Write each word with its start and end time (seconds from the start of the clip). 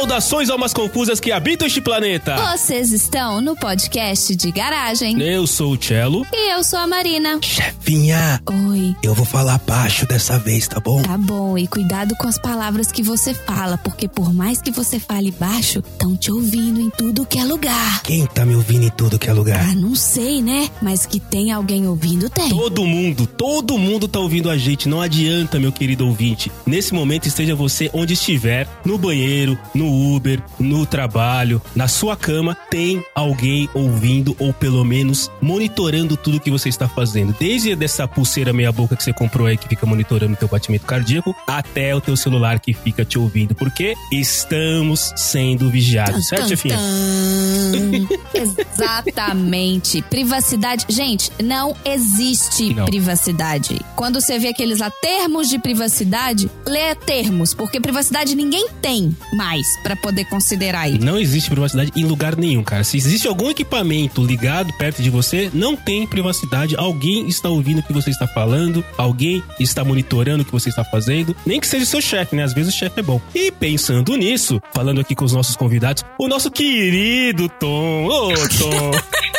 Saudações 0.00 0.48
almas 0.48 0.72
confusas 0.72 1.20
que 1.20 1.30
habitam 1.30 1.66
este 1.66 1.78
planeta. 1.78 2.34
Vocês 2.56 2.90
estão 2.90 3.42
no 3.42 3.54
podcast 3.54 4.34
de 4.34 4.50
garagem. 4.50 5.20
Eu 5.20 5.46
sou 5.46 5.74
o 5.74 5.78
Cello. 5.82 6.26
E 6.32 6.54
eu 6.54 6.64
sou 6.64 6.78
a 6.78 6.86
Marina. 6.86 7.38
Chefinha, 7.42 8.40
Oi. 8.70 8.96
eu 9.02 9.12
vou 9.12 9.26
falar 9.26 9.58
baixo 9.58 10.06
dessa 10.06 10.38
vez, 10.38 10.66
tá 10.66 10.80
bom? 10.80 11.02
Tá 11.02 11.18
bom, 11.18 11.58
e 11.58 11.66
cuidado 11.66 12.16
com 12.16 12.26
as 12.26 12.38
palavras 12.38 12.90
que 12.90 13.02
você 13.02 13.34
fala, 13.34 13.76
porque 13.76 14.08
por 14.08 14.32
mais 14.32 14.62
que 14.62 14.70
você 14.70 14.98
fale 14.98 15.30
baixo, 15.32 15.80
estão 15.80 16.16
te 16.16 16.32
ouvindo 16.32 16.80
em 16.80 16.88
tudo 16.88 17.26
que 17.26 17.38
é 17.38 17.44
lugar. 17.44 18.02
Quem 18.02 18.24
tá 18.24 18.46
me 18.46 18.56
ouvindo 18.56 18.86
em 18.86 18.90
tudo 18.90 19.18
que 19.18 19.28
é 19.28 19.32
lugar? 19.34 19.60
Ah, 19.70 19.74
não 19.74 19.94
sei, 19.94 20.40
né? 20.40 20.70
Mas 20.80 21.04
que 21.04 21.20
tem 21.20 21.52
alguém 21.52 21.86
ouvindo, 21.86 22.30
tem. 22.30 22.48
Todo 22.48 22.86
mundo, 22.86 23.26
todo 23.26 23.76
mundo 23.76 24.08
tá 24.08 24.18
ouvindo 24.18 24.48
a 24.48 24.56
gente. 24.56 24.88
Não 24.88 25.02
adianta, 25.02 25.60
meu 25.60 25.70
querido 25.70 26.06
ouvinte. 26.06 26.50
Nesse 26.64 26.94
momento, 26.94 27.26
esteja 27.26 27.54
você 27.54 27.90
onde 27.92 28.14
estiver, 28.14 28.66
no 28.82 28.96
banheiro, 28.96 29.58
no 29.74 29.89
Uber, 29.90 30.42
no 30.58 30.86
trabalho, 30.86 31.60
na 31.74 31.88
sua 31.88 32.16
cama, 32.16 32.56
tem 32.70 33.04
alguém 33.14 33.68
ouvindo 33.74 34.34
ou 34.38 34.52
pelo 34.52 34.84
menos 34.84 35.30
monitorando 35.40 36.16
tudo 36.16 36.40
que 36.40 36.50
você 36.50 36.68
está 36.68 36.88
fazendo. 36.88 37.34
Desde 37.38 37.74
dessa 37.74 38.06
pulseira 38.06 38.52
meia 38.52 38.72
boca 38.72 38.96
que 38.96 39.02
você 39.02 39.12
comprou 39.12 39.46
aí 39.46 39.56
que 39.56 39.68
fica 39.68 39.86
monitorando 39.86 40.34
o 40.34 40.36
teu 40.36 40.48
batimento 40.48 40.86
cardíaco, 40.86 41.34
até 41.46 41.94
o 41.94 42.00
teu 42.00 42.16
celular 42.16 42.58
que 42.60 42.72
fica 42.72 43.04
te 43.04 43.18
ouvindo, 43.18 43.54
porque 43.54 43.94
estamos 44.12 45.12
sendo 45.16 45.70
vigiados, 45.70 46.28
certo, 46.28 46.48
chefinha? 46.48 46.78
Exatamente. 48.34 50.02
Privacidade. 50.02 50.86
Gente, 50.88 51.30
não 51.42 51.74
existe 51.84 52.74
Não. 52.74 52.84
privacidade. 52.84 53.80
Quando 53.96 54.20
você 54.20 54.38
vê 54.38 54.48
aqueles 54.48 54.78
lá 54.78 54.90
termos 54.90 55.48
de 55.48 55.58
privacidade, 55.58 56.50
lê 56.66 56.94
termos, 56.94 57.54
porque 57.54 57.80
privacidade 57.80 58.34
ninguém 58.34 58.68
tem 58.80 59.16
mais 59.32 59.66
pra 59.82 59.96
poder 59.96 60.24
considerar 60.26 60.82
aí. 60.82 60.98
Não 60.98 61.18
existe 61.18 61.50
privacidade 61.50 61.92
em 61.96 62.04
lugar 62.04 62.36
nenhum, 62.36 62.62
cara. 62.62 62.84
Se 62.84 62.96
existe 62.96 63.26
algum 63.26 63.50
equipamento 63.50 64.24
ligado 64.24 64.72
perto 64.74 65.02
de 65.02 65.10
você, 65.10 65.50
não 65.52 65.76
tem 65.76 66.06
privacidade. 66.06 66.76
Alguém 66.76 67.28
está 67.28 67.48
ouvindo 67.48 67.80
o 67.80 67.82
que 67.82 67.92
você 67.92 68.10
está 68.10 68.26
falando, 68.26 68.84
alguém 68.96 69.42
está 69.58 69.84
monitorando 69.84 70.42
o 70.42 70.44
que 70.44 70.52
você 70.52 70.68
está 70.68 70.84
fazendo, 70.84 71.34
nem 71.44 71.60
que 71.60 71.66
seja 71.66 71.84
o 71.84 71.88
seu 71.88 72.00
chefe, 72.00 72.36
né? 72.36 72.44
Às 72.44 72.52
vezes 72.52 72.74
o 72.74 72.76
chefe 72.76 73.00
é 73.00 73.02
bom. 73.02 73.20
E 73.34 73.50
pensando 73.50 74.16
nisso, 74.16 74.60
falando 74.74 75.00
aqui 75.00 75.14
com 75.14 75.24
os 75.24 75.32
nossos 75.32 75.56
convidados, 75.56 76.04
o 76.18 76.28
nosso 76.28 76.50
querido 76.50 77.48
Tom. 77.48 78.06
Ô, 78.06 78.32
Tom. 78.58 78.90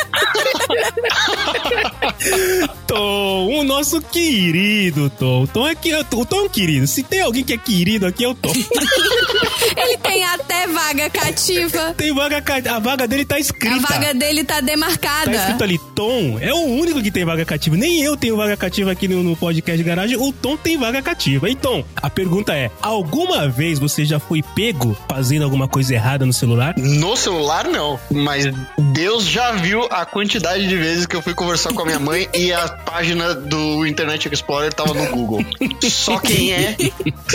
Tom, 2.86 3.58
o 3.58 3.64
nosso 3.64 4.00
querido 4.00 5.10
Tom. 5.10 5.46
Tom 5.46 5.66
é, 5.66 5.74
que, 5.74 5.94
o 5.94 6.24
Tom 6.24 6.36
é 6.36 6.42
um 6.42 6.48
querido. 6.48 6.86
Se 6.86 7.02
tem 7.02 7.20
alguém 7.20 7.42
que 7.42 7.52
é 7.52 7.58
querido 7.58 8.06
aqui, 8.06 8.24
é 8.24 8.28
o 8.28 8.34
Tom. 8.34 8.52
Ele 9.76 9.98
tem 9.98 10.24
até 10.34 10.66
vaga 10.66 11.10
cativa. 11.10 11.94
tem 11.96 12.14
vaga, 12.14 12.40
ca- 12.40 12.62
a 12.74 12.78
vaga 12.78 13.06
dele 13.06 13.24
tá 13.24 13.38
escrita. 13.38 13.74
A 13.76 13.78
vaga 13.78 14.14
dele 14.14 14.44
tá 14.44 14.60
demarcada. 14.60 15.30
Tá 15.30 15.36
escrito 15.36 15.64
ali, 15.64 15.78
Tom 15.94 16.38
é 16.40 16.52
o 16.52 16.60
único 16.64 17.02
que 17.02 17.10
tem 17.10 17.24
vaga 17.24 17.44
cativa. 17.44 17.76
Nem 17.76 18.02
eu 18.02 18.16
tenho 18.16 18.36
vaga 18.36 18.56
cativa 18.56 18.92
aqui 18.92 19.06
no, 19.08 19.22
no 19.22 19.36
podcast 19.36 19.76
de 19.76 19.82
garagem. 19.84 20.16
O 20.16 20.32
Tom 20.32 20.56
tem 20.56 20.76
vaga 20.78 21.00
cativa. 21.02 21.48
Então, 21.50 21.84
a 21.96 22.08
pergunta 22.10 22.54
é: 22.54 22.70
alguma 22.80 23.48
vez 23.48 23.78
você 23.78 24.04
já 24.04 24.18
foi 24.18 24.42
pego 24.54 24.96
fazendo 25.08 25.42
alguma 25.44 25.68
coisa 25.68 25.94
errada 25.94 26.24
no 26.26 26.32
celular? 26.32 26.74
No 26.76 27.16
celular, 27.16 27.64
não. 27.68 27.98
Mas 28.10 28.46
Deus 28.92 29.24
já 29.24 29.52
viu 29.52 29.86
a 29.90 30.04
quantidade 30.04 30.66
de 30.68 30.76
vezes 30.76 31.06
que 31.06 31.14
eu 31.16 31.22
fui 31.22 31.34
conversar 31.34 31.72
com 31.72 31.82
a 31.82 31.84
minha 31.86 31.98
mãe 31.98 32.28
e 32.34 32.52
a 32.52 32.68
página 32.68 33.34
do 33.34 33.86
Internet 33.86 34.28
Explorer 34.32 34.72
tava 34.72 34.94
no 34.94 35.06
Google. 35.10 35.44
Só 35.82 36.18
quem 36.18 36.52
é 36.52 36.76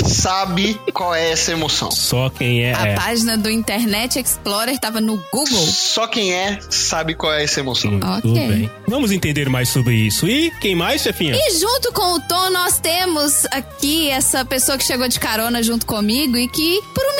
sabe 0.05 0.79
qual 0.93 1.13
é 1.13 1.31
essa 1.31 1.51
emoção. 1.51 1.91
Só 1.91 2.29
quem 2.29 2.63
é. 2.63 2.73
A 2.73 2.86
é. 2.87 2.95
página 2.95 3.37
do 3.37 3.49
Internet 3.49 4.19
Explorer 4.19 4.77
tava 4.79 4.99
no 5.01 5.17
Google. 5.31 5.65
Só 5.67 6.07
quem 6.07 6.33
é 6.33 6.59
sabe 6.69 7.13
qual 7.15 7.33
é 7.33 7.43
essa 7.43 7.59
emoção. 7.59 7.91
Muito 7.91 8.05
Ok. 8.07 8.47
bem. 8.47 8.71
Vamos 8.87 9.11
entender 9.11 9.49
mais 9.49 9.69
sobre 9.69 9.95
isso. 9.95 10.27
E 10.27 10.51
quem 10.59 10.75
mais, 10.75 11.01
chefinha? 11.01 11.35
E 11.35 11.59
junto 11.59 11.91
com 11.93 12.13
o 12.15 12.19
Tom, 12.21 12.49
nós 12.49 12.79
temos 12.79 13.45
aqui 13.51 14.09
essa 14.09 14.43
pessoa 14.45 14.77
que 14.77 14.83
chegou 14.83 15.07
de 15.07 15.19
carona 15.19 15.61
junto 15.63 15.85
comigo 15.85 16.37
e 16.37 16.47
que, 16.47 16.81
por 16.93 17.03
um 17.05 17.16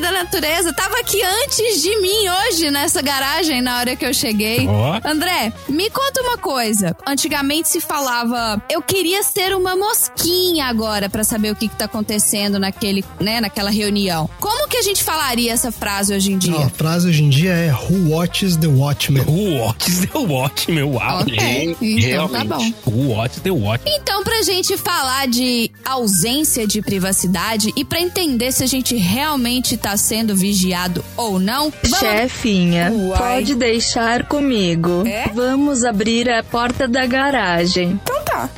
da 0.00 0.10
natureza, 0.12 0.72
tava 0.72 0.98
aqui 1.00 1.20
antes 1.22 1.82
de 1.82 2.00
mim 2.00 2.28
hoje 2.28 2.70
nessa 2.70 3.02
garagem 3.02 3.60
na 3.60 3.78
hora 3.78 3.96
que 3.96 4.04
eu 4.04 4.14
cheguei. 4.14 4.66
Ó. 4.68 5.00
André, 5.04 5.52
me 5.68 5.90
conta 5.90 6.22
uma 6.22 6.38
coisa. 6.38 6.96
Antigamente 7.06 7.68
se 7.68 7.80
falava, 7.80 8.62
eu 8.70 8.80
queria 8.82 9.22
ser 9.22 9.54
uma 9.54 9.74
mosquinha 9.76 10.66
agora 10.66 11.08
pra 11.08 11.24
saber 11.24 11.50
o 11.52 11.56
que, 11.56 11.68
que 11.68 11.76
tá 11.76 11.86
acontecendo 11.86 12.58
naquele, 12.58 13.04
né, 13.20 13.40
naquela 13.40 13.70
reunião. 13.70 14.28
Como 14.40 14.68
que 14.68 14.76
a 14.76 14.82
gente 14.82 15.02
falaria 15.02 15.52
essa 15.52 15.72
frase 15.72 16.14
hoje 16.14 16.32
em 16.32 16.38
dia? 16.38 16.52
Não, 16.52 16.64
a 16.64 16.70
frase 16.70 17.08
hoje 17.08 17.22
em 17.24 17.28
dia 17.28 17.52
é 17.52 17.72
Who 17.72 18.10
watches 18.10 18.56
the 18.56 18.66
Watchmen? 18.66 19.24
O 19.26 19.58
Watch 19.58 20.06
the 20.06 20.18
Watch, 20.18 20.70
meu 20.70 20.90
uau. 20.92 21.20
Ok, 21.20 21.36
Gente, 21.38 22.06
então 22.06 22.28
tá 22.28 22.38
realmente. 22.42 22.74
bom. 22.84 22.92
O 22.92 23.08
Watch 23.14 23.40
the 23.40 23.50
Watch. 23.50 23.84
Então, 23.86 24.22
pra 24.22 24.42
gente 24.42 24.76
falar 24.76 25.26
de 25.28 25.70
ausência 25.84 26.66
de 26.66 26.80
privacidade 26.82 27.72
e 27.76 27.84
pra 27.84 28.00
entender 28.00 28.52
se 28.52 28.62
a 28.62 28.66
gente 28.66 28.96
realmente 28.96 29.76
tá 29.76 29.87
sendo 29.96 30.36
vigiado 30.36 31.04
ou 31.16 31.38
não, 31.38 31.72
vamos... 31.82 31.98
Chefinha, 31.98 32.90
Uai. 32.92 33.18
pode 33.18 33.54
deixar 33.54 34.26
comigo. 34.26 35.06
É? 35.06 35.28
Vamos 35.34 35.84
abrir 35.84 36.28
a 36.30 36.42
porta 36.42 36.86
da 36.86 37.06
garagem. 37.06 38.00
Então 38.02 38.22
tá. 38.24 38.48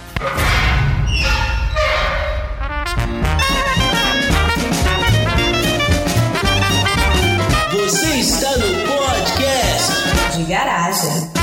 Você 7.72 8.06
está 8.18 8.50
no 8.58 8.86
podcast 8.86 10.36
de 10.36 10.44
garagem. 10.44 11.39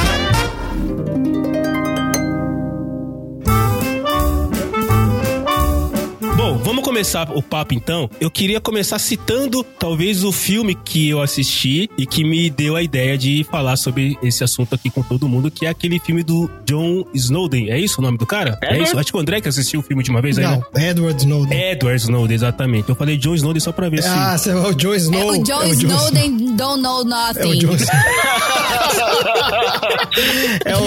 Vamos 6.78 6.84
começar 6.88 7.32
o 7.36 7.42
papo 7.42 7.74
então. 7.74 8.08
Eu 8.22 8.30
queria 8.30 8.62
começar 8.62 9.00
citando 9.00 9.64
talvez 9.64 10.24
o 10.24 10.32
filme 10.32 10.76
que 10.76 11.10
eu 11.10 11.20
assisti 11.22 11.90
e 11.98 12.06
que 12.06 12.24
me 12.24 12.52
deu 12.52 12.76
a 12.76 12.84
ideia 12.84 13.18
de 13.18 13.44
falar 13.50 13.76
sobre 13.78 14.16
esse 14.22 14.44
assunto 14.44 14.76
aqui 14.76 14.90
com 14.92 15.02
todo 15.02 15.28
mundo, 15.28 15.50
que 15.50 15.66
é 15.66 15.70
aquele 15.70 16.00
filme 16.00 16.22
do 16.24 16.48
John 16.66 17.04
Snowden. 17.16 17.72
É 17.72 17.80
isso 17.80 18.00
o 18.00 18.04
nome 18.04 18.20
do 18.20 18.28
cara? 18.28 18.60
É, 18.62 18.78
isso? 18.80 18.98
Acho 19.00 19.12
que 19.12 19.18
o 19.18 19.20
André 19.20 19.42
que 19.42 19.50
assistiu 19.50 19.80
o 19.80 19.84
filme 19.84 20.04
de 20.04 20.12
uma 20.12 20.22
vez 20.22 20.38
aí, 20.38 20.46
Não, 20.46 20.64
né? 20.76 20.90
Edward 20.92 21.20
Snowden. 21.20 21.72
Edward 21.72 22.00
Snowden, 22.02 22.36
exatamente. 22.36 22.90
Eu 22.90 22.96
falei 22.96 23.18
John 23.18 23.34
Snowden 23.34 23.60
só 23.60 23.72
pra 23.72 23.90
ver 23.90 24.04
se. 24.04 24.10
Ah, 24.10 24.38
você 24.38 24.52
é 24.52 24.56
o 24.56 24.80
Joe 24.80 24.98
Snow. 24.98 25.34
É, 25.36 25.40
o 25.40 25.44
John 25.44 25.64
é 25.64 25.70
Snowden 25.70 26.56
don't 26.56 26.82
know 26.84 27.00
É 27.00 27.02
o 27.02 27.06
nothing. 27.06 27.60
Joe 27.62 27.78
É 30.66 30.76
o, 30.76 30.80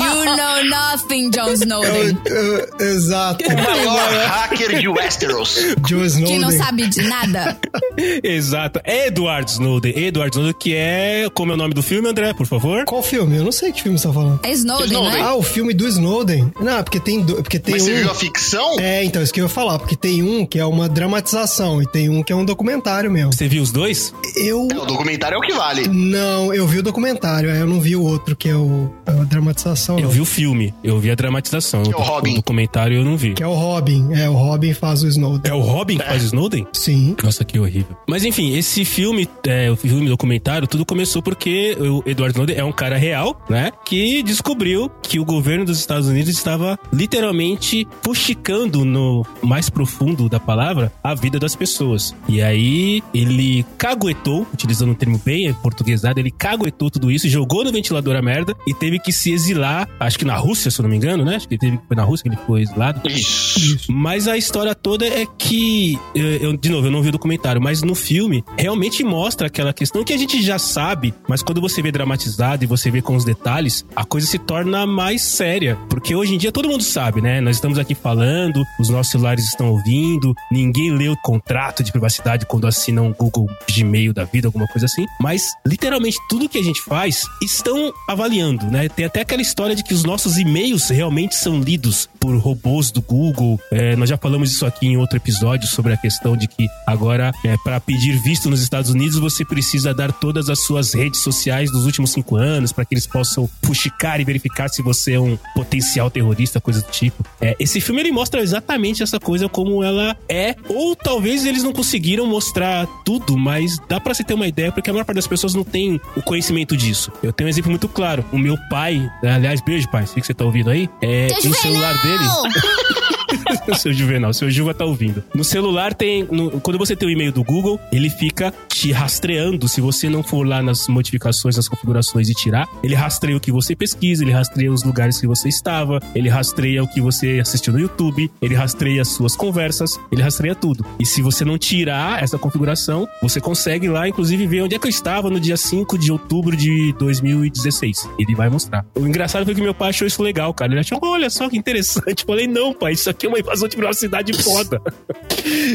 You 0.00 0.36
know 0.36 0.64
nothing, 0.70 1.30
John 1.30 1.48
é 1.48 1.52
Snowden. 1.54 2.18
é 2.26 2.32
o- 2.80 2.82
exato. 2.82 3.44
O 3.44 3.54
maior 3.62 4.26
hacker 4.26 4.78
de 4.80 4.88
Westeros. 5.10 5.58
Joe 5.88 6.08
Que 6.24 6.38
não 6.38 6.52
sabe 6.52 6.86
de 6.86 7.02
nada. 7.02 7.58
Exato. 8.22 8.80
Edward 8.84 9.50
Snowden. 9.50 9.98
Edward 9.98 10.36
Snowden, 10.36 10.54
que 10.58 10.74
é. 10.74 11.28
Como 11.34 11.50
é 11.50 11.54
o 11.54 11.58
nome 11.58 11.74
do 11.74 11.82
filme, 11.82 12.08
André, 12.08 12.32
por 12.32 12.46
favor? 12.46 12.84
Qual 12.84 13.02
filme? 13.02 13.36
Eu 13.36 13.44
não 13.44 13.50
sei 13.50 13.72
que 13.72 13.82
filme 13.82 13.98
você 13.98 14.06
tá 14.06 14.14
falando. 14.14 14.40
É 14.44 14.52
Snowden, 14.52 14.86
Snowden. 14.86 15.12
né? 15.12 15.20
Ah, 15.20 15.34
o 15.34 15.42
filme 15.42 15.74
do 15.74 15.88
Snowden. 15.88 16.52
Não, 16.60 16.82
porque 16.84 17.00
tem, 17.00 17.22
do, 17.22 17.34
porque 17.36 17.58
tem 17.58 17.74
Mas 17.74 17.82
você 17.82 17.92
um... 17.92 17.96
viu 17.96 18.10
a 18.10 18.14
ficção? 18.14 18.78
É, 18.78 19.02
então, 19.02 19.20
isso 19.20 19.32
que 19.32 19.40
eu 19.40 19.44
ia 19.46 19.48
falar. 19.48 19.78
Porque 19.80 19.96
tem 19.96 20.22
um 20.22 20.46
que 20.46 20.58
é 20.58 20.64
uma 20.64 20.88
dramatização 20.88 21.82
e 21.82 21.86
tem 21.86 22.08
um 22.08 22.22
que 22.22 22.32
é 22.32 22.36
um 22.36 22.44
documentário 22.44 23.10
mesmo. 23.10 23.32
Você 23.32 23.48
viu 23.48 23.62
os 23.62 23.72
dois? 23.72 24.14
Eu... 24.36 24.68
É, 24.70 24.78
o 24.78 24.86
documentário 24.86 25.34
é 25.34 25.38
o 25.38 25.40
que 25.40 25.52
vale. 25.52 25.88
Não, 25.88 26.54
eu 26.54 26.66
vi 26.68 26.78
o 26.78 26.82
documentário, 26.82 27.50
é, 27.50 27.60
eu 27.60 27.66
não 27.66 27.80
vi 27.80 27.96
o 27.96 28.02
outro, 28.02 28.36
que 28.36 28.48
é 28.48 28.54
o, 28.54 28.92
a 29.04 29.12
dramatização. 29.24 29.98
Eu 29.98 30.04
não. 30.04 30.10
vi 30.10 30.20
o 30.20 30.24
filme, 30.24 30.72
eu 30.84 31.00
vi 31.00 31.10
a 31.10 31.14
dramatização. 31.14 31.82
Que 31.82 31.92
é 31.92 31.96
o 31.96 32.00
Robin. 32.00 32.34
documentário 32.34 32.96
eu 32.96 33.04
não 33.04 33.16
vi. 33.16 33.34
Que 33.34 33.42
é 33.42 33.46
o 33.46 33.54
Robin. 33.54 34.12
É, 34.12 34.28
o 34.28 34.34
Robin 34.34 34.72
faz 34.90 35.02
o 35.04 35.08
Snowden. 35.08 35.50
É 35.50 35.54
o 35.54 35.60
Robin 35.60 35.98
que 35.98 36.04
faz 36.04 36.24
Snowden? 36.24 36.66
Sim. 36.72 37.16
Nossa, 37.22 37.44
que 37.44 37.58
horrível. 37.58 37.96
Mas 38.08 38.24
enfim, 38.24 38.56
esse 38.56 38.84
filme, 38.84 39.28
é, 39.46 39.70
o 39.70 39.76
filme 39.76 40.08
documentário, 40.08 40.66
tudo 40.66 40.84
começou 40.84 41.22
porque 41.22 41.76
o 41.78 42.02
Edward 42.04 42.32
Snowden 42.32 42.56
é 42.56 42.64
um 42.64 42.72
cara 42.72 42.96
real, 42.96 43.40
né? 43.48 43.70
Que 43.84 44.22
descobriu 44.22 44.90
que 45.02 45.20
o 45.20 45.24
governo 45.24 45.64
dos 45.64 45.78
Estados 45.78 46.08
Unidos 46.08 46.30
estava 46.30 46.78
literalmente 46.92 47.86
fuxicando 48.02 48.84
no 48.84 49.24
mais 49.42 49.70
profundo 49.70 50.28
da 50.28 50.40
palavra 50.40 50.92
a 51.04 51.14
vida 51.14 51.38
das 51.38 51.54
pessoas. 51.54 52.14
E 52.28 52.42
aí 52.42 53.02
ele 53.14 53.64
caguetou, 53.78 54.46
utilizando 54.52 54.90
um 54.90 54.94
termo 54.94 55.20
bem 55.24 55.52
portuguesado, 55.54 56.18
ele 56.18 56.30
caguetou 56.30 56.90
tudo 56.90 57.10
isso, 57.10 57.28
jogou 57.28 57.62
no 57.62 57.70
ventilador 57.70 58.16
a 58.16 58.22
merda 58.22 58.56
e 58.66 58.74
teve 58.74 58.98
que 58.98 59.12
se 59.12 59.32
exilar, 59.32 59.88
acho 60.00 60.18
que 60.18 60.24
na 60.24 60.36
Rússia, 60.36 60.70
se 60.70 60.80
eu 60.80 60.82
não 60.82 60.90
me 60.90 60.96
engano, 60.96 61.24
né? 61.24 61.36
Acho 61.36 61.48
que 61.48 61.56
teve, 61.56 61.78
foi 61.86 61.96
na 61.96 62.02
Rússia 62.02 62.24
que 62.24 62.34
ele 62.34 62.44
foi 62.46 62.62
exilado. 62.62 63.08
Isso. 63.08 63.92
Mas 63.92 64.26
a 64.26 64.36
história 64.36 64.74
toda 64.82 65.06
é 65.06 65.26
que, 65.38 65.98
eu, 66.14 66.56
de 66.56 66.68
novo, 66.68 66.86
eu 66.86 66.90
não 66.90 67.02
vi 67.02 67.08
o 67.08 67.12
documentário, 67.12 67.60
mas 67.60 67.82
no 67.82 67.94
filme 67.94 68.44
realmente 68.58 69.02
mostra 69.04 69.46
aquela 69.46 69.72
questão 69.72 70.04
que 70.04 70.12
a 70.12 70.16
gente 70.16 70.42
já 70.42 70.58
sabe, 70.58 71.14
mas 71.28 71.42
quando 71.42 71.60
você 71.60 71.82
vê 71.82 71.92
dramatizado 71.92 72.64
e 72.64 72.66
você 72.66 72.90
vê 72.90 73.02
com 73.02 73.16
os 73.16 73.24
detalhes, 73.24 73.84
a 73.94 74.04
coisa 74.04 74.26
se 74.26 74.38
torna 74.38 74.86
mais 74.86 75.22
séria. 75.22 75.76
Porque 75.88 76.14
hoje 76.14 76.34
em 76.34 76.38
dia 76.38 76.52
todo 76.52 76.68
mundo 76.68 76.82
sabe, 76.82 77.20
né? 77.20 77.40
Nós 77.40 77.56
estamos 77.56 77.78
aqui 77.78 77.94
falando, 77.94 78.62
os 78.78 78.88
nossos 78.88 79.12
celulares 79.12 79.44
estão 79.46 79.70
ouvindo, 79.70 80.34
ninguém 80.50 80.90
lê 80.92 81.08
o 81.08 81.16
contrato 81.16 81.82
de 81.82 81.92
privacidade 81.92 82.46
quando 82.46 82.66
assina 82.66 83.02
um 83.02 83.12
Google 83.12 83.46
Gmail 83.70 84.12
da 84.12 84.24
vida, 84.24 84.48
alguma 84.48 84.66
coisa 84.66 84.86
assim. 84.86 85.06
Mas 85.20 85.52
literalmente 85.66 86.18
tudo 86.28 86.48
que 86.48 86.58
a 86.58 86.62
gente 86.62 86.80
faz 86.82 87.24
estão 87.42 87.92
avaliando, 88.08 88.66
né? 88.66 88.88
Tem 88.88 89.04
até 89.04 89.20
aquela 89.20 89.42
história 89.42 89.74
de 89.74 89.82
que 89.82 89.94
os 89.94 90.04
nossos 90.04 90.38
e-mails 90.38 90.88
realmente 90.88 91.34
são 91.34 91.60
lidos 91.60 92.08
por 92.18 92.36
robôs 92.36 92.90
do 92.90 93.02
Google. 93.02 93.60
É, 93.70 93.96
nós 93.96 94.08
já 94.08 94.16
falamos 94.16 94.50
isso 94.50 94.66
aqui 94.70 94.86
em 94.86 94.96
outro 94.96 95.16
episódio 95.16 95.68
sobre 95.68 95.92
a 95.92 95.96
questão 95.96 96.36
de 96.36 96.48
que 96.48 96.66
agora, 96.86 97.32
é, 97.44 97.56
para 97.62 97.78
pedir 97.80 98.16
visto 98.22 98.48
nos 98.48 98.62
Estados 98.62 98.90
Unidos, 98.90 99.18
você 99.18 99.44
precisa 99.44 99.92
dar 99.92 100.12
todas 100.12 100.48
as 100.48 100.60
suas 100.60 100.94
redes 100.94 101.20
sociais 101.20 101.70
dos 101.70 101.84
últimos 101.84 102.10
cinco 102.10 102.36
anos 102.36 102.72
para 102.72 102.84
que 102.84 102.94
eles 102.94 103.06
possam 103.06 103.48
fuxicar 103.62 104.20
e 104.20 104.24
verificar 104.24 104.68
se 104.68 104.82
você 104.82 105.14
é 105.14 105.20
um 105.20 105.36
potencial 105.54 106.10
terrorista, 106.10 106.60
coisa 106.60 106.80
do 106.80 106.90
tipo. 106.90 107.24
É, 107.40 107.54
esse 107.58 107.80
filme 107.80 108.00
ele 108.00 108.12
mostra 108.12 108.40
exatamente 108.40 109.02
essa 109.02 109.20
coisa 109.20 109.48
como 109.48 109.82
ela 109.82 110.16
é, 110.28 110.54
ou 110.68 110.94
talvez 110.96 111.44
eles 111.44 111.62
não 111.62 111.72
conseguiram 111.72 112.26
mostrar 112.26 112.86
tudo, 113.04 113.36
mas 113.36 113.78
dá 113.88 114.00
pra 114.00 114.14
se 114.14 114.24
ter 114.24 114.34
uma 114.34 114.46
ideia, 114.46 114.72
porque 114.72 114.88
a 114.88 114.92
maior 114.92 115.04
parte 115.04 115.16
das 115.16 115.26
pessoas 115.26 115.54
não 115.54 115.64
tem 115.64 116.00
o 116.16 116.22
conhecimento 116.22 116.76
disso. 116.76 117.12
Eu 117.22 117.32
tenho 117.32 117.48
um 117.48 117.50
exemplo 117.50 117.70
muito 117.70 117.88
claro. 117.88 118.24
O 118.32 118.38
meu 118.38 118.56
pai, 118.68 119.10
aliás, 119.22 119.60
beijo, 119.60 119.88
pai, 119.88 120.06
sei 120.06 120.20
que 120.20 120.26
você 120.26 120.34
tá 120.34 120.44
ouvindo 120.44 120.70
aí, 120.70 120.88
é, 121.02 121.28
no 121.44 121.54
celular 121.54 121.94
dele. 122.02 123.10
seu 123.78 123.92
Juvenal, 123.92 124.32
seu 124.32 124.50
Ju 124.50 124.64
vai 124.64 124.72
estar 124.72 124.84
ouvindo. 124.84 125.22
No 125.34 125.44
celular 125.44 125.94
tem. 125.94 126.24
no- 126.30 126.60
quando 126.60 126.78
você 126.78 126.94
tem 126.96 127.08
o 127.08 127.10
e-mail 127.10 127.32
do 127.32 127.42
Google, 127.44 127.78
ele 127.92 128.10
fica 128.10 128.52
te 128.68 128.92
rastreando. 128.92 129.68
Se 129.68 129.80
você 129.80 130.08
não 130.08 130.22
for 130.22 130.46
lá 130.46 130.62
nas 130.62 130.88
modificações, 130.88 131.56
nas 131.56 131.68
configurações 131.68 132.28
e 132.28 132.34
tirar, 132.34 132.68
ele 132.82 132.94
rastreia 132.94 133.36
o 133.36 133.40
que 133.40 133.52
você 133.52 133.74
pesquisa, 133.76 134.22
ele 134.24 134.32
rastreia 134.32 134.70
os 134.72 134.82
lugares 134.84 135.18
que 135.20 135.26
você 135.26 135.48
estava, 135.48 136.00
ele 136.14 136.28
rastreia 136.28 136.82
o 136.82 136.88
que 136.88 137.00
você 137.00 137.38
assistiu 137.40 137.72
no 137.72 137.80
YouTube, 137.80 138.30
ele 138.40 138.54
rastreia 138.54 139.02
as 139.02 139.08
suas 139.08 139.36
conversas, 139.36 139.98
ele 140.10 140.22
rastreia 140.22 140.54
tudo. 140.54 140.84
E 140.98 141.06
se 141.06 141.22
você 141.22 141.44
não 141.44 141.58
tirar 141.58 142.22
essa 142.22 142.38
configuração, 142.38 143.06
você 143.22 143.40
consegue 143.40 143.88
lá, 143.88 144.08
inclusive, 144.08 144.46
ver 144.46 144.62
onde 144.62 144.74
é 144.74 144.78
que 144.78 144.86
eu 144.86 144.90
estava 144.90 145.30
no 145.30 145.38
dia 145.40 145.56
5 145.56 145.98
de 145.98 146.10
outubro 146.12 146.56
de 146.56 146.92
2016. 146.98 148.08
Ele 148.18 148.34
vai 148.34 148.48
mostrar. 148.48 148.84
O 148.94 149.06
engraçado 149.06 149.44
foi 149.44 149.54
que 149.54 149.60
meu 149.60 149.74
pai 149.74 149.90
achou 149.90 150.06
isso 150.06 150.22
legal, 150.22 150.52
cara. 150.54 150.72
Ele 150.72 150.80
achou, 150.80 150.98
olha 151.02 151.30
só 151.30 151.48
que 151.48 151.56
interessante. 151.56 152.22
Eu 152.22 152.26
falei, 152.26 152.46
não, 152.46 152.72
pai, 152.72 152.92
isso 152.92 153.08
aqui 153.10 153.19
é 153.26 153.28
uma 153.28 153.38
invasão 153.38 153.68
de 153.68 153.76
privacidade 153.76 154.32
foda. 154.42 154.80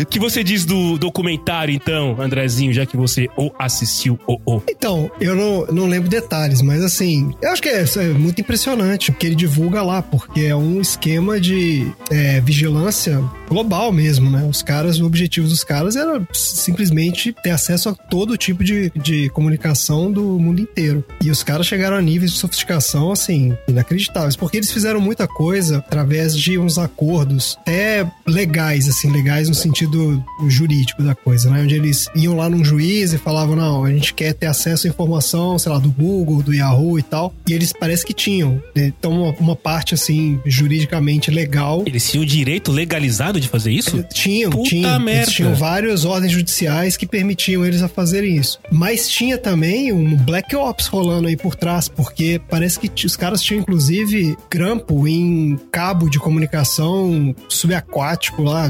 O 0.01 0.05
que 0.07 0.19
você 0.19 0.43
diz 0.43 0.65
do 0.65 0.97
documentário, 0.97 1.73
então, 1.73 2.19
Andrezinho, 2.19 2.73
já 2.73 2.85
que 2.85 2.97
você 2.97 3.27
ou 3.35 3.53
assistiu 3.57 4.19
ou 4.25 4.41
ou. 4.45 4.63
Então, 4.69 5.09
eu 5.19 5.35
não, 5.35 5.65
não 5.67 5.87
lembro 5.87 6.09
detalhes, 6.09 6.61
mas 6.61 6.83
assim, 6.83 7.33
eu 7.41 7.51
acho 7.51 7.61
que 7.61 7.69
é, 7.69 7.83
é 7.83 8.07
muito 8.13 8.41
impressionante 8.41 9.09
o 9.09 9.13
que 9.13 9.25
ele 9.25 9.35
divulga 9.35 9.81
lá, 9.81 10.01
porque 10.01 10.41
é 10.41 10.55
um 10.55 10.81
esquema 10.81 11.39
de 11.39 11.91
é, 12.09 12.39
vigilância 12.41 13.23
global 13.47 13.91
mesmo, 13.91 14.29
né? 14.29 14.47
Os 14.49 14.61
caras, 14.61 14.99
o 14.99 15.05
objetivo 15.05 15.47
dos 15.47 15.63
caras 15.63 15.95
era 15.95 16.25
simplesmente 16.33 17.33
ter 17.43 17.51
acesso 17.51 17.89
a 17.89 17.93
todo 17.93 18.37
tipo 18.37 18.63
de, 18.63 18.91
de 18.95 19.29
comunicação 19.29 20.11
do 20.11 20.39
mundo 20.39 20.61
inteiro. 20.61 21.03
E 21.23 21.29
os 21.29 21.43
caras 21.43 21.67
chegaram 21.67 21.97
a 21.97 22.01
níveis 22.01 22.31
de 22.31 22.37
sofisticação, 22.37 23.11
assim, 23.11 23.55
inacreditáveis, 23.67 24.35
porque 24.35 24.57
eles 24.57 24.71
fizeram 24.71 24.99
muita 24.99 25.27
coisa 25.27 25.77
através 25.77 26.35
de 26.35 26.57
uns 26.57 26.77
acordos 26.77 27.34
até 27.61 28.05
legais, 28.25 28.87
assim, 28.87 29.11
legais 29.11 29.47
no 29.49 29.55
sentido 29.55 30.23
jurídico 30.47 31.03
da 31.03 31.15
coisa, 31.15 31.49
né? 31.49 31.61
Onde 31.61 31.75
eles 31.75 32.07
iam 32.15 32.35
lá 32.35 32.49
num 32.49 32.63
juiz 32.63 33.13
e 33.13 33.17
falavam, 33.17 33.55
não, 33.55 33.83
a 33.85 33.91
gente 33.91 34.13
quer 34.13 34.33
ter 34.33 34.47
acesso 34.47 34.87
à 34.87 34.89
informação, 34.89 35.57
sei 35.59 35.71
lá, 35.71 35.77
do 35.79 35.89
Google, 35.89 36.41
do 36.41 36.53
Yahoo 36.53 36.97
e 36.99 37.03
tal. 37.03 37.33
E 37.47 37.53
eles 37.53 37.73
parece 37.73 38.05
que 38.05 38.13
tinham. 38.13 38.61
né? 38.75 38.93
Então, 38.97 39.11
uma, 39.23 39.31
uma 39.39 39.55
parte, 39.55 39.93
assim, 39.93 40.39
juridicamente 40.45 41.31
legal. 41.31 41.83
Eles 41.85 42.09
tinham 42.09 42.23
o 42.23 42.25
direito 42.25 42.71
legalizado 42.71 43.39
de 43.39 43.47
fazer 43.47 43.71
isso? 43.71 44.03
Tinham, 44.13 44.51
Puta 44.51 44.69
tinham. 44.69 44.99
merda. 44.99 45.21
Eles 45.23 45.33
tinham 45.33 45.55
várias 45.55 46.05
ordens 46.05 46.31
judiciais 46.31 46.97
que 46.97 47.05
permitiam 47.05 47.65
eles 47.65 47.81
a 47.81 47.87
fazerem 47.87 48.35
isso. 48.35 48.59
Mas 48.71 49.07
tinha 49.09 49.37
também 49.37 49.91
um 49.91 50.15
Black 50.15 50.55
Ops 50.55 50.87
rolando 50.87 51.27
aí 51.27 51.35
por 51.37 51.55
trás, 51.55 51.87
porque 51.87 52.39
parece 52.49 52.79
que 52.79 53.05
os 53.05 53.15
caras 53.15 53.41
tinham, 53.41 53.61
inclusive, 53.61 54.37
grampo 54.49 55.07
em 55.07 55.57
cabo 55.71 56.09
de 56.09 56.19
comunicação 56.19 57.24
subaquático 57.47 58.43
lá 58.43 58.67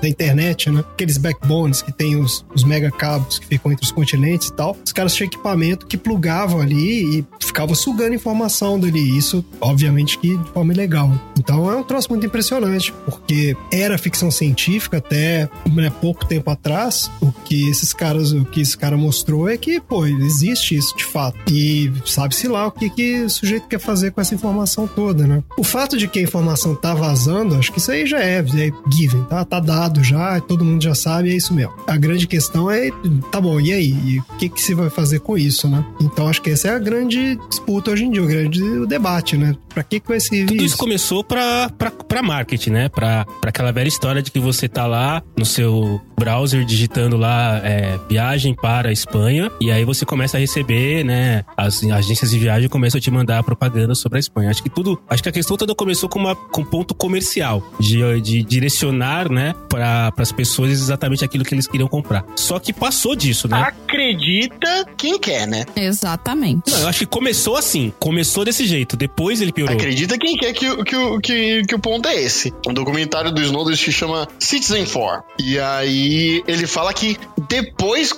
da 0.00 0.08
internet, 0.08 0.70
né? 0.70 0.80
Aqueles 0.80 1.16
backbones 1.16 1.82
que 1.82 1.92
tem 1.92 2.16
os, 2.16 2.44
os 2.54 2.64
mega 2.64 2.90
cabos 2.90 3.38
que 3.38 3.46
ficam 3.46 3.72
entre 3.72 3.84
os 3.84 3.92
continentes 3.92 4.48
e 4.48 4.52
tal. 4.52 4.76
Os 4.84 4.92
caras 4.92 5.14
tinham 5.14 5.26
equipamento 5.26 5.86
que 5.86 5.96
plugavam 5.96 6.60
ali 6.60 7.18
e 7.18 7.26
ficava 7.40 7.74
sugando 7.74 8.14
informação 8.14 8.78
dali. 8.78 9.16
Isso, 9.16 9.44
obviamente, 9.60 10.18
que 10.18 10.36
de 10.36 10.50
forma 10.50 10.72
ilegal. 10.72 11.10
Então 11.38 11.70
é 11.70 11.76
um 11.76 11.82
troço 11.82 12.10
muito 12.10 12.26
impressionante, 12.26 12.92
porque 13.04 13.56
era 13.72 13.98
ficção 13.98 14.30
científica 14.30 14.98
até 14.98 15.48
né, 15.72 15.90
pouco 16.00 16.26
tempo 16.26 16.50
atrás. 16.50 17.10
O 17.20 17.32
que 17.32 17.68
esses 17.68 17.92
caras, 17.92 18.32
o 18.32 18.44
que 18.44 18.60
esse 18.60 18.76
cara 18.76 18.96
mostrou 18.96 19.48
é 19.48 19.56
que, 19.56 19.80
pô, 19.80 20.06
existe 20.06 20.76
isso 20.76 20.96
de 20.96 21.04
fato. 21.04 21.38
E 21.50 21.92
sabe-se 22.04 22.48
lá 22.48 22.66
o 22.66 22.72
que, 22.72 22.90
que 22.90 23.22
o 23.22 23.30
sujeito 23.30 23.66
quer 23.66 23.80
fazer 23.80 24.12
com 24.12 24.20
essa 24.20 24.34
informação 24.34 24.86
toda, 24.86 25.26
né? 25.26 25.42
O 25.56 25.64
fato 25.64 25.96
de 25.96 26.08
que 26.08 26.18
a 26.18 26.22
informação 26.22 26.74
tá 26.74 26.94
vazando, 26.94 27.56
acho 27.56 27.72
que 27.72 27.80
isso 27.88 27.92
aí 27.92 28.06
já 28.06 28.18
é, 28.20 28.38
é 28.38 28.70
given, 28.92 29.22
tá? 29.24 29.44
Tá 29.44 29.60
dado 29.60 30.02
já, 30.02 30.40
todo 30.40 30.64
mundo 30.64 30.82
já 30.82 30.94
sabe, 30.94 31.30
é 31.30 31.36
isso 31.36 31.54
mesmo. 31.54 31.72
A 31.86 31.96
grande 31.96 32.26
questão 32.26 32.70
é, 32.70 32.90
tá 33.30 33.40
bom, 33.40 33.58
e 33.60 33.72
aí? 33.72 33.96
E 34.04 34.18
o 34.18 34.36
que, 34.38 34.48
que 34.48 34.60
se 34.60 34.74
vai 34.74 34.90
fazer 34.90 35.20
com 35.20 35.36
isso, 35.38 35.68
né? 35.68 35.84
Então 36.00 36.28
acho 36.28 36.42
que 36.42 36.50
essa 36.50 36.68
é 36.68 36.74
a 36.74 36.78
grande 36.78 37.38
disputa 37.48 37.90
hoje 37.90 38.04
em 38.04 38.10
dia, 38.10 38.22
o 38.22 38.26
grande 38.26 38.86
debate, 38.86 39.36
né? 39.36 39.56
Pra 39.68 39.82
que, 39.82 40.00
que 40.00 40.08
vai 40.08 40.20
servir 40.20 40.46
Tudo 40.46 40.56
isso 40.56 40.66
isso? 40.66 40.76
começou 40.76 41.24
pra, 41.24 41.70
pra, 41.70 41.90
pra 41.90 42.22
marketing, 42.22 42.70
né? 42.70 42.88
Pra, 42.88 43.24
pra 43.40 43.50
aquela 43.50 43.72
velha 43.72 43.88
história 43.88 44.20
de 44.22 44.30
que 44.30 44.40
você 44.40 44.68
tá 44.68 44.86
lá 44.86 45.22
no 45.36 45.44
seu 45.44 46.00
browser 46.18 46.64
digitando 46.64 47.16
lá 47.16 47.60
é, 47.64 47.98
viagem 48.08 48.54
para 48.54 48.88
a 48.88 48.92
Espanha 48.92 49.50
e 49.60 49.70
aí 49.70 49.84
você 49.84 50.04
começa 50.04 50.36
a 50.36 50.40
receber, 50.40 51.04
né? 51.04 51.44
As 51.56 51.82
agências 51.84 52.30
de 52.30 52.38
viagem 52.38 52.68
começam 52.68 52.98
a 52.98 53.00
te 53.00 53.10
mandar 53.10 53.42
propaganda 53.44 53.94
sobre 53.94 54.18
a 54.18 54.20
Espanha. 54.20 54.50
Acho 54.50 54.62
que 54.62 54.68
tudo, 54.68 55.00
acho 55.08 55.22
que 55.22 55.28
a 55.28 55.32
questão 55.32 55.56
toda 55.56 55.74
começou 55.74 56.08
com, 56.08 56.18
uma, 56.18 56.34
com 56.34 56.62
um 56.62 56.64
ponto 56.64 56.94
comercial 56.94 57.62
de, 57.80 58.20
de 58.20 58.42
direcionar, 58.42 59.30
né? 59.30 59.54
Para 59.68 60.12
as 60.18 60.32
pessoas 60.32 60.70
exatamente 60.70 61.24
aquilo 61.24 61.44
que 61.44 61.54
eles 61.54 61.66
queriam 61.66 61.88
comprar. 61.88 62.24
Só 62.36 62.58
que 62.58 62.72
passou 62.72 63.14
disso, 63.14 63.48
né? 63.48 63.58
Acredita 63.60 64.86
quem 64.96 65.18
quer, 65.18 65.46
né? 65.46 65.64
Exatamente. 65.76 66.70
Não, 66.70 66.78
eu 66.80 66.88
acho 66.88 67.00
que 67.00 67.06
começou 67.06 67.56
assim, 67.56 67.92
começou 67.98 68.44
desse 68.44 68.66
jeito, 68.66 68.96
depois 68.96 69.40
ele 69.40 69.52
piorou. 69.52 69.74
Acredita 69.74 70.16
quem 70.18 70.36
quer 70.36 70.52
que, 70.52 70.68
o- 70.68 70.84
que, 70.84 70.96
o- 70.96 71.18
que, 71.20 71.62
que 71.64 71.74
o 71.74 71.78
ponto 71.78 72.08
é 72.08 72.14
esse. 72.20 72.52
O 72.66 72.72
documentário 72.72 73.30
do 73.32 73.40
Snowden 73.42 73.76
se 73.76 73.92
chama 73.92 74.26
Citizen 74.38 74.84
4. 74.86 75.22
E 75.40 75.58
aí 75.58 76.42
ele 76.46 76.66
fala 76.66 76.92
que 76.92 77.16
depois 77.48 78.12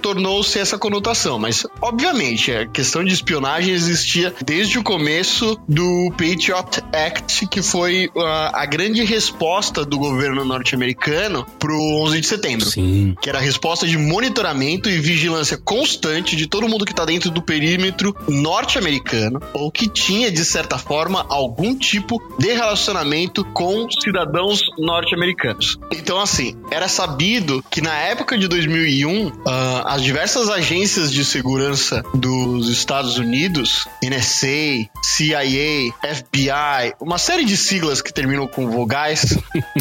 tornou-se 0.00 0.58
essa 0.58 0.78
conotação. 0.78 1.38
Mas, 1.38 1.66
obviamente, 1.80 2.50
a 2.52 2.66
questão 2.66 3.04
de 3.04 3.12
espionagem 3.12 3.72
existia 3.74 4.34
desde 4.44 4.78
o 4.78 4.82
começo 4.82 5.58
do 5.68 6.10
Patriot 6.12 6.82
Act, 6.92 7.46
que 7.48 7.62
foi 7.62 8.10
a, 8.16 8.62
a 8.62 8.66
grande 8.66 8.99
resposta 9.04 9.84
do 9.84 9.98
governo 9.98 10.44
norte-americano 10.44 11.46
pro 11.58 11.78
11 12.02 12.20
de 12.20 12.26
setembro 12.26 12.66
Sim. 12.66 13.14
que 13.20 13.28
era 13.28 13.38
a 13.38 13.42
resposta 13.42 13.86
de 13.86 13.96
monitoramento 13.96 14.88
e 14.88 14.98
vigilância 14.98 15.56
constante 15.56 16.36
de 16.36 16.46
todo 16.46 16.68
mundo 16.68 16.84
que 16.84 16.94
tá 16.94 17.04
dentro 17.04 17.30
do 17.30 17.42
perímetro 17.42 18.14
norte-americano 18.28 19.40
ou 19.52 19.70
que 19.70 19.88
tinha, 19.88 20.30
de 20.30 20.44
certa 20.44 20.78
forma, 20.78 21.24
algum 21.28 21.76
tipo 21.76 22.20
de 22.38 22.52
relacionamento 22.52 23.44
com 23.44 23.88
cidadãos 23.90 24.62
norte-americanos. 24.78 25.78
Então, 25.92 26.20
assim, 26.20 26.56
era 26.70 26.88
sabido 26.88 27.64
que 27.70 27.80
na 27.80 27.94
época 27.94 28.36
de 28.38 28.48
2001, 28.48 29.32
ah, 29.46 29.84
as 29.94 30.02
diversas 30.02 30.48
agências 30.48 31.12
de 31.12 31.24
segurança 31.24 32.02
dos 32.14 32.68
Estados 32.68 33.18
Unidos, 33.18 33.86
NSA, 34.02 34.88
CIA, 35.02 35.92
FBI, 36.02 36.94
uma 37.00 37.18
série 37.18 37.44
de 37.44 37.56
siglas 37.56 38.02
que 38.02 38.12
terminam 38.12 38.46
com 38.46 38.66
vogais, 38.80 39.36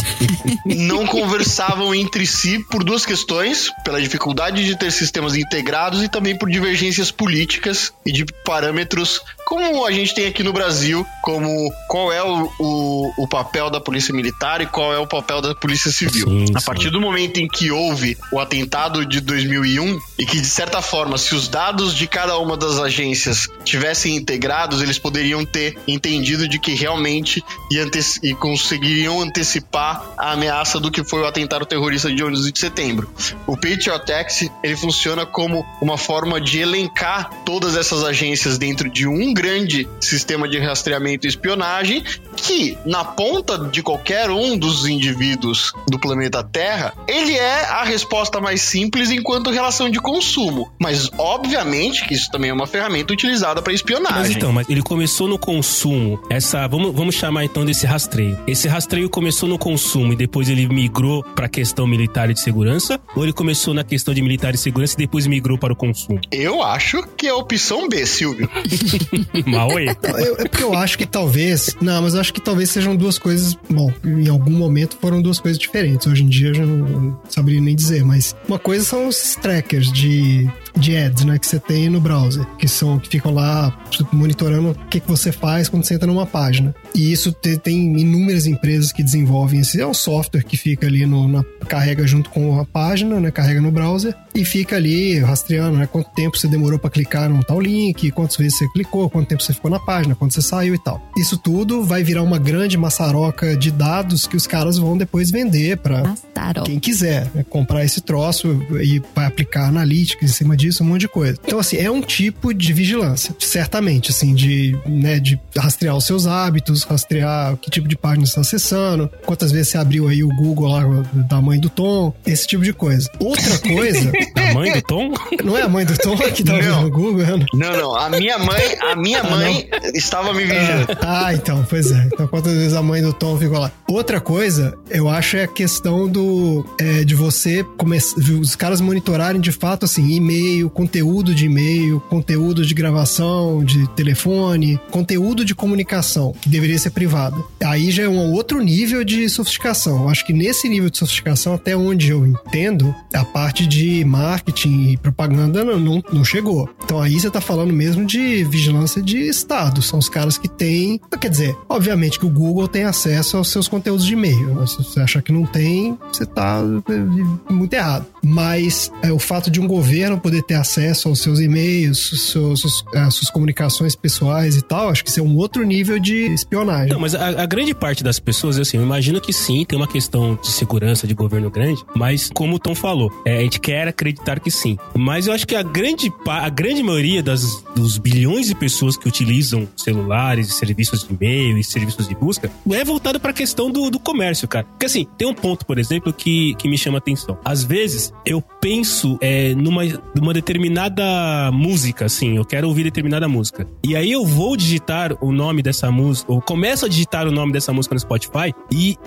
não 0.65 1.07
conversavam 1.07 1.95
entre 1.95 2.25
si 2.27 2.59
por 2.69 2.83
duas 2.83 3.05
questões: 3.05 3.71
pela 3.83 4.01
dificuldade 4.01 4.65
de 4.65 4.77
ter 4.77 4.91
sistemas 4.91 5.35
integrados 5.35 6.03
e 6.03 6.09
também 6.09 6.37
por 6.37 6.49
divergências 6.49 7.09
políticas 7.09 7.93
e 8.05 8.11
de 8.11 8.25
parâmetros 8.43 9.21
como 9.49 9.83
a 9.83 9.91
gente 9.91 10.13
tem 10.13 10.27
aqui 10.27 10.43
no 10.43 10.53
Brasil, 10.53 11.03
como 11.23 11.73
qual 11.87 12.13
é 12.13 12.21
o, 12.23 12.47
o, 12.59 13.13
o 13.23 13.27
papel 13.27 13.71
da 13.71 13.81
polícia 13.81 14.13
militar 14.13 14.61
e 14.61 14.67
qual 14.67 14.93
é 14.93 14.99
o 14.99 15.07
papel 15.07 15.41
da 15.41 15.55
polícia 15.55 15.91
civil. 15.91 16.27
Sim, 16.27 16.45
a 16.53 16.59
sim. 16.59 16.65
partir 16.67 16.91
do 16.91 17.01
momento 17.01 17.39
em 17.39 17.47
que 17.47 17.71
houve 17.71 18.15
o 18.31 18.39
atentado 18.39 19.03
de 19.03 19.19
2001 19.19 19.97
e 20.19 20.25
que, 20.27 20.39
de 20.39 20.45
certa 20.47 20.83
forma, 20.83 21.17
se 21.17 21.33
os 21.33 21.47
dados 21.47 21.95
de 21.95 22.05
cada 22.05 22.37
uma 22.37 22.55
das 22.55 22.77
agências 22.77 23.47
tivessem 23.65 24.15
integrados, 24.15 24.83
eles 24.83 24.99
poderiam 24.99 25.43
ter 25.43 25.75
entendido 25.87 26.47
de 26.47 26.59
que 26.59 26.75
realmente 26.75 27.43
ia 27.71 27.85
ante- 27.85 28.19
e 28.21 28.35
conseguiriam 28.35 29.19
antecipar 29.19 30.13
a 30.15 30.33
ameaça 30.33 30.79
do 30.79 30.91
que 30.91 31.03
foi 31.03 31.21
o 31.21 31.25
atentado 31.25 31.65
terrorista 31.65 32.13
de 32.13 32.23
11 32.23 32.51
de 32.51 32.59
setembro. 32.59 33.09
O 33.47 33.55
Patriot 33.55 34.11
Act, 34.11 34.51
ele 34.63 34.75
funciona 34.75 35.25
como 35.25 35.65
uma 35.81 35.97
forma 35.97 36.39
de 36.39 36.59
elencar 36.59 37.31
todas 37.43 37.75
essas 37.75 38.03
agências 38.03 38.59
dentro 38.59 38.87
de 38.91 39.07
um 39.07 39.38
grande 39.39 39.87
sistema 40.01 40.49
de 40.49 40.59
rastreamento 40.59 41.25
e 41.25 41.29
espionagem 41.29 42.03
que, 42.35 42.77
na 42.85 43.05
ponta 43.05 43.57
de 43.57 43.81
qualquer 43.81 44.29
um 44.29 44.57
dos 44.57 44.85
indivíduos 44.85 45.71
do 45.87 45.97
planeta 45.97 46.43
Terra, 46.43 46.93
ele 47.07 47.37
é 47.37 47.63
a 47.63 47.85
resposta 47.85 48.41
mais 48.41 48.61
simples 48.61 49.11
enquanto 49.11 49.49
relação 49.49 49.89
de 49.89 49.97
consumo. 49.97 50.69
Mas, 50.77 51.09
obviamente, 51.17 52.05
que 52.05 52.13
isso 52.13 52.29
também 52.29 52.49
é 52.49 52.53
uma 52.53 52.67
ferramenta 52.67 53.13
utilizada 53.13 53.61
para 53.61 53.71
Mas 53.71 53.79
espionagem. 53.79 54.35
então, 54.35 54.51
mas 54.51 54.69
ele 54.69 54.81
começou 54.81 55.25
no 55.25 55.39
consumo. 55.39 56.21
Essa, 56.29 56.67
vamos, 56.67 56.93
vamos 56.93 57.15
chamar 57.15 57.45
então 57.45 57.63
desse 57.63 57.85
rastreio. 57.85 58.37
Esse 58.45 58.67
rastreio 58.67 59.09
começou 59.09 59.47
no 59.47 59.57
consumo 59.57 60.11
e 60.11 60.17
depois 60.17 60.49
ele 60.49 60.67
migrou 60.67 61.23
para 61.23 61.45
a 61.45 61.49
questão 61.49 61.87
militar 61.87 62.29
e 62.29 62.33
de 62.33 62.41
segurança? 62.41 62.99
Ou 63.15 63.23
ele 63.23 63.31
começou 63.31 63.73
na 63.73 63.85
questão 63.85 64.13
de 64.13 64.21
militar 64.21 64.53
e 64.53 64.57
segurança 64.57 64.95
e 64.95 64.97
depois 64.97 65.25
migrou 65.27 65.57
para 65.57 65.71
o 65.71 65.75
consumo? 65.77 66.19
Eu 66.29 66.61
acho 66.61 67.03
que 67.15 67.27
é 67.27 67.29
a 67.29 67.35
opção 67.37 67.87
B, 67.87 68.05
Silvio. 68.05 68.49
Maui. 69.45 69.85
Eu- 69.85 70.35
é 70.37 70.43
porque 70.47 70.63
eu 70.63 70.73
acho 70.73 70.97
que 70.97 71.05
talvez. 71.05 71.75
Não, 71.81 72.01
mas 72.01 72.13
eu 72.13 72.21
acho 72.21 72.33
que 72.33 72.41
talvez 72.41 72.69
sejam 72.69 72.95
duas 72.95 73.17
coisas. 73.17 73.55
Bom, 73.69 73.91
em 74.03 74.27
algum 74.29 74.51
momento 74.51 74.97
foram 74.99 75.21
duas 75.21 75.39
coisas 75.39 75.59
diferentes. 75.59 76.07
Hoje 76.07 76.23
em 76.23 76.27
dia 76.27 76.49
eu 76.49 76.53
já 76.55 76.65
não, 76.65 76.77
não 76.77 77.19
saberia 77.29 77.61
nem 77.61 77.75
dizer, 77.75 78.03
mas 78.03 78.35
uma 78.47 78.59
coisa 78.59 78.83
são 78.85 79.07
os 79.07 79.35
trackers 79.35 79.91
de, 79.91 80.49
de 80.77 80.95
ads, 80.97 81.25
né? 81.25 81.37
Que 81.37 81.47
você 81.47 81.59
tem 81.59 81.89
no 81.89 81.99
browser, 81.99 82.45
que 82.57 82.67
são 82.67 82.97
que 82.99 83.09
ficam 83.09 83.33
lá 83.33 83.71
tipo, 83.89 84.15
monitorando 84.15 84.71
o 84.71 84.75
que, 84.89 84.99
que 84.99 85.07
você 85.07 85.31
faz 85.31 85.69
quando 85.69 85.83
você 85.83 85.93
entra 85.95 86.07
numa 86.07 86.25
página. 86.25 86.73
E 86.95 87.11
isso 87.11 87.31
te- 87.31 87.57
tem 87.57 87.99
inúmeras 87.99 88.45
empresas 88.45 88.91
que 88.91 89.03
desenvolvem 89.03 89.59
esse. 89.61 89.79
É 89.79 89.85
um 89.87 89.93
software 89.93 90.43
que 90.43 90.57
fica 90.57 90.87
ali 90.87 91.05
no, 91.05 91.27
na, 91.27 91.43
carrega 91.67 92.05
junto 92.07 92.29
com 92.29 92.59
a 92.59 92.65
página, 92.65 93.19
né? 93.19 93.31
Carrega 93.31 93.61
no 93.61 93.71
browser 93.71 94.15
e 94.33 94.43
fica 94.43 94.75
ali 94.75 95.19
rastreando, 95.19 95.77
né? 95.77 95.87
Quanto 95.87 96.09
tempo 96.11 96.37
você 96.37 96.47
demorou 96.47 96.79
para 96.79 96.89
clicar 96.89 97.29
num 97.29 97.41
tal 97.41 97.59
link, 97.59 98.11
quantas 98.11 98.37
vezes 98.37 98.57
você 98.57 98.67
clicou, 98.73 99.09
quanto 99.09 99.27
tempo 99.27 99.43
você 99.43 99.53
ficou 99.53 99.69
na 99.71 99.79
página, 99.79 100.15
quando 100.15 100.31
você 100.31 100.41
saiu 100.41 100.73
e 100.75 100.79
tal. 100.83 101.01
Isso 101.17 101.37
tudo 101.37 101.83
vai 101.83 102.03
virar 102.03 102.23
uma 102.23 102.37
grande 102.39 102.77
maçaroca 102.77 103.55
de 103.55 103.71
dados 103.71 104.27
que 104.27 104.35
os 104.35 104.47
caras 104.47 104.77
vão 104.77 104.97
depois 104.97 105.29
vender 105.31 105.77
para 105.77 106.15
quem 106.63 106.79
quiser 106.79 107.27
né, 107.35 107.45
comprar 107.49 107.83
esse 107.85 108.01
troço 108.01 108.61
e 108.81 109.01
vai 109.15 109.25
aplicar 109.25 109.67
analítica 109.67 110.25
em 110.25 110.27
cima 110.27 110.55
disso, 110.57 110.83
um 110.83 110.87
monte 110.87 111.01
de 111.01 111.07
coisa. 111.07 111.37
Então, 111.45 111.59
assim, 111.59 111.77
é 111.77 111.89
um 111.91 112.01
tipo 112.01 112.53
de 112.53 112.73
vigilância, 112.73 113.35
certamente, 113.39 114.11
assim, 114.11 114.33
de, 114.33 114.77
né, 114.85 115.19
de 115.19 115.39
rastrear 115.57 115.95
os 115.95 116.05
seus 116.05 116.25
hábitos, 116.27 116.78
rastrear 116.87 117.55
que 117.57 117.69
tipo 117.69 117.87
de 117.87 117.97
página 117.97 118.25
você 118.25 118.29
está 118.31 118.41
acessando, 118.41 119.09
quantas 119.25 119.51
vezes 119.51 119.69
você 119.69 119.77
abriu 119.77 120.07
aí 120.07 120.23
o 120.23 120.29
Google 120.29 120.67
lá 120.69 120.83
da 121.29 121.41
mãe 121.41 121.59
do 121.59 121.69
Tom, 121.69 122.13
esse 122.25 122.47
tipo 122.47 122.63
de 122.63 122.73
coisa. 122.73 123.09
Outra 123.19 123.57
coisa, 123.59 124.11
A 124.49 124.53
mãe 124.53 124.71
do 124.73 124.81
Tom? 124.81 125.13
não 125.43 125.57
é 125.57 125.61
a 125.61 125.69
mãe 125.69 125.85
do 125.85 125.95
Tom 125.97 126.17
que 126.17 126.43
tá 126.43 126.53
Não. 126.57 126.83
no 126.83 126.89
Google, 126.91 127.23
né? 127.25 127.45
Não, 127.53 127.77
não. 127.77 127.95
A 127.95 128.09
minha 128.09 128.37
mãe, 128.39 128.61
a 128.81 128.95
minha 128.95 129.23
mãe 129.23 129.69
estava 129.93 130.33
me 130.33 130.43
vigiando. 130.43 130.87
Ah, 131.01 131.33
então, 131.33 131.65
pois 131.69 131.91
é. 131.91 132.09
Então, 132.11 132.27
quantas 132.27 132.53
vezes 132.53 132.73
a 132.73 132.81
mãe 132.81 133.01
do 133.01 133.13
Tom 133.13 133.37
ficou 133.37 133.59
lá? 133.59 133.71
Outra 133.87 134.19
coisa, 134.19 134.75
eu 134.89 135.07
acho 135.09 135.37
é 135.37 135.43
a 135.43 135.47
questão 135.47 136.07
do 136.07 136.65
é, 136.79 137.03
de 137.03 137.15
você 137.15 137.63
começar, 137.77 138.15
os 138.19 138.55
caras 138.55 138.81
monitorarem 138.81 139.39
de 139.39 139.51
fato 139.51 139.85
assim, 139.85 140.09
e-mail, 140.15 140.69
conteúdo 140.69 141.33
de 141.35 141.45
e-mail, 141.45 141.99
conteúdo 142.09 142.65
de 142.65 142.73
gravação, 142.73 143.63
de 143.63 143.87
telefone, 143.89 144.79
conteúdo 144.89 145.45
de 145.45 145.53
comunicação 145.53 146.33
que 146.41 146.49
deveria 146.49 146.68
ser 146.77 146.91
privado. 146.91 147.45
Aí 147.63 147.89
já 147.91 148.03
é 148.03 148.09
um 148.09 148.31
outro 148.33 148.61
nível 148.61 149.03
de 149.03 149.27
sofisticação. 149.29 150.09
Acho 150.09 150.25
que 150.25 150.33
nesse 150.33 150.67
nível 150.69 150.89
de 150.89 150.97
sofisticação, 150.97 151.53
até 151.53 151.75
onde 151.75 152.09
eu 152.09 152.25
entendo, 152.25 152.93
a 153.13 153.23
parte 153.25 153.65
de 153.65 154.03
marketing 154.05 154.89
e 154.91 154.97
propaganda 154.97 155.63
não, 155.63 155.79
não, 155.79 156.03
não 156.11 156.23
chegou. 156.23 156.69
Então 156.83 157.01
aí 157.01 157.19
você 157.19 157.29
tá 157.29 157.41
falando 157.41 157.73
mesmo 157.73 158.05
de 158.05 158.43
vigilância 158.43 159.01
de 159.01 159.17
Estado. 159.27 159.81
São 159.81 159.99
os 159.99 160.09
caras 160.09 160.37
que 160.37 160.47
têm. 160.47 160.99
Quer 161.19 161.29
dizer, 161.29 161.55
obviamente 161.67 162.19
que 162.19 162.25
o 162.25 162.29
Google 162.29 162.67
tem 162.67 162.83
acesso 162.83 163.37
aos 163.37 163.47
seus 163.49 163.67
conteúdos 163.67 164.05
de 164.05 164.13
e-mail. 164.13 164.65
Se 164.67 164.77
você 164.77 164.99
achar 164.99 165.21
que 165.21 165.31
não 165.31 165.45
tem, 165.45 165.97
você 166.11 166.25
tá 166.25 166.61
é, 166.89 167.53
muito 167.53 167.73
errado. 167.73 168.05
Mas 168.23 168.91
é, 169.01 169.11
o 169.11 169.19
fato 169.19 169.49
de 169.49 169.59
um 169.61 169.67
governo 169.67 170.19
poder 170.19 170.43
ter 170.43 170.55
acesso 170.55 171.07
aos 171.07 171.21
seus 171.21 171.39
e-mails, 171.39 172.31
seus, 172.31 172.63
os- 172.65 172.85
as 172.93 173.13
suas 173.15 173.29
comunicações 173.29 173.95
pessoais 173.95 174.55
e 174.57 174.61
tal, 174.61 174.89
acho 174.89 175.03
que 175.03 175.09
isso 175.09 175.19
é 175.19 175.23
um 175.23 175.35
outro 175.37 175.63
nível 175.63 175.97
de 175.99 176.15
espionagem. 176.33 176.58
Não, 176.89 176.99
mas 176.99 177.15
a, 177.15 177.43
a 177.43 177.45
grande 177.45 177.73
parte 177.73 178.03
das 178.03 178.19
pessoas, 178.19 178.57
assim, 178.59 178.77
eu 178.77 178.83
imagino 178.83 179.19
que 179.19 179.33
sim, 179.33 179.65
tem 179.65 179.77
uma 179.77 179.87
questão 179.87 180.37
de 180.41 180.49
segurança 180.49 181.07
de 181.07 181.13
governo 181.13 181.49
grande, 181.49 181.83
mas 181.95 182.29
como 182.33 182.55
o 182.55 182.59
Tom 182.59 182.75
falou, 182.75 183.11
é, 183.25 183.37
a 183.37 183.41
gente 183.41 183.59
quer 183.59 183.87
acreditar 183.87 184.39
que 184.39 184.51
sim. 184.51 184.77
Mas 184.95 185.27
eu 185.27 185.33
acho 185.33 185.45
que 185.45 185.55
a 185.55 185.63
grande, 185.63 186.11
a 186.27 186.49
grande 186.49 186.83
maioria 186.83 187.21
das, 187.21 187.63
dos 187.75 187.97
bilhões 187.97 188.47
de 188.47 188.55
pessoas 188.55 188.97
que 188.97 189.07
utilizam 189.07 189.67
celulares 189.75 190.49
e 190.49 190.51
serviços 190.51 191.03
de 191.03 191.13
e-mail 191.13 191.57
e 191.57 191.63
serviços 191.63 192.07
de 192.07 192.15
busca 192.15 192.51
é 192.71 192.83
voltado 192.83 193.19
para 193.19 193.31
a 193.31 193.33
questão 193.33 193.71
do, 193.71 193.89
do 193.89 193.99
comércio, 193.99 194.47
cara. 194.47 194.65
Porque 194.65 194.85
assim, 194.85 195.07
tem 195.17 195.27
um 195.27 195.33
ponto, 195.33 195.65
por 195.65 195.77
exemplo, 195.77 196.11
que, 196.13 196.55
que 196.55 196.67
me 196.69 196.77
chama 196.77 196.97
a 196.97 196.99
atenção. 196.99 197.37
Às 197.43 197.63
vezes, 197.63 198.13
eu 198.25 198.41
penso 198.41 199.17
é, 199.21 199.53
numa, 199.55 199.83
numa 200.15 200.33
determinada 200.33 201.51
música, 201.51 202.05
assim, 202.05 202.37
eu 202.37 202.45
quero 202.45 202.67
ouvir 202.67 202.83
determinada 202.83 203.27
música. 203.27 203.67
E 203.83 203.95
aí 203.95 204.11
eu 204.11 204.25
vou 204.25 204.55
digitar 204.55 205.17
o 205.21 205.31
nome 205.31 205.61
dessa 205.61 205.91
música, 205.91 206.31
ou 206.31 206.41
começo 206.49 206.83
a 206.83 206.89
digitar 206.89 207.27
o 207.27 207.31
nome 207.31 207.53
dessa 207.53 207.71
música 207.71 207.93
no 207.93 207.99
Spotify, 207.99 208.55
e 208.71 208.97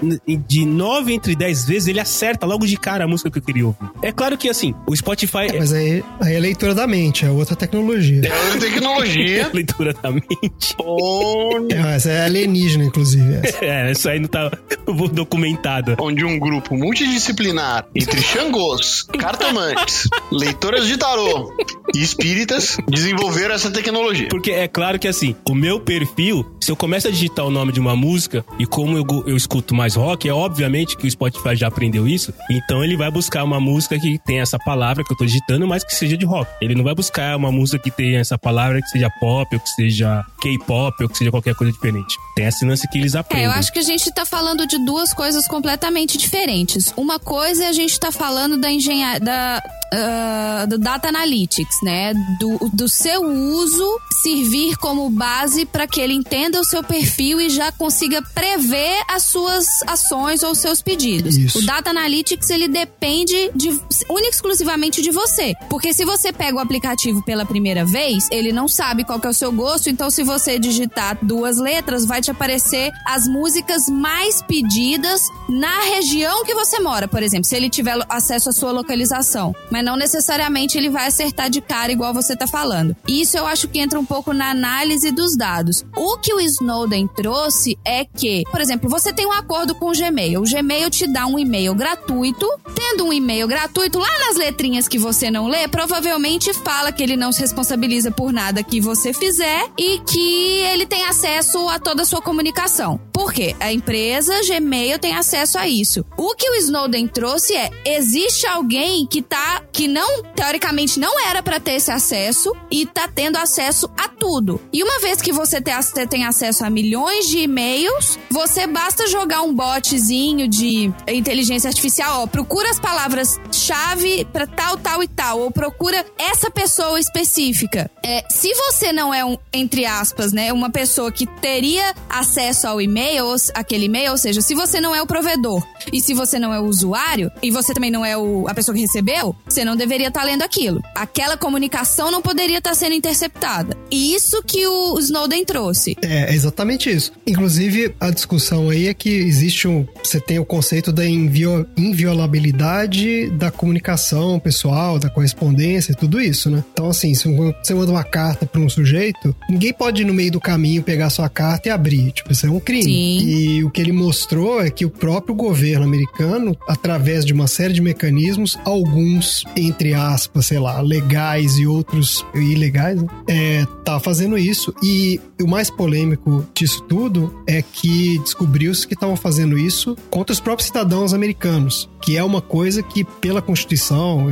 de 0.46 0.64
9 0.64 1.12
entre 1.12 1.34
10 1.34 1.64
vezes 1.64 1.88
ele 1.88 1.98
acerta 1.98 2.46
logo 2.46 2.64
de 2.64 2.76
cara 2.76 3.02
a 3.02 3.08
música 3.08 3.28
que 3.32 3.38
eu 3.38 3.42
queria 3.42 3.66
ouvir. 3.66 3.90
É 4.00 4.12
claro 4.12 4.38
que 4.38 4.48
assim, 4.48 4.72
o 4.86 4.94
Spotify 4.94 5.48
é 5.52 5.58
Mas 5.58 5.72
aí, 5.72 6.04
aí 6.20 6.36
é 6.36 6.38
leitura 6.38 6.72
da 6.72 6.86
mente, 6.86 7.26
é 7.26 7.30
outra 7.30 7.56
tecnologia. 7.56 8.22
É 8.28 8.50
uma 8.52 8.60
tecnologia 8.60 9.50
leitura 9.52 9.92
da 9.92 10.12
mente. 10.12 10.76
onde, 10.78 11.74
É, 11.74 11.96
essa 11.96 12.10
é 12.10 12.24
alienígena, 12.26 12.84
inclusive. 12.84 13.34
essa. 13.34 13.64
É, 13.64 13.90
isso 13.90 14.08
aí 14.08 14.20
não 14.20 14.28
tá 14.28 14.48
documentada. 15.12 15.96
onde 15.98 16.24
um 16.24 16.38
grupo 16.38 16.76
multidisciplinar 16.76 17.88
entre 17.92 18.22
xangôs, 18.22 19.02
cartomantes, 19.18 20.08
leitoras 20.30 20.86
de 20.86 20.96
tarô 20.96 21.52
e 21.92 22.00
espíritas 22.00 22.76
desenvolveram 22.88 23.52
essa 23.52 23.68
tecnologia. 23.68 24.28
Porque 24.28 24.52
é 24.52 24.68
claro 24.68 24.96
que 24.96 25.08
assim, 25.08 25.34
o 25.48 25.56
meu 25.56 25.80
perfil, 25.80 26.46
se 26.60 26.70
eu 26.70 26.76
começo 26.76 27.08
a 27.08 27.10
digitar 27.10 27.31
o 27.40 27.50
nome 27.50 27.72
de 27.72 27.80
uma 27.80 27.94
música, 27.94 28.44
e 28.58 28.66
como 28.66 28.96
eu, 28.96 29.04
eu 29.26 29.36
escuto 29.36 29.74
mais 29.74 29.94
rock, 29.94 30.28
é 30.28 30.34
obviamente 30.34 30.96
que 30.96 31.06
o 31.06 31.10
Spotify 31.10 31.56
já 31.56 31.68
aprendeu 31.68 32.06
isso, 32.06 32.32
então 32.50 32.82
ele 32.84 32.96
vai 32.96 33.10
buscar 33.10 33.44
uma 33.44 33.60
música 33.60 33.98
que 33.98 34.18
tem 34.18 34.40
essa 34.40 34.58
palavra 34.58 35.04
que 35.04 35.12
eu 35.12 35.16
tô 35.16 35.24
digitando, 35.24 35.66
mas 35.66 35.84
que 35.84 35.94
seja 35.94 36.16
de 36.16 36.26
rock. 36.26 36.50
Ele 36.60 36.74
não 36.74 36.84
vai 36.84 36.94
buscar 36.94 37.36
uma 37.36 37.52
música 37.52 37.78
que 37.78 37.90
tenha 37.90 38.20
essa 38.20 38.36
palavra 38.36 38.80
que 38.82 38.88
seja 38.88 39.08
pop, 39.20 39.54
ou 39.54 39.60
que 39.60 39.68
seja 39.70 40.24
K-pop, 40.40 41.02
ou 41.02 41.08
que 41.08 41.16
seja 41.16 41.30
qualquer 41.30 41.54
coisa 41.54 41.72
diferente. 41.72 42.16
Tem 42.34 42.46
esse 42.46 42.64
lance 42.64 42.88
que 42.88 42.98
eles 42.98 43.14
aprendem. 43.14 43.46
É, 43.46 43.48
eu 43.48 43.52
acho 43.52 43.72
que 43.72 43.78
a 43.78 43.82
gente 43.82 44.12
tá 44.12 44.26
falando 44.26 44.66
de 44.66 44.78
duas 44.84 45.14
coisas 45.14 45.46
completamente 45.46 46.18
diferentes. 46.18 46.92
Uma 46.96 47.18
coisa 47.18 47.64
é 47.64 47.68
a 47.68 47.72
gente 47.72 47.98
tá 47.98 48.10
falando 48.10 48.58
da 48.58 48.70
engenharia. 48.70 49.20
Da, 49.20 49.62
ah, 49.94 50.64
do 50.66 50.78
Data 50.78 51.08
Analytics, 51.08 51.76
né? 51.82 52.14
Do, 52.40 52.70
do 52.72 52.88
seu 52.88 53.22
uso 53.22 54.00
servir 54.22 54.74
como 54.78 55.10
base 55.10 55.66
para 55.66 55.86
que 55.86 56.00
ele 56.00 56.14
entenda 56.14 56.58
o 56.58 56.64
seu 56.64 56.82
perfil 56.82 57.21
e 57.40 57.50
já 57.50 57.70
consiga 57.70 58.22
prever 58.34 59.02
as 59.08 59.24
suas 59.24 59.66
ações 59.86 60.42
ou 60.42 60.52
os 60.52 60.58
seus 60.58 60.80
pedidos. 60.80 61.36
Isso. 61.36 61.58
O 61.58 61.66
Data 61.66 61.90
Analytics 61.90 62.48
ele 62.50 62.68
depende 62.68 63.50
de 63.54 63.68
única 64.08 64.30
exclusivamente 64.30 65.02
de 65.02 65.10
você, 65.10 65.54
porque 65.68 65.92
se 65.92 66.04
você 66.04 66.32
pega 66.32 66.56
o 66.56 66.60
aplicativo 66.60 67.22
pela 67.22 67.44
primeira 67.44 67.84
vez, 67.84 68.28
ele 68.30 68.50
não 68.50 68.66
sabe 68.66 69.04
qual 69.04 69.20
que 69.20 69.26
é 69.26 69.30
o 69.30 69.34
seu 69.34 69.52
gosto, 69.52 69.90
então 69.90 70.10
se 70.10 70.22
você 70.22 70.58
digitar 70.58 71.18
duas 71.22 71.58
letras, 71.58 72.06
vai 72.06 72.22
te 72.22 72.30
aparecer 72.30 72.90
as 73.06 73.28
músicas 73.28 73.88
mais 73.88 74.40
pedidas 74.42 75.20
na 75.48 75.80
região 75.82 76.44
que 76.44 76.54
você 76.54 76.80
mora, 76.80 77.06
por 77.06 77.22
exemplo, 77.22 77.44
se 77.44 77.54
ele 77.54 77.68
tiver 77.68 77.94
acesso 78.08 78.48
à 78.48 78.52
sua 78.52 78.72
localização. 78.72 79.54
Mas 79.70 79.82
Mas 79.82 79.84
não 79.84 79.96
necessariamente 79.96 80.78
ele 80.78 80.88
vai 80.88 81.08
acertar 81.08 81.50
de 81.50 81.60
cara 81.60 81.90
igual 81.90 82.14
você 82.14 82.36
tá 82.36 82.46
falando. 82.46 82.96
Isso 83.06 83.36
eu 83.36 83.44
acho 83.46 83.66
que 83.66 83.80
entra 83.80 83.98
um 83.98 84.04
pouco 84.04 84.32
na 84.32 84.50
análise 84.50 85.10
dos 85.10 85.36
dados. 85.36 85.84
O 85.96 86.16
que 86.18 86.32
o 86.32 86.40
Snowden 86.40 87.08
trouxe 87.14 87.78
é 87.84 88.04
que, 88.04 88.42
por 88.50 88.60
exemplo, 88.60 88.88
você 88.88 89.12
tem 89.12 89.26
um 89.26 89.32
acordo 89.32 89.74
com 89.74 89.88
o 89.90 89.92
Gmail. 89.92 90.40
O 90.40 90.44
Gmail 90.44 90.90
te 90.90 91.06
dá 91.06 91.26
um 91.26 91.38
e-mail 91.38 91.74
gratuito. 91.74 92.46
Tendo 92.74 93.04
um 93.06 93.12
e-mail 93.12 93.46
gratuito, 93.46 93.98
lá 93.98 94.18
nas 94.26 94.36
letrinhas 94.36 94.88
que 94.88 94.98
você 94.98 95.30
não 95.30 95.46
lê, 95.46 95.68
provavelmente 95.68 96.52
fala 96.52 96.90
que 96.92 97.02
ele 97.02 97.16
não 97.16 97.32
se 97.32 97.40
responsabiliza 97.40 98.10
por 98.10 98.32
nada 98.32 98.62
que 98.62 98.80
você 98.80 99.12
fizer 99.12 99.68
e 99.78 99.98
que 100.00 100.58
ele 100.72 100.86
tem 100.86 101.04
acesso 101.04 101.68
a 101.68 101.78
toda 101.78 102.02
a 102.02 102.04
sua 102.04 102.20
comunicação. 102.22 103.00
Por 103.12 103.32
quê? 103.32 103.54
A 103.60 103.72
empresa 103.72 104.40
Gmail 104.46 104.98
tem 104.98 105.14
acesso 105.14 105.58
a 105.58 105.68
isso. 105.68 106.04
O 106.16 106.34
que 106.34 106.48
o 106.50 106.54
Snowden 106.56 107.06
trouxe 107.06 107.54
é: 107.54 107.70
existe 107.84 108.46
alguém 108.46 109.06
que 109.06 109.22
tá 109.22 109.62
que 109.72 109.86
não 109.86 110.22
teoricamente 110.34 110.98
não 110.98 111.20
era 111.28 111.42
para 111.42 111.60
ter 111.60 111.72
esse 111.74 111.90
acesso 111.90 112.52
e 112.70 112.84
tá 112.86 113.08
tendo 113.08 113.36
acesso 113.36 113.88
a 113.96 114.08
tudo. 114.08 114.60
E 114.72 114.82
uma 114.82 114.98
vez 115.00 115.20
que 115.20 115.32
você 115.32 115.60
tem, 115.60 115.74
ac- 115.74 116.06
tem 116.08 116.24
acesso 116.24 116.64
a 116.64 116.70
milhões 116.70 117.01
de 117.32 117.38
e-mails, 117.38 118.18
você 118.30 118.66
basta 118.66 119.06
jogar 119.06 119.42
um 119.42 119.54
botzinho 119.54 120.48
de 120.48 120.92
inteligência 121.08 121.68
artificial, 121.68 122.22
ó, 122.22 122.26
procura 122.26 122.70
as 122.70 122.80
palavras-chave 122.80 124.24
para 124.32 124.46
tal, 124.46 124.76
tal 124.76 125.02
e 125.02 125.08
tal, 125.08 125.40
ou 125.40 125.50
procura 125.50 126.04
essa 126.18 126.50
pessoa 126.50 126.98
específica. 126.98 127.90
É, 128.04 128.24
se 128.28 128.52
você 128.54 128.92
não 128.92 129.12
é 129.12 129.24
um, 129.24 129.36
entre 129.52 129.84
aspas, 129.86 130.32
né, 130.32 130.52
uma 130.52 130.70
pessoa 130.70 131.10
que 131.10 131.26
teria 131.26 131.94
acesso 132.08 132.66
ao 132.66 132.80
e-mail, 132.80 133.24
aquele 133.54 133.86
e-mail, 133.86 134.12
ou 134.12 134.18
seja, 134.18 134.40
se 134.40 134.54
você 134.54 134.80
não 134.80 134.94
é 134.94 135.00
o 135.00 135.06
provedor 135.06 135.62
e 135.92 136.00
se 136.00 136.14
você 136.14 136.38
não 136.38 136.52
é 136.52 136.60
o 136.60 136.64
usuário 136.64 137.30
e 137.42 137.50
você 137.50 137.72
também 137.72 137.90
não 137.90 138.04
é 138.04 138.16
o, 138.16 138.46
a 138.48 138.54
pessoa 138.54 138.74
que 138.74 138.80
recebeu, 138.80 139.34
você 139.48 139.64
não 139.64 139.76
deveria 139.76 140.08
estar 140.08 140.24
lendo 140.24 140.42
aquilo. 140.42 140.82
Aquela 140.94 141.36
comunicação 141.36 142.10
não 142.10 142.22
poderia 142.22 142.58
estar 142.58 142.74
sendo 142.74 142.94
interceptada. 142.94 143.76
E 143.90 144.14
isso 144.14 144.42
que 144.42 144.66
o 144.66 144.98
Snowden 144.98 145.44
trouxe. 145.44 145.96
É, 146.02 146.32
é 146.32 146.34
exatamente 146.82 146.90
isso. 146.90 147.12
Inclusive, 147.26 147.94
a 148.00 148.10
discussão 148.10 148.70
aí 148.70 148.88
é 148.88 148.94
que 148.94 149.08
existe 149.10 149.68
um. 149.68 149.86
Você 150.02 150.20
tem 150.20 150.38
o 150.38 150.44
conceito 150.44 150.92
da 150.92 151.06
invio- 151.06 151.66
inviolabilidade 151.76 153.30
da 153.30 153.50
comunicação 153.50 154.38
pessoal, 154.38 154.98
da 154.98 155.08
correspondência, 155.08 155.94
tudo 155.94 156.20
isso, 156.20 156.50
né? 156.50 156.64
Então, 156.72 156.88
assim, 156.88 157.14
se 157.14 157.28
você 157.62 157.74
manda 157.74 157.92
uma 157.92 158.04
carta 158.04 158.46
para 158.46 158.60
um 158.60 158.68
sujeito, 158.68 159.34
ninguém 159.48 159.72
pode 159.72 160.02
ir 160.02 160.04
no 160.04 160.14
meio 160.14 160.32
do 160.32 160.40
caminho 160.40 160.82
pegar 160.82 161.10
sua 161.10 161.28
carta 161.28 161.68
e 161.68 161.72
abrir. 161.72 162.12
Tipo, 162.12 162.32
isso 162.32 162.46
é 162.46 162.50
um 162.50 162.60
crime. 162.60 162.82
Sim. 162.84 163.18
E 163.26 163.64
o 163.64 163.70
que 163.70 163.80
ele 163.80 163.92
mostrou 163.92 164.60
é 164.60 164.70
que 164.70 164.84
o 164.84 164.90
próprio 164.90 165.34
governo 165.34 165.84
americano, 165.84 166.56
através 166.68 167.24
de 167.24 167.32
uma 167.32 167.46
série 167.46 167.72
de 167.72 167.80
mecanismos, 167.80 168.58
alguns, 168.64 169.44
entre 169.56 169.94
aspas, 169.94 170.46
sei 170.46 170.58
lá, 170.58 170.80
legais 170.80 171.58
e 171.58 171.66
outros 171.66 172.24
ilegais, 172.34 173.00
né? 173.00 173.08
é, 173.28 173.66
tá 173.84 174.00
fazendo 174.00 174.36
isso. 174.38 174.74
E 174.82 175.20
o 175.40 175.46
mais 175.46 175.70
polêmico 175.70 176.46
disso 176.54 176.71
tudo 176.80 177.42
é 177.46 177.62
que 177.62 178.18
descobriu-se 178.18 178.86
que 178.86 178.94
estavam 178.94 179.16
fazendo 179.16 179.58
isso 179.58 179.96
contra 180.10 180.32
os 180.32 180.40
próprios 180.40 180.68
cidadãos 180.68 181.12
americanos, 181.12 181.88
que 182.00 182.16
é 182.16 182.24
uma 182.24 182.40
coisa 182.40 182.82
que, 182.82 183.04
pela 183.04 183.42
Constituição, 183.42 184.26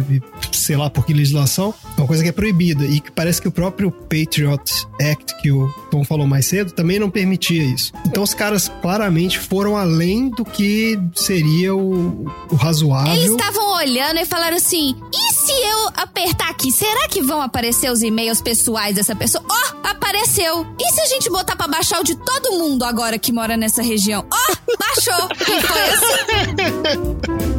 sei 0.52 0.76
lá 0.76 0.90
por 0.90 1.06
que 1.06 1.12
legislação, 1.12 1.74
é 1.96 2.00
uma 2.00 2.06
coisa 2.06 2.22
que 2.22 2.28
é 2.28 2.32
proibida. 2.32 2.84
E 2.84 3.00
que 3.00 3.10
parece 3.10 3.40
que 3.40 3.48
o 3.48 3.52
próprio 3.52 3.90
Patriot 3.90 4.86
Act, 5.00 5.36
que 5.40 5.50
o 5.50 5.68
Tom 5.90 6.04
falou 6.04 6.26
mais 6.26 6.46
cedo, 6.46 6.72
também 6.72 6.98
não 6.98 7.10
permitia 7.10 7.62
isso. 7.62 7.92
Então 8.06 8.22
os 8.22 8.34
caras 8.34 8.70
claramente 8.80 9.38
foram 9.38 9.76
além 9.76 10.30
do 10.30 10.44
que 10.44 10.98
seria 11.14 11.74
o, 11.74 12.26
o 12.50 12.54
razoável. 12.56 13.14
Eles 13.14 13.30
estavam 13.30 13.74
olhando 13.76 14.18
e 14.18 14.26
falaram 14.26 14.56
assim: 14.56 14.96
se 15.50 15.62
eu 15.62 15.88
apertar 15.96 16.48
aqui, 16.48 16.70
será 16.70 17.08
que 17.08 17.20
vão 17.20 17.42
aparecer 17.42 17.90
os 17.90 18.02
e-mails 18.02 18.40
pessoais 18.40 18.94
dessa 18.94 19.16
pessoa? 19.16 19.44
Ó, 19.48 19.88
apareceu! 19.88 20.64
E 20.78 20.92
se 20.92 21.00
a 21.00 21.06
gente 21.06 21.28
botar 21.28 21.56
pra 21.56 21.66
baixar 21.66 22.00
o 22.00 22.04
de 22.04 22.14
todo 22.14 22.52
mundo 22.52 22.84
agora 22.84 23.18
que 23.18 23.32
mora 23.32 23.56
nessa 23.56 23.82
região? 23.82 24.24
Ó, 24.32 24.76
baixou! 24.78 25.28
E 25.40 25.62
foi 25.66 25.82
assim. 25.88 27.40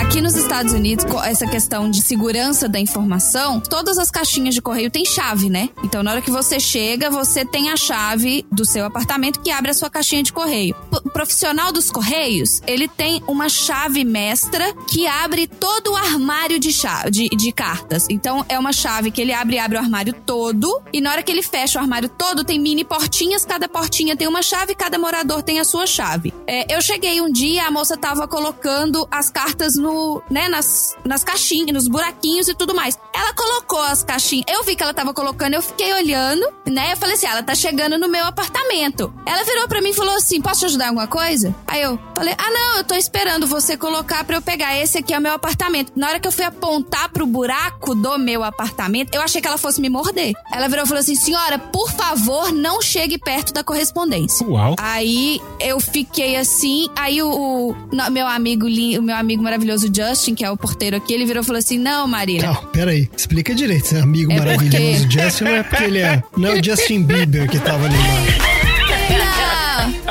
Aqui 0.00 0.22
nos 0.22 0.34
Estados 0.34 0.72
Unidos, 0.72 1.04
essa 1.26 1.46
questão 1.46 1.88
de 1.88 2.00
segurança 2.00 2.66
da 2.66 2.80
informação, 2.80 3.60
todas 3.60 3.98
as 3.98 4.10
caixinhas 4.10 4.54
de 4.54 4.62
correio 4.62 4.90
têm 4.90 5.04
chave, 5.04 5.50
né? 5.50 5.68
Então, 5.84 6.02
na 6.02 6.10
hora 6.10 6.22
que 6.22 6.30
você 6.30 6.58
chega, 6.58 7.10
você 7.10 7.44
tem 7.44 7.70
a 7.70 7.76
chave 7.76 8.44
do 8.50 8.64
seu 8.64 8.86
apartamento 8.86 9.40
que 9.40 9.50
abre 9.50 9.70
a 9.70 9.74
sua 9.74 9.90
caixinha 9.90 10.22
de 10.22 10.32
correio. 10.32 10.74
O 10.90 11.10
profissional 11.10 11.70
dos 11.70 11.90
correios, 11.90 12.62
ele 12.66 12.88
tem 12.88 13.22
uma 13.28 13.48
chave 13.50 14.02
mestra 14.02 14.74
que 14.88 15.06
abre 15.06 15.46
todo 15.46 15.92
o 15.92 15.96
armário 15.96 16.58
de, 16.58 16.72
chave, 16.72 17.10
de, 17.10 17.28
de 17.28 17.52
cartas. 17.52 18.06
Então, 18.08 18.44
é 18.48 18.58
uma 18.58 18.72
chave 18.72 19.10
que 19.10 19.20
ele 19.20 19.34
abre 19.34 19.56
e 19.56 19.58
abre 19.58 19.76
o 19.76 19.80
armário 19.80 20.14
todo. 20.26 20.82
E 20.92 21.00
na 21.00 21.12
hora 21.12 21.22
que 21.22 21.30
ele 21.30 21.42
fecha 21.42 21.78
o 21.78 21.82
armário 21.82 22.08
todo, 22.08 22.42
tem 22.42 22.58
mini 22.58 22.84
portinhas. 22.84 23.44
Cada 23.44 23.68
portinha 23.68 24.16
tem 24.16 24.26
uma 24.26 24.42
chave, 24.42 24.74
cada 24.74 24.98
morador 24.98 25.42
tem 25.42 25.60
a 25.60 25.64
sua 25.64 25.86
chave. 25.86 26.32
É, 26.46 26.74
eu 26.74 26.80
cheguei 26.80 27.20
um 27.20 27.30
dia, 27.30 27.66
a 27.66 27.70
moça 27.70 27.98
tava 27.98 28.26
colocando 28.26 29.06
as 29.10 29.30
cartas 29.30 29.76
no, 29.76 29.89
né, 30.30 30.48
nas, 30.48 30.96
nas 31.04 31.22
caixinhas, 31.24 31.72
nos 31.74 31.88
buraquinhos 31.88 32.48
e 32.48 32.54
tudo 32.54 32.74
mais. 32.74 32.98
Ela 33.14 33.32
colocou 33.34 33.80
as 33.82 34.02
caixinhas. 34.02 34.44
Eu 34.48 34.62
vi 34.64 34.74
que 34.76 34.82
ela 34.82 34.94
tava 34.94 35.12
colocando, 35.12 35.54
eu 35.54 35.62
fiquei 35.62 35.92
olhando, 35.92 36.46
né? 36.66 36.92
Eu 36.92 36.96
falei 36.96 37.14
assim: 37.16 37.26
"Ah, 37.26 37.32
ela 37.32 37.42
tá 37.42 37.54
chegando 37.54 37.98
no 37.98 38.08
meu 38.08 38.24
apartamento. 38.24 39.12
Ela 39.26 39.44
virou 39.44 39.68
pra 39.68 39.80
mim 39.80 39.90
e 39.90 39.94
falou 39.94 40.14
assim: 40.16 40.40
posso 40.40 40.60
te 40.60 40.66
ajudar 40.66 40.84
em 40.86 40.88
alguma 40.88 41.06
coisa? 41.06 41.54
Aí 41.66 41.82
eu 41.82 41.98
falei: 42.14 42.34
ah, 42.38 42.50
não, 42.50 42.76
eu 42.78 42.84
tô 42.84 42.94
esperando 42.94 43.46
você 43.46 43.76
colocar 43.76 44.24
pra 44.24 44.36
eu 44.36 44.42
pegar. 44.42 44.76
Esse 44.78 44.98
aqui 44.98 45.12
é 45.14 45.18
o 45.18 45.20
meu 45.20 45.32
apartamento. 45.32 45.92
Na 45.96 46.08
hora 46.08 46.20
que 46.20 46.28
eu 46.28 46.32
fui 46.32 46.44
apontar 46.44 47.08
pro 47.10 47.26
buraco 47.26 47.94
do 47.94 48.18
meu 48.18 48.42
apartamento, 48.44 49.14
eu 49.14 49.22
achei 49.22 49.40
que 49.40 49.48
ela 49.48 49.58
fosse 49.58 49.80
me 49.80 49.88
morder. 49.88 50.32
Ela 50.52 50.68
virou 50.68 50.84
e 50.84 50.88
falou 50.88 51.00
assim: 51.00 51.14
senhora, 51.14 51.58
por 51.58 51.90
favor, 51.92 52.52
não 52.52 52.80
chegue 52.80 53.18
perto 53.18 53.52
da 53.52 53.62
correspondência. 53.64 54.46
Uau. 54.46 54.74
Aí 54.78 55.40
eu 55.60 55.80
fiquei 55.80 56.36
assim, 56.36 56.88
aí 56.96 57.22
o, 57.22 57.28
o 57.30 57.76
no- 57.92 58.10
meu 58.10 58.26
amigo 58.26 58.66
o 58.66 59.02
meu 59.02 59.16
amigo 59.16 59.42
maravilhoso 59.42 59.79
Justin, 59.94 60.34
que 60.34 60.44
é 60.44 60.50
o 60.50 60.56
porteiro 60.56 60.96
aqui, 60.96 61.12
ele 61.12 61.24
virou 61.24 61.42
e 61.42 61.46
falou 61.46 61.58
assim: 61.58 61.78
"Não, 61.78 62.06
Marília, 62.06 62.46
Não, 62.48 62.54
peraí. 62.66 63.08
Explica 63.16 63.54
direito. 63.54 63.84
Esse 63.86 63.96
amigo 63.96 64.32
É 64.32 64.38
maravilhoso 64.38 65.02
porque- 65.06 65.20
Justin 65.22 65.44
não 65.44 65.50
é 65.52 65.62
porque 65.62 65.84
ele 65.84 65.98
é. 65.98 66.22
Não 66.36 66.48
é 66.50 66.60
o 66.60 66.64
Justin 66.64 67.02
Bieber 67.02 67.48
que 67.48 67.58
tava 67.58 67.84
ali 67.86 67.94
embaixo. 67.94 68.59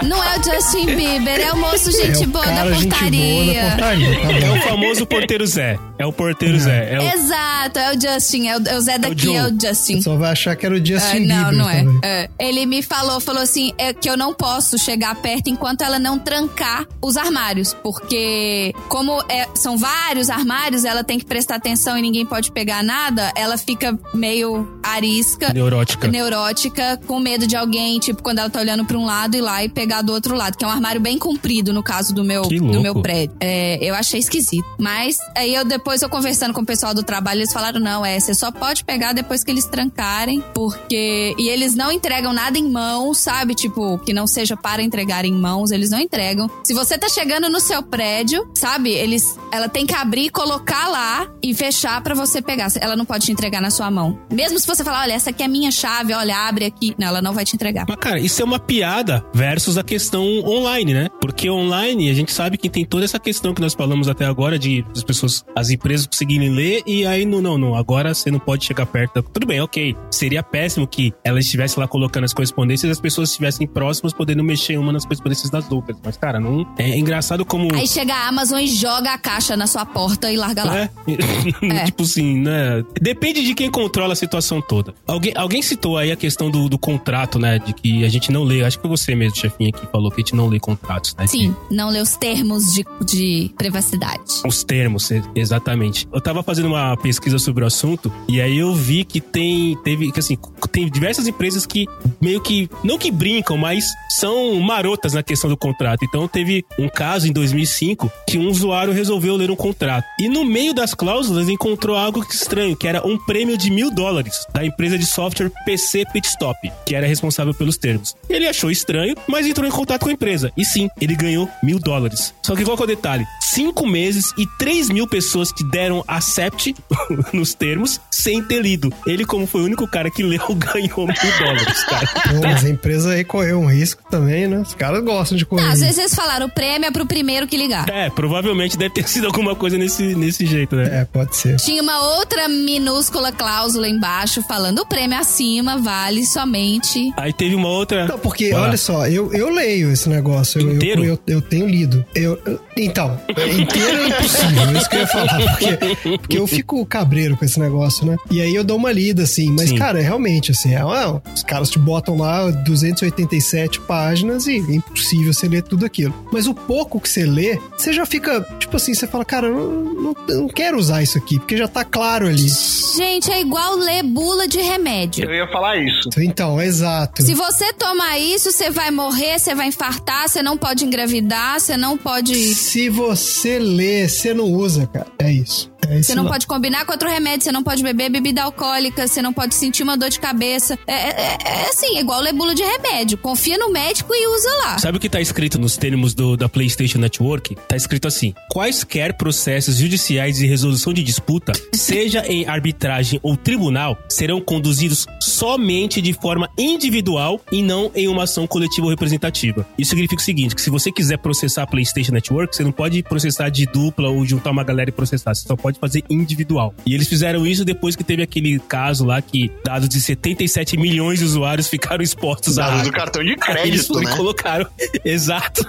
Não, 0.04 0.24
é 0.24 0.40
o 0.40 0.44
Justin 0.44 0.86
Bieber, 0.96 1.40
é 1.40 1.52
o 1.54 1.58
moço 1.58 1.92
gente 1.92 2.24
é 2.24 2.26
o 2.26 2.30
boa 2.30 2.44
cara 2.46 2.64
da 2.70 2.72
gente 2.74 2.88
boa 2.88 3.00
portaria." 3.00 3.64
da 3.64 3.70
portaria. 3.70 4.20
Tá 4.22 4.34
É 4.48 4.52
o 4.52 4.62
famoso 4.62 5.06
porteiro 5.06 5.46
Zé. 5.48 5.80
É 5.98 6.06
o 6.06 6.14
porteiro 6.14 6.60
Zé. 6.60 6.94
É 6.94 7.00
o... 7.00 7.02
Exato, 7.02 7.80
é 7.80 7.96
o 7.96 8.00
Justin, 8.02 8.48
é 8.48 8.58
o, 8.58 8.68
é 8.68 8.76
o 8.78 8.82
Zé 8.82 8.98
daqui, 8.98 9.36
é 9.36 9.44
o. 9.46 9.50
Justin. 9.60 10.02
Só 10.02 10.16
vai 10.16 10.32
achar 10.32 10.56
que 10.56 10.66
era 10.66 10.74
o 10.76 10.78
É, 10.78 10.86
Justin 10.86 11.20
não, 11.26 11.50
Bieber. 11.50 11.58
não 11.58 11.70
é. 11.70 11.86
É. 12.04 12.30
Ele 12.40 12.66
me 12.66 12.82
falou, 12.82 13.20
falou 13.20 13.42
assim, 13.42 13.74
é, 13.78 13.94
que 13.94 14.10
eu 14.10 14.16
não 14.16 14.34
posso 14.34 14.78
chegar 14.78 15.14
perto 15.16 15.50
enquanto 15.50 15.82
ela 15.82 16.00
não 16.00 16.18
trancar 16.18 16.86
os 17.02 17.18
armários, 17.18 17.74
porque 17.84 18.74
como 18.88 19.22
é- 19.30 19.48
são 19.56 19.78
vários 19.78 20.30
armários, 20.30 20.86
ela 20.86 21.04
tem 21.04 21.20
que 21.20 21.26
prestar 21.26 21.56
atenção 21.56 21.98
e 21.98 22.02
ninguém 22.02 22.26
pode 22.26 22.52
pegar 22.52 22.82
nada, 22.84 23.32
ela 23.36 23.58
fica 23.58 23.98
meio 24.14 24.80
arisca. 24.82 25.52
Neurótica. 25.54 26.08
Neurótica, 26.08 26.98
com 27.06 27.20
medo 27.20 27.46
de 27.46 27.56
alguém, 27.56 28.00
tipo, 28.00 28.24
quando 28.24 28.40
ela 28.40 28.50
tá 28.50 28.60
olhando 28.60 28.86
pra 28.86 28.98
um 28.98 29.06
lado 29.06 29.36
ir 29.36 29.42
lá 29.42 29.64
e 29.64 29.70
pegar 29.70 29.89
do 30.02 30.14
outro 30.14 30.36
lado, 30.36 30.58
que 30.58 30.64
é 30.64 30.68
um 30.68 30.72
armário 30.72 31.02
bem 31.02 31.18
comprido, 31.18 31.74
no 31.74 31.84
caso 31.84 32.14
do 32.14 32.24
meu, 32.24 32.44
do 32.44 32.82
meu 32.82 33.02
prédio. 33.02 33.36
É, 33.40 33.78
eu 33.82 33.94
achei 33.96 34.20
esquisito. 34.20 34.66
Mas 34.78 35.18
aí 35.36 35.54
eu 35.54 35.66
depois 35.66 36.02
eu 36.02 36.10
conversando 36.10 36.54
com 36.54 36.62
o 36.62 36.66
pessoal 36.66 36.94
do 36.94 37.04
trabalho, 37.04 37.40
eles 37.40 37.52
falaram: 37.52 37.80
não, 37.80 38.06
é, 38.06 38.20
você 38.20 38.34
só 38.34 38.52
pode 38.52 38.84
pegar 38.84 39.14
depois 39.14 39.44
que 39.44 39.52
eles 39.52 39.66
trancarem, 39.66 40.44
porque. 40.54 41.36
E 41.38 41.50
eles 41.50 41.76
não 41.76 41.92
entregam 41.92 42.34
nada 42.34 42.58
em 42.58 42.70
mãos, 42.70 43.18
sabe? 43.18 43.56
Tipo, 43.56 43.98
que 44.00 44.14
não 44.14 44.28
seja 44.28 44.56
para 44.56 44.82
entregar 44.82 45.26
em 45.26 45.34
mãos, 45.34 45.72
eles 45.72 45.90
não 45.90 46.00
entregam. 46.00 46.50
Se 46.64 46.74
você 46.74 46.98
tá 46.98 47.10
chegando 47.10 47.50
no 47.50 47.60
seu 47.60 47.82
prédio, 47.84 48.50
sabe? 48.56 48.92
Eles. 48.92 49.38
Ela 49.52 49.68
tem 49.68 49.86
que 49.86 49.94
abrir, 49.96 50.30
colocar 50.30 50.88
lá 50.88 51.28
e 51.42 51.54
fechar 51.54 52.02
pra 52.02 52.14
você 52.14 52.42
pegar. 52.42 52.72
Ela 52.80 52.96
não 52.96 53.06
pode 53.06 53.26
te 53.26 53.32
entregar 53.32 53.62
na 53.62 53.72
sua 53.72 53.90
mão. 53.90 54.20
Mesmo 54.32 54.60
se 54.60 54.68
você 54.68 54.84
falar, 54.84 55.02
olha, 55.02 55.14
essa 55.14 55.32
aqui 55.32 55.42
é 55.42 55.46
a 55.46 55.50
minha 55.50 55.72
chave, 55.72 56.14
olha, 56.14 56.38
abre 56.38 56.66
aqui. 56.66 56.94
Não, 56.98 57.08
ela 57.08 57.22
não 57.22 57.34
vai 57.34 57.46
te 57.46 57.56
entregar. 57.56 57.86
Mas, 57.88 57.98
cara, 57.98 58.20
isso 58.20 58.42
é 58.42 58.46
uma 58.46 58.60
piada 58.60 59.26
versus 59.34 59.78
a 59.80 59.84
questão 59.84 60.24
online, 60.46 60.94
né? 60.94 61.08
Porque 61.22 61.50
online 61.50 62.10
a 62.10 62.14
gente 62.14 62.32
sabe 62.32 62.58
que 62.58 62.70
tem 62.70 62.86
toda 62.86 63.06
essa 63.06 63.20
questão 63.20 63.54
que 63.54 63.62
nós 63.62 63.74
falamos 63.74 64.08
até 64.08 64.26
agora 64.26 64.58
de 64.60 64.86
as 64.96 65.04
pessoas, 65.04 65.44
as 65.56 65.70
empresas 65.70 66.06
conseguirem 66.06 66.50
ler 66.50 66.82
e 66.86 67.06
aí 67.06 67.26
não, 67.26 67.42
não, 67.42 67.58
não. 67.58 67.76
Agora 67.76 68.14
você 68.14 68.30
não 68.32 68.40
pode 68.40 68.66
chegar 68.66 68.86
perto. 68.86 69.16
da- 69.16 69.22
Tudo 69.22 69.46
bem, 69.48 69.62
ok. 69.62 69.96
Seria 70.12 70.44
péssimo 70.44 70.88
que 70.88 71.14
ela 71.24 71.40
estivesse 71.40 71.80
lá 71.80 71.88
colocando 71.88 72.24
as 72.26 72.34
correspondências 72.34 72.90
e 72.90 72.92
as 72.92 73.00
pessoas 73.00 73.30
estivessem 73.30 73.68
próximas, 73.68 74.14
podendo 74.14 74.44
mexer 74.44 74.78
uma 74.78 74.92
nas 74.92 75.04
correspondências 75.06 75.50
das 75.50 75.70
outras. 75.72 75.98
Mas, 76.04 76.18
cara, 76.18 76.40
não. 76.40 76.68
É 76.78 76.98
engraçado 76.98 77.46
como. 77.46 77.74
Aí 77.74 77.88
chega 77.88 78.14
a 78.14 78.28
Amazon 78.28 78.60
e 78.60 78.68
joga 78.68 79.14
a 79.14 79.18
caixa 79.18 79.56
na 79.56 79.68
sua 79.68 79.86
porta 79.86 80.32
e 80.32 80.38
larga 80.38 80.64
lá. 80.64 80.78
É. 80.80 80.90
É. 81.80 81.86
tipo 81.86 82.04
assim, 82.04 82.40
né? 82.40 82.84
Depende 83.02 83.44
de 83.44 83.54
quem 83.54 83.70
controla 83.70 84.14
a 84.14 84.16
situação 84.16 84.62
toda. 84.62 84.94
Alguém, 85.08 85.34
alguém 85.36 85.62
citou 85.62 85.98
aí 85.98 86.12
a 86.12 86.16
questão 86.16 86.50
do, 86.50 86.68
do 86.70 86.78
contrato, 86.78 87.38
né? 87.40 87.60
De 87.60 87.74
que 87.74 88.04
a 88.06 88.10
gente 88.10 88.32
não 88.32 88.44
lê. 88.44 88.64
Acho 88.64 88.78
que 88.78 88.82
foi 88.88 88.90
você 88.98 89.16
mesmo, 89.16 89.36
chefinha, 89.38 89.69
Que 89.72 89.86
falou 89.88 90.10
que 90.10 90.18
a 90.18 90.20
gente 90.20 90.36
não 90.36 90.48
lê 90.48 90.60
contratos, 90.60 91.16
né? 91.16 91.28
Sim, 91.28 91.56
não 91.72 91.90
lê 91.90 92.02
os 92.02 92.16
termos 92.16 92.74
de, 92.74 92.86
de 93.06 93.52
privacidade. 93.58 94.42
Os 94.46 94.64
termos, 94.64 95.10
exatamente. 95.36 96.08
Eu 96.12 96.22
tava 96.22 96.44
fazendo 96.44 96.68
uma 96.68 96.96
pesquisa 96.98 97.40
sobre 97.40 97.64
o 97.64 97.68
assunto 97.68 98.12
e 98.28 98.42
aí 98.42 98.58
eu 98.58 98.74
vi 98.74 99.04
que 99.04 99.22
tem, 99.22 99.78
teve, 99.84 100.12
que 100.12 100.20
assim, 100.20 100.38
tem 100.72 100.90
diversas 100.90 101.28
empresas 101.28 101.66
que 101.66 101.88
meio 102.22 102.42
que, 102.42 102.70
não 102.84 102.98
que 102.98 103.12
brincam, 103.12 103.58
mas 103.58 103.86
são 104.10 104.56
marotas 104.60 105.14
na 105.14 105.24
questão 105.24 105.50
do 105.50 105.58
contrato. 105.58 106.04
Então 106.04 106.28
teve 106.28 106.66
um 106.78 106.90
caso 106.90 107.28
em 107.28 107.32
2005 107.32 108.12
que 108.28 108.38
um 108.38 108.48
usuário 108.48 108.94
resolveu 108.94 109.36
ler 109.36 109.50
um 109.52 109.56
contrato. 109.56 110.06
E 110.20 110.28
no 110.28 110.44
meio 110.46 110.74
das 110.74 110.94
cláusulas 110.94 111.50
encontrou 111.50 111.96
algo 111.96 112.26
estranho, 112.30 112.76
que 112.76 112.88
era 112.88 113.06
um 113.06 113.18
prêmio 113.18 113.58
de 113.58 113.72
mil 113.72 113.92
dólares 113.92 114.46
da 114.54 114.66
empresa 114.66 114.98
de 114.98 115.06
software 115.06 115.52
PC 115.66 116.06
Pitstop, 116.12 116.58
que 116.86 116.96
era 116.96 117.08
responsável 117.08 117.54
pelos 117.54 117.78
termos. 117.78 118.16
Ele 118.30 118.48
achou 118.48 118.70
estranho, 118.70 119.16
mas 119.28 119.46
entrou 119.60 119.68
em 119.68 119.72
contato 119.72 120.02
com 120.04 120.10
a 120.10 120.14
empresa. 120.14 120.52
E 120.56 120.64
sim, 120.64 120.90
ele 121.00 121.16
ganhou 121.16 121.50
mil 121.62 121.80
dólares. 121.80 122.34
Só 122.42 122.56
que 122.56 122.64
qual 122.64 122.78
que 122.78 122.84
é 122.84 122.86
o 122.86 122.88
detalhe? 122.88 123.26
Cinco 123.42 123.86
meses 123.86 124.32
e 124.38 124.48
três 124.58 124.90
mil 124.90 125.08
pessoas 125.08 125.52
que 125.52 125.64
deram 125.64 126.04
accept 126.08 126.76
nos 127.34 127.54
termos 127.54 128.00
sem 128.10 128.42
ter 128.44 128.62
lido. 128.62 128.94
Ele, 129.06 129.26
como 129.26 129.46
foi 129.46 129.62
o 129.62 129.66
único 129.66 129.88
cara 129.88 130.10
que 130.10 130.24
leu, 130.24 130.40
ganhou 130.56 131.08
mil 131.08 131.40
dólares, 131.40 131.84
cara. 131.84 132.08
Pô, 132.08 132.42
mas 132.42 132.64
a 132.64 132.70
empresa 132.70 133.14
aí 133.14 133.24
correu 133.24 133.60
um 133.60 133.66
risco 133.66 134.02
também, 134.10 134.48
né? 134.48 134.60
Os 134.60 134.74
caras 134.74 135.04
gostam 135.04 135.38
de 135.38 135.46
correr. 135.46 135.64
Ah, 135.64 135.68
às 135.68 135.72
risco. 135.74 135.86
vezes 135.86 136.00
eles 136.00 136.16
falaram, 136.16 136.46
o 136.46 136.50
prêmio 136.50 136.88
é 136.88 136.92
pro 136.92 137.06
primeiro 137.06 137.48
que 137.48 137.58
ligar. 137.58 137.90
É, 137.90 138.10
provavelmente 138.10 138.78
deve 138.78 138.94
ter 138.94 139.08
sido 139.10 139.28
alguma 139.28 139.56
coisa 139.56 139.78
nesse, 139.78 140.16
nesse 140.16 140.46
jeito, 140.46 140.76
né? 140.76 141.02
É, 141.02 141.06
pode 141.06 141.36
ser. 141.36 141.58
Tinha 141.58 141.82
uma 141.82 142.18
outra 142.18 142.48
minúscula 142.48 143.32
cláusula 143.32 143.88
embaixo 143.88 144.42
falando 144.44 144.80
o 144.80 144.86
prêmio 144.86 145.18
acima 145.18 145.78
vale 145.78 146.26
somente. 146.26 147.12
Aí 147.18 147.34
teve 147.34 147.56
uma 147.56 147.70
outra. 147.70 148.08
Não, 148.08 148.20
porque, 148.20 148.54
olha 148.54 148.78
só, 148.78 149.08
eu, 149.08 149.34
eu 149.40 149.50
leio 149.50 149.92
esse 149.92 150.10
negócio. 150.10 150.62
Eu, 150.62 150.76
Inteiro? 150.76 151.04
Eu, 151.04 151.14
eu, 151.14 151.20
eu 151.36 151.42
tenho 151.42 151.68
lido. 151.68 152.06
Eu, 152.14 152.40
então, 152.78 153.20
inteiro 153.30 154.04
é 154.04 154.08
impossível, 154.08 154.64
é 154.64 154.78
isso 154.78 154.90
que 154.90 154.96
eu 154.96 155.00
ia 155.00 155.08
falar. 155.08 155.40
Porque, 155.60 156.18
porque 156.18 156.38
eu 156.38 156.48
fico 156.48 156.86
cabreiro 156.86 157.36
com 157.36 157.44
esse 157.44 157.60
negócio, 157.60 158.06
né? 158.06 158.18
E 158.32 158.42
aí 158.42 158.54
eu 158.54 158.64
dou 158.64 158.78
uma 158.78 158.92
lida, 158.92 159.24
assim. 159.24 159.52
Mas, 159.52 159.70
Sim. 159.70 159.78
cara, 159.78 160.00
é 160.00 160.02
realmente, 160.02 160.52
assim, 160.52 160.74
é, 160.74 160.80
ah, 160.80 161.22
os 161.34 161.44
caras 161.44 161.70
te 161.70 161.78
botam 161.78 162.18
lá 162.18 162.50
287 162.50 163.82
páginas 163.82 164.48
e 164.48 164.58
é 164.58 164.76
impossível 164.76 165.34
você 165.34 165.48
ler 165.48 165.64
tudo 165.64 165.86
aquilo. 165.86 166.14
Mas 166.32 166.48
o 166.48 166.54
pouco 166.54 167.00
que 167.00 167.10
você 167.10 167.26
lê, 167.26 167.60
você 167.78 167.92
já 167.92 168.06
fica, 168.06 168.42
tipo 168.60 168.76
assim, 168.78 168.94
você 168.94 169.08
fala, 169.08 169.26
cara, 169.26 169.48
eu 169.48 169.54
não, 169.54 169.94
não, 169.94 170.16
eu 170.30 170.42
não 170.42 170.48
quero 170.48 170.78
usar 170.78 171.02
isso 171.04 171.18
aqui, 171.18 171.40
porque 171.40 171.58
já 171.58 171.68
tá 171.68 171.84
claro 171.84 172.28
ali. 172.28 172.50
Gente, 172.96 173.32
é 173.32 173.42
igual 173.42 173.76
ler 173.76 174.04
bula 174.04 174.48
de 174.48 174.60
remédio. 174.62 175.26
Eu 175.26 175.34
ia 175.34 175.48
falar 175.48 175.78
isso. 175.78 176.10
Então, 176.18 176.62
exato. 176.62 177.24
Se 177.24 177.34
você 177.34 177.74
tomar 177.74 178.18
isso, 178.20 178.52
você 178.52 178.70
vai 178.70 178.92
morrer, 178.92 179.29
você 179.38 179.54
vai 179.54 179.68
infartar, 179.68 180.28
você 180.28 180.42
não 180.42 180.58
pode 180.58 180.86
engravidar, 180.86 181.60
você 181.60 181.76
não 181.78 181.98
pode. 181.98 182.36
Se 182.56 182.90
você 182.90 183.60
lê, 183.60 184.08
você 184.08 184.34
não 184.34 184.46
usa, 184.46 184.88
cara. 184.88 185.08
É 185.20 185.32
isso. 185.32 185.70
É 185.88 186.02
Você 186.04 186.14
não 186.14 186.24
lá. 186.24 186.32
pode 186.32 186.46
combinar 186.46 186.86
com 186.86 186.92
outro 186.92 187.10
remédio, 187.10 187.44
você 187.46 187.52
não 187.52 187.64
pode 187.64 187.82
beber 187.82 188.10
bebida 188.10 188.44
alcoólica, 188.44 189.08
você 189.08 189.22
não 189.22 189.34
pode 189.34 189.56
sentir 189.56 189.82
uma 189.84 189.98
dor 189.98 190.10
de 190.10 190.20
cabeça. 190.20 190.78
É, 190.86 190.94
é- 190.94 191.38
é 191.44 191.70
assim, 191.70 191.98
é 191.98 192.02
igual 192.02 192.20
ler 192.22 192.34
bula 192.34 192.54
de 192.54 192.64
remédio. 192.64 193.18
Confia 193.18 193.58
no 193.58 193.72
médico 193.72 194.14
e 194.14 194.28
usa 194.36 194.50
lá. 194.66 194.78
Sabe 194.80 194.98
o 194.98 195.02
que 195.02 195.10
tá 195.10 195.20
escrito 195.22 195.58
nos 195.58 195.78
termos 195.78 196.14
do, 196.14 196.36
da 196.38 196.48
PlayStation 196.50 197.00
Network? 197.00 197.56
Tá 197.68 197.76
escrito 197.76 198.08
assim: 198.08 198.34
quaisquer 198.52 199.14
processos 199.18 199.78
judiciais 199.78 200.38
de 200.38 200.46
resolução 200.46 200.94
de 200.94 201.02
disputa, 201.04 201.54
seja 201.74 202.26
em 202.28 202.46
arbitragem 202.48 203.20
ou 203.24 203.36
tribunal, 203.38 203.98
serão 204.10 204.42
conduzidos 204.42 205.06
somente 205.22 206.02
de 206.02 206.14
forma 206.14 206.50
individual 206.58 207.42
e 207.52 207.62
não 207.64 207.92
em 207.96 208.08
uma 208.08 208.24
ação 208.24 208.46
coletiva 208.46 208.86
ou 208.86 208.90
representativa. 208.92 209.66
Isso 209.78 209.90
significa 209.92 210.22
o 210.22 210.26
seguinte: 210.26 210.56
que 210.56 210.62
se 210.62 210.70
você 210.70 210.92
quiser 210.92 211.18
processar 211.18 211.64
a 211.64 211.68
PlayStation 211.68 212.12
Network, 212.14 212.56
você 212.56 212.64
não 212.64 212.72
pode 212.72 213.02
processar 213.04 213.50
de 213.50 213.66
dupla 213.66 214.10
ou 214.10 214.26
juntar 214.26 214.52
uma 214.52 214.64
galera 214.64 214.90
e 214.90 214.94
processar, 214.94 215.34
você 215.34 215.48
só 215.48 215.56
pode 215.56 215.69
fazer 215.78 216.04
individual. 216.10 216.74
E 216.86 216.94
eles 216.94 217.08
fizeram 217.08 217.46
isso 217.46 217.64
depois 217.66 217.96
que 217.96 218.04
teve 218.04 218.24
aquele 218.24 218.60
caso 218.60 219.06
lá 219.06 219.22
que 219.22 219.52
dados 219.64 219.90
de 219.90 220.00
77 220.00 220.78
milhões 220.78 221.20
de 221.20 221.26
usuários 221.26 221.68
ficaram 221.68 222.02
expostos 222.02 222.58
a 222.58 222.70
Dados 222.70 222.84
do 222.84 222.92
cartão 222.92 223.24
de 223.24 223.36
Aí 223.42 223.70
eles 223.70 223.88
crédito, 223.88 224.00
né? 224.00 224.16
colocaram. 224.16 224.68
Exato. 225.04 225.66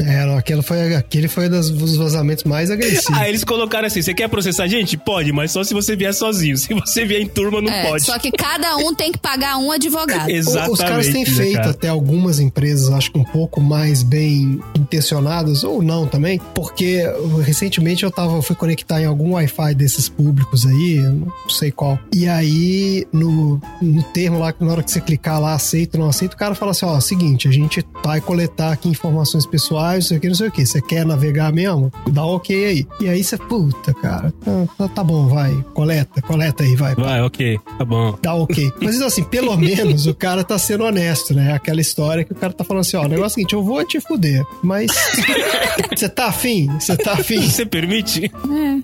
É, 0.00 0.22
aquele 0.36 0.62
foi, 0.62 0.94
aquele 0.94 1.28
foi 1.28 1.48
das- 1.48 1.70
dos 1.70 1.96
vazamentos 1.96 2.44
mais 2.44 2.70
agressivos. 2.70 3.18
Aí 3.18 3.28
eles 3.30 3.44
colocaram 3.44 3.86
assim: 3.86 4.00
você 4.02 4.14
quer 4.14 4.28
processar 4.28 4.64
a 4.64 4.66
gente? 4.68 4.96
Pode, 4.96 5.32
mas 5.32 5.50
só 5.50 5.62
se 5.64 5.74
você 5.74 5.96
vier 5.96 6.14
sozinho. 6.14 6.56
Se 6.68 6.72
você 6.74 7.04
vier 7.04 7.20
em 7.22 7.26
turma, 7.26 7.60
não 7.60 7.70
É, 7.72 7.86
pode. 7.88 8.04
Só 8.04 8.18
que 8.18 8.30
cada 8.30 8.76
um 8.76 8.94
tem 8.94 9.10
que 9.12 9.18
pagar 9.18 9.56
um 9.58 9.70
advogado. 9.72 10.28
Exatamente. 10.30 10.72
Os 10.72 10.78
caras 10.78 11.06
têm 11.08 11.24
né, 11.24 11.30
feito 11.30 11.56
cara? 11.56 11.70
até 11.70 11.88
algumas 11.88 12.38
empresas, 12.40 12.90
acho 12.90 13.10
que 13.12 13.18
um 13.18 13.24
pouco 13.24 13.60
mais 13.60 14.02
bem 14.02 14.60
intencionadas, 14.76 15.64
ou 15.64 15.82
não 15.82 16.06
também, 16.06 16.40
porque 16.54 17.02
recentemente 17.42 18.04
eu 18.04 18.10
tava, 18.10 18.40
fui 18.42 18.54
conectar 18.56 19.00
em 19.00 19.06
algum 19.06 19.32
Wi-Fi 19.32 19.74
desses 19.74 20.08
públicos 20.08 20.66
aí, 20.66 20.98
não 21.00 21.32
sei 21.48 21.70
qual. 21.70 21.98
E 22.14 22.28
aí, 22.28 23.06
no, 23.12 23.60
no 23.80 24.02
termo 24.02 24.38
lá, 24.38 24.54
na 24.60 24.72
hora 24.72 24.82
que 24.82 24.90
você 24.90 25.00
clicar 25.00 25.40
lá, 25.40 25.54
aceito 25.54 25.94
ou 25.96 26.00
não 26.02 26.08
aceito, 26.10 26.34
o 26.34 26.36
cara 26.36 26.54
fala 26.54 26.72
assim: 26.72 26.86
ó, 26.86 26.98
seguinte, 27.00 27.48
a 27.48 27.52
gente 27.52 27.84
vai 28.04 28.20
coletar 28.20 28.72
aqui 28.72 28.88
informações 28.88 29.46
pessoais, 29.46 29.87
não 29.96 30.02
sei 30.02 30.16
o 30.16 30.20
que, 30.20 30.28
não 30.28 30.34
sei 30.34 30.48
o 30.48 30.52
que. 30.52 30.66
Você 30.66 30.80
quer 30.80 31.04
navegar 31.04 31.52
mesmo? 31.52 31.92
Dá 32.10 32.24
um 32.24 32.34
ok 32.34 32.64
aí. 32.66 32.86
E 33.00 33.08
aí 33.08 33.22
você, 33.22 33.36
puta, 33.36 33.92
cara, 33.94 34.32
tá, 34.76 34.88
tá- 34.88 35.04
bom, 35.04 35.26
vai, 35.28 35.52
coleta, 35.74 36.20
coleta 36.22 36.62
aí, 36.62 36.74
vai. 36.76 36.94
Vai, 36.94 37.22
ok, 37.22 37.58
tá 37.78 37.84
bom. 37.84 38.12
Tá 38.12 38.34
ok. 38.34 38.72
Mas 38.82 38.94
então, 38.96 39.06
assim, 39.06 39.24
pelo 39.24 39.56
menos 39.58 40.06
o 40.06 40.14
cara 40.14 40.44
tá 40.44 40.58
sendo 40.58 40.84
honesto, 40.84 41.34
né? 41.34 41.52
Aquela 41.54 41.80
história 41.80 42.24
que 42.24 42.32
o 42.32 42.36
cara 42.36 42.52
tá 42.52 42.64
falando 42.64 42.80
assim: 42.82 42.96
ó, 42.96 43.02
o 43.04 43.08
negócio 43.08 43.24
é 43.24 43.26
o 43.26 43.30
seguinte, 43.30 43.52
eu 43.54 43.62
vou 43.62 43.84
te 43.84 44.00
fuder, 44.00 44.44
mas. 44.62 44.90
Você 45.96 46.08
tá 46.08 46.26
afim? 46.26 46.68
Você 46.78 46.96
tá 46.96 47.12
afim? 47.12 47.48
Você 47.48 47.66
permite? 47.66 48.30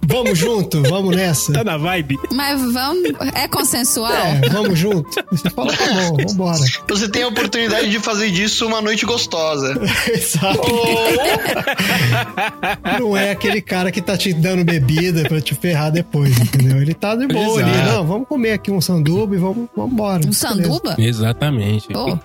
Vamos 0.06 0.36
junto? 0.38 0.82
Vamos 0.82 1.14
nessa? 1.14 1.52
Tá 1.52 1.62
na 1.62 1.76
vibe? 1.76 2.16
Mas 2.32 2.60
vamos. 2.72 3.10
É 3.34 3.46
consensual? 3.46 4.12
É, 4.12 4.40
vamos 4.48 4.78
junto? 4.78 5.08
Você 5.30 5.48
fala, 5.50 5.72
tá 5.72 5.84
bom, 5.92 6.16
vambora. 6.28 6.58
Você 6.88 7.08
tem 7.08 7.22
a 7.22 7.28
oportunidade 7.28 7.90
de 7.90 8.00
fazer 8.00 8.30
disso 8.30 8.66
uma 8.66 8.80
noite 8.80 9.06
gostosa. 9.06 9.74
Exato. 10.12 10.60
Não 12.98 13.16
é 13.16 13.30
aquele 13.30 13.60
cara 13.60 13.90
que 13.90 14.00
tá 14.00 14.16
te 14.16 14.32
dando 14.32 14.64
bebida 14.64 15.22
pra 15.28 15.40
te 15.40 15.54
ferrar 15.54 15.90
depois, 15.90 16.38
entendeu? 16.38 16.80
Ele 16.80 16.94
tá 16.94 17.14
de 17.16 17.26
boa 17.26 17.60
ali. 17.60 17.70
Exato. 17.70 17.92
Não, 17.92 18.06
vamos 18.06 18.28
comer 18.28 18.52
aqui 18.52 18.70
um 18.70 18.80
sanduba 18.80 19.34
e 19.34 19.38
vamos, 19.38 19.68
vamos 19.76 19.92
embora. 19.92 20.16
Um 20.18 20.20
Beleza. 20.20 20.48
sanduba? 20.48 20.94
Exatamente. 20.98 21.88
Pô, 21.88 22.18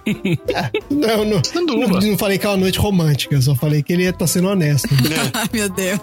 Não, 0.90 1.26
não, 1.26 1.44
Sanduba. 1.44 1.88
não, 1.88 2.00
não 2.00 2.18
falei 2.18 2.38
que 2.38 2.46
é 2.46 2.50
uma 2.50 2.58
noite 2.58 2.80
romântica, 2.80 3.36
eu 3.36 3.42
só 3.42 3.56
falei 3.56 3.82
que 3.84 3.94
ele 3.94 4.12
tá 4.12 4.28
sendo 4.28 4.48
honesto. 4.50 4.88
Ai, 5.34 5.48
meu 5.54 5.70
Deus. 5.70 6.00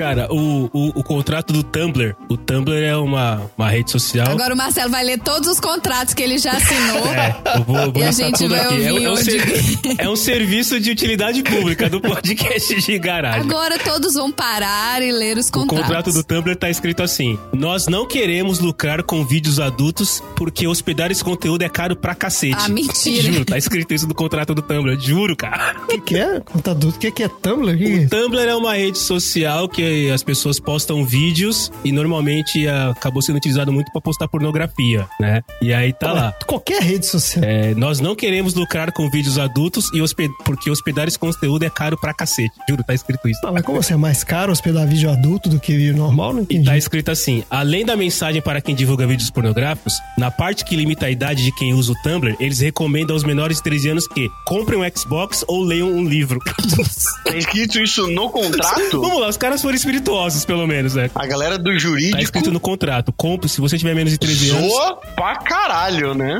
Cara, 0.00 0.32
o, 0.32 0.64
o, 0.72 1.00
o 1.00 1.04
contrato 1.04 1.52
do 1.52 1.62
Tumblr. 1.62 2.16
O 2.26 2.34
Tumblr 2.34 2.74
é 2.82 2.96
uma, 2.96 3.42
uma 3.58 3.68
rede 3.68 3.90
social. 3.90 4.28
Agora 4.30 4.54
o 4.54 4.56
Marcelo 4.56 4.90
vai 4.90 5.04
ler 5.04 5.18
todos 5.20 5.46
os 5.46 5.60
contratos 5.60 6.14
que 6.14 6.22
ele 6.22 6.38
já 6.38 6.52
assinou. 6.52 7.00
É, 7.20 7.58
eu 7.58 7.64
vou, 7.64 7.76
eu 7.76 7.92
vou 7.92 8.02
E 8.02 8.06
a 8.06 8.12
gente 8.12 8.38
tudo 8.38 8.50
vai 8.56 8.60
aqui. 8.64 8.74
É, 8.86 8.92
ouvir 8.92 9.04
é 9.04 9.08
um 9.10 9.12
onde- 9.12 9.22
ser- 9.24 9.94
é 9.98 10.08
um 10.08 10.16
serviço 10.16 10.80
de 10.80 10.90
utilidade 10.90 11.42
pública 11.42 11.88
do 11.90 12.00
podcast 12.00 12.80
de 12.80 12.98
garagem. 12.98 13.40
Agora 13.42 13.78
todos 13.78 14.14
vão 14.14 14.30
parar 14.32 15.02
e 15.02 15.12
ler 15.12 15.36
os 15.36 15.48
O 15.48 15.52
contratos. 15.52 15.82
contrato 15.86 16.12
do 16.12 16.24
Tumblr 16.24 16.56
tá 16.56 16.70
escrito 16.70 17.02
assim: 17.02 17.38
Nós 17.52 17.86
não 17.88 18.06
queremos 18.06 18.58
lucrar 18.60 19.02
com 19.02 19.22
vídeos 19.26 19.60
adultos 19.60 20.22
porque 20.34 20.66
hospedar 20.66 21.10
esse 21.10 21.22
conteúdo 21.22 21.60
é 21.62 21.68
caro 21.68 21.94
pra 21.94 22.14
cacete. 22.14 22.56
Ah, 22.58 22.68
mentira. 22.68 23.22
Juro, 23.22 23.44
tá 23.44 23.58
escrito 23.58 23.92
isso 23.92 24.06
no 24.08 24.14
contrato 24.14 24.54
do 24.54 24.62
Tumblr, 24.62 24.98
juro, 24.98 25.36
cara. 25.36 25.76
O 25.82 25.86
que, 25.88 26.00
que 26.00 26.16
é? 26.16 26.40
Conta 26.40 26.70
adulto. 26.70 26.96
O 26.96 27.00
que, 27.00 27.10
que 27.10 27.22
é 27.24 27.28
Tumblr? 27.28 27.76
O 27.76 28.02
é? 28.04 28.06
Tumblr 28.06 28.40
é 28.48 28.54
uma 28.56 28.74
rede 28.74 28.98
social 28.98 29.68
que 29.68 29.82
as 30.12 30.22
pessoas 30.22 30.58
postam 30.60 31.04
vídeos 31.04 31.70
e 31.84 31.92
normalmente 31.92 32.66
ah, 32.68 32.90
acabou 32.90 33.22
sendo 33.22 33.36
utilizado 33.36 33.72
muito 33.72 33.90
pra 33.92 34.00
postar 34.00 34.28
pornografia, 34.28 35.06
né? 35.20 35.42
E 35.62 35.72
aí 35.72 35.92
tá 35.92 36.12
lá. 36.12 36.32
Qualquer 36.46 36.82
rede 36.82 37.06
social. 37.06 37.44
É, 37.44 37.74
nós 37.74 38.00
não 38.00 38.14
queremos 38.14 38.54
lucrar 38.54 38.92
com 38.92 39.08
vídeos 39.10 39.38
adultos 39.38 39.90
e 39.92 40.00
hospe- 40.00 40.28
porque 40.44 40.70
hospedar 40.70 41.06
esse 41.08 41.18
conteúdo 41.18 41.64
é 41.64 41.70
caro 41.70 41.96
pra 41.98 42.12
cacete. 42.14 42.52
Juro, 42.68 42.82
tá 42.84 42.94
escrito 42.94 43.28
isso. 43.28 43.40
Ah, 43.44 43.52
mas 43.52 43.62
como 43.64 43.78
assim? 43.78 43.94
É 43.94 43.96
mais 43.96 44.22
caro 44.24 44.52
hospedar 44.52 44.86
vídeo 44.86 45.10
adulto 45.10 45.48
do 45.48 45.58
que 45.60 45.76
vídeo 45.76 45.96
normal? 45.96 46.32
Não 46.32 46.40
E 46.40 46.42
entendi. 46.44 46.64
tá 46.66 46.76
escrito 46.76 47.10
assim: 47.10 47.42
além 47.50 47.84
da 47.84 47.96
mensagem 47.96 48.40
para 48.42 48.60
quem 48.60 48.74
divulga 48.74 49.06
vídeos 49.06 49.30
pornográficos, 49.30 49.94
na 50.18 50.30
parte 50.30 50.64
que 50.64 50.76
limita 50.76 51.06
a 51.06 51.10
idade 51.10 51.42
de 51.44 51.52
quem 51.54 51.72
usa 51.74 51.92
o 51.92 51.96
Tumblr, 52.02 52.36
eles 52.40 52.60
recomendam 52.60 53.14
aos 53.14 53.24
menores 53.24 53.58
de 53.58 53.62
13 53.64 53.88
anos 53.90 54.06
que 54.08 54.28
comprem 54.46 54.78
um 54.80 54.96
Xbox 54.96 55.44
ou 55.48 55.62
leiam 55.62 55.88
um 55.90 56.04
livro. 56.08 56.38
Tem 57.24 57.38
escrito 57.38 57.78
isso 57.80 58.06
no 58.08 58.30
contrato? 58.30 59.00
Vamos 59.00 59.20
lá, 59.20 59.28
os 59.28 59.36
caras 59.36 59.60
foram 59.62 59.74
espirituosos, 59.80 60.44
pelo 60.44 60.66
menos, 60.66 60.94
né? 60.94 61.10
A 61.14 61.26
galera 61.26 61.58
do 61.58 61.70
Tá 61.72 61.78
jurídico 61.78 62.22
escrito 62.22 62.50
no 62.50 62.60
contrato. 62.60 63.12
Compre, 63.12 63.48
se 63.48 63.60
você 63.60 63.76
tiver 63.78 63.94
menos 63.94 64.12
de 64.12 64.18
13 64.18 64.50
anos, 64.50 64.70
zoa 64.72 64.96
pra 65.16 65.36
caralho, 65.36 66.14
né? 66.14 66.38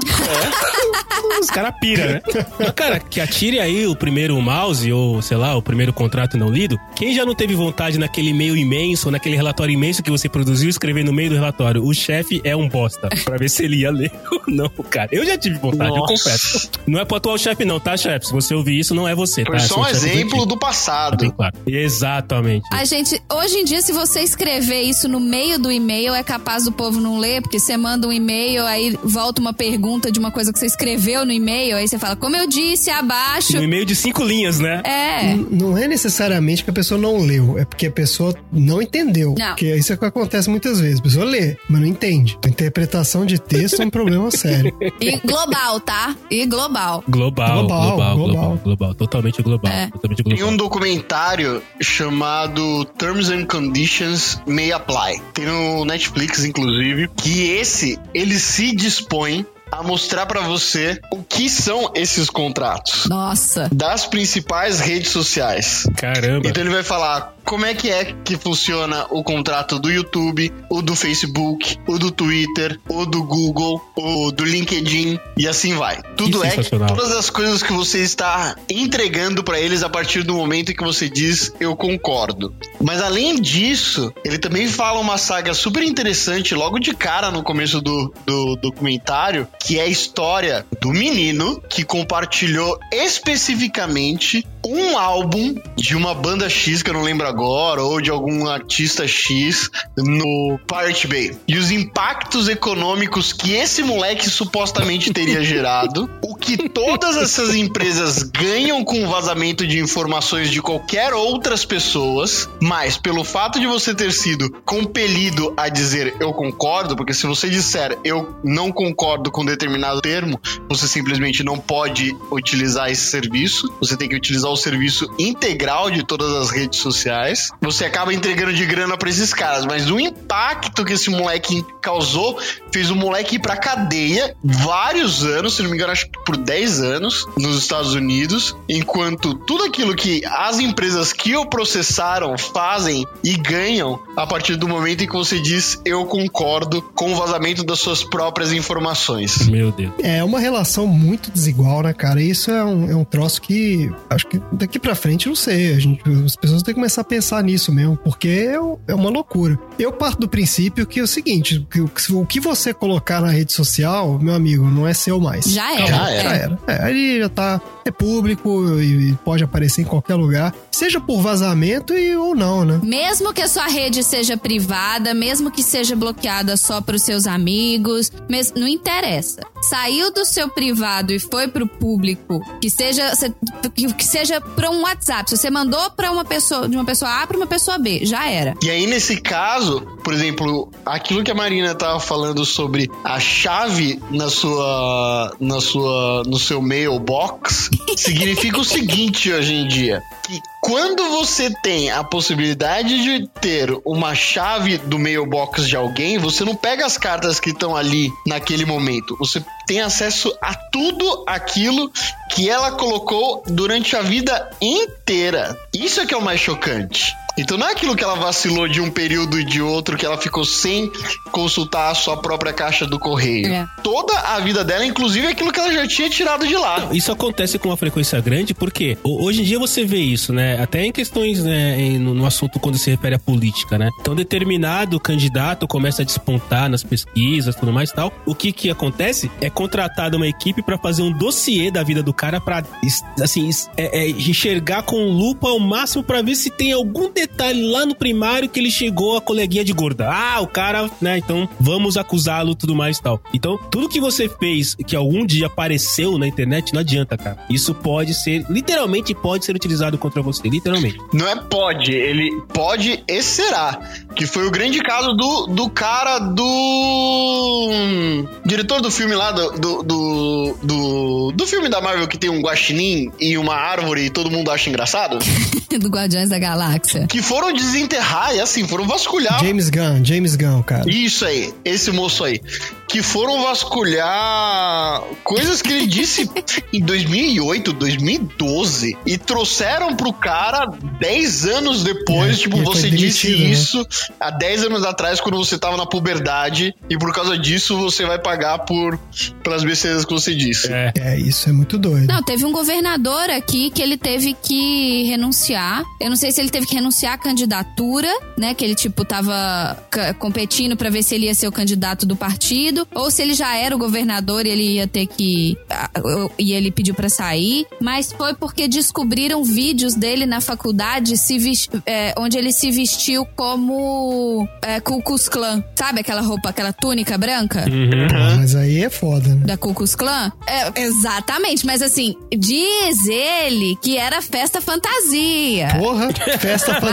os 1.41 1.51
caras 1.51 1.73
pira, 1.81 2.07
né? 2.15 2.23
Mas, 2.59 2.71
cara, 2.73 3.01
que 3.01 3.21
atire 3.21 3.59
aí 3.61 3.87
o 3.87 3.95
primeiro 3.97 4.41
mouse 4.41 4.91
ou, 4.93 5.21
sei 5.23 5.37
lá, 5.37 5.57
o 5.57 5.63
primeiro 5.63 5.93
contrato 5.93 6.37
não 6.37 6.49
lido. 6.51 6.79
Quem 6.97 7.15
já 7.15 7.25
não 7.25 7.35
teve 7.35 7.55
vontade 7.55 7.99
naquele 7.99 8.31
e-mail 8.31 8.57
imenso, 8.57 9.11
naquele 9.11 9.37
relatório 9.37 9.73
imenso 9.73 10.03
que 10.03 10.11
você 10.11 10.29
produziu, 10.29 10.69
escrever 10.69 11.05
no 11.05 11.13
meio 11.13 11.31
do 11.31 11.35
relatório, 11.37 11.85
o 11.85 11.95
chefe 11.95 12.41
é 12.45 12.55
um 12.55 12.69
bosta, 12.69 13.09
pra 13.25 13.37
ver 13.37 13.49
se 13.49 13.65
ele 13.65 13.77
ia 13.77 13.91
ler 13.91 14.13
ou 14.31 14.43
não, 14.49 14.69
cara. 14.91 15.09
Eu 15.13 15.25
já 15.25 15.37
tive 15.39 15.59
vontade, 15.59 15.91
eu 15.91 15.97
Nossa. 15.97 16.13
confesso. 16.13 16.71
Não 16.87 17.01
é 17.01 17.05
pro 17.05 17.17
atual 17.17 17.39
chefe 17.39 17.65
não, 17.65 17.81
tá, 17.81 17.97
chefe? 17.97 18.27
Se 18.27 18.33
você 18.33 18.55
ouvir 18.55 18.79
isso, 18.79 18.95
não 18.95 19.07
é 19.09 19.15
você, 19.15 19.45
tá? 19.45 19.51
Foi 19.53 19.61
só 19.61 19.75
São 19.75 19.83
um 19.83 19.89
exemplo 19.89 20.45
do 20.47 20.55
Tá 20.57 20.67
passado. 20.67 21.17
bem 21.17 21.31
claro. 21.31 21.55
Exatamente. 21.67 22.65
A 22.73 22.85
gente, 22.85 23.21
hoje 23.33 23.57
em 23.59 23.65
dia, 23.65 23.81
se 23.83 23.93
você 23.93 24.21
escrever 24.21 24.83
isso 24.83 25.09
no 25.09 25.21
meio 25.21 25.59
do 25.59 25.71
e-mail, 25.71 26.15
é 26.15 26.23
capaz 26.23 26.65
do 26.65 26.73
povo 26.73 27.01
não 27.01 27.19
ler, 27.19 27.43
porque 27.43 27.59
você 27.59 27.77
manda 27.77 28.07
um 28.07 28.13
e-mail, 28.13 28.65
aí 28.67 28.97
volta 29.03 29.41
uma 29.41 29.53
pergunta 29.53 30.11
de 30.11 30.19
uma 30.19 30.31
coisa 30.31 30.53
que 30.53 30.59
você 30.59 30.67
escreveu 30.67 31.25
no 31.25 31.33
e-mail, 31.33 31.77
aí 31.77 31.87
você 31.89 31.99
fala, 31.99 32.17
como 32.17 32.37
eu 32.37 32.47
disse, 32.47 32.91
abaixo. 32.91 33.55
No 33.57 33.63
e-mail 33.65 33.85
de 33.85 33.95
cinco 33.95 34.23
linhas, 34.25 34.59
né? 34.59 34.83
É. 34.85 35.33
N- 35.33 35.47
Não 35.51 35.77
é 35.77 35.87
necessariamente 35.89 36.65
que 36.65 36.71
a 36.71 36.73
pessoa 36.73 37.01
não 37.01 37.19
leu, 37.19 37.59
é 37.59 37.65
porque 37.65 37.87
a 37.87 37.91
pessoa 37.91 38.35
não 38.53 38.81
entendeu. 38.83 39.35
Não. 39.39 39.49
Porque 39.49 39.75
isso 39.77 39.93
é 39.93 39.97
o 39.97 39.99
que 39.99 40.05
acontece 40.05 40.49
muitas 40.51 40.81
vezes. 40.81 41.01
A 41.01 41.03
pessoa 41.03 41.25
lê, 41.25 41.57
mas 41.69 41.81
não 41.81 41.87
entende. 41.89 42.39
A 42.45 42.49
interpretação 42.49 43.25
de 43.27 43.39
texto 43.39 43.81
é 43.83 43.85
um 43.87 43.91
problema 43.91 44.31
sério. 44.33 44.75
E 45.01 45.17
global, 45.19 45.81
tá? 45.81 46.17
E 46.31 46.47
global. 46.47 47.03
Global, 47.09 47.53
Global, 47.53 47.67
global, 47.89 48.17
global, 48.17 48.17
global. 48.17 48.61
global, 48.65 48.95
Totalmente 48.95 49.43
global. 49.43 49.73
É. 49.73 49.89
Totalmente 49.91 50.23
Tem 50.25 50.35
global. 50.37 50.53
um 50.53 50.57
documentário 50.57 51.63
chamado 51.81 52.85
Terms 53.21 53.31
and 53.31 53.47
Conditions 53.47 54.41
May 54.47 54.73
Apply. 54.73 55.21
Tem 55.35 55.45
no 55.45 55.85
Netflix, 55.85 56.43
inclusive, 56.45 57.09
que 57.09 57.51
esse, 57.51 57.99
ele 58.15 58.39
se 58.39 58.75
dispõe 58.75 59.45
a 59.71 59.83
mostrar 59.83 60.25
pra 60.25 60.41
você 60.41 60.99
o 61.13 61.23
que 61.23 61.49
são 61.49 61.93
esses 61.95 62.29
contratos 62.31 63.07
Nossa. 63.07 63.69
das 63.73 64.07
principais 64.07 64.81
redes 64.81 65.11
sociais. 65.11 65.87
Caramba. 65.97 66.49
Então 66.49 66.63
ele 66.63 66.73
vai 66.73 66.83
falar 66.83 67.35
como 67.51 67.67
é 67.67 67.75
que 67.75 67.91
é 67.91 68.15
que 68.25 68.37
funciona 68.37 69.09
o 69.11 69.25
contrato 69.25 69.81
do 69.81 69.91
YouTube, 69.91 70.53
o 70.71 70.81
do 70.81 70.95
Facebook, 70.95 71.77
o 71.85 71.99
do 71.99 72.13
Twitter, 72.13 72.79
o 72.89 73.05
do 73.05 73.25
Google, 73.25 73.83
o 73.97 74.31
do 74.31 74.45
LinkedIn 74.45 75.19
e 75.37 75.49
assim 75.49 75.75
vai. 75.75 76.01
Tudo 76.17 76.45
é 76.45 76.51
todas 76.87 77.11
as 77.11 77.29
coisas 77.29 77.61
que 77.61 77.73
você 77.73 77.99
está 77.99 78.55
entregando 78.71 79.43
pra 79.43 79.59
eles 79.59 79.83
a 79.83 79.89
partir 79.89 80.23
do 80.23 80.35
momento 80.35 80.71
em 80.71 80.77
que 80.77 80.85
você 80.85 81.09
diz 81.09 81.53
eu 81.59 81.75
concordo. 81.75 82.55
Mas 82.81 83.03
além 83.03 83.41
disso, 83.41 84.13
ele 84.25 84.39
também 84.39 84.69
fala 84.69 85.01
uma 85.01 85.19
saga 85.19 85.53
super 85.53 85.83
interessante 85.83 86.55
logo 86.55 86.79
de 86.79 86.95
cara 86.95 87.33
no 87.33 87.43
começo 87.43 87.81
do, 87.81 88.15
do 88.25 88.55
documentário, 88.63 89.49
que 89.59 89.77
é 89.77 89.83
a 89.83 89.89
história 89.89 90.65
do 90.81 90.91
menino 90.91 91.61
que 91.69 91.83
compartilhou 91.83 92.79
especificamente 92.93 94.47
um 94.67 94.99
álbum 94.99 95.55
de 95.77 95.97
uma 95.97 96.15
banda 96.15 96.49
X 96.49 96.83
que 96.83 96.91
eu 96.91 96.95
não 96.95 97.03
lembro 97.03 97.27
agora, 97.27 97.83
ou 97.83 98.01
de 98.01 98.11
algum 98.11 98.47
artista 98.47 99.07
X 99.07 99.71
no 99.97 100.59
Pirate 100.67 101.07
Bay. 101.07 101.37
E 101.49 101.57
os 101.57 101.71
impactos 101.71 102.49
econômicos 102.49 103.33
que 103.33 103.53
esse 103.53 103.83
moleque 103.83 104.29
supostamente 104.29 105.13
teria 105.13 105.43
gerado, 105.43 106.09
o 106.23 106.35
que 106.35 106.69
todas 106.69 107.17
essas 107.17 107.55
empresas 107.55 108.23
ganham 108.23 108.85
com 108.85 109.05
o 109.05 109.09
vazamento 109.09 109.67
de 109.67 109.79
informações 109.79 110.51
de 110.51 110.61
qualquer 110.61 111.13
outras 111.13 111.65
pessoas, 111.65 112.49
mas 112.61 112.97
pelo 112.97 113.25
fato 113.25 113.59
de 113.59 113.67
você 113.67 113.95
ter 113.95 114.13
sido 114.13 114.51
compelido 114.65 115.55
a 115.57 115.69
dizer 115.69 116.15
eu 116.21 116.33
concordo, 116.33 116.97
porque 116.97 117.15
se 117.15 117.27
você 117.27 117.49
disser 117.49 117.99
eu 118.05 118.37
não 118.45 118.73
concordo 118.73 119.31
com 119.31 119.45
determinado 119.45 120.01
termo, 120.01 120.41
você 120.69 120.87
simplesmente 120.87 121.43
não 121.43 121.59
pode 121.59 122.17
utilizar 122.31 122.91
esse 122.91 123.07
serviço, 123.07 123.73
você 123.81 123.97
tem 123.97 124.09
que 124.09 124.17
utilizar 124.17 124.50
o 124.53 124.57
serviço 124.57 125.09
integral 125.19 125.91
de 125.91 126.05
todas 126.05 126.33
as 126.35 126.51
redes 126.51 126.81
sociais. 126.81 127.51
Você 127.61 127.85
acaba 127.85 128.13
entregando 128.13 128.53
de 128.53 128.67
grana 128.67 128.97
pra 128.97 129.09
esses 129.09 129.33
caras, 129.33 129.65
mas 129.65 129.91
o 129.91 129.99
impacto 129.99 130.85
que 130.85 130.93
esse 130.93 131.11
moleque 131.11 131.65
causou 131.81 132.39
fez 132.73 132.91
o 132.91 132.97
moleque 132.97 133.37
ir 133.37 133.39
pra 133.39 133.57
cadeia 133.57 134.35
vários 134.43 135.25
anos, 135.25 135.55
se 135.55 135.63
não 135.63 135.71
me 135.71 135.77
engano, 135.77 135.93
acho 135.93 136.07
que 136.07 136.25
por 136.25 136.37
10 136.37 136.81
anos 136.81 137.27
nos 137.37 137.57
Estados 137.59 137.95
Unidos, 137.95 138.57
enquanto 138.69 139.35
tudo 139.35 139.65
aquilo 139.65 139.95
que 139.95 140.23
as 140.27 140.59
empresas 140.59 141.13
que 141.13 141.37
o 141.37 141.47
processaram 141.47 142.37
fazem 142.39 143.07
e 143.23 143.37
ganham 143.37 143.99
a 144.17 144.27
partir 144.27 144.57
do 144.57 144.69
momento 144.69 145.05
em 145.05 145.07
que 145.07 145.13
você 145.13 145.41
diz 145.41 145.81
eu 145.85 146.05
concordo 146.07 146.83
com 146.95 147.13
o 147.13 147.17
vazamento 147.17 147.65
das 147.65 147.79
suas 147.81 148.03
próprias 148.03 148.53
informações. 148.53 149.49
Meu 149.49 149.73
Deus. 149.73 149.93
É 150.03 150.23
uma 150.23 150.41
relação 150.41 150.87
muito 150.87 151.31
desigual, 151.31 151.83
né, 151.83 151.93
cara? 151.93 152.23
Isso 152.23 152.51
é 152.51 152.65
um, 152.65 152.91
é 152.91 152.97
um 152.97 153.05
troço 153.05 153.41
que 153.41 153.91
acho 154.09 154.27
que 154.27 154.40
daqui 154.53 154.79
pra 154.79 154.95
frente, 154.95 155.29
não 155.29 155.37
sei. 155.37 155.75
A 155.75 155.79
gente, 155.79 156.03
as 156.25 156.37
pessoas 156.37 156.63
têm 156.63 156.75
que 156.75 156.81
começar 156.81 157.01
a 157.03 157.05
pensar 157.05 157.43
nisso 157.43 157.73
mesmo, 157.73 157.97
porque 157.97 158.29
é, 158.29 158.55
é 158.89 158.95
uma 158.95 159.11
loucura. 159.11 159.59
Eu 159.79 159.93
parto 159.93 160.21
do 160.21 160.29
princípio 160.29 160.87
que 160.87 161.01
é 161.01 161.03
o 161.03 161.07
seguinte: 161.07 161.67
que 161.71 161.81
o, 161.81 161.89
que 161.89 162.13
o 162.13 162.27
que 162.27 162.41
você 162.41 162.73
colocar 162.75 163.21
na 163.21 163.29
rede 163.31 163.53
social, 163.53 164.19
meu 164.19 164.35
amigo, 164.35 164.65
não 164.69 164.87
é 164.87 164.95
seu 164.95 165.21
mais. 165.21 165.45
Já 165.47 165.75
era. 165.75 165.87
Já 165.87 166.11
É. 166.11 166.17
era. 166.17 166.23
Já 166.23 166.35
era. 166.37 166.59
É, 166.67 166.83
ali 166.85 167.19
já 167.19 167.29
tá. 167.29 167.61
É 167.85 167.91
público 167.91 168.79
e 168.81 169.15
pode 169.25 169.43
aparecer 169.43 169.83
em 169.83 169.85
qualquer 169.85 170.15
lugar, 170.15 170.55
seja 170.71 171.01
por 171.01 171.21
vazamento 171.23 171.95
e, 171.95 172.15
ou 172.15 172.35
não, 172.37 172.65
né? 172.65 172.79
Mesmo 172.83 173.33
que 173.33 173.41
a 173.43 173.49
sua 173.49 173.67
rede 173.67 174.05
seja 174.05 174.37
privada, 174.37 175.15
mesmo 175.15 175.51
que 175.51 175.63
seja 175.63 175.97
bloqueada 175.97 176.57
só 176.59 176.81
para 176.81 176.95
os 176.97 177.03
seus 177.03 177.27
amigos, 177.27 178.13
não 178.55 178.69
interessa. 178.69 179.41
Saiu 179.63 180.13
do 180.13 180.25
seu 180.25 180.49
privado 180.49 181.13
e 181.13 181.19
foi 181.19 181.49
pro 181.49 181.67
público, 181.67 182.41
que 182.61 182.71
seja 182.71 183.15
se- 183.17 183.35
que 183.75 183.93
que 183.95 184.05
seja 184.31 184.41
para 184.41 184.71
um 184.71 184.83
WhatsApp. 184.83 185.29
Se 185.29 185.37
você 185.37 185.51
mandou 185.51 185.91
para 185.91 186.13
uma 186.13 186.25
pessoa 186.25 186.69
de 186.69 186.77
uma 186.77 186.85
pessoa 186.85 187.23
A 187.23 187.27
para 187.27 187.37
uma 187.37 187.47
pessoa 187.47 187.79
B, 187.79 188.05
já 188.05 188.29
era. 188.29 188.55
E 188.63 188.71
aí, 188.71 188.87
nesse 188.87 189.21
caso, 189.21 189.81
por 190.05 190.15
exemplo, 190.15 190.71
aquilo 190.87 191.25
que 191.25 191.31
a 191.31 191.35
Marina 191.35 191.75
tava 191.75 191.99
falando 191.99 192.45
sobre 192.45 192.89
a 193.05 193.19
chave 193.19 194.01
na 194.11 194.31
sua, 194.31 195.35
na 195.41 195.61
sua, 195.61 196.23
no 196.27 196.39
seu 196.39 196.63
mailbox, 196.63 197.71
significa 197.97 198.61
o 198.61 198.65
seguinte 198.65 199.33
hoje 199.33 199.55
em 199.55 199.67
dia. 199.67 200.01
Que 200.23 200.41
quando 200.61 201.09
você 201.11 201.51
tem 201.63 201.91
a 201.91 202.05
possibilidade 202.05 203.03
de 203.03 203.27
ter 203.41 203.71
uma 203.85 204.15
chave 204.15 204.77
do 204.77 204.99
mailbox 204.99 205.67
de 205.67 205.75
alguém, 205.75 206.19
você 206.19 206.45
não 206.45 206.55
pega 206.55 206.85
as 206.85 206.99
cartas 206.99 207.41
que 207.41 207.51
estão 207.51 207.75
ali 207.75 208.11
naquele 208.27 208.67
momento. 208.67 209.17
Você 209.19 209.43
tem 209.67 209.81
acesso 209.81 210.37
a 210.43 210.55
tudo 210.55 211.25
aquilo 211.27 211.91
que 212.31 212.49
ela 212.49 212.73
colocou 212.73 213.43
durante 213.47 213.97
a 213.97 214.03
vida 214.03 214.51
inteira. 214.61 215.59
Isso 215.73 216.01
é 216.01 216.07
que 216.07 216.13
é 216.13 216.17
o 216.17 216.23
mais 216.23 216.41
chocante. 216.41 217.15
Então 217.39 217.57
não 217.57 217.67
é 217.69 217.73
aquilo 217.73 217.97
que 217.97 218.05
ela 218.05 218.15
vacilou 218.17 218.69
de 218.69 218.81
um 218.81 218.91
período 218.91 219.39
e 219.39 219.45
de 219.45 219.61
outro, 219.63 219.97
que 219.97 220.05
ela 220.05 220.19
ficou 220.19 220.45
sem 220.45 220.91
consultar 221.31 221.91
a 221.91 221.95
sua 221.95 222.17
própria 222.17 222.53
caixa 222.53 222.87
do 222.87 222.99
correio. 222.99 223.53
É. 223.53 223.67
Toda 223.83 224.13
a 224.19 224.39
vida 224.41 224.65
dela, 224.65 224.85
inclusive 224.85 225.27
aquilo 225.27 225.53
que 225.53 225.59
ela 225.61 225.73
já 225.73 225.87
tinha 225.87 226.09
tirado 226.11 226.47
de 226.47 226.57
lá. 226.57 226.89
Isso 226.93 227.11
acontece 227.13 227.59
com 227.59 227.69
uma 227.69 227.77
frequência 227.77 228.21
grande 228.21 228.53
porque 228.55 228.99
ho- 229.03 229.25
hoje 229.25 229.43
em 229.43 229.45
dia 229.45 229.59
você 229.59 229.85
vê 229.85 229.99
isso, 229.99 230.33
né? 230.33 230.61
Até 230.61 230.85
em 230.85 230.93
questões, 230.93 231.43
né, 231.43 231.81
em- 231.81 231.99
no, 231.99 232.15
no 232.15 232.27
assunto 232.27 232.59
quando 232.59 232.77
se 232.79 232.91
refere 232.91 233.15
à 233.15 233.19
política, 233.19 233.79
né? 233.79 233.89
Então, 234.01 234.15
determinado 234.15 234.99
candidato 235.01 235.67
começa 235.67 236.03
a 236.03 236.05
despontar 236.05 236.69
nas 236.69 236.83
pesquisas, 236.83 237.55
tudo 237.57 237.73
mais 237.73 237.91
e 237.91 237.95
tal. 237.95 238.13
O 238.27 238.35
que 238.35 238.53
que 238.53 238.71
acontece 238.71 239.31
é 239.41 239.49
contratada 239.49 240.17
uma 240.17 240.27
equipe 240.27 240.63
pra 240.63 240.77
fazer 240.79 241.03
um 241.03 241.13
dossiê 241.13 241.71
da 241.71 241.83
vida 241.83 242.03
do 242.03 242.13
cara 242.13 242.41
pra, 242.41 242.63
es- 242.85 243.03
assim, 243.23 243.49
é- 243.77 244.05
é 244.05 244.09
enxergar 244.11 244.83
com 244.83 244.97
lupa 245.09 245.49
ao 245.49 245.59
máximo 245.59 246.03
pra 246.03 246.23
ver 246.23 246.35
se 246.35 246.51
tem 246.51 246.73
algum 246.73 247.09
detalhe 247.21 247.63
lá 247.63 247.85
no 247.85 247.95
primário 247.95 248.49
que 248.49 248.59
ele 248.59 248.71
chegou 248.71 249.17
a 249.17 249.21
coleguinha 249.21 249.65
de 249.65 249.73
gorda. 249.73 250.09
Ah, 250.11 250.41
o 250.41 250.47
cara, 250.47 250.91
né? 251.01 251.19
Então, 251.19 251.49
vamos 251.59 251.97
acusá-lo, 251.97 252.55
tudo 252.55 252.75
mais 252.75 252.99
e 252.99 253.03
tal. 253.03 253.21
Então, 253.33 253.59
tudo 253.71 253.89
que 253.89 254.01
você 254.01 254.29
fez 254.29 254.75
que 254.75 254.97
algum 254.97 255.27
dia 255.27 255.47
apareceu 255.47 256.19
na 256.19 256.27
internet, 256.27 256.73
não 256.73 256.81
adianta, 256.81 257.17
cara. 257.17 257.39
Isso 257.49 257.75
pode 257.75 258.15
ser, 258.15 258.45
literalmente 258.49 259.15
pode 259.15 259.45
ser 259.45 259.55
utilizado 259.55 259.99
contra 259.99 260.23
você, 260.23 260.49
literalmente. 260.49 260.99
Não 261.13 261.29
é 261.29 261.37
pode, 261.37 261.93
ele 261.93 262.31
pode 262.53 263.03
e 263.07 263.23
será. 263.23 263.81
Que 264.15 264.27
foi 264.27 264.47
o 264.47 264.51
grande 264.51 264.81
caso 264.81 265.13
do, 265.13 265.47
do 265.47 265.71
cara 265.71 266.19
do. 266.19 267.71
hum, 267.73 268.27
diretor 268.45 268.81
do 268.81 268.91
filme 268.91 269.15
lá, 269.15 269.33
do, 269.33 269.51
do, 269.53 269.83
do, 269.83 270.57
do, 270.63 271.33
do 271.33 271.47
filme 271.47 271.69
da 271.69 271.81
Marvel 271.81 272.09
que 272.09 272.19
tem 272.19 272.31
um 272.31 272.41
guaxinim 272.41 273.11
e 273.21 273.37
uma 273.37 273.55
árvore 273.55 274.07
e 274.07 274.11
todo 274.11 274.31
mundo 274.31 274.51
acha 274.51 274.69
engraçado. 274.69 275.19
Do 275.71 275.89
Guardiões 275.89 276.29
da 276.29 276.39
Galáxia. 276.39 277.07
Que 277.11 277.21
foram 277.21 277.53
desenterrar 277.53 278.33
e 278.37 278.41
assim, 278.41 278.69
foram 278.69 278.87
vasculhar. 278.87 279.45
James 279.45 279.69
Gunn, 279.69 280.05
James 280.05 280.37
Gunn, 280.37 280.63
cara. 280.63 280.89
Isso 280.89 281.25
aí, 281.25 281.53
esse 281.65 281.91
moço 281.91 282.23
aí. 282.23 282.41
Que 282.87 283.03
foram 283.03 283.43
vasculhar 283.43 285.03
coisas 285.25 285.61
que 285.61 285.73
ele 285.73 285.87
disse 285.89 286.31
em 286.73 286.81
2008, 286.81 287.73
2012 287.73 288.97
e 289.05 289.19
trouxeram 289.19 289.97
pro 289.97 290.13
cara 290.13 290.67
10 291.01 291.47
anos 291.47 291.83
depois. 291.83 292.37
É, 292.37 292.43
tipo, 292.43 292.63
você 292.63 292.89
disse 292.89 293.27
demitido, 293.27 293.45
né? 293.45 293.51
isso 293.51 293.87
há 294.21 294.31
10 294.31 294.65
anos 294.65 294.85
atrás, 294.85 295.21
quando 295.21 295.37
você 295.37 295.59
tava 295.59 295.77
na 295.77 295.87
puberdade, 295.87 296.73
e 296.89 296.97
por 296.97 297.13
causa 297.13 297.37
disso 297.37 297.77
você 297.77 298.07
vai 298.07 298.21
pagar 298.21 298.61
por 298.61 298.97
pelas 299.43 299.65
besteiras 299.65 300.05
que 300.05 300.13
você 300.13 300.33
disse. 300.33 300.73
É. 300.73 300.93
É, 301.01 301.19
isso 301.19 301.49
é 301.49 301.53
muito 301.53 301.77
doido. 301.77 302.07
Não, 302.07 302.23
teve 302.23 302.45
um 302.45 302.53
governador 302.53 303.31
aqui 303.31 303.71
que 303.71 303.83
ele 303.83 303.97
teve 303.97 304.35
que 304.35 305.05
renunciar. 305.05 305.83
Eu 306.01 306.09
não 306.09 306.17
sei 306.17 306.31
se 306.31 306.41
ele 306.41 306.51
teve 306.51 306.67
que 306.67 306.75
renunciar 306.77 307.00
à 307.07 307.17
candidatura, 307.19 308.09
né? 308.37 308.55
Que 308.55 308.65
ele, 308.65 308.75
tipo, 308.75 309.05
tava 309.05 309.77
competindo 310.19 310.77
pra 310.77 310.91
ver 310.91 311.03
se 311.03 311.15
ele 311.15 311.27
ia 311.27 311.35
ser 311.35 311.47
o 311.49 311.53
candidato 311.53 312.07
do 312.07 312.17
partido. 312.17 312.87
Ou 312.95 313.11
se 313.11 313.23
ele 313.23 313.35
já 313.35 313.57
era 313.57 313.75
o 313.75 313.79
governador 313.79 314.47
e 314.47 314.51
ele 314.51 314.75
ia 314.75 314.87
ter 314.87 315.07
que. 315.07 315.57
ah, 315.69 315.91
E 316.39 316.53
ele 316.53 316.71
pediu 316.71 316.95
pra 316.95 317.09
sair. 317.09 317.67
Mas 317.81 318.13
foi 318.13 318.35
porque 318.35 318.69
descobriram 318.69 319.45
vídeos 319.45 319.95
dele 319.95 320.27
na 320.27 320.41
faculdade 320.41 321.17
se 321.17 321.39
ves- 321.39 321.69
é, 321.87 322.15
onde 322.19 322.37
ele 322.39 322.53
se 322.53 322.71
vestiu 322.71 323.25
como 323.37 324.47
é, 324.63 324.81
Ku 324.81 325.03
Klux 325.03 325.29
Klan. 325.29 325.63
Sabe 325.77 326.01
aquela 326.01 326.21
roupa, 326.21 326.49
aquela 326.51 326.73
túnica 326.73 327.17
branca? 327.19 327.65
Pô, 327.65 328.37
Mas 328.39 328.55
aí 328.55 328.83
é 328.85 328.91
foda, 328.91 329.35
né? 329.35 329.45
da 329.47 329.57
Ku 329.57 329.75
Klux 329.75 329.95
Klan? 329.95 330.33
É, 330.47 330.81
exatamente, 330.83 331.65
mas 331.67 331.83
assim, 331.83 332.15
diz 332.37 333.07
ele 333.07 333.77
que 333.83 333.97
era 333.97 334.21
festa 334.23 334.61
fantasia. 334.61 335.69
Porra, 335.79 336.09
festa 336.39 336.75
fantasia. 336.75 336.90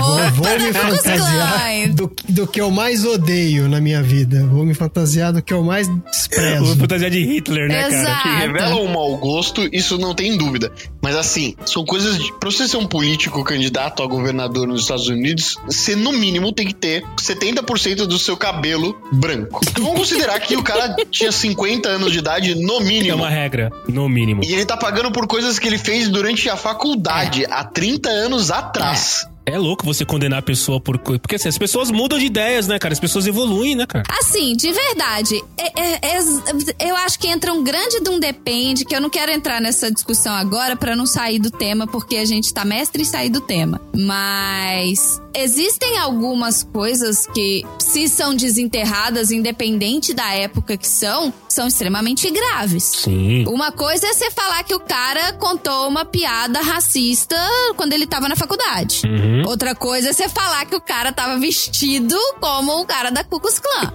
Vou, 0.00 0.44
vou 0.44 0.58
me 0.60 0.72
fantasiar 0.72 1.88
do, 1.94 2.12
do 2.28 2.46
que 2.46 2.60
eu 2.60 2.70
mais 2.70 3.04
odeio 3.04 3.68
na 3.68 3.80
minha 3.80 4.02
vida. 4.02 4.44
Vou 4.46 4.64
me 4.64 4.74
fantasiar 4.74 5.32
do 5.32 5.42
que 5.42 5.52
eu 5.52 5.62
mais 5.62 5.86
Vou 5.88 5.96
desprezo. 6.10 6.76
fantasia 6.78 7.10
de 7.10 7.24
Hitler, 7.24 7.68
né, 7.68 7.82
cara? 7.82 7.94
Exato. 7.94 8.22
que 8.22 8.28
revelam 8.28 8.84
um 8.84 8.92
mau 8.92 9.16
gosto, 9.16 9.68
isso 9.72 9.98
não 9.98 10.14
tem 10.14 10.36
dúvida. 10.36 10.70
Mas 11.02 11.16
assim, 11.16 11.54
são 11.66 11.84
coisas. 11.84 12.18
De, 12.18 12.32
pra 12.38 12.50
você 12.50 12.66
ser 12.68 12.76
um 12.76 12.86
político 12.86 13.42
candidato 13.44 14.02
a 14.02 14.06
governador 14.06 14.66
nos 14.66 14.82
Estados 14.82 15.08
Unidos, 15.08 15.56
você 15.66 15.94
no 15.96 16.12
mínimo 16.12 16.52
tem 16.52 16.66
que 16.66 16.74
ter 16.74 17.04
70% 17.20 18.06
do 18.06 18.18
seu 18.18 18.36
cabelo 18.36 18.96
branco. 19.12 19.60
Vamos 19.78 19.94
considerar 19.98 20.40
que 20.40 20.56
o 20.56 20.62
cara 20.62 20.94
tinha 21.10 21.30
50 21.30 21.88
anos 21.88 22.12
de 22.12 22.18
idade, 22.18 22.54
no 22.54 22.80
É 22.80 22.84
mínimo. 22.84 23.16
uma 23.18 23.30
regra, 23.30 23.70
no 23.88 24.08
mínimo. 24.08 24.42
E 24.44 24.52
ele 24.52 24.64
tá 24.64 24.76
pagando 24.76 25.10
por 25.12 25.26
coisas 25.26 25.58
que 25.58 25.66
ele 25.66 25.78
fez 25.78 26.08
durante 26.08 26.48
a 26.48 26.56
faculdade, 26.56 27.44
há 27.50 27.64
30 27.64 28.08
anos 28.08 28.50
atrás. 28.50 29.13
É 29.13 29.13
Yes. 29.14 29.33
Louco 29.58 29.84
você 29.84 30.04
condenar 30.04 30.38
a 30.38 30.42
pessoa 30.42 30.80
por 30.80 30.98
coisa. 30.98 31.20
Porque 31.20 31.36
assim, 31.36 31.48
as 31.48 31.58
pessoas 31.58 31.90
mudam 31.90 32.18
de 32.18 32.26
ideias, 32.26 32.66
né, 32.66 32.78
cara? 32.78 32.92
As 32.92 33.00
pessoas 33.00 33.26
evoluem, 33.26 33.74
né, 33.74 33.86
cara? 33.86 34.04
Assim, 34.20 34.56
de 34.56 34.72
verdade, 34.72 35.42
é- 35.58 35.80
é- 35.80 36.18
é- 36.18 36.88
eu 36.88 36.96
acho 36.96 37.18
que 37.18 37.28
entra 37.28 37.52
um 37.52 37.62
grande 37.62 38.00
de 38.00 38.08
um 38.10 38.18
depende, 38.18 38.84
que 38.84 38.94
eu 38.94 39.00
não 39.00 39.10
quero 39.10 39.30
entrar 39.30 39.60
nessa 39.60 39.90
discussão 39.90 40.32
agora 40.34 40.76
pra 40.76 40.96
não 40.96 41.06
sair 41.06 41.38
do 41.38 41.50
tema, 41.50 41.86
porque 41.86 42.16
a 42.16 42.24
gente 42.24 42.52
tá 42.52 42.64
mestre 42.64 43.02
em 43.02 43.04
sair 43.04 43.28
do 43.28 43.40
tema. 43.40 43.80
Mas 43.94 45.20
existem 45.34 45.98
algumas 45.98 46.62
coisas 46.62 47.26
que, 47.26 47.64
se 47.78 48.08
são 48.08 48.34
desenterradas, 48.34 49.30
independente 49.30 50.14
da 50.14 50.32
época 50.32 50.76
que 50.76 50.88
são, 50.88 51.32
são 51.48 51.66
extremamente 51.68 52.30
graves. 52.30 52.84
Sim. 52.84 53.44
Uma 53.46 53.72
coisa 53.72 54.06
é 54.06 54.12
você 54.14 54.30
falar 54.30 54.62
que 54.62 54.74
o 54.74 54.80
cara 54.80 55.32
contou 55.34 55.88
uma 55.88 56.04
piada 56.04 56.60
racista 56.60 57.36
quando 57.76 57.92
ele 57.92 58.06
tava 58.06 58.28
na 58.28 58.36
faculdade. 58.36 59.02
Uhum. 59.06 59.33
Outra 59.46 59.74
coisa 59.74 60.10
é 60.10 60.12
você 60.12 60.28
falar 60.28 60.64
que 60.66 60.74
o 60.74 60.80
cara 60.80 61.12
tava 61.12 61.38
vestido 61.38 62.16
como 62.40 62.80
o 62.80 62.86
cara 62.86 63.10
da 63.10 63.22
Ku 63.24 63.40
Klux 63.40 63.58
Klan. 63.60 63.92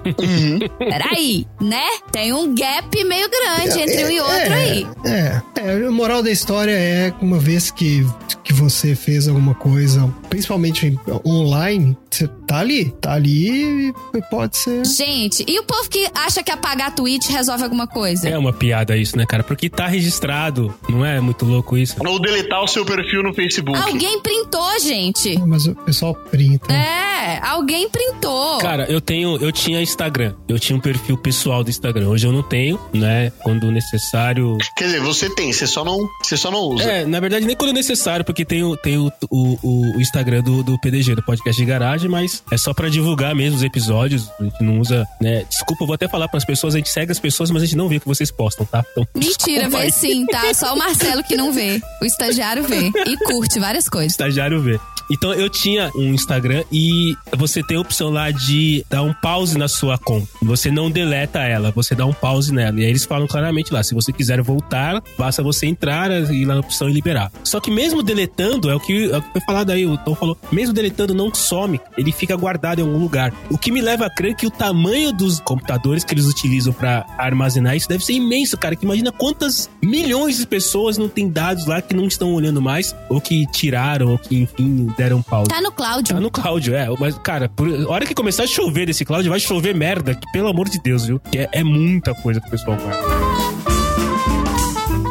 Peraí, 0.77 1.47
né? 1.59 1.85
Tem 2.11 2.33
um 2.33 2.53
gap 2.53 3.03
meio 3.03 3.29
grande 3.29 3.79
entre 3.79 4.05
um 4.05 4.09
e 4.09 4.19
outro 4.19 4.53
aí. 4.53 4.87
É, 5.05 5.41
é, 5.59 5.87
a 5.87 5.91
moral 5.91 6.21
da 6.21 6.31
história 6.31 6.71
é 6.71 7.13
uma 7.21 7.37
vez 7.37 7.71
que, 7.71 8.05
que 8.49 8.53
você 8.53 8.95
fez 8.95 9.27
alguma 9.27 9.53
coisa, 9.53 10.11
principalmente 10.27 10.99
online, 11.23 11.95
você 12.09 12.27
tá 12.47 12.57
ali. 12.57 12.91
Tá 12.99 13.13
ali 13.13 13.89
e 13.89 14.21
pode 14.31 14.57
ser. 14.57 14.83
Gente, 14.87 15.45
e 15.47 15.59
o 15.59 15.63
povo 15.63 15.87
que 15.87 16.09
acha 16.15 16.41
que 16.41 16.51
apagar 16.51 16.95
tweet 16.95 17.31
resolve 17.31 17.63
alguma 17.63 17.85
coisa? 17.85 18.27
É 18.27 18.35
uma 18.35 18.51
piada 18.51 18.97
isso, 18.97 19.15
né, 19.15 19.25
cara? 19.27 19.43
Porque 19.43 19.69
tá 19.69 19.85
registrado. 19.85 20.73
Não 20.89 21.05
é 21.05 21.19
muito 21.21 21.45
louco 21.45 21.77
isso? 21.77 21.95
Ou 22.03 22.19
deletar 22.19 22.63
o 22.63 22.67
seu 22.67 22.83
perfil 22.83 23.21
no 23.21 23.35
Facebook. 23.35 23.79
Alguém 23.79 24.19
printou, 24.19 24.79
gente. 24.79 25.37
Mas 25.45 25.67
o 25.67 25.75
pessoal 25.75 26.15
printa. 26.15 26.73
É, 26.73 27.39
alguém 27.43 27.87
printou. 27.87 28.57
Cara, 28.57 28.85
eu 28.89 28.99
tenho, 28.99 29.37
eu 29.37 29.51
tinha 29.51 29.79
Instagram. 29.79 30.33
Eu 30.47 30.57
tinha 30.57 30.75
um 30.75 30.79
perfil 30.79 31.17
pessoal 31.17 31.63
do 31.63 31.69
Instagram. 31.69 32.07
Hoje 32.07 32.25
eu 32.25 32.31
não 32.31 32.41
tenho, 32.41 32.79
né? 32.91 33.31
Quando 33.43 33.71
necessário. 33.71 34.57
Quer 34.75 34.85
dizer, 34.85 35.01
você 35.01 35.29
tem, 35.29 35.53
você 35.53 35.67
só 35.67 35.85
não, 35.85 36.09
você 36.23 36.35
só 36.35 36.49
não 36.49 36.61
usa. 36.61 36.83
É, 36.83 37.05
na 37.05 37.19
verdade, 37.19 37.45
nem 37.45 37.55
quando 37.55 37.73
necessário, 37.73 38.25
porque 38.25 38.38
tem 38.45 38.63
o, 38.63 38.75
tem 38.77 38.97
o, 38.97 39.11
o, 39.29 39.97
o 39.97 40.01
Instagram 40.01 40.41
do, 40.41 40.63
do 40.63 40.79
PDG, 40.79 41.15
do 41.15 41.23
podcast 41.23 41.59
de 41.59 41.65
garagem, 41.65 42.09
mas 42.09 42.43
é 42.51 42.57
só 42.57 42.73
pra 42.73 42.89
divulgar 42.89 43.35
mesmo 43.35 43.57
os 43.57 43.63
episódios. 43.63 44.29
A 44.39 44.43
gente 44.43 44.63
não 44.63 44.79
usa, 44.79 45.07
né? 45.21 45.45
Desculpa, 45.49 45.83
eu 45.83 45.87
vou 45.87 45.93
até 45.93 46.07
falar 46.07 46.27
pras 46.27 46.45
pessoas, 46.45 46.75
a 46.75 46.77
gente 46.77 46.89
segue 46.89 47.11
as 47.11 47.19
pessoas, 47.19 47.51
mas 47.51 47.63
a 47.63 47.65
gente 47.65 47.77
não 47.77 47.87
vê 47.87 47.97
o 47.97 48.01
que 48.01 48.07
vocês 48.07 48.31
postam, 48.31 48.65
tá? 48.65 48.83
Então, 48.91 49.07
Mentira, 49.15 49.69
vê 49.69 49.91
sim, 49.91 50.25
tá? 50.25 50.53
Só 50.53 50.73
o 50.73 50.77
Marcelo 50.77 51.23
que 51.23 51.35
não 51.35 51.51
vê. 51.51 51.81
O 52.01 52.05
estagiário 52.05 52.63
vê. 52.63 52.91
E 53.05 53.17
curte 53.25 53.59
várias 53.59 53.87
coisas. 53.87 54.11
estagiário 54.11 54.61
vê. 54.61 54.79
Então 55.11 55.33
eu 55.33 55.49
tinha 55.49 55.91
um 55.95 56.13
Instagram 56.13 56.63
e 56.71 57.15
você 57.35 57.63
tem 57.63 57.77
a 57.77 57.81
opção 57.81 58.09
lá 58.09 58.29
de 58.29 58.85
dar 58.89 59.01
um 59.01 59.13
pause 59.13 59.57
na 59.57 59.67
sua 59.67 59.97
conta. 59.97 60.27
Você 60.43 60.69
não 60.69 60.91
deleta 60.91 61.39
ela, 61.39 61.71
você 61.71 61.95
dá 61.95 62.05
um 62.05 62.13
pause 62.13 62.53
nela. 62.53 62.79
E 62.79 62.83
aí 62.83 62.89
eles 62.89 63.05
falam 63.05 63.27
claramente 63.27 63.73
lá, 63.73 63.81
se 63.81 63.95
você 63.95 64.13
quiser 64.13 64.41
voltar, 64.41 65.01
basta 65.17 65.41
você 65.41 65.65
entrar 65.65 66.11
e 66.11 66.41
ir 66.41 66.45
lá 66.45 66.53
na 66.53 66.59
opção 66.59 66.87
e 66.87 66.93
liberar. 66.93 67.31
Só 67.43 67.59
que 67.59 67.71
mesmo 67.71 68.03
deletando, 68.03 68.28
é 68.37 68.75
o 68.75 68.79
que, 68.79 69.11
é 69.11 69.17
o 69.17 69.21
que 69.21 69.31
foi 69.31 69.41
falado 69.41 69.71
aí, 69.71 69.85
o 69.85 69.97
Tom 69.97 70.15
falou, 70.15 70.37
mesmo 70.51 70.73
deletando 70.73 71.13
não 71.13 71.33
some, 71.33 71.79
ele 71.97 72.11
fica 72.11 72.35
guardado 72.35 72.79
em 72.79 72.83
algum 72.83 72.97
lugar. 72.97 73.33
O 73.49 73.57
que 73.57 73.71
me 73.71 73.81
leva 73.81 74.05
a 74.05 74.09
crer 74.09 74.35
que 74.35 74.45
o 74.45 74.51
tamanho 74.51 75.11
dos 75.11 75.39
computadores 75.39 76.03
que 76.03 76.13
eles 76.13 76.25
utilizam 76.25 76.73
pra 76.73 77.05
armazenar 77.17 77.75
isso 77.75 77.87
deve 77.87 78.03
ser 78.03 78.13
imenso, 78.13 78.57
cara. 78.57 78.75
Que 78.75 78.85
imagina 78.85 79.11
quantas 79.11 79.69
milhões 79.81 80.37
de 80.37 80.47
pessoas 80.47 80.97
não 80.97 81.07
têm 81.07 81.29
dados 81.29 81.65
lá 81.65 81.81
que 81.81 81.95
não 81.95 82.07
estão 82.07 82.33
olhando 82.33 82.61
mais, 82.61 82.95
ou 83.09 83.19
que 83.21 83.45
tiraram, 83.51 84.11
ou 84.11 84.17
que, 84.17 84.41
enfim, 84.41 84.87
deram 84.97 85.21
pause. 85.21 85.49
Tá 85.49 85.61
no 85.61 85.71
Cláudio. 85.71 86.15
Tá 86.15 86.19
no 86.19 86.31
Cláudio, 86.31 86.75
é. 86.75 86.87
Mas, 86.99 87.17
cara, 87.19 87.49
por 87.49 87.67
a 87.69 87.89
hora 87.89 88.05
que 88.05 88.13
começar 88.13 88.43
a 88.43 88.47
chover 88.47 88.85
desse 88.85 89.05
Cláudio, 89.05 89.29
vai 89.29 89.39
chover 89.39 89.75
merda, 89.75 90.15
que 90.15 90.31
pelo 90.31 90.47
amor 90.47 90.69
de 90.69 90.79
Deus, 90.79 91.05
viu? 91.05 91.19
Que 91.19 91.39
é, 91.39 91.49
é 91.51 91.63
muita 91.63 92.13
coisa 92.13 92.41
pro 92.41 92.51
pessoal 92.51 92.77
guardar. 92.77 93.38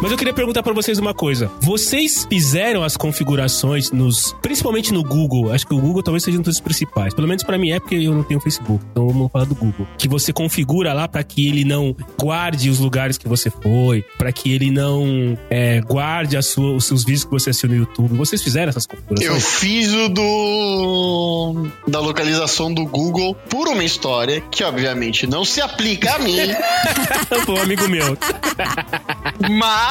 Mas 0.01 0.13
eu 0.13 0.17
queria 0.17 0.33
perguntar 0.33 0.63
pra 0.63 0.73
vocês 0.73 0.99
uma 0.99 1.13
coisa. 1.13 1.51
Vocês 1.61 2.25
fizeram 2.31 2.85
as 2.85 2.97
configurações 2.97 3.91
nos, 3.91 4.33
principalmente 4.41 4.93
no 4.93 5.03
Google. 5.03 5.53
Acho 5.53 5.67
que 5.67 5.75
o 5.75 5.81
Google 5.81 6.03
talvez 6.05 6.23
seja 6.23 6.39
um 6.39 6.43
dos 6.43 6.61
principais. 6.61 7.13
Pelo 7.13 7.27
menos 7.27 7.43
pra 7.43 7.59
mim 7.59 7.71
é 7.73 7.81
porque 7.81 7.97
eu 7.97 8.15
não 8.15 8.23
tenho 8.23 8.41
Facebook. 8.41 8.85
Então 8.93 9.09
vamos 9.09 9.31
falar 9.33 9.45
do 9.45 9.57
Google. 9.57 9.87
Que 9.99 10.09
você 10.09 10.33
configura 10.33 10.93
lá 10.93 11.09
pra 11.09 11.25
que 11.25 11.49
ele 11.49 11.65
não 11.65 11.97
guarde 12.21 12.71
os 12.71 12.79
lugares 12.79 13.19
que 13.19 13.27
você 13.29 13.51
foi, 13.51 14.05
pra 14.17 14.31
que 14.31 14.53
ele 14.53 14.71
não 14.71 15.37
é, 15.51 15.81
guarde 15.81 16.41
sua, 16.43 16.75
os 16.77 16.85
seus 16.85 17.03
vídeos 17.05 17.25
que 17.25 17.31
você 17.33 17.51
assistiu 17.51 17.69
no 17.69 17.75
YouTube. 17.77 18.17
Vocês 18.17 18.41
fizeram 18.41 18.69
essas 18.71 18.87
Eu 18.89 18.97
configurações? 18.97 19.45
fiz 19.59 19.93
o 19.93 20.09
do 20.09 21.67
da 21.89 21.99
localização 21.99 22.73
do 22.73 22.87
Google 22.87 23.35
por 23.51 23.67
uma 23.67 23.83
história 23.83 24.41
que 24.49 24.63
obviamente 24.63 25.27
não 25.27 25.45
se 25.45 25.61
aplica 25.61 26.15
a 26.15 26.19
mim, 26.21 26.37
Foi 27.45 27.55
um 27.57 27.63
amigo 27.63 27.89
meu. 27.89 28.17
mas 29.51 29.88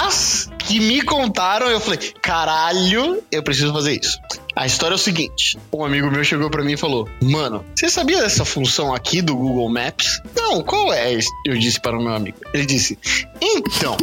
que 0.60 0.79
me 0.79 1.01
contaram, 1.01 1.69
eu 1.69 1.79
falei, 1.79 1.99
caralho, 2.21 3.23
eu 3.31 3.41
preciso 3.43 3.71
fazer 3.73 3.99
isso. 4.01 4.17
A 4.55 4.65
história 4.65 4.95
é 4.95 4.95
o 4.95 4.99
seguinte: 4.99 5.55
um 5.71 5.86
amigo 5.86 6.10
meu 6.10 6.23
chegou 6.23 6.49
pra 6.49 6.63
mim 6.63 6.73
e 6.73 6.77
falou: 6.77 7.07
Mano, 7.21 7.63
você 7.75 7.88
sabia 7.89 8.19
dessa 8.21 8.43
função 8.43 8.91
aqui 8.91 9.21
do 9.21 9.36
Google 9.36 9.69
Maps? 9.69 10.19
Não, 10.36 10.63
qual 10.63 10.91
é? 10.91 11.15
Eu 11.45 11.57
disse 11.60 11.79
para 11.79 11.95
o 11.95 12.01
meu 12.03 12.12
amigo. 12.15 12.38
Ele 12.55 12.65
disse: 12.65 12.97
Então, 13.39 13.95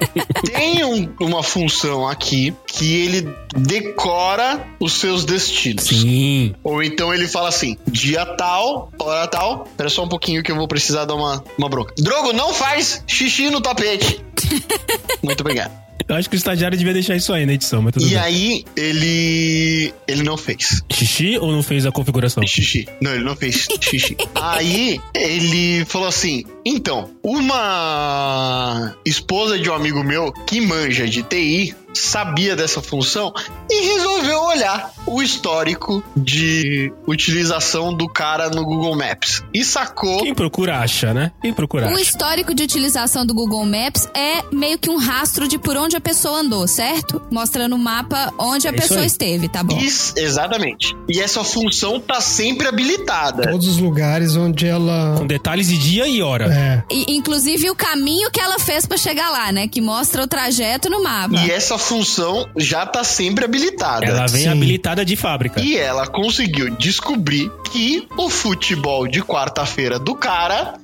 tem 0.50 0.82
um- 0.82 1.12
uma 1.20 1.42
função 1.42 2.08
aqui 2.08 2.54
que 2.66 2.90
ele 3.02 3.28
decora 3.54 4.66
os 4.80 4.94
seus 4.94 5.26
destinos. 5.26 5.84
Sim. 5.84 6.54
Ou 6.64 6.82
então 6.82 7.12
ele 7.12 7.28
fala 7.28 7.50
assim: 7.50 7.76
dia 7.86 8.24
tal, 8.24 8.90
hora 8.98 9.26
tal. 9.26 9.64
Espera 9.70 9.90
só 9.90 10.04
um 10.04 10.08
pouquinho 10.08 10.42
que 10.42 10.50
eu 10.50 10.56
vou 10.56 10.66
precisar 10.66 11.04
dar 11.04 11.14
uma, 11.16 11.44
uma 11.58 11.68
bronca. 11.68 11.92
Drogo, 11.98 12.32
não 12.32 12.54
faz 12.54 13.04
xixi 13.06 13.50
no 13.50 13.60
tapete. 13.60 14.24
Muito 15.22 15.40
obrigado. 15.40 15.72
Eu 16.08 16.14
acho 16.16 16.30
que 16.30 16.36
o 16.36 16.38
estagiário 16.38 16.78
devia 16.78 16.94
deixar 16.94 17.16
isso 17.16 17.34
aí 17.34 17.44
na 17.44 17.52
edição, 17.52 17.82
mas 17.82 17.92
tudo 17.92 18.06
E 18.06 18.10
bem. 18.10 18.18
aí, 18.18 18.64
ele. 18.74 19.92
Ele 20.06 20.22
não 20.22 20.38
fez. 20.38 20.82
Xixi 20.90 21.36
ou 21.38 21.52
não 21.52 21.62
fez 21.62 21.84
a 21.84 21.92
configuração? 21.92 22.42
Xixi. 22.46 22.88
Não, 23.02 23.12
ele 23.14 23.24
não 23.24 23.36
fez 23.36 23.66
xixi. 23.78 24.16
aí, 24.34 24.98
ele 25.14 25.84
falou 25.84 26.08
assim: 26.08 26.44
então, 26.64 27.10
uma 27.22 28.94
esposa 29.04 29.58
de 29.58 29.68
um 29.68 29.74
amigo 29.74 30.02
meu 30.02 30.32
que 30.32 30.60
manja 30.62 31.06
de 31.06 31.22
TI 31.22 31.74
sabia 31.92 32.54
dessa 32.54 32.80
função 32.82 33.32
e 33.70 33.86
resolveu 33.94 34.40
olhar 34.42 34.92
o 35.06 35.22
histórico 35.22 36.02
de 36.16 36.92
utilização 37.06 37.92
do 37.94 38.08
cara 38.08 38.48
no 38.50 38.64
Google 38.64 38.96
Maps. 38.96 39.42
E 39.52 39.64
sacou. 39.64 40.22
Quem 40.22 40.34
procura 40.34 40.78
acha, 40.78 41.12
né? 41.14 41.32
Quem 41.40 41.52
procura 41.52 41.86
O 41.88 41.94
acha. 41.94 42.02
histórico 42.02 42.54
de 42.54 42.62
utilização 42.62 43.24
do 43.26 43.34
Google 43.34 43.64
Maps 43.64 44.08
é 44.14 44.42
meio 44.52 44.78
que 44.78 44.90
um 44.90 44.96
rastro 44.98 45.48
de 45.48 45.58
por 45.58 45.76
onde 45.76 45.96
a 45.96 46.00
pessoa 46.00 46.40
andou, 46.40 46.66
certo? 46.68 47.20
Mostra 47.30 47.66
no 47.68 47.78
mapa 47.78 48.32
onde 48.38 48.66
a 48.66 48.70
É 48.70 48.74
pessoa 48.74 49.00
aí. 49.00 49.06
esteve, 49.06 49.48
tá 49.48 49.62
bom? 49.62 49.78
Isso, 49.78 50.12
exatamente. 50.16 50.94
E 51.08 51.20
essa 51.20 51.42
função 51.42 51.98
tá 52.00 52.20
sempre 52.20 52.68
habilitada. 52.68 53.50
Todos 53.50 53.66
os 53.66 53.78
lugares 53.78 54.36
onde 54.36 54.66
ela. 54.66 55.16
Com 55.18 55.26
detalhes 55.26 55.68
de 55.68 55.78
dia 55.78 56.06
e 56.06 56.22
hora. 56.22 56.46
É. 56.52 56.82
E, 56.94 57.16
inclusive 57.16 57.70
o 57.70 57.74
caminho 57.74 58.30
que 58.30 58.40
ela 58.40 58.58
fez 58.58 58.86
pra 58.86 58.96
chegar 58.96 59.30
lá, 59.30 59.50
né? 59.52 59.66
Que 59.68 59.80
mostra 59.80 60.22
o 60.22 60.26
trajeto 60.26 60.88
no 60.90 61.02
mapa. 61.02 61.34
E 61.36 61.50
essa 61.50 61.78
função 61.88 62.46
já 62.56 62.84
tá 62.84 63.02
sempre 63.02 63.44
habilitada. 63.46 64.04
Ela 64.04 64.26
vem 64.26 64.42
Sim. 64.42 64.48
habilitada 64.48 65.04
de 65.04 65.16
fábrica. 65.16 65.60
E 65.60 65.76
ela 65.76 66.06
conseguiu 66.06 66.70
descobrir 66.76 67.50
que 67.72 68.06
o 68.16 68.28
futebol 68.28 69.08
de 69.08 69.22
quarta-feira 69.22 69.98
do 69.98 70.14
cara 70.14 70.74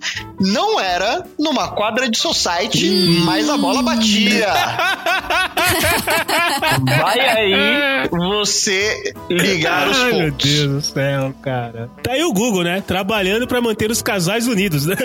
não 0.40 0.81
era 0.81 1.25
numa 1.38 1.69
quadra 1.69 2.09
de 2.09 2.19
society, 2.19 2.90
mas 3.25 3.49
a 3.51 3.57
bola 3.59 3.83
batia. 3.83 4.49
Vai 6.85 7.21
aí 7.21 8.09
você 8.11 9.14
ligar 9.31 9.88
os 9.88 9.99
Ai, 9.99 10.12
meu 10.12 10.31
pontos. 10.33 10.51
Deus 10.51 10.73
do 10.73 10.81
céu, 10.83 11.35
cara. 11.43 11.90
Tá 12.03 12.12
aí 12.12 12.25
o 12.25 12.33
Google, 12.33 12.64
né? 12.64 12.83
Trabalhando 12.87 13.47
pra 13.47 13.61
manter 13.61 13.90
os 13.90 14.01
casais 14.03 14.47
unidos, 14.47 14.87
né? 14.87 14.97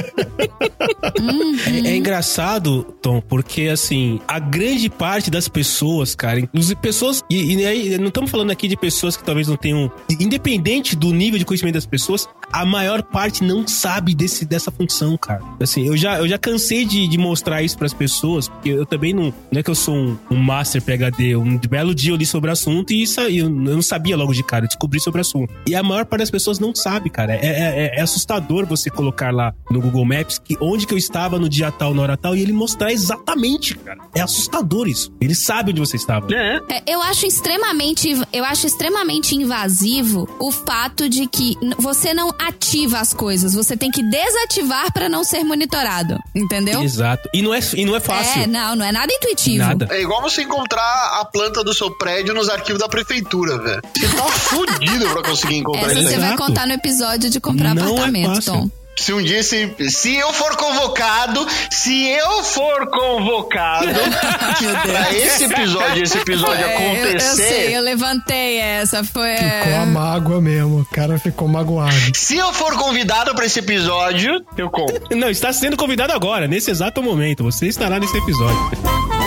é, 1.68 1.90
é 1.90 1.96
engraçado, 1.96 2.84
Tom, 3.02 3.22
porque 3.22 3.68
assim, 3.68 4.20
a 4.28 4.40
grande 4.40 4.90
parte 4.90 5.30
das 5.30 5.48
pessoas, 5.48 5.79
cara, 6.16 6.40
inclusive 6.40 6.80
pessoas. 6.80 7.24
E, 7.30 7.56
e 7.56 7.66
aí, 7.66 7.98
não 7.98 8.08
estamos 8.08 8.30
falando 8.30 8.52
aqui 8.52 8.68
de 8.68 8.78
pessoas 8.78 9.16
que 9.16 9.24
talvez 9.24 9.48
não 9.48 9.56
tenham. 9.56 9.92
Independente 10.20 10.96
do 10.96 11.14
nível 11.14 11.40
de 11.40 11.46
conhecimento 11.46 11.76
das 11.76 11.86
pessoas, 11.86 12.28
a 12.52 12.66
maior 12.66 13.02
parte 13.04 13.44
não 13.44 13.68
sabe 13.68 14.14
desse, 14.16 14.46
dessa 14.46 14.72
função, 14.72 15.18
cara. 15.18 15.42
Assim, 15.62 15.88
eu 15.88 15.96
já, 15.98 16.20
eu 16.20 16.28
já 16.28 16.38
cansei 16.38 16.86
de, 16.86 17.08
de 17.08 17.18
mostrar 17.18 17.62
isso 17.62 17.78
pras 17.78 17.94
pessoas, 17.94 18.48
porque 18.48 18.70
eu 18.70 18.86
também 18.86 19.14
não. 19.14 19.34
Não 19.52 19.60
é 19.60 19.64
que 19.64 19.70
eu 19.70 19.76
sou 19.76 19.96
um, 19.96 20.18
um 20.32 20.36
master 20.38 20.82
PHD. 20.82 21.36
Um 21.36 21.58
belo 21.58 21.94
dia 21.94 22.12
eu 22.12 22.16
li 22.16 22.26
sobre 22.26 22.50
o 22.50 22.54
assunto 22.54 22.92
e 22.94 23.04
isso, 23.04 23.20
aí 23.22 23.40
eu, 23.40 23.50
não 23.50 23.82
sabia 23.82 24.16
logo 24.18 24.34
de 24.34 24.44
cara, 24.44 24.66
eu 24.66 24.68
descobri 24.68 25.00
sobre 25.00 25.20
o 25.20 25.22
assunto. 25.22 25.54
E 25.68 25.76
a 25.76 25.84
maior 25.84 26.06
parte 26.06 26.22
das 26.22 26.32
pessoas 26.32 26.60
não 26.60 26.74
sabe, 26.74 27.10
cara. 27.10 27.34
É, 27.36 27.46
é, 27.46 27.86
é- 27.96 28.00
é 28.00 28.02
assustador 28.02 28.66
você 28.66 28.90
colocar 28.90 29.34
lá 29.34 29.54
no 29.70 29.82
Google 29.82 30.06
Maps 30.06 30.38
que 30.40 30.56
onde 30.62 30.86
que 30.88 30.94
eu 30.94 30.98
estava 30.98 31.38
no 31.40 31.50
dia 31.50 31.72
tal, 31.72 31.94
na 31.94 32.02
hora 32.02 32.18
tal, 32.18 32.36
e 32.36 32.42
ele 32.42 32.54
mostrar 32.54 32.92
exatamente, 32.92 33.76
cara. 33.78 34.00
É 34.16 34.22
assustador 34.22 34.88
isso. 34.88 35.12
Ele 35.20 35.36
sabe 35.36 35.72
onde 35.72 35.80
você 35.80 35.96
estava. 35.98 36.28
É. 36.34 36.60
É, 36.70 36.84
eu 36.88 37.02
acho 37.02 37.26
extremamente, 37.26 38.10
eu 38.32 38.44
acho 38.46 38.66
extremamente 38.68 39.36
invasivo 39.36 40.28
o 40.40 40.52
fato 40.52 41.10
de 41.10 41.28
que 41.28 41.56
você 41.78 42.14
não 42.14 42.34
ativa 42.40 43.00
as 43.00 43.14
coisas, 43.14 43.54
você 43.54 43.76
tem 43.76 43.92
que 43.92 44.02
desativar 44.02 44.92
pra 44.94 45.10
não 45.10 45.24
ser 45.24 45.44
monitorado, 45.44 46.18
entendeu? 46.34 46.82
Exato. 46.82 47.30
E 47.34 47.42
não 47.42 47.54
é, 47.54 47.60
e 47.76 47.86
não 47.86 47.96
é 47.96 48.00
fácil. 48.00 48.44
É, 48.44 48.48
não, 48.48 48.76
não 48.76 48.86
é 48.86 48.92
nada 48.92 49.12
intuitivo. 49.14 49.58
Nada. 49.58 49.88
É 49.92 50.02
igual 50.02 50.22
você 50.22 50.44
encontrar 50.44 51.20
a 51.20 51.26
planta 51.26 51.64
do 51.64 51.74
seu 51.74 51.92
prédio 51.98 52.34
nos 52.34 52.50
arquivos 52.50 52.80
da 52.80 52.88
prefeitura, 52.88 53.58
velho. 53.58 53.82
Você 53.96 54.08
tá 54.08 54.24
fudido 54.24 55.10
pra 55.10 55.24
conseguir 55.24 55.58
encontrar 55.58 55.92
Essa 55.92 56.00
isso 56.00 56.10
você 56.10 56.18
vai 56.18 56.38
contar 56.38 56.66
no 56.66 56.74
episódio 56.74 57.30
de 57.30 57.40
comprar 57.40 57.76
Não 57.76 57.84
é 57.84 57.92
apartamento, 57.92 58.36
fácil. 58.36 58.54
Tom. 58.54 58.79
Se 59.00 59.14
um 59.14 59.24
dia 59.24 59.40
esse, 59.40 59.74
se 59.90 60.16
eu 60.16 60.34
for 60.34 60.58
convocado, 60.58 61.48
se 61.72 62.06
eu 62.10 62.44
for 62.44 62.88
convocado 62.88 63.88
pra 64.84 65.14
esse 65.14 65.46
episódio, 65.46 66.04
esse 66.04 66.18
episódio 66.18 66.66
É, 66.66 66.76
eu, 66.76 66.96
eu 66.96 67.06
acontecer, 67.06 67.36
sei, 67.36 67.78
eu 67.78 67.82
levantei 67.82 68.58
essa, 68.58 69.02
foi... 69.04 69.36
Ficou 69.38 69.76
a 69.76 69.86
mágoa 69.86 70.42
mesmo. 70.42 70.82
O 70.82 70.86
cara 70.86 71.18
ficou 71.18 71.48
magoado. 71.48 71.96
se 72.14 72.36
eu 72.36 72.52
for 72.52 72.76
convidado 72.76 73.34
pra 73.34 73.46
esse 73.46 73.60
episódio, 73.60 74.46
eu 74.58 74.70
conto. 74.70 75.16
Não, 75.16 75.30
está 75.30 75.54
sendo 75.54 75.78
convidado 75.78 76.12
agora, 76.12 76.46
nesse 76.46 76.70
exato 76.70 77.02
momento. 77.02 77.44
Você 77.46 77.68
estará 77.68 78.00
nesse 78.00 78.18
episódio. 78.18 79.19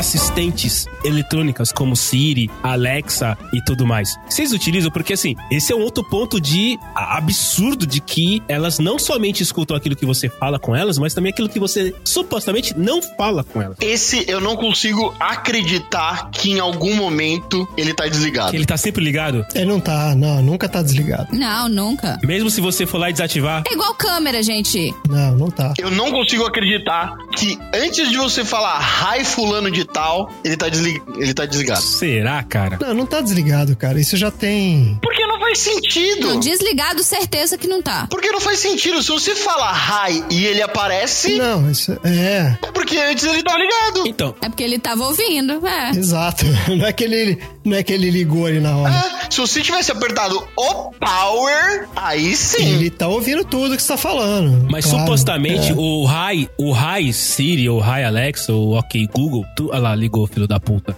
Assistentes 0.00 0.86
eletrônicas 1.04 1.70
como 1.70 1.94
Siri, 1.94 2.50
Alexa 2.62 3.36
e 3.52 3.62
tudo 3.62 3.86
mais. 3.86 4.08
Vocês 4.26 4.50
utilizam 4.50 4.90
porque 4.90 5.12
assim, 5.12 5.36
esse 5.50 5.74
é 5.74 5.76
um 5.76 5.82
outro 5.82 6.02
ponto 6.02 6.40
de 6.40 6.78
absurdo 6.94 7.86
de 7.86 8.00
que 8.00 8.42
elas 8.48 8.78
não 8.78 8.98
somente 8.98 9.42
escutam 9.42 9.76
aquilo 9.76 9.94
que 9.94 10.06
você 10.06 10.30
fala 10.30 10.58
com 10.58 10.74
elas, 10.74 10.96
mas 10.96 11.12
também 11.12 11.30
aquilo 11.30 11.50
que 11.50 11.60
você 11.60 11.94
supostamente 12.02 12.72
não 12.78 13.02
fala 13.02 13.44
com 13.44 13.60
elas. 13.60 13.76
Esse 13.78 14.24
eu 14.26 14.40
não 14.40 14.56
consigo 14.56 15.14
acreditar 15.20 16.30
que 16.30 16.52
em 16.52 16.60
algum 16.60 16.96
momento 16.96 17.68
ele 17.76 17.92
tá 17.92 18.06
desligado. 18.06 18.52
Que 18.52 18.56
ele 18.56 18.64
tá 18.64 18.78
sempre 18.78 19.04
ligado, 19.04 19.44
Ele 19.54 19.66
não 19.66 19.80
tá, 19.80 20.14
não, 20.14 20.42
nunca 20.42 20.66
tá 20.66 20.80
desligado. 20.80 21.28
Não, 21.36 21.68
nunca. 21.68 22.18
mesmo 22.24 22.48
se 22.48 22.62
você 22.62 22.86
for 22.86 22.96
lá 22.96 23.10
e 23.10 23.12
desativar. 23.12 23.64
É 23.68 23.74
igual 23.74 23.94
câmera, 23.94 24.42
gente. 24.42 24.94
Não, 25.06 25.36
não 25.36 25.50
tá. 25.50 25.74
Eu 25.76 25.90
não 25.90 26.10
consigo 26.10 26.46
acreditar 26.46 27.14
que 27.36 27.58
antes 27.74 28.08
de 28.08 28.16
você 28.16 28.46
falar 28.46 28.80
hi 29.18 29.26
fulano 29.26 29.70
de 29.70 29.89
tal, 29.92 30.30
ele 30.44 30.56
tá, 30.56 30.68
desli- 30.68 31.02
ele 31.16 31.34
tá 31.34 31.44
desligado. 31.46 31.80
Será, 31.82 32.42
cara? 32.42 32.78
Não, 32.80 32.94
não 32.94 33.06
tá 33.06 33.20
desligado, 33.20 33.76
cara. 33.76 34.00
Isso 34.00 34.16
já 34.16 34.30
tem. 34.30 34.98
Porque 35.02 35.26
não 35.26 35.29
faz 35.50 35.58
sentido. 35.58 36.28
Não, 36.28 36.40
desligado, 36.40 37.02
certeza 37.02 37.58
que 37.58 37.66
não 37.66 37.82
tá. 37.82 38.06
Porque 38.08 38.30
não 38.30 38.40
faz 38.40 38.58
sentido. 38.60 39.02
Se 39.02 39.10
você 39.10 39.34
falar 39.34 40.08
hi 40.08 40.24
e 40.30 40.46
ele 40.46 40.62
aparece, 40.62 41.36
Não, 41.36 41.68
isso 41.70 41.92
é. 42.04 42.56
é 42.62 42.72
porque 42.72 42.96
antes 42.96 43.24
ele 43.24 43.42
tava 43.42 43.58
ligado. 43.58 44.06
Então, 44.06 44.34
É 44.40 44.48
porque 44.48 44.62
ele 44.62 44.78
tava 44.78 45.04
ouvindo, 45.04 45.66
é. 45.66 45.90
Exato. 45.90 46.44
Não 46.70 46.86
é 46.86 46.92
que 46.92 47.04
ele, 47.04 47.38
não 47.64 47.76
é 47.76 47.82
que 47.82 47.92
ele 47.92 48.10
ligou 48.10 48.46
ali 48.46 48.60
na 48.60 48.76
hora. 48.76 48.94
É, 48.94 49.30
se 49.30 49.40
você 49.40 49.60
tivesse 49.60 49.90
apertado 49.90 50.42
o 50.56 50.90
power, 50.92 51.88
aí 51.96 52.34
sim. 52.36 52.64
Ele 52.74 52.90
tá 52.90 53.08
ouvindo 53.08 53.44
tudo 53.44 53.76
que 53.76 53.82
você 53.82 53.88
tá 53.88 53.96
falando. 53.96 54.66
Mas 54.70 54.84
Claro, 54.86 55.00
supostamente 55.00 55.70
é. 55.72 55.74
o 55.76 56.06
Hi, 56.06 56.48
o 56.56 56.72
Hi 56.74 57.12
Siri, 57.12 57.68
ou 57.68 57.80
Hi 57.80 58.04
Alexa, 58.04 58.52
ou 58.52 58.78
OK 58.78 59.06
Google, 59.12 59.44
tu, 59.56 59.68
olha 59.70 59.78
lá, 59.80 59.94
ligou, 59.94 60.26
filho 60.26 60.46
da 60.46 60.60
puta. 60.60 60.96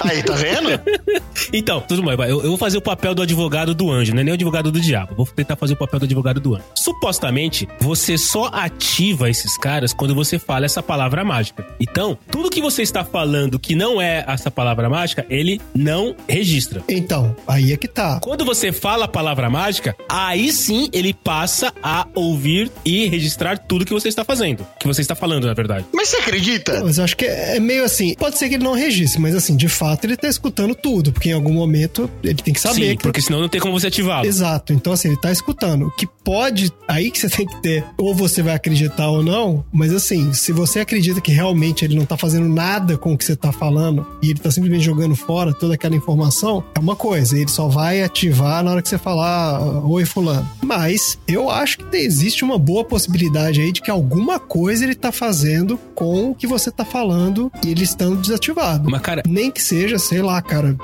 Aí, 0.00 0.22
tá 0.22 0.34
vendo? 0.34 0.68
Então, 1.52 1.80
tudo 1.80 2.02
bem. 2.02 2.12
Eu, 2.28 2.42
eu 2.42 2.48
vou 2.48 2.58
fazer 2.58 2.76
o 2.76 2.82
papel 2.82 3.14
do 3.14 3.22
advogado 3.22 3.74
do 3.88 3.92
anjo, 3.92 4.14
não 4.14 4.20
é 4.20 4.24
nem 4.24 4.32
o 4.32 4.34
advogado 4.34 4.70
do 4.70 4.80
diabo. 4.80 5.14
Vou 5.16 5.26
tentar 5.26 5.56
fazer 5.56 5.74
o 5.74 5.76
papel 5.76 6.00
do 6.00 6.04
advogado 6.04 6.40
do 6.40 6.54
anjo. 6.54 6.64
Supostamente, 6.74 7.68
você 7.80 8.16
só 8.16 8.46
ativa 8.46 9.28
esses 9.28 9.56
caras 9.58 9.92
quando 9.92 10.14
você 10.14 10.38
fala 10.38 10.66
essa 10.66 10.82
palavra 10.82 11.24
mágica. 11.24 11.66
Então, 11.80 12.18
tudo 12.30 12.50
que 12.50 12.60
você 12.60 12.82
está 12.82 13.04
falando 13.04 13.58
que 13.58 13.74
não 13.74 14.00
é 14.00 14.24
essa 14.26 14.50
palavra 14.50 14.88
mágica, 14.88 15.26
ele 15.28 15.60
não 15.74 16.14
registra. 16.28 16.82
Então, 16.88 17.34
aí 17.46 17.72
é 17.72 17.76
que 17.76 17.88
tá. 17.88 18.20
Quando 18.20 18.44
você 18.44 18.72
fala 18.72 19.06
a 19.06 19.08
palavra 19.08 19.50
mágica, 19.50 19.96
aí 20.08 20.52
sim 20.52 20.88
ele 20.92 21.12
passa 21.12 21.72
a 21.82 22.06
ouvir 22.14 22.70
e 22.84 23.06
registrar 23.06 23.58
tudo 23.58 23.84
que 23.84 23.92
você 23.92 24.08
está 24.08 24.24
fazendo. 24.24 24.66
Que 24.78 24.86
você 24.86 25.00
está 25.00 25.14
falando, 25.14 25.46
na 25.46 25.54
verdade. 25.54 25.86
Mas 25.92 26.08
você 26.08 26.16
acredita? 26.18 26.82
Mas 26.84 26.98
eu 26.98 27.04
acho 27.04 27.16
que 27.16 27.24
é 27.24 27.48
é 27.56 27.60
meio 27.60 27.84
assim. 27.84 28.14
Pode 28.14 28.38
ser 28.38 28.48
que 28.48 28.54
ele 28.56 28.64
não 28.64 28.72
registre, 28.72 29.20
mas 29.20 29.34
assim, 29.34 29.56
de 29.56 29.68
fato 29.68 30.04
ele 30.04 30.16
tá 30.16 30.28
escutando 30.28 30.74
tudo, 30.74 31.12
porque 31.12 31.30
em 31.30 31.32
algum 31.32 31.52
momento 31.52 32.10
ele 32.22 32.34
tem 32.34 32.52
que 32.52 32.60
saber 32.60 32.90
sim, 32.90 32.96
que 32.96 33.02
porque 33.02 33.20
senão 33.20 33.40
não 33.40 33.48
tem 33.48 33.60
como 33.60 33.77
você 33.80 33.86
ativá-lo. 33.88 34.26
Exato. 34.26 34.72
Então, 34.72 34.92
assim, 34.92 35.08
ele 35.08 35.16
tá 35.16 35.30
escutando. 35.32 35.86
O 35.86 35.90
que 35.90 36.06
pode. 36.24 36.72
Aí 36.86 37.10
que 37.10 37.18
você 37.18 37.28
tem 37.28 37.46
que 37.46 37.60
ter. 37.62 37.84
Ou 37.98 38.14
você 38.14 38.42
vai 38.42 38.54
acreditar 38.54 39.08
ou 39.08 39.22
não. 39.22 39.64
Mas 39.72 39.92
assim, 39.92 40.32
se 40.32 40.52
você 40.52 40.80
acredita 40.80 41.20
que 41.20 41.32
realmente 41.32 41.84
ele 41.84 41.96
não 41.96 42.04
tá 42.04 42.16
fazendo 42.16 42.48
nada 42.48 42.96
com 42.96 43.12
o 43.14 43.18
que 43.18 43.24
você 43.24 43.36
tá 43.36 43.52
falando 43.52 44.06
e 44.22 44.30
ele 44.30 44.38
tá 44.40 44.50
simplesmente 44.50 44.84
jogando 44.84 45.14
fora 45.16 45.52
toda 45.52 45.74
aquela 45.74 45.96
informação, 45.96 46.62
é 46.74 46.78
uma 46.80 46.96
coisa. 46.96 47.36
Ele 47.38 47.48
só 47.50 47.68
vai 47.68 48.02
ativar 48.02 48.62
na 48.62 48.70
hora 48.72 48.82
que 48.82 48.88
você 48.88 48.98
falar 48.98 49.56
"Ah, 49.58 49.80
oi, 49.84 50.04
fulano. 50.04 50.48
Mas 50.62 51.18
eu 51.26 51.50
acho 51.50 51.78
que 51.78 51.96
existe 51.96 52.44
uma 52.44 52.58
boa 52.58 52.84
possibilidade 52.84 53.60
aí 53.60 53.72
de 53.72 53.80
que 53.80 53.90
alguma 53.90 54.38
coisa 54.38 54.84
ele 54.84 54.94
tá 54.94 55.10
fazendo 55.12 55.78
com 55.94 56.30
o 56.30 56.34
que 56.34 56.46
você 56.46 56.70
tá 56.70 56.84
falando 56.84 57.50
e 57.64 57.70
ele 57.70 57.84
estando 57.84 58.16
desativado. 58.20 58.90
Mas, 58.90 59.00
cara, 59.00 59.22
Nem 59.26 59.50
que 59.50 59.62
seja, 59.62 59.98
sei 59.98 60.22
lá, 60.22 60.40
cara, 60.42 60.76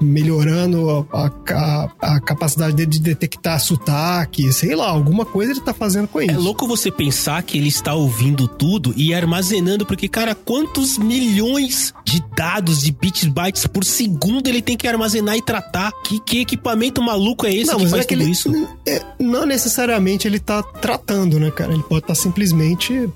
melhorando 0.00 1.06
a, 1.12 1.30
a- 1.52 1.88
a 2.00 2.20
capacidade 2.36 2.74
dele 2.76 2.90
de 2.90 3.00
detectar 3.00 3.58
sotaque, 3.60 4.52
sei 4.52 4.74
lá, 4.76 4.88
alguma 4.88 5.24
coisa 5.24 5.52
ele 5.52 5.60
tá 5.60 5.72
fazendo 5.74 6.06
com 6.08 6.20
isso. 6.20 6.30
É 6.30 6.36
louco 6.36 6.66
você 6.66 6.90
pensar 6.90 7.42
que 7.42 7.56
ele 7.58 7.68
está 7.68 7.94
ouvindo 7.94 8.46
tudo 8.46 8.92
e 8.96 9.14
armazenando, 9.14 9.84
porque, 9.86 10.08
cara, 10.08 10.34
quantos 10.34 10.98
milhões 10.98 11.92
de 12.04 12.22
dados, 12.36 12.82
de 12.82 12.92
bits, 12.92 13.24
bytes 13.26 13.66
por 13.66 13.84
segundo 13.84 14.48
ele 14.48 14.62
tem 14.62 14.76
que 14.76 14.86
armazenar 14.86 15.36
e 15.36 15.42
tratar? 15.42 15.90
Que, 16.04 16.20
que 16.20 16.40
equipamento 16.40 17.02
maluco 17.02 17.46
é 17.46 17.54
esse 17.54 17.74
que 17.74 17.82
mas 17.82 17.90
faz 17.90 18.02
é 18.02 18.06
que 18.06 18.14
tudo 18.14 18.22
ele- 18.24 18.30
isso? 18.30 18.68
é, 18.86 19.02
não 19.18 19.46
necessariamente 19.46 20.28
ele 20.28 20.38
tá 20.38 20.62
tratando, 20.62 21.40
né, 21.40 21.50
cara? 21.50 21.72
Ele 21.72 21.82
pode 21.82 22.04
estar 22.04 22.14
simplesmente 22.14 23.08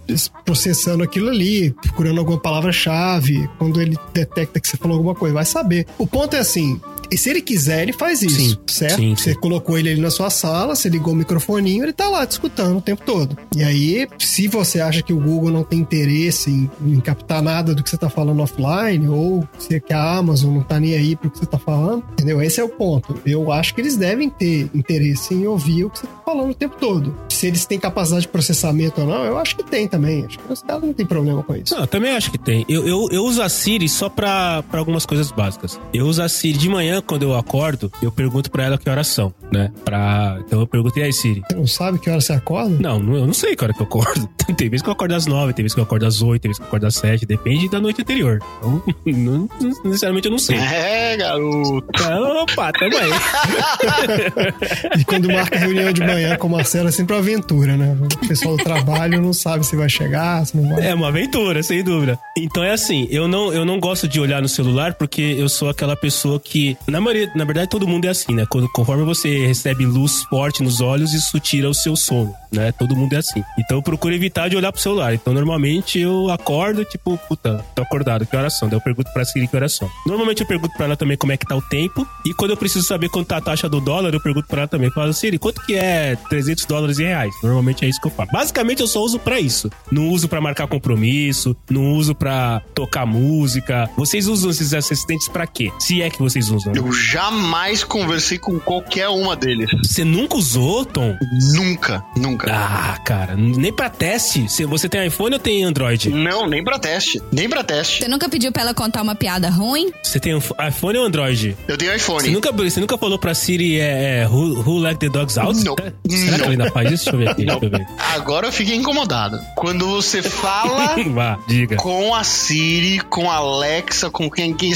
processando 0.45 1.03
aquilo 1.05 1.29
ali, 1.29 1.71
procurando 1.83 2.19
alguma 2.19 2.39
palavra-chave, 2.39 3.49
quando 3.59 3.81
ele 3.81 3.97
detecta 4.13 4.61
que 4.61 4.69
você 4.69 4.77
falou 4.77 4.97
alguma 4.97 5.15
coisa, 5.15 5.35
vai 5.35 5.45
saber. 5.45 5.87
O 5.99 6.07
ponto 6.07 6.35
é 6.35 6.39
assim, 6.41 6.81
e 7.11 7.19
se 7.19 7.31
ele 7.31 7.41
quiser, 7.41 7.83
ele 7.83 7.93
faz 7.93 8.23
isso, 8.23 8.39
Sim, 8.41 8.57
certo? 8.67 8.97
sim, 8.97 9.15
Você 9.17 9.35
colocou 9.35 9.79
ele 9.79 9.91
ali 9.91 10.01
na 10.01 10.11
sua 10.11 10.31
sala, 10.31 10.75
você 10.75 10.89
ligou 10.89 11.13
o 11.13 11.17
microfoninho, 11.17 11.85
ele 11.85 11.93
tá 11.93 12.09
lá 12.09 12.27
te 12.27 12.33
escutando 12.33 12.79
o 12.79 12.81
tempo 12.81 13.03
todo. 13.05 13.37
E 13.57 13.63
aí, 13.63 14.07
se 14.19 14.49
você 14.49 14.81
acha 14.81 15.03
que 15.03 15.13
o 15.13 15.21
Google 15.21 15.51
não 15.51 15.63
tem 15.65 15.79
interesse 15.81 16.51
em, 16.51 16.71
em 16.87 17.01
captar 17.01 17.43
nada 17.43 17.75
do 17.75 17.83
que 17.83 17.91
você 17.91 17.97
tá 17.97 18.09
falando 18.09 18.41
offline, 18.43 19.09
ou 19.09 19.47
se 19.59 19.81
que 19.81 19.93
a 19.93 20.17
Amazon 20.19 20.55
não 20.55 20.63
tá 20.63 20.79
nem 20.79 20.95
aí 20.95 21.17
pro 21.17 21.31
que 21.31 21.39
você 21.39 21.47
tá 21.47 21.59
falando, 21.59 22.05
entendeu? 22.13 22.41
Esse 22.43 22.61
é 22.61 22.65
o 22.65 22.69
ponto. 22.69 23.19
Eu 23.25 23.51
acho 23.53 23.75
que 23.75 23.81
eles 23.81 23.97
devem 23.97 24.29
ter 24.31 24.71
interesse 24.75 25.35
em 25.35 25.47
ouvir 25.47 25.85
o 25.85 25.91
que 25.91 25.99
você 26.01 26.07
tá 26.07 26.23
falando 26.25 26.51
o 26.51 26.55
tempo 26.55 26.77
todo. 26.79 27.15
Se 27.29 27.47
eles 27.47 27.65
têm 27.65 27.79
capacidade 27.79 28.23
de 28.23 28.29
processamento 28.29 29.01
ou 29.01 29.07
não, 29.07 29.25
eu 29.25 29.39
acho 29.39 29.57
que 29.57 29.65
tem 29.65 29.89
também. 29.89 30.25
Acho 30.27 30.39
que 30.39 30.53
os 30.53 30.63
caras 30.63 30.83
não 30.83 30.93
tem 30.93 31.07
problema 31.07 31.43
com 31.43 31.57
isso. 31.57 31.75
Não, 31.75 31.83
eu 31.83 31.87
também 31.87 32.13
acho 32.13 32.31
que 32.31 32.39
tem. 32.39 32.65
Eu, 32.69 32.87
eu, 32.87 33.09
eu 33.11 33.25
uso 33.25 33.43
a 33.43 33.49
Siri 33.49 33.89
só 33.89 34.09
pra, 34.09 34.63
pra 34.65 34.79
algumas 34.79 35.07
coisas 35.07 35.31
básicas. 35.33 35.81
Eu 35.93 36.07
uso 36.07 36.23
a 36.23 36.29
Siri 36.29 36.59
de 36.59 36.69
manhã, 36.69 37.00
quando 37.03 37.23
eu 37.23 37.37
acordo, 37.37 37.91
eu 38.03 38.11
pergunto 38.11 38.51
pra 38.51 38.65
ela 38.65 38.79
que 38.79 38.89
horas 38.89 39.09
são, 39.09 39.33
né? 39.53 39.71
Pra... 39.85 40.39
Então 40.47 40.61
eu 40.61 40.67
pergunto, 40.67 40.99
e 40.99 41.03
aí, 41.03 41.13
Siri? 41.13 41.43
Você 41.49 41.57
não 41.57 41.67
sabe 41.67 41.99
que 41.99 42.11
hora 42.11 42.21
você 42.21 42.33
acorda? 42.33 42.77
Não, 42.81 42.97
eu 43.15 43.27
não 43.27 43.35
sei 43.35 43.57
que 43.57 43.65
hora 43.65 43.73
que 43.73 43.81
eu 43.81 43.87
acordo. 43.87 44.29
Tem 44.57 44.69
vezes 44.69 44.83
que 44.83 44.89
eu 44.89 44.93
acordo 44.93 45.15
às 45.15 45.27
nove, 45.27 45.53
tem 45.53 45.63
vezes 45.63 45.75
que 45.75 45.81
eu 45.81 45.85
acordo 45.85 46.07
às 46.07 46.21
oito, 46.23 46.43
tem 46.43 46.49
vezes 46.49 46.59
que 46.59 46.65
eu 46.65 46.67
acordo 46.67 46.87
às 46.87 46.97
sete, 46.97 47.25
depende 47.25 47.69
da 47.69 47.81
noite 47.81 48.03
anterior. 48.03 48.41
Então, 48.59 48.83
não, 49.07 49.49
necessariamente 49.85 50.27
eu 50.27 50.33
não 50.33 50.39
sei. 50.39 50.57
É, 50.57 51.17
garoto. 51.17 51.87
Então, 51.95 52.43
Opa, 52.43 52.73
tamo 52.73 52.97
aí. 52.97 53.11
E 54.99 55.05
quando 55.05 55.29
marca 55.29 55.59
reunião 55.59 55.93
de 55.93 56.01
manhã 56.01 56.37
com 56.37 56.49
o 56.49 56.51
Marcelo 56.51 56.89
é 56.89 56.93
sempre 56.93 57.15
uma 57.15 57.21
aventura, 57.21 57.77
né? 57.77 57.97
O 58.01 58.29
pessoal 58.29 58.57
do 58.57 58.65
trabalho 58.65 59.21
não 59.21 59.33
sabe 59.33 59.65
se 59.65 59.77
vai 59.77 59.89
chegar, 59.89 60.45
se 60.47 60.57
não 60.57 60.75
vai. 60.75 60.89
É 60.89 60.95
uma 60.95 61.09
aventura, 61.09 61.63
sem 61.63 61.83
dúvida. 61.83 62.19
Então 62.37 62.63
é 62.63 62.73
assim, 62.73 63.07
eu 63.11 63.29
não, 63.29 63.53
eu 63.53 63.65
não 63.65 63.79
gosto 63.79 64.09
de 64.09 64.21
olhar 64.21 64.43
no 64.43 64.49
celular 64.49 64.95
porque 64.95 65.23
eu 65.23 65.49
sou 65.49 65.69
aquela 65.69 65.97
pessoa 65.97 66.41
que, 66.41 66.77
na 66.91 67.01
maioria, 67.01 67.31
na 67.35 67.45
verdade 67.45 67.69
todo 67.69 67.87
mundo 67.87 68.05
é 68.05 68.09
assim, 68.09 68.35
né? 68.35 68.47
Conforme 68.73 69.05
você 69.05 69.47
recebe 69.47 69.87
luz 69.87 70.25
forte 70.25 70.63
nos 70.63 70.81
olhos, 70.81 71.13
isso 71.13 71.39
tira 71.41 71.69
o 71.69 71.75
seu 71.75 71.97
sono, 71.97 72.35
né? 72.53 72.73
Todo 72.73 72.97
mundo 72.97 73.13
é 73.15 73.19
assim. 73.19 73.43
Então 73.59 73.79
eu 73.79 73.83
procuro 73.83 74.15
evitar 74.15 74.49
de 74.49 74.57
olhar 74.57 74.73
pro 74.73 74.81
celular. 74.81 75.15
Então 75.15 75.33
normalmente 75.33 75.99
eu 75.99 76.31
acordo, 76.31 76.85
tipo, 76.85 77.19
puta, 77.29 77.65
tô 77.75 77.83
acordado, 77.83 78.27
que 78.27 78.37
horas 78.37 78.59
são? 78.59 78.69
Daí 78.69 78.77
eu 78.77 78.83
pergunto 78.83 79.13
pra 79.13 79.25
Siri 79.25 79.47
que 79.47 79.57
horas 79.57 79.75
são. 79.75 79.89
Normalmente 80.07 80.41
eu 80.41 80.47
pergunto 80.47 80.75
pra 80.77 80.87
ela 80.87 80.97
também 80.97 81.17
como 81.17 81.33
é 81.33 81.37
que 81.37 81.47
tá 81.47 81.57
o 81.57 81.63
tempo 81.63 82.07
e 82.27 82.35
quando 82.35 82.51
eu 82.51 82.57
preciso 82.57 82.85
saber 82.87 83.09
quanto 83.09 83.29
tá 83.29 83.37
a 83.37 83.41
taxa 83.41 83.69
do 83.69 83.81
dólar, 83.81 84.13
eu 84.13 84.21
pergunto 84.21 84.49
pra 84.49 84.63
ela 84.63 84.69
também. 84.69 84.89
Eu 84.89 84.95
falo, 84.95 85.13
Siri, 85.13 85.39
quanto 85.39 85.65
que 85.65 85.75
é 85.75 86.17
300 86.29 86.65
dólares 86.65 86.99
em 86.99 87.05
reais? 87.05 87.35
Normalmente 87.43 87.85
é 87.85 87.89
isso 87.89 88.01
que 88.01 88.07
eu 88.07 88.13
falo. 88.13 88.31
Basicamente 88.33 88.81
eu 88.81 88.87
só 88.87 89.01
uso 89.01 89.19
pra 89.19 89.41
isso. 89.41 89.71
Não 89.91 90.09
uso 90.09 90.29
pra 90.29 90.41
marcar 90.41 90.67
compromisso, 90.67 91.57
não 91.71 91.93
uso 91.93 92.15
pra 92.15 92.61
tocar 92.75 93.07
música. 93.07 93.89
Vocês 93.97 94.27
usam 94.27 94.51
esses 94.51 94.75
assistentes 94.75 95.29
pra 95.29 95.47
quê? 95.47 95.71
Se 95.79 96.03
é 96.03 96.11
que 96.11 96.19
vocês 96.19 96.51
usam. 96.51 96.73
Eu 96.81 96.91
jamais 96.93 97.85
conversei 97.85 98.39
com 98.39 98.59
qualquer 98.59 99.09
uma 99.09 99.37
deles. 99.37 99.69
Você 99.85 100.03
nunca 100.03 100.37
usou, 100.37 100.85
Tom? 100.85 101.15
Nunca, 101.55 102.03
nunca. 102.17 102.51
Ah, 102.51 102.99
cara, 103.05 103.37
nem 103.37 103.71
pra 103.73 103.91
teste. 103.91 104.49
Você- 104.49 104.65
Você 104.65 104.89
tem 104.89 105.07
iPhone 105.07 105.35
ou 105.35 105.39
tem 105.41 105.63
Android? 105.63 106.09
Não, 106.09 106.47
nem 106.49 106.65
pra 106.65 106.79
teste. 106.79 107.21
Nem 107.31 107.49
pra 107.49 107.63
teste. 107.63 107.99
Você 108.03 108.09
nunca 108.09 108.29
pediu 108.29 108.51
pra 108.51 108.63
ela 108.63 108.73
contar 108.73 109.03
uma 109.03 109.15
piada 109.15 109.51
ruim? 109.51 109.91
Você 110.03 110.19
tem 110.19 110.37
iPhone 110.39 110.99
ou 110.99 111.05
Android? 111.05 111.57
Eu 111.69 111.77
tenho 111.77 111.95
iPhone. 111.95 112.23
Você 112.23 112.31
nunca, 112.31 112.51
você 112.53 112.81
nunca 112.81 112.97
falou 112.97 113.19
pra 113.19 113.35
Siri 113.35 113.79
é, 113.79 114.21
é, 114.23 114.27
who, 114.29 114.61
who 114.63 114.79
let 114.79 114.97
the 114.99 115.09
dogs 115.11 115.39
out? 115.39 115.63
Não. 115.63 115.75
Será 116.09 116.37
que 116.39 116.43
ela 116.43 116.51
ainda 116.53 116.71
faz 116.71 116.91
isso? 116.93 117.05
Deixa 117.05 117.11
eu 117.17 117.19
ver 117.19 117.29
aqui. 117.29 117.45
Deixa 117.45 117.65
eu 117.65 117.71
ver. 117.71 117.87
Agora 118.15 118.47
eu 118.47 118.53
fiquei 118.53 118.75
incomodado. 118.77 119.39
Quando 119.57 119.87
você 119.87 120.23
fala 120.31 120.97
Vá, 121.13 121.39
diga. 121.47 121.77
com 121.77 122.15
a 122.15 122.25
Siri, 122.25 123.01
com 123.01 123.31
a 123.31 123.35
Alexa, 123.37 124.09
com 124.11 124.31
quem, 124.31 124.55
que, 124.55 124.71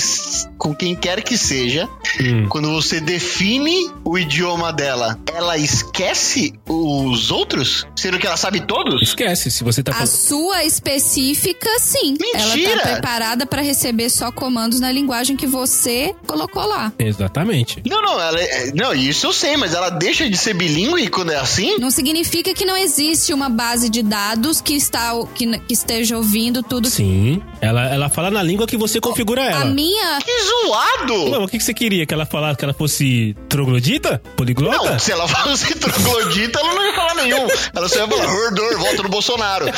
com 0.59 0.74
quem 0.74 0.94
quer 0.94 1.22
que 1.22 1.38
seja, 1.38 1.88
Hum. 2.20 2.47
quando 2.49 2.70
você 2.70 3.01
define 3.01 3.90
o 4.05 4.16
idioma 4.18 4.72
dela, 4.72 5.18
ela 5.32 5.57
esquece 5.59 6.55
os 6.68 7.30
outros? 7.30 7.86
Sendo 7.97 8.18
que 8.18 8.26
ela 8.26 8.36
sabe 8.36 8.61
todos? 8.61 9.03
Esquece, 9.03 9.51
se 9.51 9.64
você 9.64 9.82
tá 9.82 9.90
A 9.92 9.95
falando. 9.95 10.09
sua 10.11 10.64
específica, 10.64 11.68
sim. 11.80 12.16
Ela 12.34 12.55
Mentira! 12.57 12.80
tá 12.80 12.92
preparada 12.92 13.47
pra 13.47 13.62
receber 13.62 14.09
só 14.11 14.30
comandos 14.30 14.80
na 14.80 14.92
linguagem 14.92 15.36
que 15.36 15.47
você 15.47 16.14
colocou 16.26 16.64
lá. 16.66 16.92
Exatamente. 16.99 17.82
Não, 17.86 18.01
não, 18.01 18.20
ela 18.20 18.40
é- 18.40 18.72
não, 18.74 18.95
isso 18.95 19.26
eu 19.26 19.32
sei, 19.32 19.57
mas 19.57 19.74
ela 19.74 19.90
deixa 19.90 20.28
de 20.30 20.36
ser 20.36 20.55
bilíngue 20.55 21.09
quando 21.09 21.32
é 21.32 21.36
assim? 21.36 21.78
Não 21.78 21.90
significa 21.90 22.55
que 22.55 22.64
não 22.64 22.76
existe 22.76 23.32
uma 23.32 23.49
base 23.49 23.88
de 23.88 24.03
dados 24.03 24.61
que, 24.61 24.74
está, 24.74 25.12
que, 25.34 25.59
que 25.61 25.74
esteja 25.74 26.16
ouvindo 26.16 26.62
tudo. 26.62 26.88
Sim. 26.88 27.42
Ela, 27.61 27.86
ela 27.92 28.09
fala 28.09 28.30
na 28.30 28.42
língua 28.42 28.66
que 28.66 28.76
você 28.76 29.01
configura 29.01 29.42
A 29.42 29.47
ela. 29.47 29.64
minha. 29.66 30.18
Que 30.20 30.32
zoado! 30.45 31.30
Não, 31.30 31.45
o 31.45 31.49
que, 31.49 31.59
que 31.59 31.64
você 31.64 31.74
queria? 31.75 32.07
Que 32.07 32.14
ela 32.14 32.25
falasse 32.27 32.57
que 32.59 32.64
ela 32.64 32.72
fosse 32.75 33.37
troglodita? 33.49 34.22
Poliglota? 34.37 34.93
Não, 34.93 34.99
se 34.99 35.12
ela 35.12 35.27
fosse 35.29 35.75
troglodita, 35.79 36.59
ela 36.61 36.75
não 36.75 36.85
ia 36.87 36.93
falar 36.95 37.14
nenhum. 37.14 37.47
Ela 37.75 37.89
só 37.89 37.99
ia 38.01 38.09
falar, 38.09 38.27
hordor, 38.33 38.79
volta 38.79 39.03
no 39.03 39.09
Bolsonaro. 39.09 39.66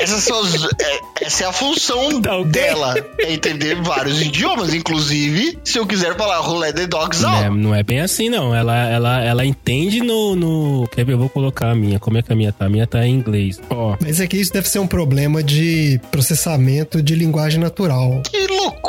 Essas 0.00 0.22
são 0.24 0.40
as- 0.40 0.54
é- 0.80 1.00
essa 1.22 1.44
é 1.44 1.46
a 1.46 1.52
função 1.52 2.20
Tá 2.20 2.36
ok. 2.36 2.50
dela. 2.50 2.94
É 3.20 3.32
entender 3.32 3.80
vários 3.82 4.20
idiomas. 4.20 4.72
Inclusive, 4.74 5.58
se 5.64 5.78
eu 5.78 5.86
quiser 5.86 6.16
falar 6.16 6.38
roulette 6.38 6.74
the 6.80 6.86
dogs 6.86 7.22
Não 7.22 7.36
é, 7.36 7.50
não 7.50 7.74
é 7.74 7.82
bem 7.82 8.00
assim, 8.00 8.28
não. 8.28 8.54
Ela, 8.54 8.76
ela, 8.88 9.22
ela 9.22 9.44
entende 9.44 10.00
no, 10.00 10.34
no. 10.34 10.88
Quer 10.88 11.04
ver? 11.04 11.12
Eu 11.12 11.18
vou 11.18 11.28
colocar 11.28 11.70
a 11.70 11.74
minha. 11.74 11.98
Como 11.98 12.18
é 12.18 12.22
que 12.22 12.32
a 12.32 12.36
minha 12.36 12.52
tá? 12.52 12.66
A 12.66 12.68
minha 12.68 12.86
tá 12.86 13.06
em 13.06 13.14
inglês. 13.14 13.60
Ó. 13.70 13.96
Mas 14.00 14.20
é 14.20 14.26
que 14.26 14.36
isso 14.36 14.52
deve 14.52 14.68
ser 14.68 14.78
um 14.78 14.86
problema 14.86 15.42
de 15.42 16.00
processamento 16.10 17.02
de 17.02 17.14
linguagem 17.14 17.60
natural. 17.60 18.22
Que 18.24 18.46
loucura, 18.46 18.81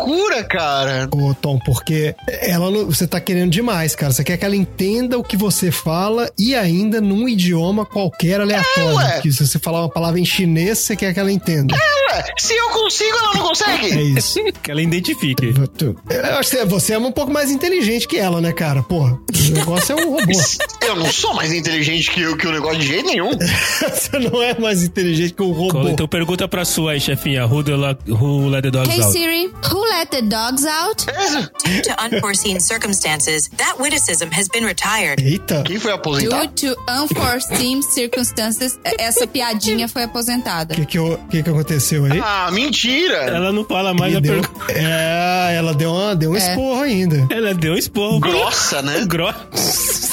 cara. 0.50 1.08
Ô, 1.12 1.34
Tom, 1.34 1.60
porque 1.60 2.16
ela 2.28 2.70
não- 2.72 2.86
você 2.86 3.08
tá 3.08 3.20
querendo 3.20 3.52
demais, 3.52 3.96
cara. 3.96 4.12
Você 4.12 4.24
quer 4.24 4.38
que 4.38 4.46
ela 4.46 4.56
entenda 4.56 5.18
o 5.18 5.24
que 5.24 5.38
você 5.38 5.72
fala 5.72 6.30
e 6.38 6.56
ainda 6.56 7.00
num 7.00 7.28
idioma 7.30 7.86
qualquer 7.86 8.42
aleatório. 8.42 9.00
É, 9.00 9.22
que 9.22 9.32
se 9.32 9.46
você 9.48 9.60
falar 9.60 9.82
uma 9.82 9.90
palavra 9.90 10.20
em 10.20 10.26
chinês, 10.26 10.80
você 10.80 10.96
quer 10.96 11.14
que 11.14 11.20
ela 11.20 11.32
entenda. 11.32 11.76
Ué, 11.76 12.24
se 12.38 12.54
eu 12.54 12.70
consigo, 12.70 13.16
ela 13.18 13.34
não 13.36 13.46
É 13.46 13.48
consegue. 13.48 14.18
isso. 14.18 14.40
Que 14.64 14.72
ela 14.72 14.82
identifique. 14.82 15.54
Tu- 15.78 15.96
Eu 16.10 16.36
acho 16.38 16.52
que 16.52 16.66
você 16.66 16.94
é 16.94 16.98
um 16.98 17.12
pouco 17.12 17.32
mais 17.32 17.52
inteligente 17.52 18.08
que 18.08 18.18
ela, 18.18 18.40
né, 18.40 18.52
cara? 18.54 18.82
Porra, 18.82 19.14
o 19.14 19.52
negócio 19.54 19.98
é 19.98 20.06
um 20.06 20.12
robô. 20.12 20.32
Eu 20.88 20.96
não 20.96 21.12
sou 21.12 21.34
mais 21.34 21.52
inteligente 21.54 22.12
que, 22.12 22.26
o- 22.26 22.38
que 22.38 22.48
o 22.48 22.52
negócio 22.52 22.80
de 22.80 22.88
jeito 22.88 23.06
nenhum. 23.08 23.32
você 23.80 24.20
não 24.20 24.42
é 24.42 24.58
mais 24.60 24.84
inteligente 24.84 25.34
que 25.34 25.42
o 25.44 25.52
robô. 25.52 25.88
Então 25.90 26.08
pergunta 26.08 26.48
pra 26.48 26.64
sua 26.66 26.94
aí, 26.94 27.00
chefinha. 27.00 27.46
Who, 27.46 27.64
the, 27.64 27.74
who 28.10 28.48
let 28.48 28.62
the 28.64 28.72
dogs 28.72 28.90
Hey 28.94 29.02
out? 29.02 29.12
Siri, 29.12 29.52
who 29.72 29.83
let 29.90 30.12
the 30.12 30.22
dogs 30.22 30.66
out? 30.66 31.06
Due 31.66 31.82
to 31.82 32.04
unforeseen 32.04 32.60
circumstances, 32.60 33.50
that 33.58 33.78
witticism 33.80 34.30
has 34.32 34.48
been 34.48 34.66
retired. 34.66 35.20
Eita. 35.22 35.64
Quem 35.66 35.80
foi 35.80 35.92
aposentado? 35.94 36.48
Due 36.56 36.74
to 36.74 36.82
unforeseen 36.90 37.82
circumstances, 37.82 38.78
essa 39.00 39.26
piadinha 39.28 39.88
foi 39.88 40.04
aposentada. 40.04 40.74
O 40.74 40.78
que 40.78 40.86
que, 40.86 40.98
eu- 40.98 41.20
que 41.30 41.44
que 41.44 41.50
aconteceu 41.50 42.06
aí? 42.06 42.20
Ah, 42.24 42.50
mentira. 42.52 43.18
Ela 43.18 43.52
não 43.52 43.64
fala 43.66 43.94
mais 43.94 44.16
a 44.16 44.20
deu- 44.20 44.42
pergunta. 44.42 44.72
É, 44.72 45.56
ela 45.58 45.74
deu, 45.74 45.92
uma, 45.92 46.16
deu 46.16 46.32
um 46.32 46.36
É. 46.36 46.40
esporro 46.40 46.82
ainda. 46.82 47.28
Ela 47.30 47.54
deu 47.54 47.74
um 47.74 47.78
esporro. 47.78 48.20
Grossa, 48.20 48.82
né? 48.82 49.04
Grossa. 49.06 50.13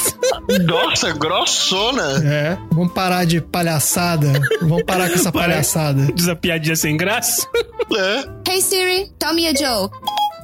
Nossa, 0.65 1.11
grossona. 1.13 2.21
É, 2.25 2.57
vamos 2.71 2.93
parar 2.93 3.25
de 3.25 3.39
palhaçada. 3.41 4.31
Vamos 4.61 4.83
parar 4.83 5.07
com 5.09 5.15
essa 5.15 5.31
palhaçada. 5.31 6.11
Diz 6.13 6.27
a 6.27 6.35
piadinha 6.35 6.75
sem 6.75 6.97
graça. 6.97 7.47
É. 7.97 8.51
Hey 8.51 8.61
Siri, 8.61 9.11
tell 9.19 9.33
me 9.33 9.47
a 9.47 9.53
joke. 9.53 9.95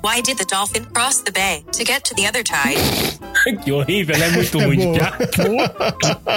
Why 0.04 0.22
did 0.22 0.38
the 0.38 0.45
dolphin 0.45 0.86
cross 0.93 1.22
the 1.24 1.32
bay 1.32 1.64
to 1.74 1.84
get 1.84 2.04
to 2.06 2.16
the 2.16 2.28
other 2.28 2.43
tide? 2.43 2.80
que 3.64 3.72
horrível, 3.72 4.16
ela 4.16 4.26
é 4.26 4.30
muito 4.30 4.58
ruim 4.60 4.78
de 4.78 4.86
boa. 4.86 4.98
piada. 5.00 5.30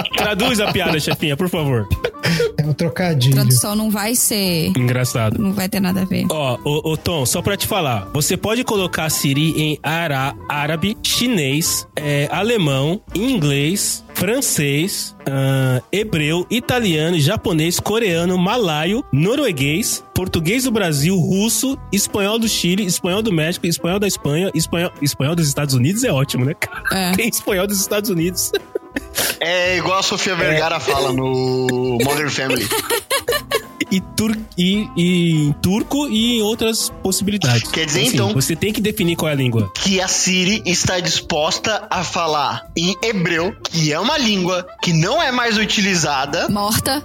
Traduz 0.17 0.59
a 0.59 0.71
piada, 0.73 0.99
chefinha, 0.99 1.37
por 1.37 1.47
favor. 1.47 1.87
É 2.57 2.65
um 2.65 2.73
trocadilho. 2.73 3.35
Tradução 3.35 3.75
não 3.75 3.89
vai 3.89 4.15
ser. 4.15 4.67
Engraçado. 4.77 5.39
Não 5.39 5.53
vai 5.53 5.67
ter 5.67 5.79
nada 5.79 6.01
a 6.01 6.05
ver. 6.05 6.25
Ó, 6.29 6.57
ô, 6.63 6.91
ô, 6.91 6.97
Tom, 6.97 7.25
só 7.25 7.41
pra 7.41 7.57
te 7.57 7.67
falar, 7.67 8.09
você 8.13 8.37
pode 8.37 8.63
colocar 8.63 9.09
Siri 9.09 9.51
em 9.59 9.79
ara, 9.81 10.35
árabe, 10.47 10.97
chinês, 11.03 11.87
é, 11.95 12.27
alemão, 12.31 13.01
inglês, 13.15 14.03
francês, 14.13 15.15
ah, 15.27 15.81
hebreu, 15.91 16.45
italiano, 16.49 17.19
japonês, 17.19 17.79
coreano, 17.79 18.37
malaio, 18.37 19.03
norueguês, 19.11 20.03
português 20.13 20.65
do 20.65 20.71
Brasil, 20.71 21.15
russo, 21.15 21.77
espanhol 21.91 22.37
do 22.37 22.47
Chile, 22.47 22.85
espanhol 22.85 23.21
do 23.21 23.31
México, 23.31 23.65
espanhol 23.65 23.99
da 23.99 24.07
Espanha, 24.07 24.51
espanhol, 24.53 24.91
espanhol 25.01 25.35
dos 25.35 25.47
Estados 25.47 25.73
Unidos 25.73 26.03
é 26.03 26.11
ótimo, 26.11 26.45
né, 26.45 26.53
cara? 26.53 26.83
É. 26.91 27.11
Tem 27.17 27.29
espanhol 27.29 27.65
dos 27.67 27.79
Estados 27.79 28.09
Unidos. 28.09 28.51
É 29.39 29.77
igual 29.77 29.99
a 29.99 30.03
Sofia 30.03 30.35
Vergara 30.35 30.79
fala 30.79 31.11
no 31.11 31.97
Modern 32.03 32.29
Family. 32.29 32.67
e, 33.91 34.01
tur 34.15 34.35
e, 34.57 34.87
e 34.97 35.47
em 35.47 35.53
turco 35.53 36.07
e 36.09 36.37
em 36.37 36.41
outras 36.41 36.91
possibilidades. 37.03 37.69
Quer 37.71 37.85
dizer, 37.85 38.03
então- 38.05 38.33
Você 38.33 38.55
tem 38.55 38.71
que 38.73 38.81
definir 38.81 39.15
qual 39.15 39.29
é 39.29 39.33
a 39.33 39.35
língua. 39.35 39.71
que 39.75 39.99
a 40.01 40.07
Siri 40.07 40.61
está 40.65 40.99
disposta 40.99 41.87
a 41.89 42.03
falar 42.03 42.67
em 42.77 42.95
hebreu, 43.03 43.55
que 43.71 43.91
é 43.91 43.99
uma 43.99 44.17
língua 44.17 44.65
que 44.81 44.93
não 44.93 45.21
é 45.21 45.31
mais 45.31 45.57
utilizada, 45.57 46.47
Morta. 46.49 47.03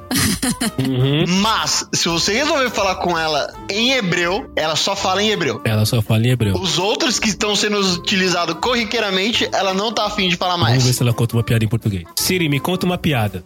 mas 1.42 1.86
se 1.92 2.08
você 2.08 2.32
resolver 2.34 2.70
falar 2.70 2.96
com 2.96 3.16
ela 3.18 3.52
em 3.70 3.92
hebreu, 3.92 4.50
ela 4.56 4.76
só 4.76 4.94
fala 4.96 5.22
em 5.22 5.30
hebreu. 5.30 5.60
Ela 5.64 5.84
só 5.84 6.00
fala 6.02 6.20
em 6.26 6.30
hebreu. 6.30 6.54
Os 6.60 6.78
outros 6.78 7.18
que 7.18 7.28
estão 7.28 7.54
sendo 7.56 7.78
utilizados 7.80 8.56
corriqueiramente, 8.60 9.48
ela 9.52 9.74
não 9.74 9.92
tá 9.92 10.06
afim 10.06 10.28
de 10.28 10.36
falar 10.36 10.56
Vamos 10.56 10.68
ver 10.78 10.82
mais. 10.84 10.96
se 10.96 11.02
ela 11.02 11.12
conta 11.12 11.36
uma 11.36 11.42
piada 11.42 11.64
em 11.64 11.68
português. 11.68 12.04
Siri, 12.16 12.48
me 12.48 12.60
conta 12.60 12.86
uma 12.86 12.98
piada. 12.98 13.44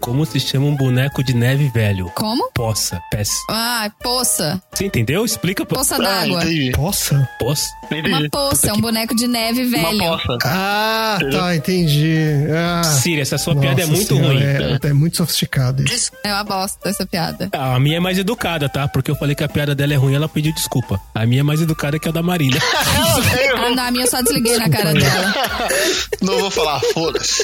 Como 0.00 0.24
se 0.24 0.40
chama 0.40 0.66
um 0.66 0.74
boneco 0.74 1.22
de 1.22 1.34
neve 1.34 1.68
velho? 1.68 2.10
Como? 2.14 2.50
Poça. 2.54 3.00
Pés. 3.10 3.30
Ah, 3.50 3.90
poça. 4.02 4.60
Você 4.72 4.86
entendeu? 4.86 5.24
Explica. 5.24 5.64
pô. 5.66 5.74
Poça 5.76 5.96
Ah, 5.96 5.98
d'água. 5.98 6.42
entendi. 6.42 6.72
Poça? 6.72 7.28
Poça. 7.38 7.68
Uma 7.90 7.98
Entendi. 7.98 8.28
poça, 8.30 8.68
é 8.70 8.72
um 8.72 8.80
boneco 8.80 9.14
de 9.14 9.26
neve 9.26 9.62
Uma 9.64 9.90
velho. 9.90 9.98
poça. 9.98 10.38
Ah, 10.44 11.18
tá, 11.30 11.54
entendi. 11.56 12.14
Ah, 12.56 12.82
Siri, 12.84 13.20
essa 13.20 13.36
sua 13.36 13.54
piada 13.54 13.82
é 13.82 13.84
nossa 13.84 13.96
muito 13.96 14.14
senhora, 14.14 14.32
ruim. 14.34 14.78
É, 14.84 14.88
é 14.88 14.92
muito 14.92 15.16
sofisticado 15.16 15.82
isso. 15.84 16.12
É 16.24 16.32
uma 16.32 16.44
bosta 16.44 16.88
essa 16.88 17.04
piada. 17.04 17.48
A 17.52 17.78
minha 17.80 17.96
é 17.96 18.00
mais 18.00 18.16
educada, 18.18 18.68
tá? 18.68 18.86
Porque 18.88 19.10
eu 19.10 19.16
falei 19.16 19.34
que 19.34 19.42
a 19.44 19.48
piada 19.48 19.74
dela 19.74 19.92
é 19.92 19.96
ruim, 19.96 20.14
ela 20.14 20.28
pediu 20.28 20.52
desculpa. 20.54 21.00
A 21.14 21.26
minha 21.26 21.40
é 21.40 21.42
mais 21.42 21.60
educada 21.60 21.98
que 21.98 22.08
a 22.08 22.12
da 22.12 22.22
veio- 23.34 23.56
Ah, 23.56 23.70
não, 23.74 23.82
a 23.84 23.90
minha 23.90 24.04
eu 24.04 24.10
só 24.10 24.22
desliguei 24.22 24.56
na 24.56 24.68
cara 24.70 24.94
dela. 24.94 25.34
Não 26.22 26.38
vou 26.38 26.50
falar, 26.50 26.80
foda-se. 26.94 27.42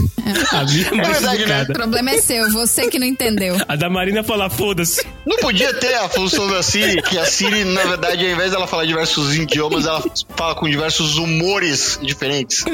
A 0.53 0.65
minha 0.65 0.87
é 0.89 0.95
mais 0.95 1.09
verdade, 1.09 1.39
né? 1.39 1.43
O 1.45 1.61
educada. 1.61 1.73
problema 1.75 2.11
é 2.11 2.21
seu, 2.21 2.46
você 2.53 2.89
que 2.89 2.99
não 2.99 3.07
entendeu. 3.07 3.57
A 3.69 3.77
da 3.77 3.89
Marina 3.89 4.23
fala, 4.23 4.49
foda-se. 4.51 5.05
Não 5.27 5.37
podia 5.39 5.73
ter 5.75 5.95
a 5.95 6.09
função 6.09 6.49
da 6.49 6.63
Siri, 6.63 7.03
que 7.03 7.19
a 7.19 7.25
Siri, 7.25 7.65
na 7.65 7.83
verdade, 7.85 8.25
ao 8.25 8.33
invés 8.33 8.53
dela 8.53 8.67
falar 8.67 8.85
diversos 8.85 9.35
idiomas, 9.37 9.87
ela 9.87 10.03
fala 10.37 10.55
com 10.55 10.69
diversos 10.69 11.17
humores 11.17 11.99
diferentes. 12.03 12.65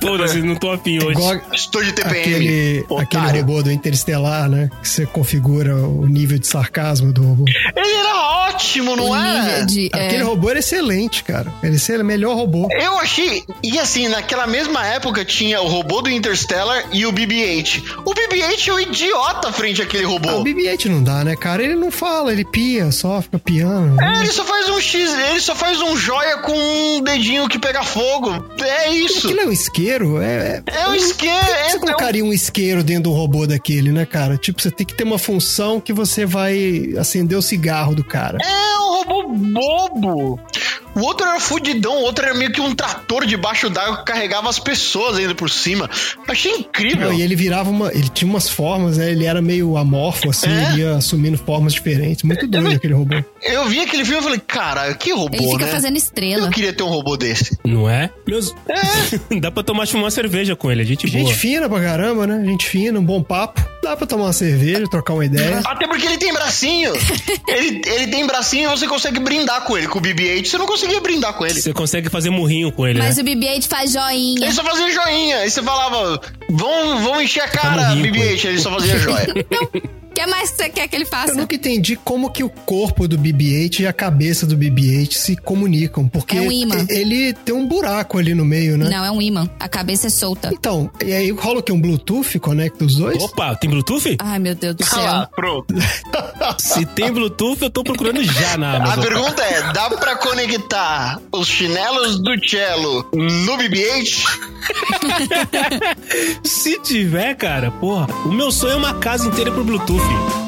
Foda-se, 0.00 0.40
não 0.42 0.54
tô 0.56 0.70
afim 0.70 0.98
hoje. 0.98 1.10
Igual 1.18 1.40
Estou 1.52 1.82
de 1.82 1.92
TPM. 1.92 2.20
aquele, 2.20 2.84
otário. 2.88 3.06
aquele 3.28 3.40
robô 3.40 3.62
do 3.62 3.70
Interestelar, 3.72 4.48
né? 4.48 4.70
Que 4.82 4.88
você 4.88 5.06
configura 5.06 5.74
o 5.76 6.06
nível 6.06 6.38
de 6.38 6.46
sarcasmo 6.46 7.12
do 7.12 7.22
robô. 7.22 7.44
Ele 7.76 7.94
era 7.94 8.48
ótimo, 8.48 8.96
não 8.96 9.14
é? 9.16 9.64
de. 9.64 9.90
é, 9.92 10.06
Aquele 10.06 10.22
robô 10.22 10.50
era 10.50 10.58
excelente, 10.58 11.24
cara. 11.24 11.52
Ele 11.62 11.76
é 11.76 11.98
o 11.98 12.04
melhor 12.04 12.36
robô. 12.36 12.68
Eu 12.70 12.98
achei. 12.98 13.44
E 13.62 13.78
assim, 13.78 14.08
naquela 14.08 14.46
mesma 14.46 14.86
época 14.86 15.24
tinha 15.24 15.60
o 15.60 15.66
robô 15.66 16.00
do 16.02 16.10
Interstellar 16.10 16.84
e 16.92 17.04
o 17.06 17.12
BB-8. 17.12 17.82
O 18.04 18.14
BB-8 18.28 18.68
é 18.68 18.72
um 18.74 18.80
idiota 18.80 19.52
frente 19.52 19.82
àquele 19.82 20.04
Ah, 20.04 20.08
o 20.08 20.12
robô. 20.12 20.42
BB-8 20.44 20.86
não 20.86 21.02
dá, 21.02 21.24
né, 21.24 21.34
cara? 21.36 21.62
Ele 21.62 21.74
não 21.74 21.90
fala, 21.90 22.32
ele 22.32 22.44
pia, 22.44 22.90
só 22.92 23.20
fica 23.22 23.38
piando. 23.38 24.00
É, 24.02 24.20
ele 24.20 24.32
só 24.32 24.44
faz 24.44 24.68
um 24.68 24.80
X, 24.80 25.12
ele 25.30 25.40
só 25.40 25.54
faz 25.54 25.80
um 25.80 25.96
joia 25.96 26.38
com 26.38 26.52
um 26.52 27.00
dedinho 27.02 27.48
que 27.48 27.58
pega 27.58 27.82
fogo. 27.82 28.30
É 28.62 28.90
isso. 28.90 29.26
Aquilo 29.28 29.40
é 29.42 29.46
um 29.46 29.52
isqueiro? 29.52 30.20
É, 30.22 30.62
é- 30.66 30.80
É 30.80 30.88
um 30.88 30.94
isqueiro. 30.94 31.36
Você 31.46 31.72
É, 31.72 31.76
um- 31.76 31.80
colocaria 31.80 32.24
um 32.24 32.32
isqueiro 32.32 32.82
dentro 32.84 33.04
do 33.04 33.12
robô 33.12 33.46
daquele, 33.46 33.90
né, 33.92 34.04
cara? 34.06 34.36
Tipo, 34.36 34.60
você 34.62 34.70
tem 34.70 34.86
que 34.86 34.94
ter 34.94 35.04
uma 35.04 35.18
função 35.18 35.80
que 35.80 35.92
você 35.92 36.24
vai 36.26 36.92
acender 36.98 37.36
o 37.38 37.42
cigarro 37.42 37.94
do 37.94 38.04
cara. 38.04 38.38
é 38.42 38.78
um 38.78 39.02
robô 39.04 39.28
bobo. 39.28 40.40
O 40.98 41.04
outro 41.04 41.26
era 41.26 41.38
fudidão, 41.40 41.96
o 41.98 42.02
outro 42.02 42.24
era 42.24 42.34
meio 42.34 42.50
que 42.52 42.60
um 42.60 42.74
trator 42.74 43.24
debaixo 43.26 43.68
d'água 43.70 43.98
que 43.98 44.04
carregava 44.04 44.48
as 44.48 44.58
pessoas 44.58 45.16
ainda 45.16 45.34
por 45.34 45.48
cima. 45.50 45.88
Achei 46.26 46.52
incrível. 46.52 47.08
Não, 47.08 47.18
e 47.18 47.22
ele 47.22 47.36
virava 47.36 47.70
uma. 47.70 47.88
Ele 47.92 48.08
tinha 48.08 48.28
umas 48.30 48.48
formas, 48.48 48.98
né? 48.98 49.10
Ele 49.10 49.24
era 49.24 49.40
meio 49.40 49.76
amorfo, 49.76 50.30
assim, 50.30 50.50
É? 50.50 50.72
ele 50.72 50.82
ia 50.82 50.96
assumindo 50.96 51.38
formas 51.38 51.72
diferentes. 51.72 52.22
Muito 52.22 52.46
doido 52.46 52.68
aquele 52.74 52.94
robô. 52.94 53.22
Eu 53.42 53.66
vi 53.66 53.80
aquele 53.80 54.04
filme 54.04 54.20
e 54.20 54.22
falei, 54.24 54.40
cara, 54.40 54.92
que 54.94 55.12
robô, 55.12 55.36
Ele 55.36 55.50
fica 55.52 55.66
né? 55.66 55.70
fazendo 55.72 55.94
Eu 55.94 55.98
estrela. 55.98 56.50
queria 56.50 56.72
ter 56.72 56.82
um 56.82 56.88
robô 56.88 57.16
desse. 57.16 57.56
Não 57.64 57.88
é? 57.88 58.10
Meus... 58.26 58.54
Dá 59.40 59.50
pra 59.50 59.62
tomar 59.62 59.86
uma 59.94 60.10
cerveja 60.10 60.56
com 60.56 60.70
ele, 60.70 60.82
é 60.82 60.84
gente 60.84 61.06
boa. 61.06 61.18
Gente 61.24 61.34
fina 61.34 61.68
pra 61.68 61.80
caramba, 61.80 62.26
né? 62.26 62.44
Gente 62.44 62.66
fina, 62.66 62.98
um 62.98 63.04
bom 63.04 63.22
papo. 63.22 63.62
Dá 63.82 63.96
pra 63.96 64.06
tomar 64.06 64.24
uma 64.24 64.32
cerveja, 64.32 64.84
trocar 64.90 65.14
uma 65.14 65.24
ideia. 65.24 65.60
Até 65.64 65.86
porque 65.86 66.06
ele 66.06 66.18
tem 66.18 66.32
bracinho. 66.32 66.92
ele, 67.46 67.80
ele 67.86 68.06
tem 68.08 68.26
bracinho 68.26 68.68
e 68.68 68.76
você 68.76 68.86
consegue 68.86 69.20
brindar 69.20 69.62
com 69.62 69.76
ele. 69.78 69.86
Com 69.88 69.98
o 69.98 70.02
BB-8, 70.02 70.46
você 70.46 70.58
não 70.58 70.66
conseguia 70.88 71.00
brindar 71.00 71.34
com 71.34 71.46
ele. 71.46 71.60
Você 71.60 71.72
consegue 71.72 72.08
fazer 72.08 72.30
murrinho 72.30 72.72
com 72.72 72.86
ele, 72.86 72.98
Mas 72.98 73.16
né? 73.16 73.22
o 73.22 73.26
BB-8 73.26 73.68
faz 73.68 73.92
joinha. 73.92 74.44
Ele 74.44 74.52
só 74.52 74.64
fazia 74.64 74.90
joinha. 74.90 75.36
Aí 75.38 75.50
você 75.50 75.62
falava, 75.62 76.20
vão, 76.50 77.02
vão 77.02 77.20
encher 77.22 77.42
a 77.42 77.48
cara, 77.48 77.82
Tá 77.82 77.94
no 77.94 78.02
rico, 78.02 78.16
BB-8. 78.16 78.44
Ele 78.46 78.58
só 78.58 78.70
fazia 78.70 78.98
joia. 78.98 79.26
O 80.07 80.07
que 80.18 80.26
mais 80.26 80.50
você 80.50 80.68
quer 80.68 80.88
que 80.88 80.96
ele 80.96 81.04
Eu 81.04 81.08
faça? 81.08 81.34
nunca 81.34 81.54
entendi 81.54 81.96
como 81.96 82.30
que 82.30 82.42
o 82.42 82.48
corpo 82.48 83.06
do 83.06 83.16
BB-8 83.18 83.80
e 83.80 83.86
a 83.86 83.92
cabeça 83.92 84.46
do 84.46 84.56
BB-8 84.56 85.12
se 85.12 85.36
comunicam, 85.36 86.08
porque 86.08 86.36
É 86.36 86.40
um 86.40 86.50
imã. 86.52 86.86
ele 86.88 87.32
tem 87.32 87.54
um 87.54 87.66
buraco 87.66 88.18
ali 88.18 88.34
no 88.34 88.44
meio, 88.44 88.76
né? 88.76 88.88
Não, 88.90 89.04
é 89.04 89.10
um 89.10 89.20
imã. 89.22 89.48
A 89.60 89.68
cabeça 89.68 90.06
é 90.08 90.10
solta. 90.10 90.50
Então, 90.52 90.90
e 91.04 91.12
aí 91.12 91.30
rola 91.30 91.60
o 91.60 91.62
que? 91.62 91.72
Um 91.72 91.80
Bluetooth 91.80 92.38
conecta 92.40 92.84
os 92.84 92.96
dois? 92.96 93.22
Opa, 93.22 93.54
tem 93.56 93.70
Bluetooth? 93.70 94.16
Ai, 94.18 94.38
meu 94.38 94.54
Deus 94.54 94.74
do 94.74 94.84
Ah 94.84 94.86
céu. 94.86 95.28
pronto. 95.36 95.74
Se 96.58 96.84
tem 96.86 97.12
Bluetooth, 97.12 97.62
eu 97.62 97.70
tô 97.70 97.82
procurando 97.84 98.22
já 98.24 98.56
na 98.56 98.72
A 98.72 98.76
Amazon. 98.76 99.04
pergunta 99.04 99.42
é, 99.42 99.72
dá 99.72 99.90
pra 99.90 100.16
conectar 100.16 101.20
os 101.32 101.46
chinelos 101.46 102.18
do 102.20 102.32
cello 102.46 103.06
no 103.12 103.56
BB-8? 103.58 104.24
Se 106.42 106.78
tiver, 106.80 107.34
cara, 107.34 107.70
porra, 107.70 108.06
o 108.24 108.32
meu 108.32 108.50
sonho 108.50 108.72
é 108.74 108.76
uma 108.76 108.94
casa 108.94 109.26
inteira 109.28 109.50
pro 109.52 109.64
Bluetooth. 109.64 110.07
You. 110.08 110.47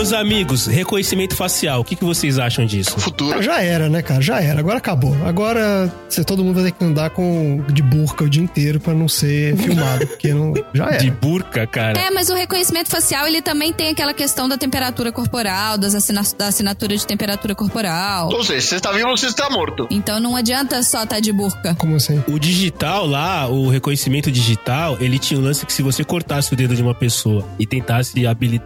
Meus 0.00 0.14
amigos, 0.14 0.64
reconhecimento 0.66 1.36
facial, 1.36 1.82
o 1.82 1.84
que, 1.84 1.94
que 1.94 2.06
vocês 2.06 2.38
acham 2.38 2.64
disso? 2.64 2.98
Futuro. 2.98 3.42
Já 3.42 3.60
era, 3.60 3.86
né, 3.90 4.00
cara? 4.00 4.22
Já 4.22 4.40
era. 4.40 4.58
Agora 4.58 4.78
acabou. 4.78 5.14
Agora 5.26 5.92
você, 6.08 6.24
todo 6.24 6.42
mundo 6.42 6.54
vai 6.54 6.64
ter 6.64 6.72
que 6.72 6.82
andar 6.82 7.10
com 7.10 7.62
de 7.70 7.82
burca 7.82 8.24
o 8.24 8.30
dia 8.30 8.42
inteiro 8.42 8.80
pra 8.80 8.94
não 8.94 9.06
ser 9.06 9.54
filmado, 9.58 10.06
porque 10.06 10.32
não, 10.32 10.54
já 10.72 10.86
era. 10.86 10.96
De 10.96 11.10
burca, 11.10 11.66
cara. 11.66 12.00
É, 12.00 12.10
mas 12.10 12.30
o 12.30 12.34
reconhecimento 12.34 12.88
facial, 12.88 13.26
ele 13.26 13.42
também 13.42 13.74
tem 13.74 13.90
aquela 13.90 14.14
questão 14.14 14.48
da 14.48 14.56
temperatura 14.56 15.12
corporal, 15.12 15.76
das 15.76 15.94
assina 15.94 16.22
da 16.38 16.46
assinatura 16.46 16.96
de 16.96 17.06
temperatura 17.06 17.54
corporal. 17.54 18.30
Ou 18.32 18.42
seja, 18.42 18.68
você 18.68 18.76
está 18.76 18.92
vivo 18.92 19.10
ou 19.10 19.18
você 19.18 19.26
está 19.26 19.50
morto. 19.50 19.86
Então 19.90 20.18
não 20.18 20.34
adianta 20.34 20.82
só 20.82 21.02
estar 21.02 21.20
de 21.20 21.30
burca. 21.30 21.74
Como 21.74 21.96
assim? 21.96 22.24
O 22.26 22.38
digital 22.38 23.06
lá, 23.06 23.46
o 23.48 23.68
reconhecimento 23.68 24.32
digital, 24.32 24.96
ele 24.98 25.18
tinha 25.18 25.38
um 25.38 25.42
lance 25.42 25.66
que 25.66 25.74
se 25.74 25.82
você 25.82 26.02
cortasse 26.02 26.54
o 26.54 26.56
dedo 26.56 26.74
de 26.74 26.80
uma 26.80 26.94
pessoa 26.94 27.46
e 27.58 27.66
tentasse 27.66 28.14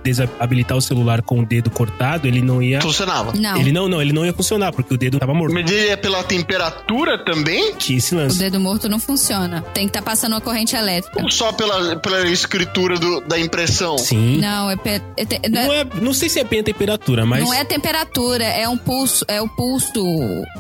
desabilitar 0.05 0.79
o 0.79 0.81
celular 0.81 1.24
com 1.25 1.41
o 1.41 1.47
dedo 1.47 1.71
cortado, 1.71 2.27
ele 2.29 2.41
não 2.43 2.63
ia. 2.63 2.81
Funcionava. 2.81 3.33
Não. 3.35 3.57
Ele 3.57 3.73
não, 3.73 3.89
não, 3.89 4.01
ele 4.01 4.13
não 4.13 4.25
ia 4.25 4.33
funcionar, 4.33 4.73
porque 4.73 4.95
o 4.95 4.97
dedo 4.99 5.19
tava 5.19 5.35
morto. 5.35 5.55
Medir 5.55 5.89
é 5.91 5.97
pela 5.97 6.23
temperatura 6.23 7.19
também? 7.25 7.75
Tinha 7.75 7.99
esse 7.99 8.15
O 8.15 8.19
lance. 8.19 8.39
dedo 8.39 8.61
morto 8.61 8.89
não 8.89 8.99
funciona. 8.99 9.63
Tem 9.75 9.85
que 9.87 9.91
estar 9.91 10.03
passando 10.03 10.33
uma 10.33 10.41
corrente 10.41 10.77
elétrica. 10.77 11.23
Ou 11.23 11.31
só 11.31 11.53
pela, 11.53 11.97
pela 11.97 12.27
escritura 12.29 12.99
do- 12.99 13.21
da 13.23 13.39
impressão? 13.39 13.97
Sim. 13.99 14.39
Não, 14.39 14.71
é, 14.71 14.77
pe- 14.77 15.03
é 15.17 15.25
te- 15.25 15.49
não, 15.49 15.73
é, 15.73 15.81
é, 15.81 15.87
não 16.01 16.13
sei 16.15 16.29
se 16.29 16.39
é 16.41 16.45
bem 16.45 16.61
a 16.61 16.65
temperatura, 16.65 17.25
mas. 17.27 17.43
não 17.45 17.53
é 17.55 17.65
temperatura, 17.65 18.45
é 18.45 18.69
um 18.69 18.77
pulso, 18.77 19.25
é 19.29 19.41
o 19.41 19.49
pulso. 19.49 20.03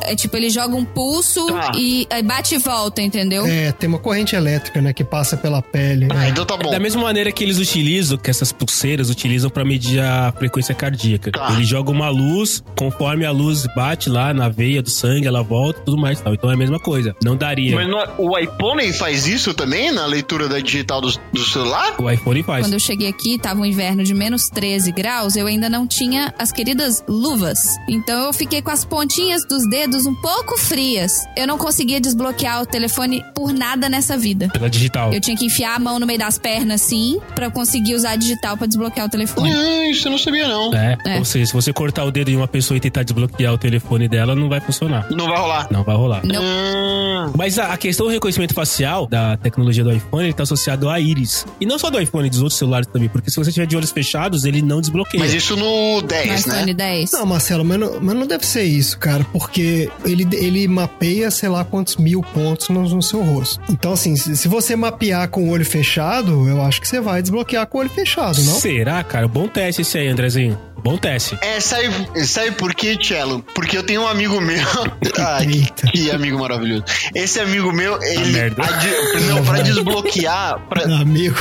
É 0.02 0.14
tipo, 0.14 0.36
ele 0.36 0.50
joga 0.50 0.74
um 0.74 0.84
pulso 0.84 1.46
Tá. 1.46 1.72
e 1.76 2.06
bate 2.24 2.54
e 2.54 2.58
volta, 2.58 3.02
entendeu? 3.02 3.46
É, 3.46 3.72
tem 3.72 3.88
uma 3.88 3.98
corrente 3.98 4.34
elétrica, 4.34 4.80
né, 4.80 4.92
que 4.92 5.04
passa 5.04 5.36
pela 5.36 5.60
pele. 5.62 6.08
Ah, 6.14 6.26
É. 6.26 6.28
então 6.30 6.44
tá 6.44 6.56
bom. 6.56 6.70
Da 6.70 6.78
mesma 6.78 7.02
maneira 7.02 7.30
que 7.32 7.42
eles 7.44 7.58
utilizam, 7.58 8.16
que 8.18 8.30
essas 8.30 8.52
pulseiras 8.52 9.10
utilizam 9.10 9.50
pra 9.50 9.64
medir 9.64 10.00
a 10.00 10.32
frequência 10.32 10.53
cardíaca. 10.74 11.30
Tá. 11.32 11.52
Ele 11.52 11.64
joga 11.64 11.90
uma 11.90 12.08
luz, 12.08 12.62
conforme 12.78 13.24
a 13.24 13.30
luz 13.30 13.66
bate 13.74 14.08
lá 14.08 14.32
na 14.32 14.48
veia 14.48 14.82
do 14.82 14.90
sangue, 14.90 15.26
ela 15.26 15.42
volta 15.42 15.80
e 15.80 15.84
tudo 15.84 15.98
mais. 15.98 16.20
Tal. 16.20 16.34
Então 16.34 16.50
é 16.50 16.54
a 16.54 16.56
mesma 16.56 16.78
coisa. 16.78 17.14
Não 17.22 17.36
daria. 17.36 17.74
Mas 17.74 17.88
não 17.88 18.00
é- 18.00 18.08
o 18.18 18.38
iPhone 18.38 18.92
faz 18.92 19.26
isso 19.26 19.52
também 19.54 19.90
na 19.92 20.06
leitura 20.06 20.48
da 20.48 20.58
digital 20.60 21.00
do, 21.00 21.12
do 21.32 21.44
celular? 21.44 21.94
O 22.00 22.10
iPhone 22.10 22.42
faz. 22.42 22.66
Quando 22.66 22.74
eu 22.74 22.80
cheguei 22.80 23.08
aqui, 23.08 23.38
tava 23.38 23.60
um 23.60 23.64
inverno 23.64 24.02
de 24.04 24.14
menos 24.14 24.48
13 24.48 24.92
graus, 24.92 25.36
eu 25.36 25.46
ainda 25.46 25.68
não 25.68 25.86
tinha 25.86 26.32
as 26.38 26.52
queridas 26.52 27.02
luvas. 27.08 27.60
Então 27.88 28.24
eu 28.26 28.32
fiquei 28.32 28.62
com 28.62 28.70
as 28.70 28.84
pontinhas 28.84 29.44
dos 29.46 29.68
dedos 29.68 30.06
um 30.06 30.14
pouco 30.14 30.56
frias. 30.58 31.12
Eu 31.36 31.46
não 31.46 31.58
conseguia 31.58 32.00
desbloquear 32.00 32.62
o 32.62 32.66
telefone 32.66 33.22
por 33.34 33.52
nada 33.52 33.88
nessa 33.88 34.16
vida. 34.16 34.48
Pela 34.52 34.68
digital. 34.70 35.12
Eu 35.12 35.20
tinha 35.20 35.36
que 35.36 35.44
enfiar 35.46 35.74
a 35.76 35.78
mão 35.78 35.98
no 35.98 36.06
meio 36.06 36.18
das 36.18 36.38
pernas, 36.38 36.82
assim, 36.82 37.18
pra 37.34 37.46
eu 37.46 37.50
conseguir 37.50 37.94
usar 37.94 38.10
a 38.12 38.16
digital 38.16 38.56
pra 38.56 38.66
desbloquear 38.66 39.06
o 39.06 39.10
telefone. 39.10 39.52
Ah, 39.52 39.88
isso 39.90 40.06
eu 40.08 40.12
não 40.12 40.18
sabia 40.18 40.43
sabia, 40.44 40.54
não. 40.54 40.74
É. 40.74 40.96
É. 41.06 41.18
Ou 41.18 41.24
seja, 41.24 41.46
se 41.46 41.52
você 41.52 41.72
cortar 41.72 42.04
o 42.04 42.10
dedo 42.10 42.30
de 42.30 42.36
uma 42.36 42.48
pessoa 42.48 42.76
e 42.76 42.80
tentar 42.80 43.02
desbloquear 43.02 43.52
o 43.52 43.58
telefone 43.58 44.08
dela, 44.08 44.34
não 44.34 44.48
vai 44.48 44.60
funcionar. 44.60 45.06
Não 45.10 45.26
vai 45.28 45.38
rolar. 45.38 45.68
Não 45.70 45.82
vai 45.84 45.96
rolar. 45.96 46.22
Não. 46.24 46.42
Hum, 46.42 47.32
Mas 47.36 47.58
a, 47.58 47.72
a 47.72 47.76
questão 47.76 48.06
do 48.06 48.12
reconhecimento 48.12 48.54
facial 48.54 49.06
da 49.06 49.36
tecnologia 49.36 49.82
do 49.84 49.92
iPhone, 49.92 50.24
ele 50.24 50.32
tá 50.32 50.42
associado 50.42 50.88
à 50.88 50.98
íris. 51.00 51.46
E 51.60 51.66
não 51.66 51.78
só 51.78 51.90
do 51.90 52.00
iPhone, 52.00 52.28
dos 52.28 52.40
outros 52.40 52.58
celulares 52.58 52.86
também, 52.86 53.08
porque 53.08 53.30
se 53.30 53.36
você 53.36 53.50
tiver 53.52 53.66
de 53.66 53.76
olhos 53.76 53.90
fechados, 53.90 54.44
ele 54.44 54.62
não 54.62 54.80
desbloqueia. 54.80 55.22
mas 55.22 55.34
isso 55.34 55.56
no 55.56 56.00
No 56.00 56.02
10, 56.02 56.46
né? 56.46 56.54
iPhone 56.56 56.74
10. 56.74 57.12
Não, 57.12 57.26
Marcelo, 57.26 57.64
mas 57.64 57.78
não, 57.78 58.00
mas 58.00 58.16
não 58.16 58.26
deve 58.26 58.44
ser 58.46 58.64
isso, 58.64 58.98
cara, 58.98 59.24
porque 59.32 59.88
ele, 60.04 60.26
ele 60.32 60.66
mapeia 60.68 61.30
sei 61.30 61.48
lá 61.48 61.64
quantos 61.64 61.96
mil 61.96 62.22
pontos 62.22 62.68
no, 62.68 62.82
no 62.88 63.02
seu 63.02 63.22
rosto. 63.22 63.60
Então, 63.68 63.92
assim, 63.92 64.16
se, 64.16 64.36
se 64.36 64.48
você 64.48 64.76
mapear 64.76 65.28
com 65.28 65.44
o 65.44 65.50
olho 65.50 65.64
fechado, 65.64 66.48
eu 66.48 66.62
acho 66.62 66.80
que 66.80 66.88
você 66.88 67.00
vai 67.00 67.20
desbloquear 67.22 67.66
com 67.66 67.78
o 67.78 67.80
olho 67.80 67.90
fechado, 67.90 68.42
não? 68.42 68.54
Será, 68.54 69.02
cara? 69.04 69.26
Bom 69.28 69.46
teste 69.48 69.82
esse 69.82 69.98
aí, 69.98 70.08
Andrezinho. 70.08 70.33
Bom 70.34 70.73
teste. 70.98 71.38
É, 71.40 71.60
sabe, 71.60 71.88
sabe 72.26 72.50
por 72.52 72.74
quê, 72.74 72.96
Cello? 73.00 73.42
Porque 73.54 73.76
eu 73.78 73.82
tenho 73.82 74.02
um 74.02 74.06
amigo 74.08 74.40
meu. 74.40 74.64
Ai, 75.18 75.46
que, 75.46 75.90
que 75.90 76.10
amigo 76.10 76.38
maravilhoso. 76.38 76.84
Esse 77.14 77.40
amigo 77.40 77.72
meu, 77.72 78.00
ele. 78.02 78.32
merda. 78.32 78.62
adi- 78.68 79.24
não, 79.28 79.42
pra 79.44 79.62
desbloquear. 79.62 80.58
pra- 80.68 80.84
Amigo, 81.00 81.36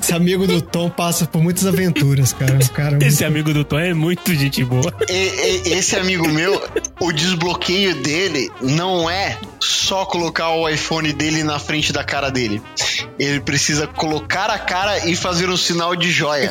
esse 0.00 0.12
amigo 0.12 0.46
do 0.46 0.60
Tom 0.60 0.90
passa 0.90 1.26
por 1.26 1.40
muitas 1.42 1.64
aventuras, 1.66 2.32
cara. 2.32 2.58
Cara 2.74 2.98
é 3.00 3.06
Esse 3.06 3.24
amigo 3.24 3.52
do 3.54 3.64
Tom 3.64 3.78
é 3.78 3.94
muito 3.94 4.34
gente 4.34 4.64
boa. 4.64 4.92
e- 5.08 5.62
e- 5.68 5.72
esse 5.74 5.94
amigo 5.96 6.28
meu, 6.28 6.60
o 7.00 7.12
desbloqueio 7.12 7.94
dele 7.96 8.50
não 8.60 9.08
é 9.08 9.38
só 9.60 10.04
colocar 10.04 10.50
o 10.50 10.68
iPhone 10.68 11.12
dele 11.12 11.42
na 11.44 11.58
frente 11.58 11.92
da 11.92 12.02
cara 12.02 12.30
dele. 12.30 12.60
Ele 13.18 13.40
precisa 13.40 13.86
colocar 13.86 14.50
a 14.50 14.58
cara 14.58 15.06
e 15.08 15.14
fazer 15.16 15.48
um 15.48 15.56
sinal 15.56 15.94
de 15.94 16.10
joia. 16.10 16.50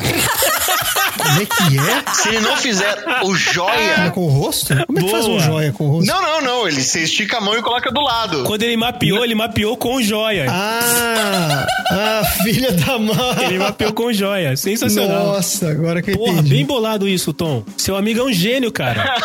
Como 1.16 1.40
é 1.40 1.46
que 1.46 1.78
é? 1.78 2.12
Se 2.14 2.37
ele 2.38 2.48
não 2.48 2.56
fizer 2.56 3.04
o 3.24 3.34
joia. 3.34 4.06
É 4.06 4.10
com 4.10 4.24
o 4.24 4.28
rosto? 4.28 4.74
Como 4.86 4.98
é 4.98 5.02
que 5.02 5.10
faz 5.10 5.26
um 5.26 5.40
joia 5.40 5.72
com 5.72 5.86
o 5.86 5.90
rosto? 5.90 6.06
Não, 6.06 6.22
não, 6.22 6.40
não. 6.40 6.68
Ele 6.68 6.80
você 6.80 7.02
estica 7.02 7.38
a 7.38 7.40
mão 7.40 7.56
e 7.56 7.62
coloca 7.62 7.90
do 7.90 8.00
lado. 8.00 8.44
Quando 8.44 8.62
ele 8.62 8.76
mapeou, 8.76 9.24
ele 9.24 9.34
mapeou 9.34 9.76
com 9.76 10.00
joia. 10.00 10.46
Ah, 10.48 11.66
ah, 11.90 12.22
filha 12.42 12.72
da 12.72 12.98
mãe. 12.98 13.44
Ele 13.46 13.58
mapeou 13.58 13.92
com 13.92 14.12
joia. 14.12 14.56
Sensacional. 14.56 15.26
Nossa, 15.26 15.70
agora 15.70 16.00
que 16.00 16.16
Porra, 16.16 16.32
entendi. 16.34 16.50
bem 16.50 16.64
bolado 16.64 17.08
isso, 17.08 17.32
Tom. 17.32 17.64
Seu 17.76 17.96
amigo 17.96 18.20
é 18.20 18.24
um 18.24 18.32
gênio, 18.32 18.70
cara. 18.70 19.14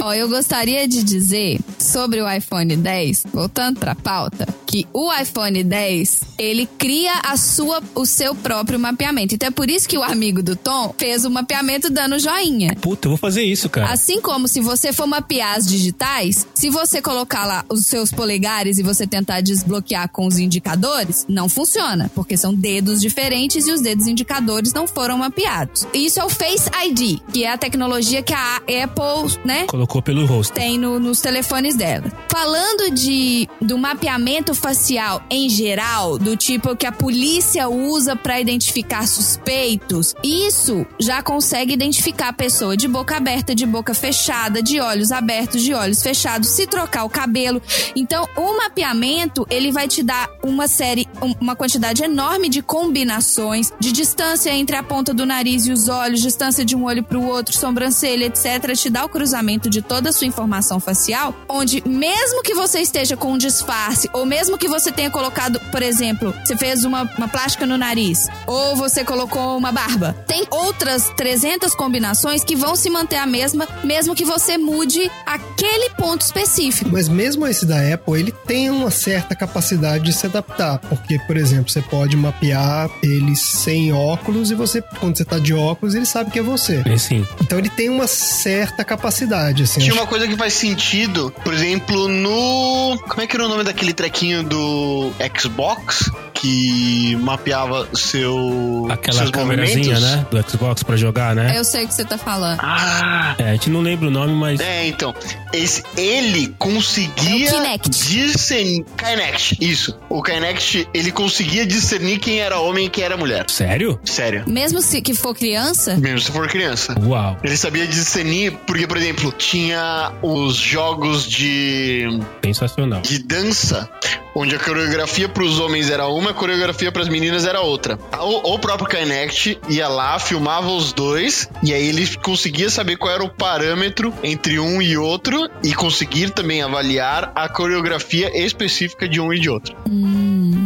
Ó, 0.00 0.12
eu 0.12 0.28
gostaria 0.28 0.86
de 0.88 1.02
dizer 1.02 1.58
sobre 1.78 2.20
o 2.20 2.30
iPhone 2.30 2.76
10, 2.76 3.24
voltando 3.32 3.78
pra 3.78 3.94
pauta, 3.94 4.46
que 4.72 4.86
o 4.90 5.12
iPhone 5.12 5.62
10, 5.62 6.20
ele 6.38 6.66
cria 6.78 7.12
a 7.22 7.36
sua, 7.36 7.82
o 7.94 8.06
seu 8.06 8.34
próprio 8.34 8.78
mapeamento. 8.78 9.34
Então 9.34 9.48
é 9.48 9.50
por 9.50 9.68
isso 9.68 9.86
que 9.86 9.98
o 9.98 10.02
amigo 10.02 10.42
do 10.42 10.56
Tom 10.56 10.94
fez 10.96 11.26
o 11.26 11.30
mapeamento 11.30 11.90
dando 11.90 12.18
joinha. 12.18 12.74
Puta, 12.80 13.06
eu 13.06 13.10
vou 13.10 13.18
fazer 13.18 13.42
isso, 13.42 13.68
cara. 13.68 13.92
Assim 13.92 14.18
como 14.22 14.48
se 14.48 14.62
você 14.62 14.90
for 14.90 15.06
mapear 15.06 15.58
as 15.58 15.66
digitais, 15.66 16.46
se 16.54 16.70
você 16.70 17.02
colocar 17.02 17.44
lá 17.44 17.64
os 17.68 17.84
seus 17.86 18.10
polegares 18.10 18.78
e 18.78 18.82
você 18.82 19.06
tentar 19.06 19.42
desbloquear 19.42 20.08
com 20.08 20.26
os 20.26 20.38
indicadores, 20.38 21.26
não 21.28 21.50
funciona, 21.50 22.10
porque 22.14 22.34
são 22.38 22.54
dedos 22.54 22.98
diferentes 23.02 23.66
e 23.66 23.72
os 23.72 23.82
dedos 23.82 24.06
indicadores 24.06 24.72
não 24.72 24.86
foram 24.86 25.18
mapeados. 25.18 25.86
Isso 25.92 26.18
é 26.18 26.24
o 26.24 26.30
Face 26.30 26.70
ID, 26.86 27.20
que 27.30 27.44
é 27.44 27.52
a 27.52 27.58
tecnologia 27.58 28.22
que 28.22 28.32
a 28.32 28.56
Apple, 28.56 29.38
né, 29.44 29.66
Colocou 29.66 30.00
pelo 30.00 30.24
rosto. 30.24 30.54
tem 30.54 30.78
no- 30.78 30.98
nos 30.98 31.20
telefones 31.20 31.74
dela. 31.76 32.10
Falando 32.30 32.90
de 32.94 33.46
do 33.60 33.76
mapeamento 33.76 34.54
facial 34.62 35.22
em 35.28 35.48
geral, 35.48 36.16
do 36.18 36.36
tipo 36.36 36.76
que 36.76 36.86
a 36.86 36.92
polícia 36.92 37.68
usa 37.68 38.14
para 38.14 38.40
identificar 38.40 39.06
suspeitos, 39.06 40.14
isso 40.22 40.86
já 41.00 41.22
consegue 41.22 41.72
identificar 41.72 42.28
a 42.28 42.32
pessoa 42.32 42.76
de 42.76 42.86
boca 42.86 43.16
aberta, 43.16 43.54
de 43.54 43.66
boca 43.66 43.92
fechada, 43.92 44.62
de 44.62 44.80
olhos 44.80 45.10
abertos, 45.10 45.62
de 45.62 45.74
olhos 45.74 46.02
fechados, 46.02 46.48
se 46.50 46.66
trocar 46.66 47.04
o 47.04 47.10
cabelo. 47.10 47.60
Então, 47.96 48.28
o 48.36 48.56
mapeamento, 48.56 49.46
ele 49.50 49.72
vai 49.72 49.88
te 49.88 50.02
dar 50.02 50.28
uma 50.44 50.68
série, 50.68 51.06
um- 51.20 51.34
uma 51.40 51.56
quantidade 51.56 52.02
enorme 52.04 52.48
de 52.48 52.62
combinações, 52.62 53.72
de 53.80 53.90
distância 53.92 54.50
entre 54.50 54.76
a 54.76 54.82
ponta 54.82 55.12
do 55.12 55.26
nariz 55.26 55.66
e 55.66 55.72
os 55.72 55.88
olhos, 55.88 56.20
distância 56.22 56.64
de 56.64 56.76
um 56.76 56.84
olho 56.84 57.02
para 57.02 57.18
o 57.18 57.26
outro, 57.26 57.56
sobrancelha, 57.56 58.26
etc. 58.26 58.72
Te 58.76 58.88
dá 58.88 59.04
o 59.04 59.08
cruzamento 59.08 59.68
de 59.68 59.82
toda 59.82 60.10
a 60.10 60.12
sua 60.12 60.26
informação 60.26 60.78
facial, 60.78 61.34
onde 61.48 61.82
mesmo 61.86 62.42
que 62.42 62.54
você 62.54 62.80
esteja 62.80 63.16
com 63.16 63.32
um 63.32 63.38
disfarce, 63.38 64.08
ou 64.12 64.24
mesmo 64.24 64.51
que 64.58 64.68
você 64.68 64.90
tenha 64.92 65.10
colocado, 65.10 65.60
por 65.70 65.82
exemplo, 65.82 66.34
você 66.44 66.56
fez 66.56 66.84
uma, 66.84 67.02
uma 67.16 67.28
plástica 67.28 67.66
no 67.66 67.76
nariz, 67.78 68.28
ou 68.46 68.76
você 68.76 69.04
colocou 69.04 69.56
uma 69.56 69.72
barba, 69.72 70.14
tem 70.26 70.46
outras 70.50 71.10
300 71.16 71.74
combinações 71.74 72.44
que 72.44 72.54
vão 72.56 72.74
se 72.76 72.88
manter 72.90 73.16
a 73.16 73.26
mesma, 73.26 73.66
mesmo 73.84 74.14
que 74.14 74.24
você 74.24 74.56
mude 74.58 75.10
aquele 75.26 75.90
ponto 75.90 76.20
específico. 76.22 76.90
Mas 76.92 77.08
mesmo 77.08 77.46
esse 77.46 77.64
da 77.66 77.76
Apple, 77.94 78.18
ele 78.18 78.32
tem 78.46 78.70
uma 78.70 78.90
certa 78.90 79.34
capacidade 79.34 80.04
de 80.04 80.12
se 80.12 80.26
adaptar. 80.26 80.78
Porque, 80.78 81.18
por 81.20 81.36
exemplo, 81.36 81.70
você 81.70 81.80
pode 81.82 82.16
mapear 82.16 82.90
ele 83.02 83.34
sem 83.36 83.92
óculos 83.92 84.50
e 84.50 84.54
você, 84.54 84.82
quando 85.00 85.16
você 85.16 85.24
tá 85.24 85.38
de 85.38 85.54
óculos, 85.54 85.94
ele 85.94 86.06
sabe 86.06 86.30
que 86.30 86.38
é 86.38 86.42
você. 86.42 86.82
É 86.84 86.96
sim. 86.98 87.26
Então 87.40 87.58
ele 87.58 87.68
tem 87.70 87.88
uma 87.88 88.06
certa 88.06 88.84
capacidade, 88.84 89.62
assim. 89.62 89.80
Tinha 89.80 89.92
acho- 89.92 90.00
uma 90.02 90.06
coisa 90.06 90.26
que 90.26 90.36
faz 90.36 90.52
sentido, 90.54 91.32
por 91.44 91.52
exemplo, 91.54 92.08
no. 92.08 92.98
Como 93.08 93.20
é 93.22 93.26
que 93.26 93.36
era 93.36 93.44
o 93.44 93.48
nome 93.48 93.64
daquele 93.64 93.92
trequinho 93.92 94.41
do 94.44 95.12
Xbox? 95.38 96.10
Que 96.34 97.14
mapeava 97.20 97.88
seu. 97.94 98.88
Aquela 98.90 99.18
seus 99.18 99.30
câmerazinha, 99.30 99.94
movimentos? 99.94 100.02
né? 100.02 100.26
Do 100.28 100.50
Xbox 100.50 100.82
pra 100.82 100.96
jogar, 100.96 101.36
né? 101.36 101.56
Eu 101.56 101.62
sei 101.62 101.84
o 101.84 101.88
que 101.88 101.94
você 101.94 102.04
tá 102.04 102.18
falando. 102.18 102.58
Ah! 102.60 103.36
É, 103.38 103.50
a 103.50 103.52
gente 103.52 103.70
não 103.70 103.80
lembra 103.80 104.08
o 104.08 104.10
nome, 104.10 104.32
mas. 104.34 104.58
É, 104.58 104.86
então. 104.88 105.14
Esse, 105.52 105.84
ele 105.96 106.52
conseguia 106.58 107.48
É 107.48 107.52
o 107.52 107.62
Kinect. 107.62 107.90
discernir. 107.90 108.84
Kinect, 108.96 109.56
isso. 109.60 109.96
O 110.08 110.20
Kinect, 110.20 110.88
ele 110.92 111.12
conseguia 111.12 111.64
discernir 111.64 112.18
quem 112.18 112.40
era 112.40 112.58
homem 112.58 112.86
e 112.86 112.90
quem 112.90 113.04
era 113.04 113.16
mulher. 113.16 113.44
Sério? 113.48 114.00
Sério. 114.04 114.42
Mesmo 114.46 114.80
se 114.82 115.00
que 115.00 115.14
for 115.14 115.34
criança, 115.36 115.94
Mesmo 115.96 116.20
se 116.20 116.32
for 116.32 116.48
criança. 116.48 116.94
Uau. 117.04 117.36
Ele 117.44 117.56
sabia 117.56 117.86
discernir, 117.86 118.52
porque, 118.66 118.86
por 118.86 118.96
exemplo, 118.96 119.30
tinha 119.30 120.10
os 120.22 120.56
jogos 120.56 121.28
de, 121.28 122.18
Sensacional. 122.44 123.00
de 123.02 123.18
dança, 123.22 123.88
onde 124.34 124.54
a 124.54 124.58
coreografia 124.58 125.28
para 125.28 125.42
os 125.42 125.58
homens 125.58 125.90
era 125.90 126.06
uma, 126.06 126.30
a 126.30 126.34
coreografia 126.34 126.90
para 126.90 127.02
as 127.02 127.08
meninas 127.08 127.44
era 127.44 127.60
outra. 127.60 127.98
O, 128.18 128.54
o 128.54 128.58
próprio 128.58 128.88
Kinect 128.88 129.58
ia 129.68 129.88
lá, 129.88 130.18
filmava 130.18 130.70
os 130.70 130.92
dois, 130.92 131.48
e 131.62 131.72
aí 131.72 131.88
ele 131.88 132.06
conseguia 132.16 132.70
saber 132.70 132.96
qual 132.96 133.12
era 133.12 133.24
o 133.24 133.28
parâmetro 133.28 134.12
entre 134.22 134.58
um 134.58 134.80
e 134.80 134.96
outro, 134.96 135.48
e 135.62 135.74
conseguir 135.74 136.30
também 136.30 136.62
avaliar 136.62 137.32
a 137.34 137.48
coreografia 137.48 138.30
específica 138.44 139.08
de 139.08 139.20
um 139.20 139.32
e 139.32 139.38
de 139.38 139.50
outro. 139.50 139.74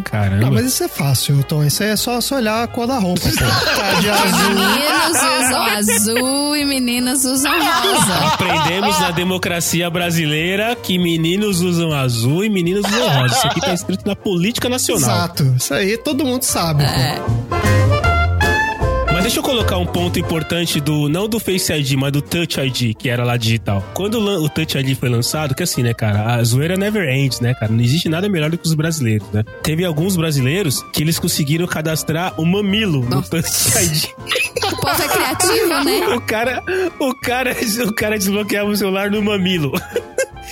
Caramba. 0.04 0.46
Ah, 0.46 0.50
mas 0.50 0.66
isso 0.66 0.84
é 0.84 0.88
fácil, 0.88 1.42
Tom. 1.44 1.64
Isso 1.64 1.82
aí 1.82 1.90
é 1.90 1.96
só, 1.96 2.20
só 2.20 2.36
olhar 2.36 2.62
a 2.62 2.66
cor 2.66 2.86
da 2.86 2.98
roupa, 2.98 3.20
pô. 3.20 3.26
Tá 3.76 4.00
de 4.00 4.08
azul. 4.08 4.50
meninos 4.50 5.16
usam 5.44 5.62
azul 5.66 6.56
e 6.56 6.64
meninas 6.64 7.24
usam 7.24 7.52
rosa. 7.52 8.14
Aprendemos 8.32 9.00
na 9.00 9.10
democracia 9.10 9.90
brasileira 9.90 10.76
que 10.76 10.98
meninos 10.98 11.60
usam 11.60 11.92
azul 11.92 12.44
e 12.44 12.48
meninas 12.48 12.84
usam 12.84 13.08
rosa. 13.08 13.48
Aqui 13.56 13.66
tá 13.66 13.74
escrito 13.74 14.06
na 14.06 14.14
política 14.16 14.68
nacional. 14.68 15.08
Exato. 15.10 15.54
Isso 15.56 15.72
aí 15.74 15.96
todo 15.96 16.24
mundo 16.24 16.42
sabe, 16.42 16.84
É. 16.84 17.16
Mas 19.12 19.22
deixa 19.22 19.38
eu 19.38 19.42
colocar 19.42 19.78
um 19.78 19.86
ponto 19.86 20.18
importante 20.18 20.78
do 20.78 21.08
não 21.08 21.26
do 21.26 21.40
Face 21.40 21.72
ID, 21.72 21.94
mas 21.94 22.12
do 22.12 22.20
Touch 22.20 22.60
ID, 22.60 22.94
que 22.94 23.08
era 23.08 23.24
lá 23.24 23.38
digital. 23.38 23.82
Quando 23.94 24.18
o 24.20 24.46
Touch 24.50 24.76
ID 24.76 24.94
foi 24.94 25.08
lançado, 25.08 25.54
que 25.54 25.62
assim, 25.62 25.82
né, 25.82 25.94
cara, 25.94 26.34
a 26.34 26.44
zoeira 26.44 26.76
never 26.76 27.08
ends, 27.08 27.40
né, 27.40 27.54
cara? 27.54 27.72
Não 27.72 27.80
existe 27.80 28.10
nada 28.10 28.28
melhor 28.28 28.50
do 28.50 28.58
que 28.58 28.66
os 28.66 28.74
brasileiros, 28.74 29.26
né? 29.32 29.42
Teve 29.62 29.86
alguns 29.86 30.16
brasileiros 30.16 30.82
que 30.92 31.02
eles 31.02 31.18
conseguiram 31.18 31.66
cadastrar 31.66 32.38
o 32.38 32.44
mamilo 32.44 33.08
no. 33.08 33.22
Touch 33.22 33.48
ID. 33.82 34.04
O 34.70 34.76
povo 34.82 35.02
é 35.02 35.08
criativo, 35.08 35.84
né? 35.84 36.06
O 36.14 36.20
cara, 36.20 36.62
o 37.00 37.14
cara, 37.14 37.56
o 37.88 37.92
cara 37.94 38.18
desbloqueava 38.18 38.68
o 38.68 38.76
celular 38.76 39.10
no 39.10 39.22
mamilo. 39.22 39.72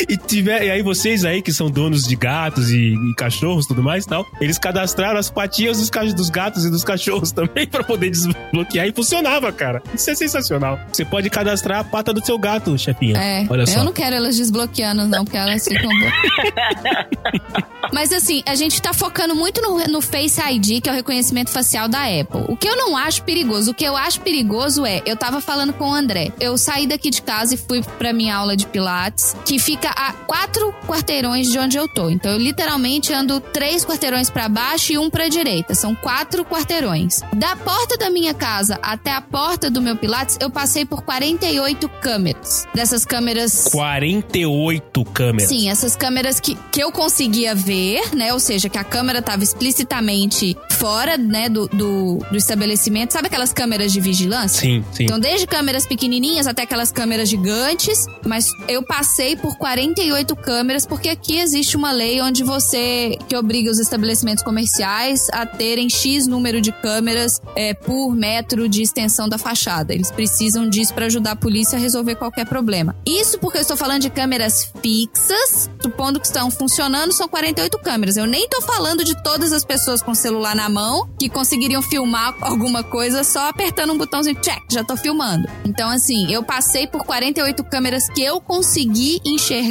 E, 0.08 0.16
tiver, 0.16 0.64
e 0.64 0.70
aí 0.70 0.82
vocês 0.82 1.24
aí 1.24 1.40
que 1.40 1.52
são 1.52 1.70
donos 1.70 2.04
de 2.04 2.16
gatos 2.16 2.70
e, 2.70 2.94
e 2.94 3.14
cachorros 3.14 3.64
e 3.64 3.68
tudo 3.68 3.82
mais 3.82 4.04
e 4.04 4.08
tal, 4.08 4.26
eles 4.40 4.58
cadastraram 4.58 5.18
as 5.18 5.30
patinhas 5.30 5.78
dos, 5.78 6.14
dos 6.14 6.30
gatos 6.30 6.64
e 6.64 6.70
dos 6.70 6.84
cachorros 6.84 7.30
também 7.32 7.66
pra 7.66 7.84
poder 7.84 8.10
desbloquear 8.10 8.86
e 8.86 8.92
funcionava, 8.92 9.52
cara. 9.52 9.82
Isso 9.94 10.10
é 10.10 10.14
sensacional. 10.14 10.78
Você 10.92 11.04
pode 11.04 11.30
cadastrar 11.30 11.80
a 11.80 11.84
pata 11.84 12.12
do 12.12 12.24
seu 12.24 12.38
gato, 12.38 12.76
chefinha. 12.78 13.16
É, 13.16 13.46
Olha 13.48 13.66
só. 13.66 13.78
eu 13.78 13.84
não 13.84 13.92
quero 13.92 14.16
elas 14.16 14.36
desbloqueando, 14.36 15.06
não, 15.06 15.24
porque 15.24 15.36
elas 15.36 15.64
ficam 15.64 15.88
boas. 15.88 17.64
Mas 17.92 18.12
assim, 18.12 18.42
a 18.46 18.54
gente 18.54 18.80
tá 18.82 18.92
focando 18.92 19.34
muito 19.36 19.60
no, 19.62 19.78
no 19.86 20.00
Face 20.00 20.40
ID, 20.40 20.82
que 20.82 20.88
é 20.88 20.92
o 20.92 20.94
reconhecimento 20.94 21.50
facial 21.50 21.88
da 21.88 22.04
Apple. 22.04 22.44
O 22.48 22.56
que 22.56 22.68
eu 22.68 22.76
não 22.76 22.96
acho 22.96 23.22
perigoso, 23.22 23.70
o 23.70 23.74
que 23.74 23.84
eu 23.84 23.96
acho 23.96 24.20
perigoso 24.20 24.84
é, 24.84 25.02
eu 25.06 25.16
tava 25.16 25.40
falando 25.40 25.72
com 25.72 25.90
o 25.90 25.94
André, 25.94 26.32
eu 26.40 26.58
saí 26.58 26.86
daqui 26.86 27.10
de 27.10 27.22
casa 27.22 27.54
e 27.54 27.56
fui 27.56 27.82
pra 27.98 28.12
minha 28.12 28.34
aula 28.34 28.56
de 28.56 28.66
Pilates, 28.66 29.36
que 29.44 29.58
fica 29.58 29.83
fica 29.84 29.90
a 29.90 30.12
quatro 30.12 30.72
quarteirões 30.86 31.50
de 31.50 31.58
onde 31.58 31.76
eu 31.76 31.86
tô. 31.86 32.08
Então 32.08 32.32
eu 32.32 32.38
literalmente 32.38 33.12
ando 33.12 33.38
três 33.38 33.84
quarteirões 33.84 34.30
pra 34.30 34.48
baixo 34.48 34.92
e 34.92 34.98
um 34.98 35.10
pra 35.10 35.28
direita. 35.28 35.74
São 35.74 35.94
quatro 35.94 36.44
quarteirões. 36.44 37.20
Da 37.34 37.54
porta 37.56 37.98
da 37.98 38.08
minha 38.08 38.32
casa 38.32 38.78
até 38.82 39.12
a 39.12 39.20
porta 39.20 39.70
do 39.70 39.82
meu 39.82 39.96
Pilates, 39.96 40.38
eu 40.40 40.48
passei 40.48 40.86
por 40.86 41.02
48 41.02 41.88
câmeras. 42.00 42.66
Dessas 42.74 43.04
câmeras 43.04 43.68
48 43.70 45.04
câmeras. 45.06 45.48
Sim, 45.48 45.68
essas 45.68 45.96
câmeras 45.96 46.40
que, 46.40 46.56
que 46.72 46.82
eu 46.82 46.90
conseguia 46.90 47.54
ver, 47.54 48.14
né? 48.14 48.32
Ou 48.32 48.40
seja, 48.40 48.68
que 48.68 48.78
a 48.78 48.84
câmera 48.84 49.18
estava 49.18 49.42
explicitamente 49.42 50.56
fora, 50.70 51.16
né, 51.18 51.48
do, 51.48 51.68
do, 51.68 52.18
do 52.30 52.36
estabelecimento. 52.36 53.12
Sabe 53.12 53.26
aquelas 53.26 53.52
câmeras 53.52 53.92
de 53.92 54.00
vigilância? 54.00 54.60
Sim, 54.60 54.84
sim. 54.92 55.04
Então, 55.04 55.18
desde 55.18 55.46
câmeras 55.46 55.86
pequenininhas 55.86 56.46
até 56.46 56.62
aquelas 56.62 56.90
câmeras 56.90 57.28
gigantes, 57.28 58.06
mas 58.26 58.50
eu 58.68 58.82
passei 58.82 59.36
por 59.36 59.56
48 59.74 60.36
câmeras 60.36 60.86
porque 60.86 61.08
aqui 61.08 61.40
existe 61.40 61.76
uma 61.76 61.90
lei 61.90 62.22
onde 62.22 62.44
você 62.44 63.18
que 63.28 63.36
obriga 63.36 63.68
os 63.68 63.80
estabelecimentos 63.80 64.44
comerciais 64.44 65.26
a 65.32 65.44
terem 65.44 65.90
X 65.90 66.28
número 66.28 66.60
de 66.60 66.70
câmeras 66.70 67.42
é, 67.56 67.74
por 67.74 68.14
metro 68.14 68.68
de 68.68 68.82
extensão 68.82 69.28
da 69.28 69.36
fachada. 69.36 69.92
Eles 69.92 70.12
precisam 70.12 70.68
disso 70.68 70.94
para 70.94 71.06
ajudar 71.06 71.32
a 71.32 71.36
polícia 71.36 71.76
a 71.76 71.80
resolver 71.80 72.14
qualquer 72.14 72.46
problema. 72.46 72.94
Isso 73.04 73.36
porque 73.40 73.58
eu 73.58 73.62
estou 73.62 73.76
falando 73.76 74.02
de 74.02 74.10
câmeras 74.10 74.70
fixas, 74.80 75.68
supondo 75.82 76.20
que 76.20 76.26
estão 76.26 76.52
funcionando, 76.52 77.12
são 77.12 77.26
48 77.26 77.76
câmeras. 77.80 78.16
Eu 78.16 78.26
nem 78.26 78.48
tô 78.48 78.62
falando 78.62 79.02
de 79.02 79.20
todas 79.24 79.52
as 79.52 79.64
pessoas 79.64 80.00
com 80.00 80.14
celular 80.14 80.54
na 80.54 80.68
mão 80.68 81.08
que 81.18 81.28
conseguiriam 81.28 81.82
filmar 81.82 82.32
alguma 82.40 82.84
coisa 82.84 83.24
só 83.24 83.48
apertando 83.48 83.92
um 83.92 83.98
botãozinho 83.98 84.40
check, 84.40 84.62
já 84.70 84.84
tô 84.84 84.96
filmando. 84.96 85.48
Então, 85.64 85.90
assim, 85.90 86.32
eu 86.32 86.44
passei 86.44 86.86
por 86.86 87.04
48 87.04 87.64
câmeras 87.64 88.08
que 88.08 88.22
eu 88.22 88.40
consegui 88.40 89.20
enxergar 89.24 89.63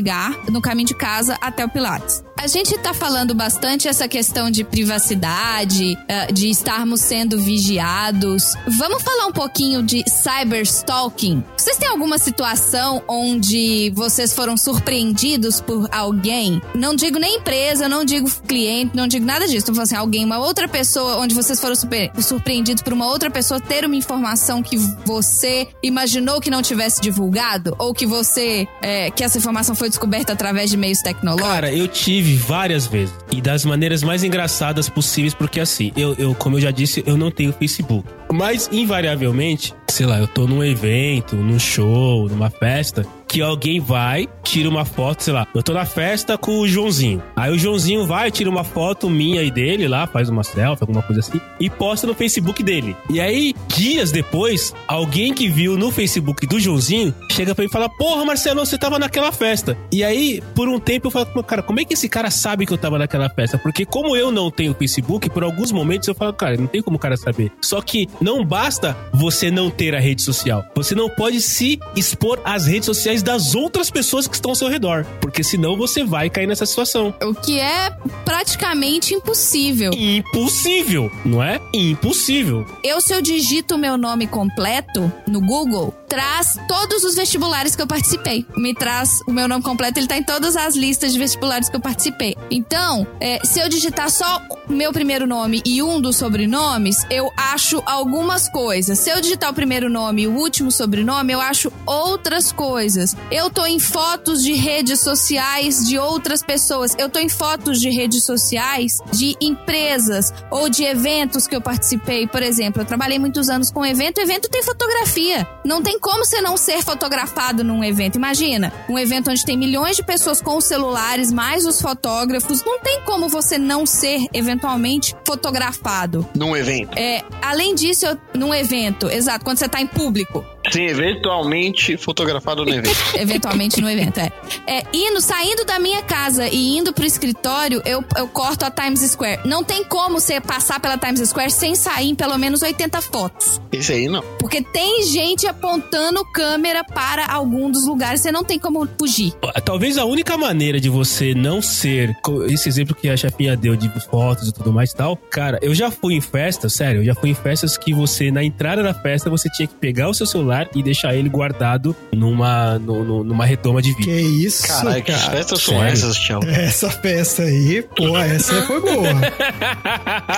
no 0.49 0.61
caminho 0.61 0.87
de 0.87 0.95
casa 0.95 1.37
até 1.41 1.65
o 1.65 1.69
Pilates. 1.69 2.23
A 2.43 2.47
gente 2.47 2.77
tá 2.77 2.93
falando 2.93 3.33
bastante 3.33 3.87
essa 3.87 4.05
questão 4.05 4.51
de 4.51 4.65
privacidade, 4.65 5.97
eh, 6.09 6.29
de 6.29 6.49
estarmos 6.49 6.99
sendo 6.99 7.39
vigiados. 7.39 8.55
Vamos 8.67 9.01
falar 9.01 9.27
um 9.27 9.31
pouquinho 9.31 9.81
de 9.81 10.03
cyberstalking. 10.09 11.41
Vocês 11.55 11.77
têm 11.77 11.87
alguma 11.87 12.17
situação 12.17 13.01
onde 13.07 13.93
vocês 13.95 14.33
foram 14.33 14.57
surpreendidos 14.57 15.61
por 15.61 15.87
alguém? 15.89 16.61
Não 16.75 16.93
digo 16.93 17.17
nem 17.17 17.37
empresa, 17.37 17.87
não 17.87 18.03
digo 18.03 18.29
cliente, 18.45 18.93
não 18.93 19.07
digo 19.07 19.25
nada 19.25 19.47
disso. 19.47 19.67
Tô 19.67 19.71
falando 19.71 19.85
assim, 19.85 19.95
alguém, 19.95 20.25
uma 20.25 20.39
outra 20.39 20.67
pessoa, 20.67 21.19
onde 21.19 21.33
vocês 21.33 21.61
foram 21.61 21.75
surpreendidos 22.19 22.83
por 22.83 22.91
uma 22.91 23.07
outra 23.07 23.31
pessoa 23.31 23.57
ter 23.57 23.85
uma 23.85 23.95
informação 23.95 24.61
que 24.61 24.75
você 25.05 25.69
imaginou 25.81 26.41
que 26.41 26.49
não 26.49 26.61
tivesse 26.61 26.99
divulgado? 26.99 27.73
Ou 27.79 27.93
que 27.93 28.05
você, 28.05 28.67
eh, 28.81 29.11
que 29.11 29.23
essa 29.23 29.37
informação 29.37 29.73
foi 29.83 29.89
descoberta 29.89 30.31
através 30.31 30.69
de 30.69 30.77
meios 30.77 30.99
tecnológicos? 30.99 31.51
Cara, 31.51 31.73
eu 31.73 31.89
tive 31.89 32.37
várias 32.37 32.87
vezes. 32.87 33.13
E 33.29 33.41
das 33.41 33.65
maneiras 33.65 34.01
mais 34.01 34.23
engraçadas 34.23 34.87
possíveis, 34.87 35.33
porque 35.33 35.59
assim, 35.59 35.91
eu, 35.97 36.15
eu, 36.17 36.33
como 36.33 36.55
eu 36.55 36.61
já 36.61 36.71
disse, 36.71 37.03
eu 37.05 37.17
não 37.17 37.29
tenho 37.29 37.51
Facebook. 37.51 38.07
Mas, 38.31 38.69
invariavelmente, 38.71 39.75
sei 39.89 40.05
lá, 40.05 40.19
eu 40.19 40.27
tô 40.27 40.47
num 40.47 40.63
evento, 40.63 41.35
num 41.35 41.59
show, 41.59 42.29
numa 42.29 42.49
festa, 42.49 43.05
que 43.33 43.41
alguém 43.41 43.79
vai, 43.79 44.29
tira 44.43 44.69
uma 44.69 44.85
foto, 44.85 45.23
sei 45.23 45.33
lá, 45.33 45.47
eu 45.55 45.63
tô 45.63 45.73
na 45.73 45.85
festa 45.85 46.37
com 46.37 46.59
o 46.59 46.67
Joãozinho. 46.67 47.23
Aí 47.35 47.51
o 47.51 47.57
Joãozinho 47.57 48.05
vai, 48.05 48.29
tira 48.29 48.47
uma 48.47 48.63
foto 48.63 49.09
minha 49.09 49.41
e 49.41 49.49
dele 49.49 49.87
lá, 49.87 50.05
faz 50.05 50.29
uma 50.29 50.43
selfie, 50.43 50.83
alguma 50.83 51.01
coisa 51.01 51.19
assim, 51.19 51.41
e 51.59 51.67
posta 51.67 52.05
no 52.05 52.13
Facebook 52.13 52.61
dele. 52.61 52.95
E 53.09 53.19
aí, 53.19 53.55
dias 53.75 54.11
depois, 54.11 54.71
alguém 54.87 55.33
que 55.33 55.49
viu 55.49 55.75
no 55.79 55.91
Facebook 55.91 56.45
do 56.45 56.59
Joãozinho 56.59 57.11
chega 57.31 57.55
pra 57.55 57.63
mim 57.63 57.69
e 57.69 57.73
fala: 57.73 57.89
Porra, 57.89 58.23
Marcelo, 58.23 58.63
você 58.63 58.77
tava 58.77 58.99
naquela 58.99 59.31
festa. 59.31 59.75
E 59.91 60.03
aí, 60.03 60.39
por 60.53 60.69
um 60.69 60.79
tempo, 60.79 61.07
eu 61.07 61.11
falo, 61.11 61.43
cara, 61.43 61.63
como 61.63 61.79
é 61.79 61.85
que 61.85 61.95
esse 61.95 62.07
cara 62.07 62.29
sabe 62.29 62.67
que 62.67 62.73
eu 62.73 62.77
tava 62.77 62.99
naquela 62.99 63.31
festa? 63.31 63.57
Porque 63.57 63.83
como 63.83 64.15
eu 64.15 64.31
não 64.31 64.51
tenho 64.51 64.75
Facebook, 64.75 65.27
por 65.31 65.43
alguns 65.43 65.71
momentos 65.71 66.07
eu 66.07 66.13
falo, 66.13 66.33
cara, 66.33 66.55
não 66.55 66.67
tem 66.67 66.83
como 66.83 66.97
o 66.97 66.99
cara 66.99 67.17
saber. 67.17 67.51
Só 67.59 67.81
que 67.81 68.07
não 68.21 68.45
basta 68.45 68.95
você 69.11 69.49
não 69.49 69.71
ter 69.71 69.95
a 69.95 69.99
rede 69.99 70.21
social. 70.21 70.63
Você 70.75 70.93
não 70.93 71.09
pode 71.09 71.41
se 71.41 71.79
expor 71.95 72.39
às 72.45 72.67
redes 72.67 72.85
sociais 72.85 73.22
das 73.23 73.55
outras 73.55 73.89
pessoas 73.89 74.27
que 74.27 74.35
estão 74.35 74.51
ao 74.51 74.55
seu 74.55 74.67
redor. 74.67 75.05
Porque 75.19 75.43
senão 75.43 75.75
você 75.77 76.03
vai 76.03 76.29
cair 76.29 76.47
nessa 76.47 76.65
situação. 76.65 77.13
O 77.23 77.33
que 77.33 77.59
é 77.59 77.89
praticamente 78.25 79.13
impossível. 79.13 79.91
Impossível, 79.93 81.11
não 81.25 81.41
é? 81.41 81.59
Impossível. 81.73 82.65
Eu, 82.83 83.01
se 83.01 83.13
eu 83.13 83.21
digito 83.21 83.75
o 83.75 83.77
meu 83.77 83.97
nome 83.97 84.27
completo 84.27 85.11
no 85.27 85.41
Google, 85.41 85.93
traz 86.13 86.59
todos 86.67 87.03
os 87.03 87.15
vestibulares 87.15 87.75
que 87.75 87.81
eu 87.81 87.87
participei. 87.87 88.45
Me 88.55 88.75
traz 88.75 89.21
o 89.27 89.31
meu 89.31 89.47
nome 89.47 89.63
completo, 89.63 89.99
ele 89.99 90.05
tá 90.05 90.15
em 90.15 90.21
todas 90.21 90.55
as 90.55 90.75
listas 90.75 91.11
de 91.11 91.17
vestibulares 91.17 91.69
que 91.69 91.75
eu 91.75 91.79
participei. 91.79 92.37
Então, 92.51 93.07
é, 93.19 93.43
se 93.43 93.59
eu 93.59 93.67
digitar 93.67 94.11
só 94.11 94.39
meu 94.69 94.93
primeiro 94.93 95.25
nome 95.25 95.63
e 95.65 95.81
um 95.81 95.99
dos 95.99 96.17
sobrenomes, 96.17 96.97
eu 97.09 97.31
acho 97.35 97.81
algumas 97.83 98.47
coisas. 98.47 98.99
Se 98.99 99.09
eu 99.09 99.19
digitar 99.19 99.49
o 99.49 99.55
primeiro 99.55 99.89
nome 99.89 100.21
e 100.21 100.27
o 100.27 100.35
último 100.35 100.71
sobrenome, 100.71 101.33
eu 101.33 101.41
acho 101.41 101.73
outras 101.83 102.51
coisas. 102.51 103.15
Eu 103.31 103.49
tô 103.49 103.65
em 103.65 103.79
fotos 103.79 104.43
de 104.43 104.53
redes 104.53 104.99
sociais 104.99 105.83
de 105.83 105.97
outras 105.97 106.43
pessoas. 106.43 106.95
Eu 106.95 107.09
tô 107.09 107.17
em 107.17 107.29
fotos 107.29 107.81
de 107.81 107.89
redes 107.89 108.23
sociais 108.23 108.99
de 109.11 109.35
empresas 109.41 110.31
ou 110.51 110.69
de 110.69 110.83
eventos 110.83 111.47
que 111.47 111.55
eu 111.55 111.61
participei. 111.61 112.27
Por 112.27 112.43
exemplo, 112.43 112.83
eu 112.83 112.85
trabalhei 112.85 113.17
muitos 113.17 113.49
anos 113.49 113.71
com 113.71 113.83
evento. 113.83 114.19
Evento 114.19 114.47
tem 114.47 114.61
fotografia. 114.61 115.47
Não 115.65 115.81
tem 115.81 115.97
como 116.03 116.25
você 116.25 116.41
não 116.41 116.57
ser 116.57 116.83
fotografado 116.83 117.63
num 117.63 117.81
evento. 117.83 118.17
Imagina, 118.17 118.73
um 118.89 118.99
evento 118.99 119.31
onde 119.31 119.43
tem 119.45 119.57
milhões 119.57 119.95
de 119.95 120.03
pessoas 120.03 120.41
com 120.41 120.57
os 120.57 120.65
celulares, 120.65 121.31
mais 121.31 121.65
os 121.65 121.81
fotógrafos. 121.81 122.61
Não 122.65 122.77
tem 122.79 123.01
como 123.05 123.29
você 123.29 123.57
não 123.57 123.85
ser 123.85 124.27
eventualmente 124.33 125.15
fotografado. 125.25 126.27
Num 126.35 126.55
evento. 126.57 126.91
É, 126.99 127.23
além 127.41 127.73
disso, 127.73 128.05
eu- 128.05 128.17
num 128.35 128.53
evento, 128.53 129.09
exato, 129.09 129.45
quando 129.45 129.57
você 129.57 129.69
tá 129.69 129.81
em 129.81 129.87
público. 129.87 130.45
Sim, 130.71 130.85
eventualmente 130.85 131.97
fotografado 131.97 132.63
no 132.63 132.73
evento. 132.73 132.97
Eventualmente 133.15 133.81
no 133.81 133.89
evento, 133.89 134.19
é. 134.19 134.31
é. 134.65 134.83
Indo, 134.93 135.19
saindo 135.19 135.65
da 135.65 135.77
minha 135.77 136.01
casa 136.01 136.47
e 136.47 136.77
indo 136.77 136.93
pro 136.93 137.05
escritório, 137.05 137.81
eu, 137.85 138.03
eu 138.17 138.27
corto 138.27 138.65
a 138.65 138.71
Times 138.71 139.01
Square. 139.01 139.41
Não 139.45 139.63
tem 139.63 139.83
como 139.83 140.19
você 140.19 140.39
passar 140.39 140.79
pela 140.79 140.97
Times 140.97 141.27
Square 141.27 141.51
sem 141.51 141.75
sair 141.75 142.09
em 142.09 142.15
pelo 142.15 142.37
menos 142.37 142.61
80 142.61 143.01
fotos. 143.01 143.61
Esse 143.71 143.93
aí 143.93 144.07
não. 144.07 144.23
Porque 144.39 144.61
tem 144.61 145.03
gente 145.03 145.45
apontando 145.47 146.23
câmera 146.25 146.83
para 146.83 147.25
algum 147.27 147.69
dos 147.69 147.85
lugares, 147.85 148.21
você 148.21 148.31
não 148.31 148.43
tem 148.43 148.57
como 148.57 148.87
fugir. 148.97 149.33
Talvez 149.65 149.97
a 149.97 150.05
única 150.05 150.37
maneira 150.37 150.79
de 150.79 150.89
você 150.89 151.33
não 151.33 151.61
ser. 151.61 152.15
Esse 152.47 152.69
exemplo 152.69 152.95
que 152.95 153.09
a 153.09 153.17
chefinha 153.17 153.55
deu 153.57 153.75
de 153.75 153.89
fotos 154.09 154.47
e 154.47 154.53
tudo 154.53 154.71
mais 154.71 154.91
e 154.91 154.95
tal. 154.95 155.17
Cara, 155.17 155.59
eu 155.61 155.73
já 155.75 155.91
fui 155.91 156.15
em 156.15 156.21
festas, 156.21 156.73
sério, 156.73 157.01
eu 157.01 157.05
já 157.05 157.15
fui 157.15 157.29
em 157.29 157.35
festas 157.35 157.77
que 157.77 157.93
você, 157.93 158.31
na 158.31 158.43
entrada 158.43 158.81
da 158.81 158.93
festa, 158.93 159.29
você 159.29 159.49
tinha 159.49 159.67
que 159.67 159.75
pegar 159.75 160.09
o 160.09 160.13
seu 160.13 160.25
celular 160.25 160.52
e 160.75 160.83
deixar 160.83 161.15
ele 161.15 161.29
guardado 161.29 161.95
numa, 162.11 162.77
no- 162.79 163.03
no- 163.03 163.23
numa 163.23 163.45
redoma 163.45 163.81
de 163.81 163.93
Que 163.95 164.05
vídeo. 164.11 164.45
isso, 164.47 164.67
Caralho, 164.67 165.03
que 165.03 165.11
cara. 165.11 165.31
festas 165.31 165.61
são 165.61 165.73
sério? 165.75 165.93
essas, 165.93 166.17
tchau? 166.19 166.39
Essa 166.45 166.89
festa 166.89 167.43
aí, 167.43 167.81
pô, 167.95 168.17
essa 168.17 168.61
foi 168.63 168.79
boa. 168.81 169.09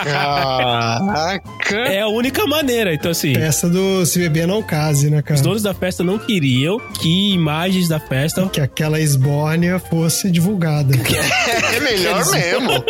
Caraca. 0.03 1.75
É 1.75 2.01
a 2.01 2.07
única 2.07 2.45
maneira. 2.45 2.93
Então, 2.93 3.11
assim, 3.11 3.33
Festa 3.33 3.69
do 3.69 4.05
Se 4.05 4.19
Beber 4.19 4.47
Não 4.47 4.61
Case, 4.61 5.09
né, 5.09 5.21
cara? 5.21 5.35
os 5.35 5.41
donos 5.41 5.61
da 5.63 5.73
festa 5.73 6.03
não 6.03 6.17
queriam 6.17 6.79
que 6.99 7.33
imagens 7.33 7.87
da 7.87 7.99
festa. 7.99 8.45
Que 8.47 8.61
aquela 8.61 8.99
esbórnia 8.99 9.79
fosse 9.79 10.29
divulgada. 10.31 10.95
É 11.75 11.79
melhor 11.79 12.25
mesmo. 12.31 12.83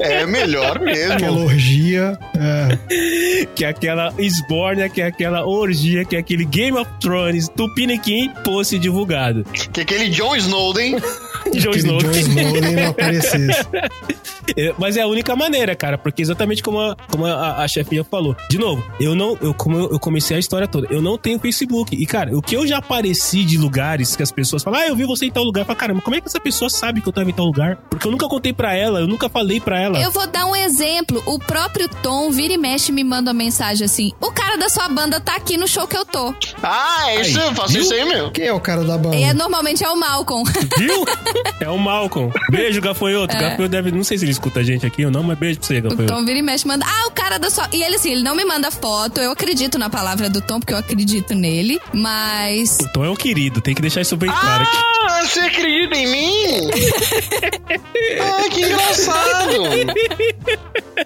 É 0.00 0.26
melhor 0.26 0.76
Aquela 0.76 1.32
mesmo. 1.32 1.44
orgia. 1.44 2.18
É. 2.34 3.46
Que 3.54 3.64
aquela 3.64 4.12
esbórnia, 4.18 4.88
que 4.88 5.00
aquela 5.02 5.46
orgia, 5.46 6.04
que 6.04 6.16
aquele 6.16 6.44
Game 6.50 6.76
of 6.78 6.88
Thrones 7.00 7.48
Tupiniquim 7.48 8.32
fosse 8.44 8.78
divulgado. 8.78 9.44
Que 9.72 9.80
aquele 9.82 10.08
John 10.08 10.38
Snowden. 10.38 10.96
John 11.52 11.70
aquele 11.70 11.78
Snow. 11.78 11.98
John 11.98 12.10
Snowden 12.12 12.74
não 12.76 12.86
aparecesse. 12.88 13.46
É, 14.56 14.72
Mas 14.78 14.96
é 14.96 15.02
a 15.02 15.06
única 15.06 15.34
maneira, 15.34 15.74
cara, 15.74 15.98
porque 15.98 16.22
exatamente 16.22 16.62
como 16.62 16.78
a, 16.78 16.96
como 17.10 17.26
a, 17.26 17.62
a 17.62 17.68
chefinha 17.68 18.04
falou. 18.04 18.36
De 18.48 18.58
novo, 18.58 18.84
eu 19.00 19.14
não, 19.14 19.36
eu, 19.40 19.54
como 19.54 19.76
eu, 19.76 19.98
comecei 19.98 20.36
a 20.36 20.40
história 20.40 20.68
toda, 20.68 20.86
eu 20.90 21.00
não 21.02 21.16
tenho 21.18 21.38
Facebook. 21.38 21.96
E, 21.96 22.06
cara, 22.06 22.36
o 22.36 22.42
que 22.42 22.54
eu 22.54 22.66
já 22.66 22.78
apareci 22.78 23.44
de 23.44 23.58
lugares 23.58 24.14
que 24.14 24.22
as 24.22 24.30
pessoas 24.30 24.62
falam, 24.62 24.80
ah, 24.80 24.86
eu 24.86 24.94
vi 24.94 25.04
você 25.04 25.26
em 25.26 25.30
tal 25.30 25.42
lugar. 25.42 25.62
Eu 25.62 25.66
falo, 25.66 25.78
caramba, 25.78 26.00
como 26.00 26.14
é 26.16 26.20
que 26.20 26.28
essa 26.28 26.38
pessoa 26.38 26.70
sabe 26.70 27.00
que 27.00 27.08
eu 27.08 27.12
tava 27.12 27.28
em 27.28 27.32
tal 27.32 27.46
lugar? 27.46 27.76
Porque 27.90 28.06
eu 28.06 28.10
nunca 28.12 28.28
contei 28.28 28.52
pra 28.52 28.74
ela, 28.74 29.00
eu 29.00 29.06
nunca 29.08 29.28
falei 29.28 29.60
pra 29.60 29.80
ela. 29.80 29.98
Eu 30.00 30.12
vou 30.12 30.26
dar 30.26 30.46
um 30.46 30.54
exemplo. 30.54 31.22
O 31.26 31.38
próprio 31.38 31.88
Tom 32.02 32.30
vira 32.30 32.54
e 32.54 32.58
mexe 32.58 32.92
e 32.92 32.94
me 32.94 33.02
manda 33.02 33.30
uma 33.30 33.36
mensagem 33.36 33.84
assim. 33.84 34.12
O 34.20 34.30
cara 34.30 34.56
da 34.56 34.68
sua 34.68 34.88
banda 34.88 35.20
tá 35.20 35.34
aqui 35.34 35.56
no 35.56 35.66
show 35.66 35.86
que 35.86 35.96
eu 35.96 36.04
tô. 36.04 36.34
Ah, 36.62 37.10
é 37.10 37.22
isso, 37.22 37.38
eu 37.38 37.54
faço 37.54 37.72
viu? 37.72 37.82
isso 37.82 37.94
aí, 37.94 38.04
meu. 38.04 38.30
Quem 38.30 38.46
é 38.46 38.52
o 38.52 38.60
cara 38.60 38.84
da 38.84 38.96
banda? 38.96 39.16
É, 39.16 39.34
normalmente 39.34 39.82
é 39.82 39.88
o 39.88 39.96
Malcolm. 39.96 40.44
Viu? 40.78 41.04
É 41.60 41.68
o 41.68 41.78
Malcolm. 41.78 42.32
Beijo, 42.50 42.80
Gafanhoto. 42.80 43.34
É. 43.34 43.38
Gafanhoto 43.38 43.68
deve. 43.68 43.90
Não 43.90 44.04
sei 44.04 44.18
se 44.18 44.24
ele 44.24 44.32
escuta 44.32 44.60
a 44.60 44.62
gente 44.62 44.86
aqui 44.86 45.04
ou 45.04 45.10
não, 45.10 45.22
mas 45.22 45.38
beijo 45.38 45.58
pra 45.58 45.66
você, 45.66 45.78
O 45.78 45.82
Gafanhoto. 45.82 46.14
Tom 46.14 46.24
vira 46.24 46.38
e 46.38 46.42
mexe, 46.42 46.66
manda. 46.66 46.84
Ah, 46.86 47.06
o 47.08 47.10
cara 47.10 47.38
da 47.38 47.50
sua. 47.50 47.68
E 47.72 47.82
ele 47.82 47.96
assim, 47.96 48.12
ele 48.12 48.22
não 48.22 48.34
me 48.34 48.44
manda 48.44 48.70
foto. 48.70 49.20
Eu 49.20 49.30
acredito 49.30 49.78
na 49.78 49.88
palavra 49.90 50.28
do 50.28 50.40
Tom, 50.40 50.60
porque 50.60 50.72
eu 50.72 50.78
acredito 50.78 51.34
nele. 51.34 51.80
Mas. 51.92 52.78
O 52.80 52.92
Tom 52.92 53.04
é 53.04 53.10
um 53.10 53.16
querido, 53.16 53.60
tem 53.60 53.74
que 53.74 53.82
deixar 53.82 54.00
isso 54.00 54.16
bem 54.16 54.30
claro 54.30 54.62
aqui. 54.62 54.76
Ah, 55.08 55.22
você 55.22 55.40
acredita 55.40 55.96
em 55.96 56.06
mim? 56.10 56.70
ah, 58.20 58.48
que 58.50 58.60
engraçado. 58.62 59.52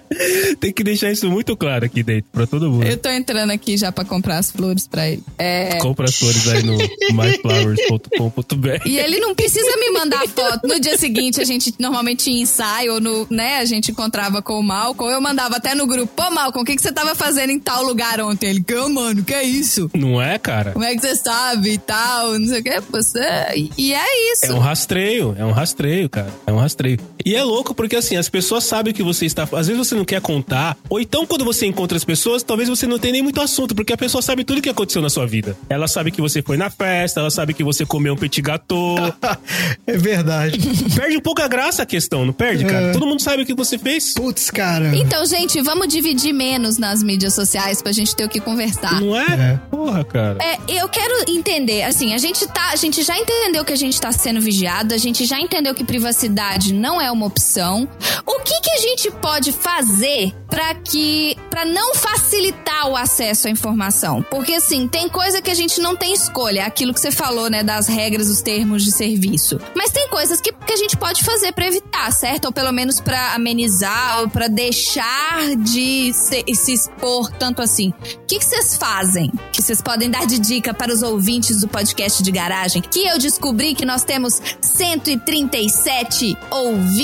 Tem 0.59 0.71
que 0.71 0.83
deixar 0.83 1.11
isso 1.11 1.29
muito 1.29 1.55
claro 1.55 1.85
aqui 1.85 2.03
dentro, 2.03 2.29
pra 2.31 2.45
todo 2.45 2.69
mundo. 2.69 2.85
Eu 2.85 2.97
tô 2.97 3.09
entrando 3.09 3.51
aqui 3.51 3.77
já 3.77 3.91
pra 3.91 4.03
comprar 4.03 4.37
as 4.37 4.51
flores 4.51 4.87
pra 4.87 5.09
ele. 5.09 5.23
É. 5.37 5.77
Compra 5.77 6.05
as 6.05 6.17
flores 6.17 6.47
aí 6.47 6.63
no 6.63 6.77
myflowers.com.br. 7.13 8.87
E 8.87 8.99
ele 8.99 9.19
não 9.19 9.33
precisa 9.33 9.77
me 9.77 9.91
mandar 9.91 10.27
foto. 10.27 10.67
No 10.67 10.79
dia 10.79 10.97
seguinte, 10.97 11.39
a 11.39 11.43
gente 11.43 11.73
normalmente 11.79 12.25
tinha 12.25 12.41
ensaio, 12.41 12.93
ou 12.93 13.01
no, 13.01 13.27
né? 13.29 13.57
A 13.57 13.65
gente 13.65 13.91
encontrava 13.91 14.41
com 14.41 14.59
o 14.59 14.63
Malcolm. 14.63 15.11
Eu 15.11 15.21
mandava 15.21 15.57
até 15.57 15.73
no 15.75 15.87
grupo, 15.87 16.11
pô, 16.15 16.29
Malcolm, 16.31 16.63
o 16.63 16.65
que, 16.65 16.75
que 16.75 16.81
você 16.81 16.91
tava 16.91 17.15
fazendo 17.15 17.51
em 17.51 17.59
tal 17.59 17.83
lugar 17.83 18.19
ontem? 18.21 18.49
Ele, 18.49 18.63
que, 18.63 18.75
mano, 18.75 19.23
que 19.23 19.33
é 19.33 19.43
isso? 19.43 19.89
Não 19.93 20.21
é, 20.21 20.37
cara? 20.37 20.71
Como 20.71 20.85
é 20.85 20.95
que 20.95 21.01
você 21.01 21.15
sabe 21.15 21.71
e 21.71 21.77
tal? 21.77 22.37
Não 22.39 22.47
sei 22.47 22.59
o 22.59 22.63
que. 22.63 22.81
Você. 22.91 23.19
E 23.77 23.93
é 23.93 24.33
isso. 24.33 24.45
É 24.45 24.53
um 24.53 24.59
rastreio, 24.59 25.35
é 25.37 25.45
um 25.45 25.51
rastreio, 25.51 26.09
cara. 26.09 26.31
É 26.45 26.51
um 26.51 26.57
rastreio. 26.57 26.99
E 27.25 27.35
é 27.35 27.43
louco 27.43 27.73
porque 27.73 27.95
assim, 27.95 28.15
as 28.15 28.29
pessoas 28.29 28.63
sabem 28.63 28.91
o 28.91 28.95
que 28.95 29.03
você 29.03 29.25
está. 29.25 29.43
Às 29.43 29.67
vezes 29.67 29.77
você 29.77 29.95
não 29.95 30.05
quer 30.05 30.21
contar, 30.21 30.77
ou 30.89 30.99
então 30.99 31.25
quando 31.25 31.45
você 31.45 31.65
encontra 31.65 31.97
as 31.97 32.03
pessoas, 32.03 32.43
talvez 32.43 32.69
você 32.69 32.87
não 32.87 32.99
tenha 32.99 33.13
nem 33.13 33.21
muito 33.21 33.41
assunto, 33.41 33.75
porque 33.75 33.93
a 33.93 33.97
pessoa 33.97 34.21
sabe 34.21 34.43
tudo 34.43 34.59
o 34.59 34.61
que 34.61 34.69
aconteceu 34.69 35.01
na 35.01 35.09
sua 35.09 35.25
vida. 35.25 35.57
Ela 35.69 35.87
sabe 35.87 36.11
que 36.11 36.21
você 36.21 36.41
foi 36.41 36.57
na 36.57 36.69
festa, 36.69 37.19
ela 37.19 37.29
sabe 37.29 37.53
que 37.53 37.63
você 37.63 37.85
comeu 37.85 38.13
um 38.13 38.17
petit 38.17 38.41
gâteau. 38.41 38.95
É 39.87 39.97
verdade. 39.97 40.59
perde 40.95 41.17
um 41.17 41.21
pouco 41.21 41.41
a 41.41 41.47
graça 41.47 41.83
a 41.83 41.85
questão, 41.85 42.25
não 42.25 42.33
perde, 42.33 42.65
cara? 42.65 42.87
É. 42.87 42.91
Todo 42.91 43.05
mundo 43.05 43.21
sabe 43.21 43.43
o 43.43 43.45
que 43.45 43.53
você 43.53 43.77
fez. 43.77 44.13
Putz, 44.13 44.49
cara. 44.49 44.95
Então, 44.95 45.25
gente, 45.25 45.61
vamos 45.61 45.87
dividir 45.87 46.33
menos 46.33 46.77
nas 46.77 47.01
mídias 47.03 47.33
sociais 47.33 47.81
pra 47.81 47.91
gente 47.91 48.15
ter 48.15 48.25
o 48.25 48.29
que 48.29 48.39
conversar. 48.39 49.01
Não 49.01 49.17
é? 49.17 49.25
É. 49.25 49.59
Porra, 49.69 50.03
cara. 50.03 50.37
É, 50.41 50.57
eu 50.67 50.87
quero 50.87 51.25
entender, 51.29 51.83
assim, 51.83 52.13
a 52.13 52.17
gente 52.17 52.47
tá, 52.47 52.69
a 52.71 52.75
gente 52.75 53.03
já 53.03 53.17
entendeu 53.17 53.65
que 53.65 53.73
a 53.73 53.77
gente 53.77 53.99
tá 53.99 54.11
sendo 54.11 54.39
vigiado, 54.39 54.93
a 54.93 54.97
gente 54.97 55.25
já 55.25 55.39
entendeu 55.39 55.73
que 55.73 55.83
privacidade 55.83 56.73
não 56.73 57.01
é 57.01 57.10
uma 57.11 57.25
opção. 57.25 57.87
O 58.25 58.39
que 58.39 58.59
que 58.61 58.71
a 58.71 58.77
gente 58.77 59.11
pode 59.11 59.51
fazer 59.51 60.33
pra 60.49 60.73
que 60.75 61.35
para 61.49 61.65
não 61.65 61.95
facilitar 61.95 62.87
o 62.87 62.95
acesso 62.95 63.47
à 63.47 63.51
informação? 63.51 64.23
Porque 64.29 64.53
assim, 64.53 64.87
tem 64.87 65.09
coisa 65.09 65.41
que 65.41 65.51
a 65.51 65.53
gente 65.53 65.79
não 65.81 65.95
tem 65.95 66.13
escolha, 66.13 66.65
aquilo 66.65 66.93
que 66.93 66.99
você 66.99 67.11
falou, 67.11 67.49
né, 67.49 67.63
das 67.63 67.87
regras, 67.87 68.29
os 68.29 68.41
termos 68.41 68.83
de 68.83 68.91
serviço. 68.91 69.59
Mas 69.75 69.91
tem 69.91 70.07
coisas 70.09 70.39
que, 70.39 70.51
que 70.51 70.73
a 70.73 70.77
gente 70.77 70.97
pode 70.97 71.23
fazer 71.23 71.51
pra 71.51 71.67
evitar, 71.67 72.11
certo? 72.11 72.45
Ou 72.45 72.51
pelo 72.51 72.71
menos 72.71 72.99
pra 72.99 73.33
amenizar 73.33 74.21
ou 74.21 74.29
pra 74.29 74.47
deixar 74.47 75.55
de 75.57 76.13
se, 76.13 76.43
se 76.55 76.73
expor 76.73 77.29
tanto 77.31 77.61
assim. 77.61 77.89
O 77.89 78.25
que 78.27 78.39
vocês 78.39 78.75
fazem? 78.77 79.31
Que 79.51 79.61
vocês 79.61 79.81
podem 79.81 80.09
dar 80.09 80.25
de 80.25 80.39
dica 80.39 80.73
para 80.73 80.93
os 80.93 81.01
ouvintes 81.01 81.61
do 81.61 81.67
podcast 81.67 82.23
de 82.23 82.31
garagem? 82.31 82.81
Que 82.81 83.05
eu 83.07 83.19
descobri 83.19 83.75
que 83.75 83.85
nós 83.85 84.03
temos 84.03 84.41
137 84.61 86.37
ouvintes 86.49 87.00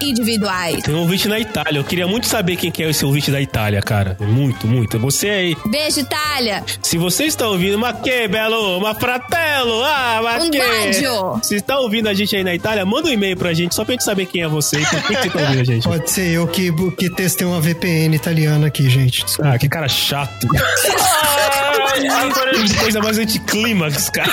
individuais. 0.00 0.82
Tem 0.82 0.94
um 0.94 1.00
ouvinte 1.00 1.28
na 1.28 1.38
Itália. 1.38 1.78
Eu 1.78 1.84
queria 1.84 2.06
muito 2.06 2.26
saber 2.26 2.56
quem 2.56 2.70
que 2.70 2.82
é 2.82 2.90
esse 2.90 3.04
ouvinte 3.04 3.30
da 3.30 3.40
Itália, 3.40 3.80
cara. 3.80 4.16
Muito, 4.20 4.66
muito. 4.66 4.98
Você 4.98 5.28
aí. 5.28 5.56
Beijo, 5.66 6.00
Itália! 6.00 6.64
Se 6.82 6.98
você 6.98 7.24
está 7.24 7.48
ouvindo, 7.48 7.78
ma 7.78 7.92
que 7.92 8.28
belo, 8.28 8.80
ma 8.80 8.94
fratello, 8.94 9.82
ah, 9.84 10.20
ma 10.22 10.36
Um 10.38 10.50
que... 10.50 11.46
Se 11.46 11.56
está 11.56 11.78
ouvindo 11.78 12.08
a 12.08 12.14
gente 12.14 12.34
aí 12.34 12.44
na 12.44 12.54
Itália, 12.54 12.84
manda 12.84 13.08
um 13.08 13.12
e-mail 13.12 13.36
pra 13.36 13.52
gente, 13.52 13.74
só 13.74 13.84
pra 13.84 13.92
gente 13.92 14.04
saber 14.04 14.26
quem 14.26 14.42
é 14.42 14.48
você 14.48 14.80
e 14.80 14.86
por 14.86 15.02
que 15.02 15.14
que 15.14 15.22
você 15.22 15.30
tá 15.30 15.40
ouvindo 15.40 15.60
a 15.60 15.64
gente. 15.64 15.84
Pode 15.84 16.10
ser 16.10 16.28
eu 16.28 16.46
que, 16.46 16.72
que 16.92 17.10
testei 17.10 17.46
uma 17.46 17.60
VPN 17.60 18.14
italiana 18.14 18.66
aqui, 18.66 18.88
gente. 18.88 19.24
Desculpa. 19.24 19.52
Ah, 19.52 19.58
que 19.58 19.68
cara 19.68 19.88
chato. 19.88 20.46
que 21.92 22.74
coisa 22.76 23.00
mais 23.00 23.18
anticlímax, 23.18 24.10
cara. 24.10 24.32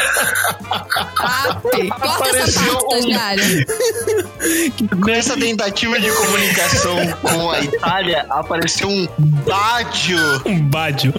Ah, 1.20 1.57
corta 1.62 1.80
essa 2.30 2.60
Apareceu 2.62 2.78
parte, 2.78 3.05
um- 3.07 3.10
tentativa 5.38 5.99
de 5.99 6.12
comunicação 6.12 6.97
com 7.22 7.51
a 7.51 7.60
Itália, 7.62 8.26
apareceu 8.30 8.88
um 8.89 9.07
bádio. 9.45 10.41
Um 10.45 10.60
bádio. 10.62 11.14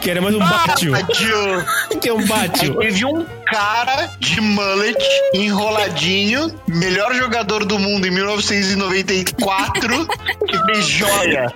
Que 0.00 0.10
era 0.10 0.20
mais 0.20 0.34
um 0.34 0.38
bátio. 0.38 0.92
Bádio. 0.92 1.66
Que 2.00 2.08
é 2.08 2.12
um 2.12 2.24
bátio. 2.26 2.74
Teve 2.78 3.04
um 3.04 3.26
cara 3.50 4.10
de 4.20 4.40
mullet 4.40 4.96
enroladinho, 5.34 6.52
melhor 6.68 7.14
jogador 7.14 7.64
do 7.64 7.78
mundo 7.78 8.06
em 8.06 8.10
1994, 8.10 10.06
que 10.46 10.58
fez 10.66 10.86
joia. 10.86 11.52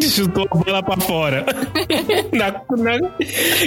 Que 0.00 0.08
chutou 0.08 0.46
a 0.50 0.56
bola 0.56 0.82
pra 0.82 0.96
fora. 1.00 1.44
Na- 2.32 2.52
na- 2.76 3.08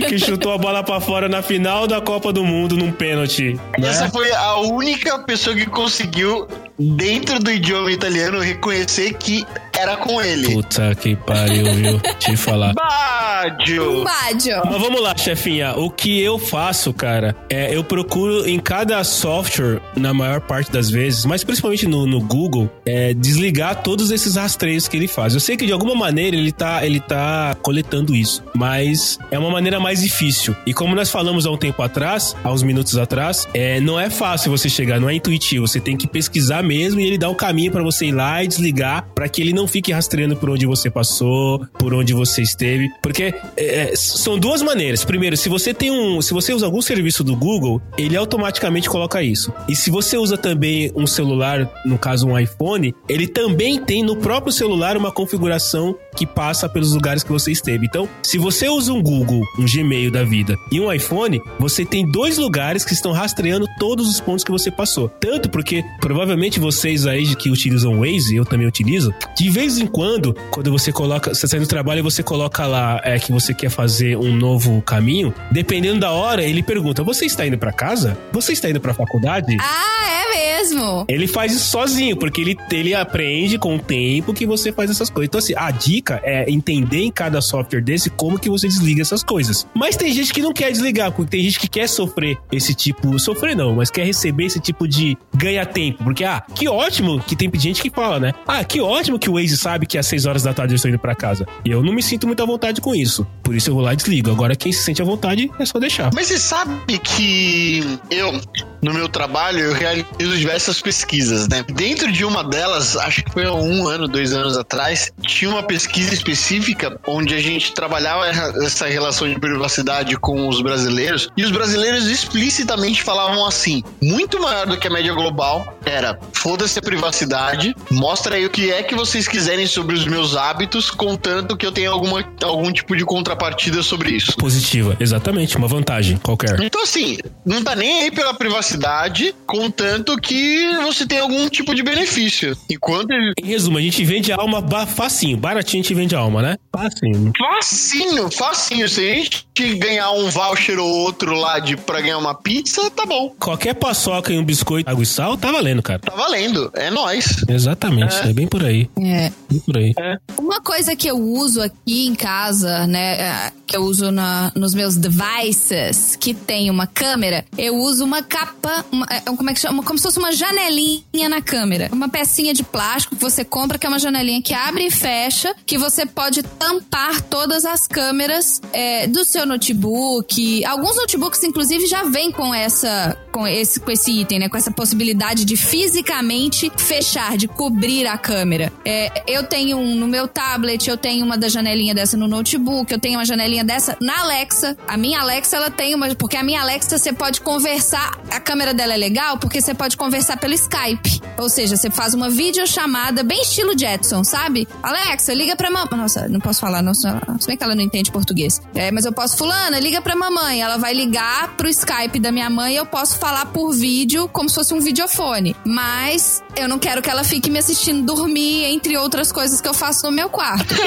que 0.07 0.17
chutou 0.19 0.53
a 0.53 0.57
bola 0.57 0.83
pra 0.83 0.99
fora 0.99 1.27
na 1.29 1.41
final 1.41 1.87
da 1.87 2.01
Copa 2.01 2.31
do 2.33 2.43
Mundo 2.43 2.75
num 2.75 2.91
pênalti. 2.91 3.59
né? 3.77 3.89
Essa 3.89 4.09
foi 4.09 4.31
a 4.31 4.55
única 4.59 5.19
pessoa 5.19 5.55
que 5.55 5.65
conseguiu, 5.65 6.47
dentro 6.79 7.39
do 7.39 7.51
idioma 7.51 7.91
italiano, 7.91 8.39
reconhecer 8.39 9.13
que 9.13 9.45
era 9.81 9.97
com 9.97 10.21
ele. 10.21 10.53
Puta 10.53 10.93
que 10.95 11.15
pariu, 11.15 11.73
viu? 11.73 11.99
Te 12.19 12.37
falar. 12.37 12.73
Bádio. 12.73 14.03
Bádio. 14.03 14.61
Mas 14.65 14.81
vamos 14.81 15.01
lá, 15.01 15.15
chefinha. 15.17 15.73
O 15.75 15.89
que 15.89 16.21
eu 16.21 16.37
faço, 16.37 16.93
cara, 16.93 17.35
é 17.49 17.75
eu 17.75 17.83
procuro 17.83 18.47
em 18.47 18.59
cada 18.59 19.03
software, 19.03 19.81
na 19.95 20.13
maior 20.13 20.41
parte 20.41 20.71
das 20.71 20.89
vezes, 20.89 21.25
mas 21.25 21.43
principalmente 21.43 21.87
no, 21.87 22.05
no 22.05 22.21
Google, 22.21 22.69
é 22.85 23.13
desligar 23.13 23.81
todos 23.81 24.11
esses 24.11 24.35
rastreios 24.35 24.87
que 24.87 24.95
ele 24.95 25.07
faz. 25.07 25.33
Eu 25.33 25.39
sei 25.39 25.57
que 25.57 25.65
de 25.65 25.71
alguma 25.71 25.95
maneira 25.95 26.35
ele 26.35 26.51
tá, 26.51 26.85
ele 26.85 26.99
tá 26.99 27.55
coletando 27.61 28.15
isso, 28.15 28.43
mas 28.53 29.17
é 29.31 29.39
uma 29.39 29.49
maneira 29.49 29.79
mais 29.79 30.01
difícil. 30.01 30.55
E 30.65 30.73
como 30.73 30.93
nós 30.95 31.09
falamos 31.09 31.45
há 31.45 31.51
um 31.51 31.57
tempo 31.57 31.81
atrás, 31.81 32.35
há 32.43 32.51
uns 32.51 32.61
minutos 32.61 32.97
atrás, 32.97 33.47
é, 33.53 33.79
não 33.79 33.99
é 33.99 34.09
fácil 34.09 34.51
você 34.51 34.69
chegar, 34.69 34.99
não 34.99 35.09
é 35.09 35.15
intuitivo. 35.15 35.67
Você 35.67 35.79
tem 35.79 35.97
que 35.97 36.07
pesquisar 36.07 36.61
mesmo 36.61 36.99
e 36.99 37.05
ele 37.05 37.17
dá 37.17 37.29
o 37.29 37.35
caminho 37.35 37.71
pra 37.71 37.81
você 37.81 38.05
ir 38.05 38.11
lá 38.11 38.43
e 38.43 38.47
desligar 38.47 39.07
para 39.15 39.27
que 39.27 39.41
ele 39.41 39.53
não 39.53 39.67
fique 39.71 39.91
rastreando 39.91 40.35
por 40.35 40.49
onde 40.49 40.65
você 40.65 40.89
passou, 40.89 41.65
por 41.79 41.93
onde 41.93 42.13
você 42.13 42.41
esteve, 42.41 42.89
porque 43.01 43.33
é, 43.55 43.93
são 43.95 44.37
duas 44.37 44.61
maneiras. 44.61 45.05
Primeiro, 45.05 45.37
se 45.37 45.47
você 45.47 45.73
tem 45.73 45.89
um, 45.89 46.21
se 46.21 46.33
você 46.33 46.53
usa 46.53 46.65
algum 46.65 46.81
serviço 46.81 47.23
do 47.23 47.35
Google, 47.35 47.81
ele 47.97 48.17
automaticamente 48.17 48.89
coloca 48.89 49.23
isso. 49.23 49.53
E 49.67 49.75
se 49.75 49.89
você 49.89 50.17
usa 50.17 50.37
também 50.37 50.91
um 50.95 51.07
celular, 51.07 51.69
no 51.85 51.97
caso 51.97 52.27
um 52.27 52.37
iPhone, 52.37 52.93
ele 53.07 53.27
também 53.27 53.79
tem 53.79 54.03
no 54.03 54.17
próprio 54.17 54.51
celular 54.51 54.97
uma 54.97 55.11
configuração 55.11 55.95
que 56.15 56.25
passa 56.25 56.67
pelos 56.67 56.93
lugares 56.93 57.23
que 57.23 57.31
você 57.31 57.51
esteve. 57.51 57.85
Então, 57.85 58.07
se 58.23 58.37
você 58.37 58.67
usa 58.67 58.91
um 58.91 59.01
Google, 59.01 59.41
um 59.57 59.65
Gmail 59.65 60.11
da 60.11 60.23
vida 60.23 60.55
e 60.71 60.79
um 60.79 60.91
iPhone, 60.91 61.41
você 61.57 61.85
tem 61.85 62.09
dois 62.09 62.37
lugares 62.37 62.83
que 62.83 62.93
estão 62.93 63.11
rastreando 63.11 63.65
todos 63.79 64.09
os 64.09 64.19
pontos 64.19 64.43
que 64.43 64.51
você 64.51 64.69
passou. 64.69 65.07
Tanto 65.07 65.49
porque 65.49 65.83
provavelmente 65.99 66.59
vocês 66.59 67.05
aí 67.05 67.35
que 67.35 67.49
utilizam 67.49 67.99
Waze, 67.99 68.35
eu 68.35 68.45
também 68.45 68.67
utilizo, 68.67 69.13
de 69.37 69.49
vez 69.61 69.77
em 69.77 69.85
quando, 69.85 70.33
quando 70.49 70.71
você 70.71 70.91
coloca, 70.91 71.35
você 71.35 71.47
sai 71.47 71.59
do 71.59 71.67
trabalho 71.67 71.99
e 71.99 72.01
você 72.01 72.23
coloca 72.23 72.65
lá 72.65 72.99
é, 73.03 73.19
que 73.19 73.31
você 73.31 73.53
quer 73.53 73.69
fazer 73.69 74.17
um 74.17 74.35
novo 74.35 74.81
caminho, 74.81 75.31
dependendo 75.51 75.99
da 75.99 76.11
hora, 76.11 76.43
ele 76.43 76.63
pergunta: 76.63 77.03
"Você 77.03 77.25
está 77.25 77.45
indo 77.45 77.59
pra 77.59 77.71
casa? 77.71 78.17
Você 78.31 78.53
está 78.53 78.67
indo 78.69 78.81
pra 78.81 78.91
faculdade?" 78.91 79.55
Ah, 79.59 80.01
é 80.09 80.21
mesmo. 80.61 81.05
Ele 81.07 81.27
faz 81.27 81.53
isso 81.53 81.69
sozinho, 81.69 82.17
porque 82.17 82.41
ele, 82.41 82.57
ele 82.71 82.95
aprende 82.95 83.59
com 83.59 83.75
o 83.75 83.79
tempo 83.79 84.33
que 84.33 84.47
você 84.47 84.71
faz 84.71 84.89
essas 84.89 85.11
coisas. 85.11 85.27
Então, 85.27 85.39
assim, 85.39 85.53
a 85.55 85.69
dica 85.69 86.19
é 86.23 86.49
entender 86.49 87.03
em 87.03 87.11
cada 87.11 87.39
software 87.39 87.81
desse 87.81 88.09
como 88.09 88.39
que 88.39 88.49
você 88.49 88.67
desliga 88.67 89.01
essas 89.01 89.23
coisas. 89.23 89.67
Mas 89.75 89.95
tem 89.95 90.11
gente 90.11 90.33
que 90.33 90.41
não 90.41 90.53
quer 90.53 90.71
desligar, 90.71 91.11
porque 91.11 91.29
tem 91.29 91.43
gente 91.43 91.59
que 91.59 91.67
quer 91.67 91.87
sofrer 91.87 92.37
esse 92.51 92.73
tipo. 92.73 93.19
Sofrer 93.19 93.55
não, 93.55 93.75
mas 93.75 93.91
quer 93.91 94.05
receber 94.05 94.45
esse 94.45 94.59
tipo 94.59 94.87
de 94.87 95.15
ganha-tempo. 95.35 96.03
Porque, 96.03 96.23
ah, 96.23 96.43
que 96.55 96.67
ótimo 96.67 97.21
que 97.21 97.35
tem 97.35 97.51
gente 97.59 97.81
que 97.81 97.91
fala, 97.91 98.19
né? 98.19 98.33
Ah, 98.47 98.63
que 98.63 98.81
ótimo 98.81 99.19
que 99.19 99.29
o 99.29 99.39
Waze 99.41 99.57
sabe 99.57 99.85
que 99.85 99.97
às 99.97 100.05
6 100.05 100.25
horas 100.25 100.43
da 100.43 100.53
tarde 100.53 100.73
eu 100.73 100.75
estou 100.75 100.89
indo 100.89 100.99
pra 100.99 101.15
casa. 101.15 101.45
E 101.65 101.71
eu 101.71 101.83
não 101.83 101.93
me 101.93 102.03
sinto 102.03 102.27
muito 102.27 102.41
à 102.41 102.45
vontade 102.45 102.79
com 102.81 102.93
isso. 102.93 103.25
Por 103.43 103.55
isso 103.55 103.69
eu 103.69 103.73
vou 103.73 103.83
lá 103.83 103.93
e 103.93 103.95
desligo. 103.95 104.31
Agora, 104.31 104.55
quem 104.55 104.71
se 104.71 104.83
sente 104.83 105.01
à 105.01 105.05
vontade 105.05 105.51
é 105.59 105.65
só 105.65 105.79
deixar. 105.79 106.11
Mas 106.13 106.27
você 106.27 106.37
sabe 106.37 106.97
que 106.99 107.99
eu, 108.09 108.39
no 108.81 108.93
meu 108.93 109.09
trabalho, 109.09 109.59
eu 109.59 109.73
realizo 109.73 110.37
diversas 110.37 110.81
pesquisas, 110.81 111.47
né? 111.47 111.63
Dentro 111.73 112.11
de 112.11 112.23
uma 112.23 112.43
delas, 112.43 112.95
acho 112.95 113.23
que 113.23 113.31
foi 113.31 113.45
há 113.45 113.53
um 113.53 113.87
ano, 113.87 114.07
dois 114.07 114.33
anos 114.33 114.57
atrás, 114.57 115.11
tinha 115.21 115.49
uma 115.49 115.63
pesquisa 115.63 116.13
específica 116.13 116.99
onde 117.07 117.33
a 117.33 117.39
gente 117.39 117.73
trabalhava 117.73 118.27
essa 118.63 118.87
relação 118.87 119.27
de 119.27 119.39
privacidade 119.39 120.15
com 120.17 120.47
os 120.47 120.61
brasileiros 120.61 121.29
e 121.35 121.43
os 121.43 121.51
brasileiros 121.51 122.05
explicitamente 122.05 123.01
falavam 123.03 123.45
assim: 123.45 123.83
muito 124.01 124.39
maior 124.39 124.65
do 124.67 124.77
que 124.77 124.87
a 124.87 124.91
média 124.91 125.13
global, 125.13 125.77
era: 125.85 126.19
foda-se 126.33 126.79
a 126.79 126.81
privacidade, 126.81 127.75
mostra 127.89 128.35
aí 128.35 128.45
o 128.45 128.49
que 128.49 128.71
é 128.71 128.83
que 128.83 128.95
vocês 128.95 129.27
quiserem 129.31 129.65
sobre 129.65 129.95
os 129.95 130.05
meus 130.05 130.35
hábitos, 130.35 130.91
contanto 130.91 131.55
que 131.55 131.65
eu 131.65 131.71
tenha 131.71 131.89
alguma, 131.89 132.23
algum 132.43 132.71
tipo 132.71 132.95
de 132.95 133.05
contrapartida 133.05 133.81
sobre 133.81 134.11
isso. 134.11 134.35
Positiva, 134.35 134.95
exatamente, 134.99 135.55
uma 135.57 135.67
vantagem 135.67 136.17
qualquer. 136.17 136.59
Então, 136.61 136.83
assim, 136.83 137.17
não 137.45 137.63
tá 137.63 137.75
nem 137.75 138.03
aí 138.03 138.11
pela 138.11 138.33
privacidade, 138.33 139.33
contanto 139.47 140.17
que 140.17 140.75
você 140.83 141.05
tem 141.07 141.19
algum 141.19 141.47
tipo 141.49 141.73
de 141.73 141.81
benefício. 141.81 142.55
Enquanto 142.69 143.11
ele. 143.11 143.33
Em 143.41 143.45
resumo, 143.47 143.77
a 143.77 143.81
gente 143.81 144.03
vende 144.03 144.31
alma 144.31 144.59
ba- 144.61 144.85
facinho, 144.85 145.37
baratinho 145.37 145.81
a 145.81 145.83
gente 145.83 145.95
vende 145.95 146.13
alma, 146.15 146.41
né? 146.41 146.57
Facinho. 146.75 147.31
Facinho, 147.37 148.29
facinho. 148.31 148.89
Se 148.89 148.99
a 149.09 149.13
gente 149.15 149.45
ganhar 149.77 150.11
um 150.11 150.29
voucher 150.29 150.77
ou 150.79 150.87
outro 150.89 151.33
lá 151.35 151.59
de, 151.59 151.77
pra 151.77 152.01
ganhar 152.01 152.17
uma 152.17 152.33
pizza, 152.35 152.89
tá 152.91 153.05
bom. 153.05 153.33
Qualquer 153.39 153.75
paçoca 153.75 154.33
e 154.33 154.37
um 154.37 154.43
biscoito, 154.43 154.89
água 154.89 155.03
e 155.03 155.05
sal, 155.05 155.37
tá 155.37 155.51
valendo, 155.51 155.81
cara. 155.81 155.99
Tá 155.99 156.13
valendo. 156.15 156.69
É 156.75 156.89
nóis. 156.89 157.43
Exatamente, 157.47 158.15
é, 158.15 158.33
bem 158.33 158.47
por 158.47 158.63
aí. 158.65 158.89
É. 158.99 159.20
Bem 159.49 159.59
por 159.59 159.77
aí. 159.77 159.93
Uma 160.37 160.61
coisa 160.61 160.95
que 160.95 161.07
eu 161.07 161.17
uso 161.17 161.61
aqui 161.61 162.07
em 162.07 162.15
casa, 162.15 162.87
né, 162.87 163.19
é, 163.19 163.51
que 163.67 163.75
eu 163.77 163.81
uso 163.83 164.11
na- 164.11 164.51
nos 164.55 164.73
meus 164.73 164.95
devices, 164.95 166.15
que 166.15 166.33
tem 166.33 166.69
uma 166.69 166.87
câmera, 166.87 167.45
eu 167.57 167.75
uso 167.75 168.03
uma 168.03 168.21
capa, 168.23 168.85
uma- 168.91 169.05
é, 169.09 169.19
como 169.21 169.49
é 169.49 169.53
que 169.53 169.59
chama? 169.59 169.83
Como 169.83 169.97
se 169.97 170.03
fosse 170.03 170.19
uma 170.19 170.31
janelinha 170.31 171.29
na 171.29 171.41
câmera. 171.41 171.89
Uma 171.91 172.09
pecinha 172.09 172.53
de 172.53 172.63
plástico 172.63 173.15
que 173.15 173.21
você 173.21 173.43
compra, 173.43 173.77
que 173.77 173.85
é 173.85 173.89
uma 173.89 173.99
janelinha 173.99 174.41
que 174.41 174.53
abre 174.53 174.87
e 174.87 174.91
fecha, 174.91 175.53
que 175.65 175.77
você 175.77 176.05
pode 176.05 176.43
tampar 176.43 177.21
todas 177.21 177.65
as 177.65 177.87
câmeras 177.87 178.61
é, 178.73 179.07
do 179.07 179.23
seu 179.25 179.45
notebook. 179.45 180.63
Alguns 180.65 180.95
notebooks, 180.95 181.43
inclusive, 181.43 181.85
já 181.87 182.03
vêm 182.03 182.31
com 182.31 182.53
essa, 182.53 183.17
com 183.31 183.47
esse, 183.47 183.79
com 183.79 183.89
esse 183.91 184.11
item, 184.11 184.39
né, 184.39 184.49
com 184.49 184.57
essa 184.57 184.71
possibilidade 184.71 185.45
de 185.45 185.55
fisicamente 185.55 186.71
fechar, 186.77 187.37
de 187.37 187.47
cobrir 187.47 188.05
a 188.07 188.17
câmera. 188.17 188.71
É, 188.85 189.23
eu 189.27 189.43
tenho 189.43 189.77
um 189.77 189.95
no 189.95 190.07
meu 190.07 190.27
tablet, 190.27 190.89
eu 190.89 190.97
tenho 190.97 191.25
uma 191.25 191.37
da 191.37 191.47
janelinha 191.47 191.93
dessa 191.93 192.17
no 192.17 192.27
notebook, 192.27 192.91
eu 192.91 192.99
tenho 192.99 193.17
uma 193.17 193.25
janelinha 193.25 193.63
dessa 193.63 193.97
na 194.01 194.19
Alexa. 194.21 194.77
A 194.87 194.97
minha 194.97 195.19
Alexa, 195.19 195.57
ela 195.57 195.71
tem 195.71 195.95
uma. 195.95 196.13
Porque 196.15 196.37
a 196.37 196.43
minha 196.43 196.61
Alexa 196.61 196.97
você 196.97 197.13
pode 197.13 197.41
conversar. 197.41 198.19
A 198.29 198.39
câmera 198.39 198.73
dela 198.73 198.93
é 198.93 198.97
legal 198.97 199.37
porque 199.37 199.61
você 199.61 199.73
pode 199.73 199.95
conversar 199.97 200.37
pelo 200.37 200.53
Skype. 200.53 201.21
Ou 201.37 201.49
seja, 201.49 201.75
você 201.75 201.89
faz 201.89 202.13
uma 202.13 202.29
videochamada 202.29 203.23
bem 203.23 203.41
estilo 203.41 203.77
Jetson, 203.77 204.23
sabe? 204.23 204.67
Alexa, 204.83 205.33
liga 205.33 205.55
pra 205.55 205.69
mamãe. 205.69 205.87
Nossa, 205.91 206.27
não 206.27 206.39
posso 206.39 206.59
falar, 206.59 206.81
não. 206.81 206.93
Se 206.93 207.07
bem 207.47 207.57
que 207.57 207.63
ela 207.63 207.75
não 207.75 207.83
entende 207.83 208.11
português. 208.11 208.61
É, 208.75 208.91
mas 208.91 209.05
eu 209.05 209.13
posso, 209.13 209.37
Fulana, 209.37 209.79
liga 209.79 210.01
pra 210.01 210.15
mamãe. 210.15 210.61
Ela 210.61 210.77
vai 210.77 210.93
ligar 210.93 211.55
pro 211.55 211.67
Skype 211.67 212.19
da 212.19 212.31
minha 212.31 212.49
mãe 212.49 212.73
e 212.73 212.77
eu 212.77 212.85
posso 212.85 213.17
falar 213.21 213.45
por 213.45 213.71
vídeo 213.71 214.27
como 214.27 214.49
se 214.49 214.55
fosse 214.55 214.73
um 214.73 214.79
videofone. 214.81 215.55
Mas 215.63 216.43
eu 216.57 216.67
não 216.67 216.79
quero 216.79 217.03
que 217.03 217.09
ela 217.09 217.23
fique 217.23 217.51
me 217.51 217.59
assistindo 217.59 218.03
dormir, 218.03 218.65
entre 218.65 218.97
outras 218.97 219.31
coisas 219.31 219.61
que 219.61 219.67
eu 219.69 219.73
faço 219.75 220.07
no 220.07 220.11
meu 220.11 220.27
quarto. 220.27 220.73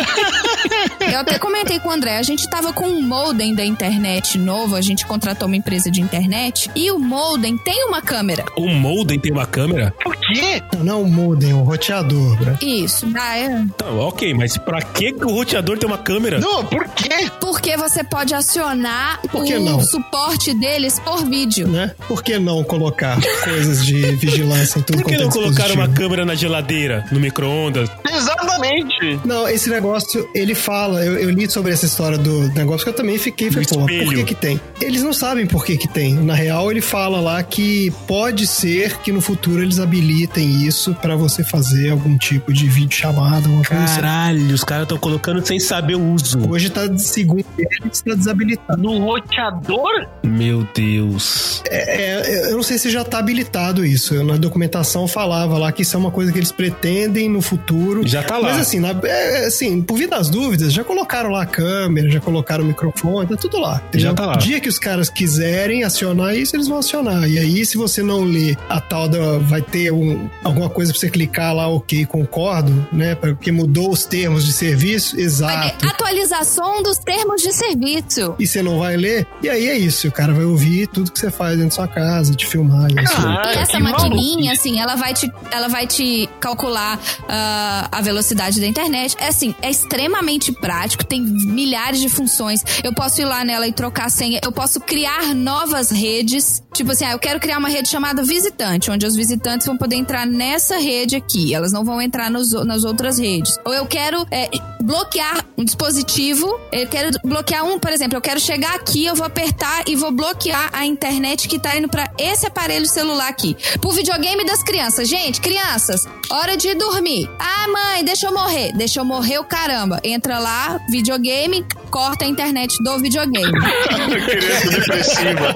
Eu 1.12 1.20
até 1.20 1.38
comentei 1.38 1.78
com 1.78 1.88
o 1.88 1.92
André, 1.92 2.16
a 2.16 2.22
gente 2.22 2.48
tava 2.48 2.72
com 2.72 2.86
um 2.86 3.02
modem 3.02 3.54
da 3.54 3.64
internet 3.64 4.36
novo, 4.38 4.74
a 4.74 4.80
gente 4.80 5.06
contratou 5.06 5.46
uma 5.46 5.56
empresa 5.56 5.90
de 5.90 6.00
internet, 6.00 6.70
e 6.74 6.90
o 6.90 6.98
modem 6.98 7.56
tem 7.58 7.84
uma 7.84 8.00
câmera. 8.00 8.44
O 8.56 8.66
modem 8.68 9.20
tem 9.20 9.30
uma 9.30 9.46
câmera? 9.46 9.94
Por 10.02 10.16
quê? 10.16 10.62
Não, 10.72 10.82
não 10.84 11.02
o 11.02 11.08
modem, 11.08 11.52
o 11.52 11.62
roteador, 11.62 12.36
bro. 12.36 12.58
Isso, 12.60 13.06
ah, 13.16 13.38
é. 13.38 13.46
Então, 13.46 13.98
ok, 13.98 14.34
mas 14.34 14.56
pra 14.56 14.80
que 14.82 15.12
que 15.12 15.24
o 15.24 15.30
roteador 15.30 15.78
tem 15.78 15.88
uma 15.88 15.98
câmera? 15.98 16.40
Não, 16.40 16.64
por 16.64 16.88
quê? 16.88 17.30
Porque 17.38 17.76
você 17.76 18.02
pode 18.02 18.34
acionar 18.34 19.20
Por 19.30 19.44
que 19.44 19.54
o 19.54 19.60
não? 19.60 19.80
suporte 19.80 20.54
deles 20.54 20.98
por 20.98 21.24
vídeo. 21.24 21.68
Né? 21.68 21.94
Por 22.08 22.22
que 22.24 22.38
não 22.38 22.64
colocar 22.64 23.20
coisas 23.44 23.84
de 23.84 24.00
vigilância 24.16 24.78
em 24.78 24.82
tudo 24.82 25.02
Por 25.02 25.04
que 25.04 25.16
quanto 25.16 25.20
é 25.20 25.24
não 25.24 25.30
colocaram 25.30 25.74
uma 25.74 25.88
câmera 25.88 26.24
na 26.24 26.34
geladeira, 26.34 27.04
no 27.12 27.20
micro-ondas? 27.20 27.90
Exatamente. 28.10 29.20
Não, 29.24 29.48
esse 29.48 29.68
negócio, 29.68 30.28
ele 30.34 30.54
fala, 30.54 31.04
eu, 31.04 31.18
eu 31.18 31.30
li 31.30 31.48
sobre 31.50 31.72
essa 31.72 31.84
história 31.84 32.16
do 32.16 32.48
negócio 32.54 32.84
que 32.84 32.90
eu 32.90 32.94
também 32.94 33.18
fiquei, 33.18 33.50
falei, 33.50 33.66
pô, 33.68 33.76
por 33.80 34.14
que 34.14 34.24
que 34.24 34.34
tem? 34.34 34.60
Eles 34.80 35.02
não 35.02 35.12
sabem 35.12 35.46
por 35.46 35.64
que 35.64 35.76
que 35.76 35.86
tem. 35.86 36.14
Na 36.14 36.34
real, 36.34 36.70
ele 36.70 36.80
fala 36.80 37.20
lá 37.20 37.42
que 37.42 37.92
pode 38.06 38.46
ser 38.46 38.98
que 38.98 39.12
no 39.12 39.20
futuro 39.20 39.62
eles 39.62 39.78
habilitem 39.78 40.66
isso 40.66 40.94
pra 40.94 41.16
você 41.16 41.44
fazer 41.44 41.90
algum 41.90 42.16
tipo 42.16 42.52
de 42.52 42.66
videochamada, 42.68 43.46
alguma 43.46 43.64
coisa 43.64 43.84
assim. 43.84 44.00
Caralho, 44.00 44.54
os 44.54 44.64
caras 44.64 44.84
estão 44.84 44.98
colocando 44.98 45.44
sem 45.46 45.60
saber 45.60 45.96
o 45.96 46.12
uso. 46.12 46.50
Hoje 46.50 46.70
tá, 46.70 46.82
segundo 46.96 47.44
eles, 47.58 48.00
tá 48.00 48.14
desabilitado. 48.14 48.80
No 48.80 48.98
roteador? 48.98 50.06
Meu 50.22 50.66
Deus. 50.74 51.62
É, 51.68 52.13
eu 52.50 52.56
não 52.56 52.62
sei 52.62 52.78
se 52.78 52.90
já 52.90 53.04
tá 53.04 53.18
habilitado 53.18 53.84
isso. 53.84 54.22
Na 54.24 54.36
documentação 54.36 55.06
falava 55.08 55.58
lá 55.58 55.70
que 55.72 55.82
isso 55.82 55.96
é 55.96 55.98
uma 55.98 56.10
coisa 56.10 56.32
que 56.32 56.38
eles 56.38 56.52
pretendem 56.52 57.28
no 57.28 57.40
futuro. 57.42 58.06
Já 58.06 58.22
tá 58.22 58.38
lá. 58.38 58.50
Mas 58.50 58.60
assim, 58.60 58.80
na, 58.80 58.90
é, 59.04 59.46
assim, 59.46 59.80
por 59.82 59.96
vir 59.98 60.08
das 60.08 60.28
dúvidas, 60.28 60.72
já 60.72 60.84
colocaram 60.84 61.30
lá 61.30 61.42
a 61.42 61.46
câmera, 61.46 62.10
já 62.10 62.20
colocaram 62.20 62.64
o 62.64 62.66
microfone, 62.66 63.28
tá 63.28 63.36
tudo 63.36 63.58
lá. 63.58 63.82
entendeu? 63.88 64.08
Já 64.10 64.14
tá 64.14 64.26
lá. 64.26 64.34
O 64.34 64.38
dia 64.38 64.60
que 64.60 64.68
os 64.68 64.78
caras 64.78 65.08
quiserem 65.08 65.84
acionar 65.84 66.34
isso, 66.36 66.56
eles 66.56 66.68
vão 66.68 66.78
acionar. 66.78 67.28
E 67.28 67.38
aí, 67.38 67.64
se 67.66 67.76
você 67.76 68.02
não 68.02 68.24
ler 68.24 68.56
a 68.68 68.80
tal 68.80 69.08
da. 69.08 69.38
Vai 69.38 69.62
ter 69.62 69.92
um- 69.92 70.28
alguma 70.42 70.68
coisa 70.68 70.92
pra 70.92 71.00
você 71.00 71.08
clicar 71.10 71.54
lá, 71.54 71.68
ok, 71.68 72.06
concordo, 72.06 72.86
né? 72.92 73.14
Porque 73.14 73.50
mudou 73.52 73.90
os 73.90 74.04
termos 74.04 74.44
de 74.44 74.52
serviço, 74.52 75.18
exato. 75.18 75.86
atualização 75.86 76.82
dos 76.82 76.98
termos 76.98 77.42
de 77.42 77.52
serviço. 77.52 78.34
E 78.38 78.46
você 78.46 78.62
não 78.62 78.78
vai 78.78 78.96
ler, 78.96 79.26
e 79.42 79.48
aí 79.48 79.68
é 79.68 79.76
isso. 79.76 80.08
O 80.08 80.12
cara 80.12 80.32
vai 80.32 80.44
ouvir 80.44 80.86
tudo 80.88 81.10
que 81.10 81.18
você 81.18 81.30
faz 81.30 81.52
dentro 81.58 81.70
da 81.70 81.74
sua 81.74 81.88
casa, 81.88 82.03
te 82.34 82.46
filmar. 82.46 82.90
E 82.90 82.98
é 82.98 83.02
isso 83.02 83.16
aí. 83.16 83.22
Cara, 83.22 83.54
E 83.54 83.58
essa 83.58 83.80
maquininha, 83.80 84.52
assim, 84.52 84.80
ela 84.80 84.96
vai 84.96 85.14
te, 85.14 85.30
ela 85.50 85.68
vai 85.68 85.86
te 85.86 86.28
calcular 86.40 86.98
ah, 87.28 87.88
a 87.90 88.00
velocidade 88.00 88.60
da 88.60 88.66
internet. 88.66 89.16
É 89.18 89.28
assim, 89.28 89.54
é 89.62 89.70
extremamente 89.70 90.52
prático, 90.52 91.04
tem 91.04 91.20
milhares 91.20 92.00
de 92.00 92.08
funções. 92.08 92.62
Eu 92.82 92.92
posso 92.92 93.20
ir 93.20 93.24
lá 93.24 93.44
nela 93.44 93.66
e 93.66 93.72
trocar 93.72 94.06
a 94.06 94.10
senha. 94.10 94.40
Eu 94.42 94.52
posso 94.52 94.80
criar 94.80 95.34
novas 95.34 95.90
redes. 95.90 96.62
Tipo 96.74 96.92
assim, 96.92 97.04
ah, 97.04 97.12
eu 97.12 97.18
quero 97.18 97.38
criar 97.38 97.58
uma 97.58 97.68
rede 97.68 97.88
chamada 97.88 98.22
visitante, 98.22 98.90
onde 98.90 99.06
os 99.06 99.14
visitantes 99.14 99.66
vão 99.66 99.76
poder 99.76 99.96
entrar 99.96 100.26
nessa 100.26 100.76
rede 100.78 101.16
aqui. 101.16 101.54
Elas 101.54 101.72
não 101.72 101.84
vão 101.84 102.00
entrar 102.00 102.30
nos 102.30 102.52
nas 102.64 102.84
outras 102.84 103.18
redes. 103.18 103.58
Ou 103.64 103.72
eu 103.72 103.86
quero 103.86 104.26
é, 104.30 104.48
bloquear 104.82 105.44
um 105.56 105.64
dispositivo. 105.64 106.46
Eu 106.72 106.86
quero 106.88 107.10
bloquear 107.24 107.64
um, 107.64 107.78
por 107.78 107.90
exemplo, 107.90 108.16
eu 108.16 108.20
quero 108.20 108.38
chegar 108.40 108.74
aqui, 108.74 109.06
eu 109.06 109.14
vou 109.14 109.26
apertar 109.26 109.84
e 109.88 109.96
vou 109.96 110.12
bloquear 110.12 110.70
a 110.72 110.84
internet 110.84 111.48
que 111.48 111.58
tá 111.58 111.76
indo 111.76 111.88
pra 111.94 112.10
esse 112.18 112.44
aparelho 112.44 112.86
celular 112.86 113.28
aqui. 113.28 113.56
Pro 113.80 113.92
videogame 113.92 114.44
das 114.44 114.64
crianças. 114.64 115.08
Gente, 115.08 115.40
crianças, 115.40 116.04
hora 116.28 116.56
de 116.56 116.74
dormir. 116.74 117.30
Ah, 117.38 117.68
mãe, 117.68 118.04
deixa 118.04 118.26
eu 118.26 118.34
morrer. 118.34 118.72
Deixa 118.72 118.98
eu 118.98 119.04
morrer 119.04 119.38
o 119.38 119.44
caramba. 119.44 120.00
Entra 120.02 120.40
lá, 120.40 120.80
videogame, 120.90 121.64
corta 121.92 122.24
a 122.24 122.28
internet 122.28 122.82
do 122.82 122.98
videogame. 122.98 123.46
Criança 124.26 124.70
depressiva. 124.70 125.54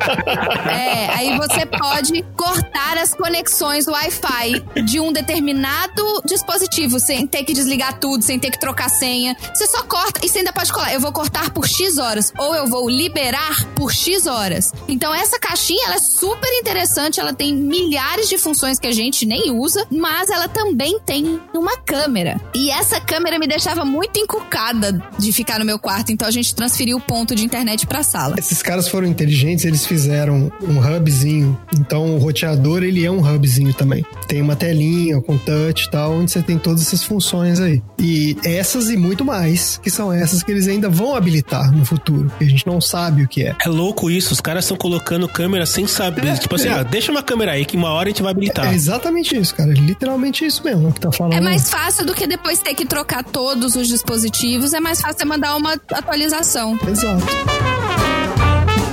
É, 0.70 1.08
aí 1.16 1.36
você 1.38 1.66
pode 1.66 2.22
cortar 2.36 2.98
as 2.98 3.12
conexões 3.12 3.88
Wi-Fi 3.88 4.84
de 4.84 5.00
um 5.00 5.12
determinado 5.12 6.22
dispositivo, 6.24 7.00
sem 7.00 7.26
ter 7.26 7.42
que 7.42 7.52
desligar 7.52 7.98
tudo, 7.98 8.22
sem 8.22 8.38
ter 8.38 8.52
que 8.52 8.60
trocar 8.60 8.88
senha. 8.88 9.36
Você 9.52 9.66
só 9.66 9.82
corta 9.82 10.24
e 10.24 10.28
você 10.28 10.38
ainda 10.38 10.52
pode 10.52 10.72
colar. 10.72 10.94
Eu 10.94 11.00
vou 11.00 11.10
cortar 11.10 11.50
por 11.50 11.66
X 11.66 11.98
horas, 11.98 12.32
ou 12.38 12.54
eu 12.54 12.68
vou 12.68 12.88
liberar 12.88 13.66
por 13.74 13.92
X 13.92 14.28
horas. 14.28 14.72
Então 14.86 15.12
essa 15.12 15.40
caixinha, 15.40 15.84
ela 15.86 15.96
é 15.96 15.98
super 15.98 16.27
interessante, 16.58 17.20
ela 17.20 17.32
tem 17.32 17.54
milhares 17.54 18.28
de 18.28 18.36
funções 18.36 18.78
que 18.78 18.86
a 18.86 18.92
gente 18.92 19.24
nem 19.24 19.50
usa, 19.50 19.86
mas 19.90 20.28
ela 20.28 20.48
também 20.48 20.98
tem 21.04 21.40
uma 21.54 21.76
câmera. 21.78 22.40
E 22.54 22.70
essa 22.70 23.00
câmera 23.00 23.38
me 23.38 23.46
deixava 23.46 23.84
muito 23.84 24.18
encucada 24.18 25.02
de 25.18 25.32
ficar 25.32 25.58
no 25.58 25.64
meu 25.64 25.78
quarto, 25.78 26.12
então 26.12 26.26
a 26.28 26.30
gente 26.30 26.54
transferiu 26.54 26.98
o 26.98 27.00
ponto 27.00 27.34
de 27.34 27.44
internet 27.44 27.86
pra 27.86 28.02
sala. 28.02 28.36
Esses 28.38 28.62
caras 28.62 28.88
foram 28.88 29.06
inteligentes, 29.06 29.64
eles 29.64 29.86
fizeram 29.86 30.52
um 30.60 30.78
hubzinho. 30.78 31.58
Então 31.78 32.16
o 32.16 32.18
roteador, 32.18 32.82
ele 32.82 33.04
é 33.04 33.10
um 33.10 33.20
hubzinho 33.20 33.72
também. 33.72 34.04
Tem 34.26 34.42
uma 34.42 34.56
telinha 34.56 35.20
com 35.20 35.38
touch 35.38 35.86
e 35.86 35.90
tal, 35.90 36.12
onde 36.12 36.30
você 36.30 36.42
tem 36.42 36.58
todas 36.58 36.82
essas 36.82 37.02
funções 37.02 37.60
aí. 37.60 37.82
E 37.98 38.36
essas 38.44 38.90
e 38.90 38.96
muito 38.96 39.24
mais, 39.24 39.78
que 39.82 39.90
são 39.90 40.12
essas 40.12 40.42
que 40.42 40.50
eles 40.50 40.68
ainda 40.68 40.88
vão 40.88 41.14
habilitar 41.14 41.72
no 41.72 41.84
futuro, 41.84 42.30
que 42.38 42.44
a 42.44 42.48
gente 42.48 42.66
não 42.66 42.80
sabe 42.80 43.22
o 43.22 43.28
que 43.28 43.44
é. 43.44 43.56
É 43.64 43.68
louco 43.68 44.10
isso, 44.10 44.32
os 44.32 44.40
caras 44.40 44.64
estão 44.64 44.76
colocando 44.76 45.28
câmera 45.28 45.64
sem 45.66 45.86
saber. 45.86 46.17
Tipo 46.40 46.54
assim, 46.54 46.68
ah, 46.68 46.82
deixa 46.82 47.10
uma 47.10 47.22
câmera 47.22 47.52
aí 47.52 47.64
que 47.64 47.76
uma 47.76 47.90
hora 47.92 48.08
a 48.08 48.10
gente 48.10 48.22
vai 48.22 48.32
habilitar. 48.32 48.66
É 48.66 48.74
exatamente 48.74 49.36
isso, 49.36 49.54
cara. 49.54 49.70
É 49.70 49.74
literalmente 49.74 50.44
isso 50.44 50.62
mesmo 50.64 50.92
que 50.92 51.00
tá 51.00 51.12
falando. 51.12 51.34
É 51.34 51.40
mais 51.40 51.70
fácil 51.70 52.06
do 52.06 52.14
que 52.14 52.26
depois 52.26 52.58
ter 52.58 52.74
que 52.74 52.86
trocar 52.86 53.24
todos 53.24 53.76
os 53.76 53.88
dispositivos. 53.88 54.72
É 54.72 54.80
mais 54.80 55.00
fácil 55.00 55.18
você 55.18 55.24
mandar 55.24 55.56
uma 55.56 55.74
atualização. 55.92 56.78
Exato. 56.88 58.07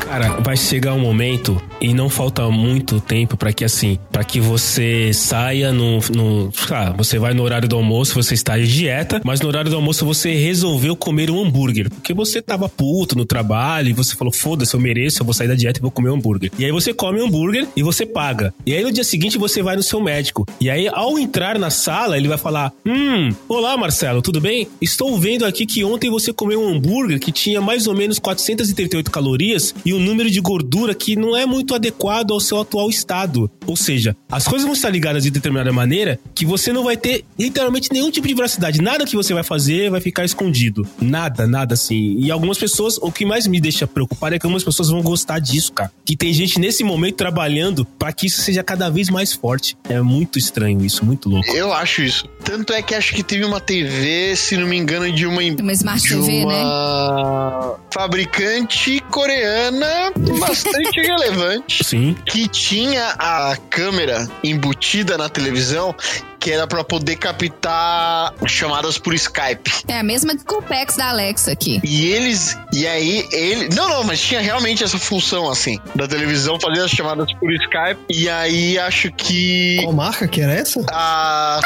Cara, 0.05 0.39
vai 0.39 0.55
chegar 0.55 0.93
um 0.93 0.99
momento 0.99 1.59
e 1.81 1.93
não 1.93 2.09
falta 2.09 2.47
muito 2.49 3.01
tempo 3.01 3.35
pra 3.35 3.51
que 3.51 3.65
assim, 3.65 3.97
pra 4.11 4.23
que 4.23 4.39
você 4.39 5.11
saia 5.13 5.73
no, 5.73 5.99
no, 6.15 6.53
ah, 6.71 6.93
você 6.95 7.17
vai 7.17 7.33
no 7.33 7.41
horário 7.41 7.67
do 7.67 7.75
almoço, 7.75 8.13
você 8.13 8.35
está 8.35 8.57
em 8.57 8.63
dieta, 8.63 9.19
mas 9.25 9.41
no 9.41 9.47
horário 9.47 9.69
do 9.69 9.75
almoço 9.75 10.05
você 10.05 10.33
resolveu 10.35 10.95
comer 10.95 11.31
um 11.31 11.43
hambúrguer, 11.43 11.89
porque 11.89 12.13
você 12.13 12.39
tava 12.41 12.69
puto 12.69 13.17
no 13.17 13.25
trabalho 13.25 13.89
e 13.89 13.93
você 13.93 14.15
falou, 14.15 14.31
foda-se, 14.31 14.75
eu 14.75 14.79
mereço, 14.79 15.21
eu 15.21 15.25
vou 15.25 15.33
sair 15.33 15.47
da 15.47 15.55
dieta 15.55 15.79
e 15.79 15.81
vou 15.81 15.91
comer 15.91 16.11
um 16.11 16.15
hambúrguer. 16.15 16.51
E 16.57 16.63
aí 16.63 16.71
você 16.71 16.93
come 16.93 17.19
um 17.19 17.25
hambúrguer 17.25 17.67
e 17.75 17.81
você 17.81 18.05
paga. 18.05 18.53
E 18.65 18.73
aí 18.73 18.83
no 18.83 18.91
dia 18.91 19.03
seguinte 19.03 19.39
você 19.39 19.63
vai 19.63 19.75
no 19.75 19.83
seu 19.83 19.99
médico. 19.99 20.47
E 20.61 20.69
aí 20.69 20.87
ao 20.87 21.17
entrar 21.17 21.57
na 21.57 21.71
sala, 21.71 22.15
ele 22.15 22.27
vai 22.27 22.37
falar: 22.37 22.71
"Hum, 22.85 23.33
olá 23.49 23.75
Marcelo, 23.75 24.21
tudo 24.21 24.39
bem? 24.39 24.67
Estou 24.79 25.17
vendo 25.19 25.45
aqui 25.45 25.65
que 25.65 25.83
ontem 25.83 26.11
você 26.11 26.31
comeu 26.31 26.61
um 26.61 26.75
hambúrguer 26.75 27.19
que 27.19 27.31
tinha 27.31 27.59
mais 27.59 27.87
ou 27.87 27.95
menos 27.95 28.19
438 28.19 29.09
calorias 29.09 29.73
e 29.83 29.93
um 29.93 30.04
número 30.05 30.29
de 30.29 30.39
gordura 30.39 30.93
que 30.93 31.15
não 31.15 31.35
é 31.35 31.45
muito 31.45 31.75
adequado 31.75 32.31
ao 32.31 32.39
seu 32.39 32.59
atual 32.59 32.89
estado. 32.89 33.49
Ou 33.65 33.75
seja, 33.75 34.15
as 34.29 34.45
coisas 34.45 34.63
vão 34.63 34.73
estar 34.73 34.89
ligadas 34.89 35.23
de 35.23 35.31
determinada 35.31 35.71
maneira 35.73 36.19
que 36.33 36.45
você 36.45 36.71
não 36.71 36.83
vai 36.83 36.95
ter 36.95 37.25
literalmente 37.37 37.91
nenhum 37.91 38.11
tipo 38.11 38.27
de 38.27 38.33
veracidade. 38.33 38.81
Nada 38.81 39.05
que 39.05 39.15
você 39.15 39.33
vai 39.33 39.43
fazer 39.43 39.89
vai 39.89 39.99
ficar 39.99 40.23
escondido. 40.23 40.87
Nada, 41.01 41.47
nada 41.47 41.73
assim. 41.73 42.17
E 42.19 42.31
algumas 42.31 42.57
pessoas, 42.57 42.97
o 42.97 43.11
que 43.11 43.25
mais 43.25 43.47
me 43.47 43.59
deixa 43.59 43.87
preocupado 43.87 44.35
é 44.35 44.39
que 44.39 44.45
algumas 44.45 44.63
pessoas 44.63 44.89
vão 44.89 45.01
gostar 45.01 45.39
disso, 45.39 45.73
cara. 45.73 45.91
Que 46.05 46.15
tem 46.15 46.33
gente 46.33 46.59
nesse 46.59 46.83
momento 46.83 47.15
trabalhando 47.15 47.83
para 47.83 48.13
que 48.13 48.27
isso 48.27 48.41
seja 48.41 48.63
cada 48.63 48.89
vez 48.89 49.09
mais 49.09 49.33
forte. 49.33 49.75
É 49.89 49.99
muito 50.01 50.37
estranho 50.37 50.83
isso, 50.85 51.03
muito 51.03 51.29
louco. 51.29 51.49
Eu 51.51 51.73
acho 51.73 52.01
isso. 52.01 52.25
Tanto 52.45 52.71
é 52.73 52.81
que 52.81 52.93
acho 52.95 53.13
que 53.13 53.23
teve 53.23 53.43
uma 53.43 53.59
TV, 53.59 54.35
se 54.35 54.55
não 54.55 54.67
me 54.67 54.77
engano, 54.77 55.11
de 55.11 55.25
uma, 55.25 55.41
Uma 55.41 55.73
Smart 55.73 56.01
de 56.01 56.09
TV, 56.09 56.45
né? 56.45 56.63
uma 56.63 57.79
fabricante 57.91 58.99
coreana 59.09 60.11
bastante 60.39 61.01
relevante 61.01 61.83
Sim. 61.83 62.15
que 62.25 62.47
tinha 62.47 63.09
a 63.17 63.57
câmera 63.69 64.27
embutida 64.43 65.17
na 65.17 65.27
televisão 65.29 65.93
que 66.39 66.51
era 66.51 66.67
pra 66.67 66.83
poder 66.83 67.15
captar 67.15 68.31
chamadas 68.45 68.99
por 68.99 69.15
Skype. 69.15 69.71
É 69.87 69.97
a 69.97 70.03
mesma 70.03 70.35
desculpex 70.35 70.95
da 70.95 71.09
Alexa 71.09 71.51
aqui. 71.51 71.81
E 71.83 72.05
eles. 72.05 72.55
E 72.71 72.85
aí, 72.85 73.27
ele. 73.31 73.69
Não, 73.73 73.89
não, 73.89 74.03
mas 74.03 74.21
tinha 74.21 74.39
realmente 74.41 74.83
essa 74.83 74.99
função, 74.99 75.49
assim, 75.49 75.79
da 75.95 76.07
televisão 76.07 76.59
fazer 76.59 76.81
as 76.81 76.91
chamadas 76.91 77.33
por 77.39 77.51
Skype. 77.51 77.99
E 78.07 78.29
aí 78.29 78.77
acho 78.77 79.11
que. 79.11 79.77
Qual 79.81 79.93
marca 79.93 80.27
que 80.27 80.39
era 80.39 80.53
essa? 80.53 80.85
a- 80.91 81.59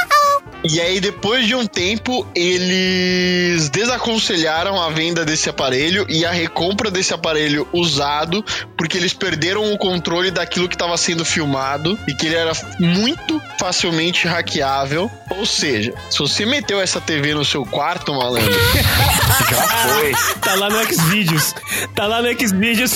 E 0.64 0.80
aí, 0.82 1.00
depois 1.00 1.48
de 1.48 1.56
um 1.56 1.66
tempo, 1.66 2.28
eles 2.36 3.70
desaconselharam 3.70 4.82
a 4.82 4.90
venda 4.90 5.24
desse 5.24 5.50
aparelho 5.50 6.06
e 6.10 6.26
a 6.26 6.32
recompra 6.32 6.92
desse 6.92 7.14
aparelho 7.14 7.68
usado, 7.72 8.44
porque 8.78 8.98
eles 8.98 9.14
perderam 9.14 9.74
o 9.74 9.78
controle 9.78 10.32
daquilo 10.32 10.68
que 10.68 10.76
estava 10.76 10.98
sendo 10.98 11.24
filmado 11.24 11.98
e 12.08 12.14
que 12.14 12.26
ele 12.28 12.36
era 12.36 12.52
muito 12.80 13.42
facilmente 13.58 14.28
hackeável. 14.28 15.10
Ou 15.38 15.46
seja, 15.46 15.94
se 16.10 16.20
você 16.20 16.46
meteu 16.46 16.82
essa 16.82 17.00
TV 17.00 17.34
no 17.34 17.46
seu 17.46 17.66
quarto, 17.66 18.14
malandro, 18.14 18.52
já 19.50 19.68
foi. 19.68 20.12
Tá 20.42 20.56
lá 20.56 20.70
no 20.70 20.84
Xvideos. 20.94 21.56
Tá 21.96 22.08
lá 22.08 22.22
no 22.22 22.28
Xvideos. 22.38 22.92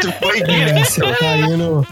Tu 0.00 0.12
foi 0.20 0.40
É, 0.44 0.44
direto. 0.44 0.84
você 0.90 1.00
tá 1.00 1.26
aí 1.32 1.56
no, 1.56 1.86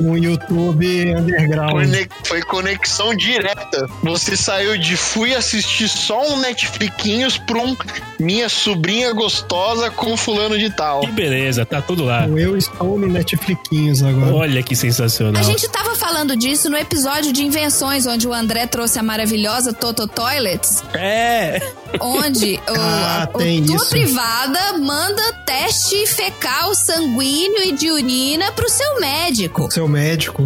no 0.00 0.16
YouTube 0.18 1.14
Underground. 1.16 1.72
Conec- 1.72 2.12
Foi 2.24 2.42
conexão 2.42 3.14
direta. 3.14 3.86
Você 4.02 4.36
saiu 4.50 4.76
de 4.76 4.96
fui 4.96 5.32
assistir 5.32 5.88
só 5.88 6.26
um 6.26 6.38
Netflixinhos 6.40 7.38
pra 7.38 7.58
um 7.58 7.76
minha 8.18 8.48
sobrinha 8.48 9.12
gostosa 9.12 9.90
com 9.92 10.16
fulano 10.16 10.58
de 10.58 10.68
tal. 10.70 11.02
Que 11.02 11.12
beleza, 11.12 11.64
tá 11.64 11.80
tudo 11.80 12.04
lá. 12.04 12.26
Eu 12.26 12.56
estou 12.56 12.98
no 12.98 13.06
Netflixinhos 13.06 14.02
agora. 14.02 14.34
Olha 14.34 14.62
que 14.62 14.74
sensacional. 14.74 15.40
A 15.40 15.44
gente 15.44 15.68
tava 15.68 15.94
falando 15.94 16.34
disso 16.36 16.68
no 16.68 16.76
episódio 16.76 17.32
de 17.32 17.44
invenções, 17.44 18.06
onde 18.06 18.26
o 18.26 18.32
André 18.34 18.66
trouxe 18.66 18.98
a 18.98 19.02
maravilhosa 19.04 19.72
Toto 19.72 20.08
Toilets, 20.08 20.82
É. 20.94 21.60
onde 22.00 22.56
o, 22.68 22.74
Ah, 22.76 23.22
a, 23.22 23.26
tem 23.38 23.62
o 23.62 23.66
tua 23.66 23.76
isso. 23.76 23.88
privada 23.90 24.78
manda 24.78 25.22
teste 25.46 26.06
fecal, 26.08 26.74
sanguíneo 26.74 27.62
e 27.64 27.72
de 27.72 27.88
urina 27.90 28.50
pro 28.52 28.68
seu 28.68 29.00
médico. 29.00 29.70
Seu 29.70 29.86
médico. 29.86 30.44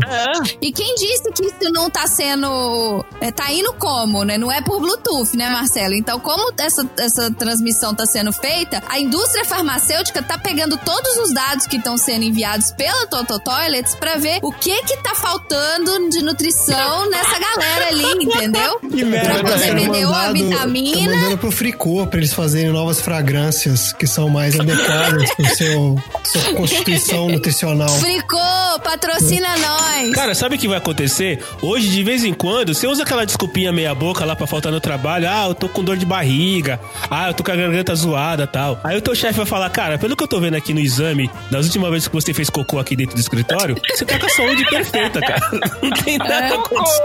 E 0.60 0.70
quem 0.72 0.94
disse 0.94 1.32
que 1.32 1.46
isso 1.46 1.72
não 1.72 1.88
tá 1.88 2.06
sendo. 2.06 3.04
É, 3.20 3.30
tá 3.32 3.50
indo 3.50 3.72
como, 3.94 4.24
né? 4.24 4.36
Não 4.36 4.50
é 4.50 4.60
por 4.60 4.80
Bluetooth, 4.80 5.36
né, 5.36 5.48
Marcelo? 5.50 5.94
Então, 5.94 6.18
como 6.18 6.52
essa, 6.58 6.84
essa 6.98 7.30
transmissão 7.32 7.94
tá 7.94 8.04
sendo 8.04 8.32
feita, 8.32 8.82
a 8.88 8.98
indústria 8.98 9.44
farmacêutica 9.44 10.20
tá 10.22 10.36
pegando 10.36 10.76
todos 10.78 11.16
os 11.18 11.32
dados 11.32 11.66
que 11.68 11.76
estão 11.76 11.96
sendo 11.96 12.24
enviados 12.24 12.72
pela 12.72 13.06
Toto 13.06 13.38
Toilets 13.38 13.94
pra 13.94 14.16
ver 14.16 14.40
o 14.42 14.50
que 14.52 14.82
que 14.82 14.96
tá 14.96 15.14
faltando 15.14 16.08
de 16.10 16.22
nutrição 16.22 17.08
nessa 17.08 17.38
galera 17.38 17.88
ali, 17.88 18.24
entendeu? 18.24 18.80
Que 18.94 19.04
merda. 19.04 19.34
Pra 19.42 19.52
poder 19.54 19.66
Tá 19.68 19.74
vender 19.74 20.04
uma 20.06 20.12
mandado- 20.12 20.24
Tá 20.24 20.32
vitamina. 20.32 21.16
mandando 21.16 21.38
pro 21.38 21.50
Fricô 21.50 22.06
pra 22.06 22.18
eles 22.18 22.32
fazerem 22.32 22.70
novas 22.70 23.00
fragrâncias 23.00 23.92
que 23.92 24.06
são 24.06 24.28
mais 24.28 24.58
adequadas 24.58 25.32
pro 25.34 25.56
seu 25.56 25.96
sua 26.24 26.54
constituição 26.54 27.28
nutricional. 27.28 27.88
Fricô, 27.88 28.38
patrocina 28.82 29.48
nós! 29.58 30.12
Cara, 30.14 30.34
sabe 30.34 30.56
o 30.56 30.58
que 30.58 30.68
vai 30.68 30.78
acontecer? 30.78 31.42
Hoje, 31.62 31.88
de 31.88 32.02
vez 32.02 32.24
em 32.24 32.32
quando, 32.34 32.74
você 32.74 32.86
usa 32.86 33.02
aquela 33.02 33.24
desculpinha 33.24 33.72
meia 33.84 33.94
boca 33.94 34.24
lá 34.24 34.34
pra 34.34 34.46
faltar 34.46 34.72
no 34.72 34.80
trabalho. 34.80 35.28
Ah, 35.28 35.46
eu 35.48 35.54
tô 35.54 35.68
com 35.68 35.84
dor 35.84 35.96
de 35.96 36.06
barriga. 36.06 36.80
Ah, 37.10 37.28
eu 37.28 37.34
tô 37.34 37.44
com 37.44 37.52
a 37.52 37.56
garganta 37.56 37.94
zoada 37.94 38.46
tal. 38.46 38.80
Aí 38.82 38.96
o 38.96 39.02
teu 39.02 39.14
chefe 39.14 39.36
vai 39.36 39.44
falar, 39.44 39.68
cara, 39.68 39.98
pelo 39.98 40.16
que 40.16 40.24
eu 40.24 40.28
tô 40.28 40.40
vendo 40.40 40.54
aqui 40.54 40.72
no 40.72 40.80
exame, 40.80 41.30
das 41.50 41.66
últimas 41.66 41.90
vezes 41.90 42.08
que 42.08 42.14
você 42.14 42.32
fez 42.32 42.48
cocô 42.48 42.78
aqui 42.78 42.96
dentro 42.96 43.14
do 43.14 43.20
escritório, 43.20 43.76
você 43.94 44.06
tá 44.06 44.18
com 44.18 44.24
a 44.24 44.28
saúde 44.30 44.64
perfeita, 44.70 45.20
cara. 45.20 45.50
Não 45.82 45.90
tem 45.90 46.16
nada 46.16 46.54
acontecendo. 46.54 47.04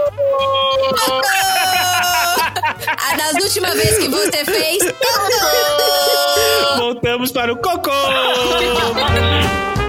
Ah, 2.86 3.16
das 3.16 3.44
últimas 3.44 3.74
vezes 3.74 3.98
que 3.98 4.08
você 4.08 4.44
fez. 4.44 4.78
Voltamos 6.78 7.30
para 7.30 7.52
o 7.52 7.56
cocô. 7.56 7.90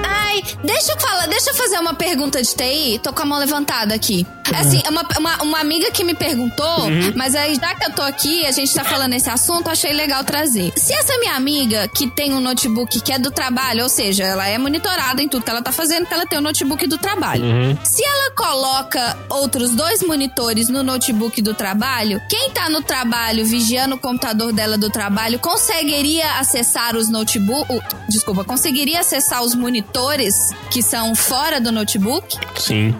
Ai, 0.03 0.43
deixa 0.61 0.91
eu 0.91 0.99
falar, 0.99 1.27
deixa 1.27 1.51
eu 1.51 1.55
fazer 1.55 1.79
uma 1.79 1.93
pergunta 1.93 2.41
de 2.41 2.53
TI. 2.53 2.99
Tô 3.01 3.13
com 3.13 3.21
a 3.21 3.25
mão 3.25 3.39
levantada 3.39 3.95
aqui. 3.95 4.27
Assim, 4.55 4.81
uma, 4.89 5.05
uma, 5.17 5.43
uma 5.43 5.59
amiga 5.59 5.91
que 5.91 6.03
me 6.03 6.13
perguntou, 6.13 6.87
mas 7.15 7.35
aí 7.35 7.55
já 7.55 7.73
que 7.75 7.85
eu 7.85 7.91
tô 7.93 8.01
aqui, 8.01 8.45
a 8.45 8.51
gente 8.51 8.73
tá 8.73 8.83
falando 8.83 9.13
esse 9.13 9.29
assunto, 9.29 9.69
achei 9.69 9.93
legal 9.93 10.23
trazer. 10.23 10.71
Se 10.75 10.93
essa 10.93 11.17
minha 11.19 11.35
amiga 11.35 11.87
que 11.87 12.07
tem 12.09 12.33
um 12.33 12.39
notebook 12.39 12.99
que 13.01 13.11
é 13.11 13.19
do 13.19 13.31
trabalho, 13.31 13.83
ou 13.83 13.89
seja, 13.89 14.23
ela 14.23 14.47
é 14.47 14.57
monitorada 14.57 15.21
em 15.21 15.27
tudo 15.27 15.43
que 15.43 15.49
ela 15.49 15.61
tá 15.61 15.71
fazendo, 15.71 16.05
que 16.05 16.13
ela 16.13 16.25
tem 16.25 16.39
um 16.39 16.41
notebook 16.41 16.85
do 16.87 16.97
trabalho. 16.97 17.43
Se 17.83 18.03
ela 18.03 18.31
coloca 18.31 19.17
outros 19.29 19.71
dois 19.71 20.01
monitores 20.03 20.69
no 20.69 20.83
notebook 20.83 21.41
do 21.41 21.53
trabalho, 21.53 22.21
quem 22.29 22.49
tá 22.51 22.69
no 22.69 22.81
trabalho 22.81 23.45
vigiando 23.45 23.95
o 23.95 23.97
computador 23.97 24.51
dela 24.51 24.77
do 24.77 24.89
trabalho 24.89 25.39
conseguiria 25.39 26.39
acessar 26.39 26.95
os 26.95 27.09
notebook, 27.09 27.71
o- 27.71 27.81
desculpa, 28.09 28.43
conseguiria 28.43 28.99
acessar 28.99 29.41
os 29.43 29.55
monitores 29.55 30.35
que 30.69 30.81
são 30.81 31.15
fora 31.15 31.59
do 31.61 31.71
notebook? 31.71 32.37
Sim. 32.59 32.95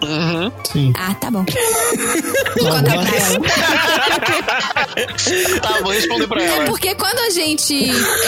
Sim. 0.72 0.94
Ah, 0.98 1.14
tá 1.14 1.30
bom. 1.30 1.41
Conta 1.46 2.92
pra 2.92 3.18
ela. 3.18 3.40
Tá, 5.62 5.80
vou 5.82 5.92
responder 5.92 6.28
pra 6.28 6.42
É 6.42 6.46
ela. 6.48 6.66
porque 6.66 6.96
quando 6.96 7.20
a 7.20 7.30
gente 7.30 7.74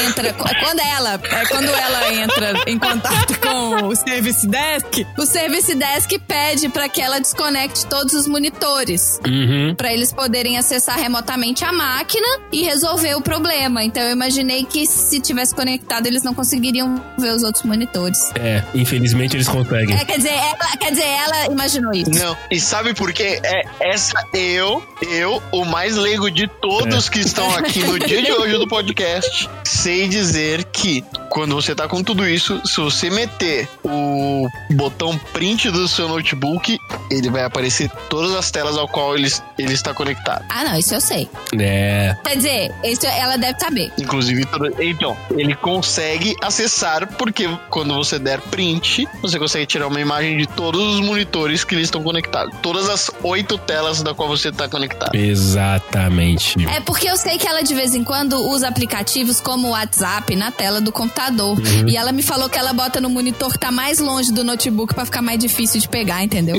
entra, 0.08 0.34
quando 0.34 0.80
ela, 0.80 1.14
é, 1.24 1.46
quando 1.48 1.70
ela 1.70 2.14
entra 2.14 2.54
em 2.68 2.78
contato 2.80 3.40
com 3.40 3.88
o 3.88 3.96
Service 3.96 4.46
Desk, 4.48 5.06
o 5.18 5.26
Service 5.26 5.74
Desk 5.76 6.20
pede 6.28 6.70
pra 6.70 6.88
que 6.90 7.02
ela 7.02 7.20
desconecte 7.20 7.86
todos 7.88 8.14
os 8.14 8.28
monitores, 8.28 9.20
Uhum. 9.26 9.76
Pra 9.76 9.92
eles 9.94 10.12
poderem 10.14 10.58
acessar 10.58 10.98
remotamente 10.98 11.64
a 11.66 11.72
máquina 11.72 12.28
e 12.52 12.64
resolver 12.64 13.16
o 13.16 13.22
problema. 13.22 13.84
Então 13.84 14.04
eu 14.04 14.12
imaginei 14.12 14.64
que 14.66 14.86
se 14.86 15.20
tivesse 15.20 15.54
conectado 15.56 16.08
eles 16.08 16.24
não 16.24 16.34
conseguiriam 16.34 17.02
ver 17.18 17.32
os 17.32 17.44
outros 17.44 17.64
monitores. 17.64 18.20
É, 18.36 18.64
infelizmente 18.74 19.36
eles 19.36 19.48
conseguem. 19.48 19.96
É, 19.96 20.06
quer 20.06 20.18
dizer, 20.18 20.34
ela, 20.34 20.78
quer 20.80 20.92
dizer, 20.92 21.06
ela 21.06 21.46
imaginou 21.52 21.94
isso. 21.94 22.12
Não, 22.12 22.36
e 22.52 22.60
sabe 22.60 22.94
por 22.94 23.03
quê? 23.12 23.40
É 23.44 23.64
essa 23.80 24.14
eu, 24.34 24.84
eu, 25.02 25.42
o 25.52 25.66
mais 25.66 25.96
leigo 25.96 26.30
de 26.30 26.48
todos 26.48 27.10
que 27.10 27.20
estão 27.20 27.54
aqui 27.56 27.84
no 27.84 27.98
dia 28.00 28.22
de 28.22 28.32
hoje 28.32 28.58
do 28.58 28.68
podcast, 28.68 29.50
sei 29.64 30.08
dizer 30.08 30.64
que 30.66 31.04
quando 31.34 31.56
você 31.56 31.74
tá 31.74 31.88
com 31.88 32.04
tudo 32.04 32.30
isso, 32.30 32.62
se 32.64 32.80
você 32.80 33.10
meter 33.10 33.68
o 33.84 34.48
botão 34.74 35.18
print 35.34 35.72
do 35.72 35.88
seu 35.88 36.08
notebook, 36.08 36.78
ele 37.10 37.30
vai 37.32 37.44
aparecer 37.44 37.90
todas 38.08 38.36
as 38.36 38.52
telas 38.52 38.78
ao 38.78 38.88
qual 38.88 39.18
ele, 39.18 39.32
ele 39.58 39.74
está 39.74 39.96
conectado. 39.96 40.46
Ah, 40.48 40.64
não, 40.64 40.78
isso 40.78 40.94
eu 40.94 41.02
sei. 41.02 41.28
É. 41.60 42.16
Quer 42.24 42.36
dizer, 42.36 42.76
isso 42.84 43.08
ela 43.08 43.36
deve 43.36 43.60
saber. 43.60 43.92
Inclusive, 43.98 44.46
então, 44.80 45.18
ele 45.32 45.56
consegue 45.56 46.36
acessar, 46.40 47.08
porque 47.18 47.50
quando 47.72 47.96
você 47.96 48.20
der 48.20 48.40
print, 48.40 49.08
você 49.20 49.40
consegue 49.40 49.66
tirar 49.66 49.88
uma 49.88 50.00
imagem 50.00 50.38
de 50.38 50.46
todos 50.46 50.80
os 50.98 51.02
monitores 51.02 51.64
que 51.64 51.74
eles 51.74 51.86
estão 51.86 52.04
conectados. 52.04 52.56
Todas 52.62 52.88
as 52.88 53.10
oito 53.24 53.58
telas 53.58 54.04
da 54.04 54.14
qual 54.14 54.30
você 54.30 54.50
está 54.50 54.70
conectado. 54.70 55.16
Exatamente. 55.16 56.64
É 56.68 56.80
porque 56.80 57.10
eu 57.10 57.18
sei 57.18 57.40
que 57.40 57.48
ela 57.48 57.64
de 57.64 57.74
vez 57.74 57.96
em 57.96 58.04
quando 58.04 58.34
usa 58.36 58.68
aplicativos 58.68 59.42
como 59.42 59.70
o 59.70 59.72
WhatsApp 59.72 60.36
na 60.36 60.52
tela 60.52 60.80
do 60.80 60.92
computador. 60.92 61.23
Computador. 61.24 61.58
E 61.88 61.96
ela 61.96 62.12
me 62.12 62.22
falou 62.22 62.50
que 62.50 62.58
ela 62.58 62.74
bota 62.74 63.00
no 63.00 63.10
monitor 63.10 63.52
que 63.52 63.60
tá 63.60 63.72
mais 63.72 64.00
longe 64.00 64.32
do 64.32 64.44
notebook 64.44 64.94
pra 64.94 65.06
ficar 65.06 65.22
mais 65.22 65.40
difícil 65.40 65.80
de 65.80 65.88
pegar, 65.88 66.24
entendeu? 66.24 66.56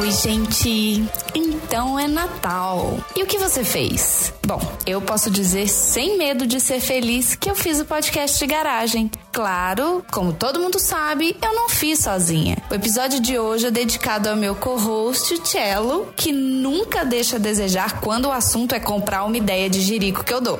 Oi, 0.00 0.10
gente. 0.12 1.04
Então 1.70 1.96
é 1.96 2.08
Natal. 2.08 2.98
E 3.14 3.22
o 3.22 3.26
que 3.26 3.38
você 3.38 3.62
fez? 3.62 4.34
Bom, 4.44 4.60
eu 4.84 5.00
posso 5.00 5.30
dizer 5.30 5.68
sem 5.68 6.18
medo 6.18 6.44
de 6.44 6.60
ser 6.60 6.80
feliz 6.80 7.36
que 7.36 7.48
eu 7.48 7.54
fiz 7.54 7.78
o 7.78 7.84
podcast 7.84 8.36
de 8.40 8.44
garagem. 8.44 9.08
Claro, 9.32 10.04
como 10.10 10.32
todo 10.32 10.58
mundo 10.58 10.80
sabe, 10.80 11.36
eu 11.40 11.54
não 11.54 11.68
fiz 11.68 12.00
sozinha. 12.00 12.56
O 12.68 12.74
episódio 12.74 13.20
de 13.20 13.38
hoje 13.38 13.66
é 13.66 13.70
dedicado 13.70 14.28
ao 14.28 14.34
meu 14.34 14.56
co-host, 14.56 15.40
Cello, 15.44 16.12
que 16.16 16.32
nunca 16.32 17.04
deixa 17.04 17.36
a 17.36 17.38
desejar 17.38 18.00
quando 18.00 18.24
o 18.24 18.32
assunto 18.32 18.74
é 18.74 18.80
comprar 18.80 19.22
uma 19.22 19.36
ideia 19.36 19.70
de 19.70 19.80
jirico 19.80 20.24
que 20.24 20.34
eu 20.34 20.40
dou. 20.40 20.58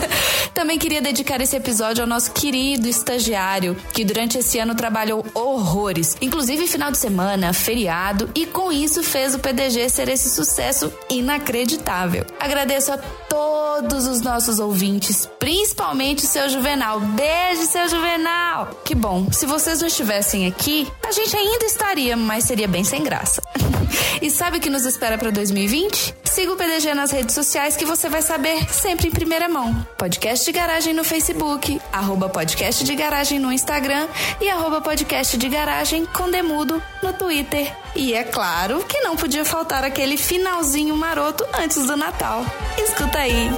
Também 0.54 0.78
queria 0.78 1.00
dedicar 1.00 1.40
esse 1.40 1.56
episódio 1.56 2.02
ao 2.02 2.08
nosso 2.08 2.32
querido 2.32 2.88
estagiário, 2.88 3.76
que 3.92 4.04
durante 4.04 4.38
esse 4.38 4.58
ano 4.58 4.74
trabalhou 4.74 5.24
horrores, 5.34 6.16
inclusive 6.20 6.66
final 6.66 6.90
de 6.90 6.98
semana, 6.98 7.52
feriado, 7.52 8.30
e 8.34 8.46
com 8.46 8.72
isso 8.72 9.02
fez 9.02 9.34
o 9.34 9.38
PDG 9.38 9.88
ser 9.88 10.08
esse 10.08 10.30
sucesso 10.30 10.92
inacreditável. 11.08 12.24
Agradeço 12.38 12.92
a 12.92 12.98
todos 12.98 14.06
os 14.06 14.20
nossos 14.20 14.58
ouvintes, 14.58 15.28
principalmente 15.38 16.24
o 16.24 16.28
seu 16.28 16.48
Juvenal. 16.48 17.00
Beijo, 17.00 17.66
seu 17.66 17.88
Juvenal! 17.88 18.80
Que 18.84 18.94
bom, 18.94 19.30
se 19.32 19.46
vocês 19.46 19.80
não 19.80 19.88
estivessem 19.88 20.46
aqui, 20.46 20.86
a 21.06 21.12
gente 21.12 21.36
ainda 21.36 21.64
estaria, 21.64 22.16
mas 22.16 22.44
seria 22.44 22.68
bem 22.68 22.84
sem 22.84 23.02
graça. 23.02 23.42
e 24.20 24.30
sabe 24.30 24.58
o 24.58 24.60
que 24.60 24.70
nos 24.70 24.84
espera 24.84 25.16
para 25.16 25.30
2020? 25.30 26.14
Siga 26.24 26.52
o 26.52 26.56
PDG 26.56 26.94
nas 26.94 27.10
redes 27.10 27.34
sociais 27.34 27.76
que 27.76 27.84
você 27.84 28.08
vai 28.08 28.22
saber 28.22 28.72
sempre 28.72 29.08
em 29.08 29.10
primeira 29.10 29.48
mão. 29.48 29.74
Podcast 29.98 30.39
de 30.44 30.52
Garagem 30.52 30.94
no 30.94 31.04
Facebook, 31.04 31.80
arroba 31.92 32.28
podcast 32.28 32.84
de 32.84 32.94
garagem 32.94 33.38
no 33.38 33.52
Instagram 33.52 34.08
e 34.40 34.48
arroba 34.48 34.80
podcast 34.80 35.36
de 35.36 35.48
garagem 35.48 36.06
com 36.06 36.30
demudo 36.30 36.82
no 37.02 37.12
Twitter. 37.12 37.72
E 37.94 38.14
é 38.14 38.24
claro 38.24 38.84
que 38.84 39.00
não 39.00 39.16
podia 39.16 39.44
faltar 39.44 39.84
aquele 39.84 40.16
finalzinho 40.16 40.96
maroto 40.96 41.44
antes 41.54 41.86
do 41.86 41.96
Natal. 41.96 42.44
Escuta 42.78 43.18
aí. 43.18 43.50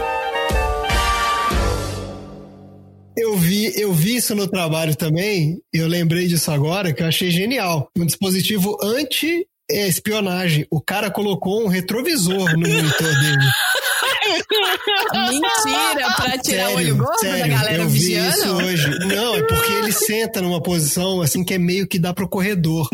Eu 3.17 3.37
vi, 3.37 3.73
eu 3.81 3.93
vi 3.93 4.17
isso 4.17 4.35
no 4.35 4.49
trabalho 4.49 4.97
também, 4.97 5.61
eu 5.73 5.87
lembrei 5.87 6.27
disso 6.27 6.51
agora, 6.51 6.93
que 6.93 7.03
eu 7.03 7.07
achei 7.07 7.31
genial. 7.31 7.89
Um 7.97 8.07
dispositivo 8.07 8.77
anti-espionagem. 8.83 10.67
O 10.71 10.81
cara 10.81 11.11
colocou 11.11 11.63
um 11.63 11.69
retrovisor 11.69 12.53
no 12.53 12.69
monitor 12.69 13.21
dele. 13.21 13.47
Mentira, 15.31 16.15
pra 16.17 16.39
tirar 16.39 16.71
o 16.71 16.75
olho 16.75 16.85
Sério, 16.85 16.97
gordo 16.97 17.13
da 17.13 17.19
sério, 17.19 17.53
galera 17.53 17.83
eu 17.83 17.89
vi 17.89 17.99
isso 17.99 18.09
vigiando? 18.41 18.65
hoje. 18.65 18.99
Não, 19.07 19.37
é 19.37 19.43
porque 19.43 19.73
ele 19.73 19.93
senta 19.93 20.41
numa 20.41 20.63
posição 20.63 21.21
assim 21.21 21.45
que 21.45 21.55
é 21.55 21.59
meio 21.59 21.87
que 21.87 21.99
dá 21.99 22.13
pro 22.15 22.29
corredor. 22.29 22.89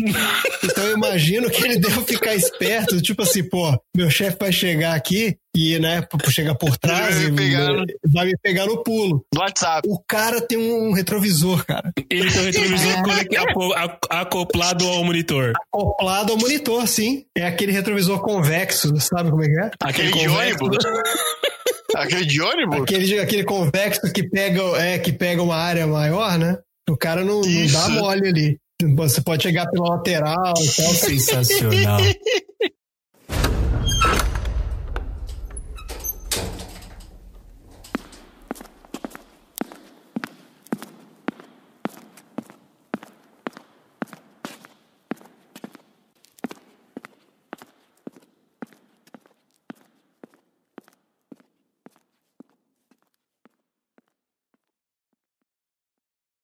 Então 0.63 0.83
eu 0.85 0.95
imagino 0.97 1.49
que 1.49 1.63
ele 1.63 1.77
deve 1.79 2.01
ficar 2.03 2.35
esperto, 2.35 3.01
tipo 3.01 3.21
assim, 3.23 3.43
pô, 3.43 3.77
meu 3.95 4.09
chefe 4.09 4.37
vai 4.39 4.51
chegar 4.51 4.95
aqui 4.95 5.37
e, 5.59 5.79
né, 5.79 6.05
chegar 6.29 6.55
por 6.55 6.77
trás 6.77 7.15
Vai 7.15 7.25
e 7.25 7.31
me 7.31 7.37
pegar 7.37 7.67
no- 7.73 7.85
vai 8.13 8.25
me 8.27 8.37
pegar 8.41 8.65
no 8.65 8.83
pulo. 8.83 9.25
No 9.33 9.41
WhatsApp. 9.41 9.87
O 9.89 9.99
cara 10.07 10.39
tem 10.41 10.57
um 10.57 10.93
retrovisor, 10.93 11.65
cara, 11.65 11.91
Ele 12.09 12.31
tem 12.31 12.41
o 12.41 12.45
retrovisor 12.45 12.93
ac- 13.75 13.99
acoplado 14.09 14.87
ao 14.87 15.03
monitor. 15.03 15.53
acoplado 15.73 16.31
ao 16.33 16.37
monitor, 16.37 16.87
sim. 16.87 17.25
É 17.37 17.45
aquele 17.47 17.71
retrovisor 17.71 18.19
convexo, 18.21 18.93
sabe 18.99 19.29
como 19.31 19.43
é 19.43 19.47
que 19.47 19.59
é? 19.59 19.71
Aquele 19.81 20.07
de 20.11 20.13
convexo. 20.27 20.63
ônibus. 20.65 20.85
Aquele 21.95 22.25
de 22.25 22.41
ônibus? 22.41 22.81
Aquele, 22.81 23.19
aquele 23.19 23.43
convexo 23.43 24.11
que 24.13 24.23
pega, 24.29 24.61
é, 24.77 24.99
que 24.99 25.11
pega 25.11 25.41
uma 25.41 25.55
área 25.55 25.87
maior, 25.87 26.37
né? 26.37 26.57
O 26.89 26.95
cara 26.97 27.23
não, 27.25 27.41
não 27.41 27.65
dá 27.67 27.89
mole 27.89 28.27
ali. 28.27 28.57
Você 28.95 29.21
pode 29.21 29.43
chegar 29.43 29.69
pela 29.69 29.95
lateral 29.95 30.53
e 30.57 30.67
tal. 30.75 30.93
Sensacional. 30.93 31.99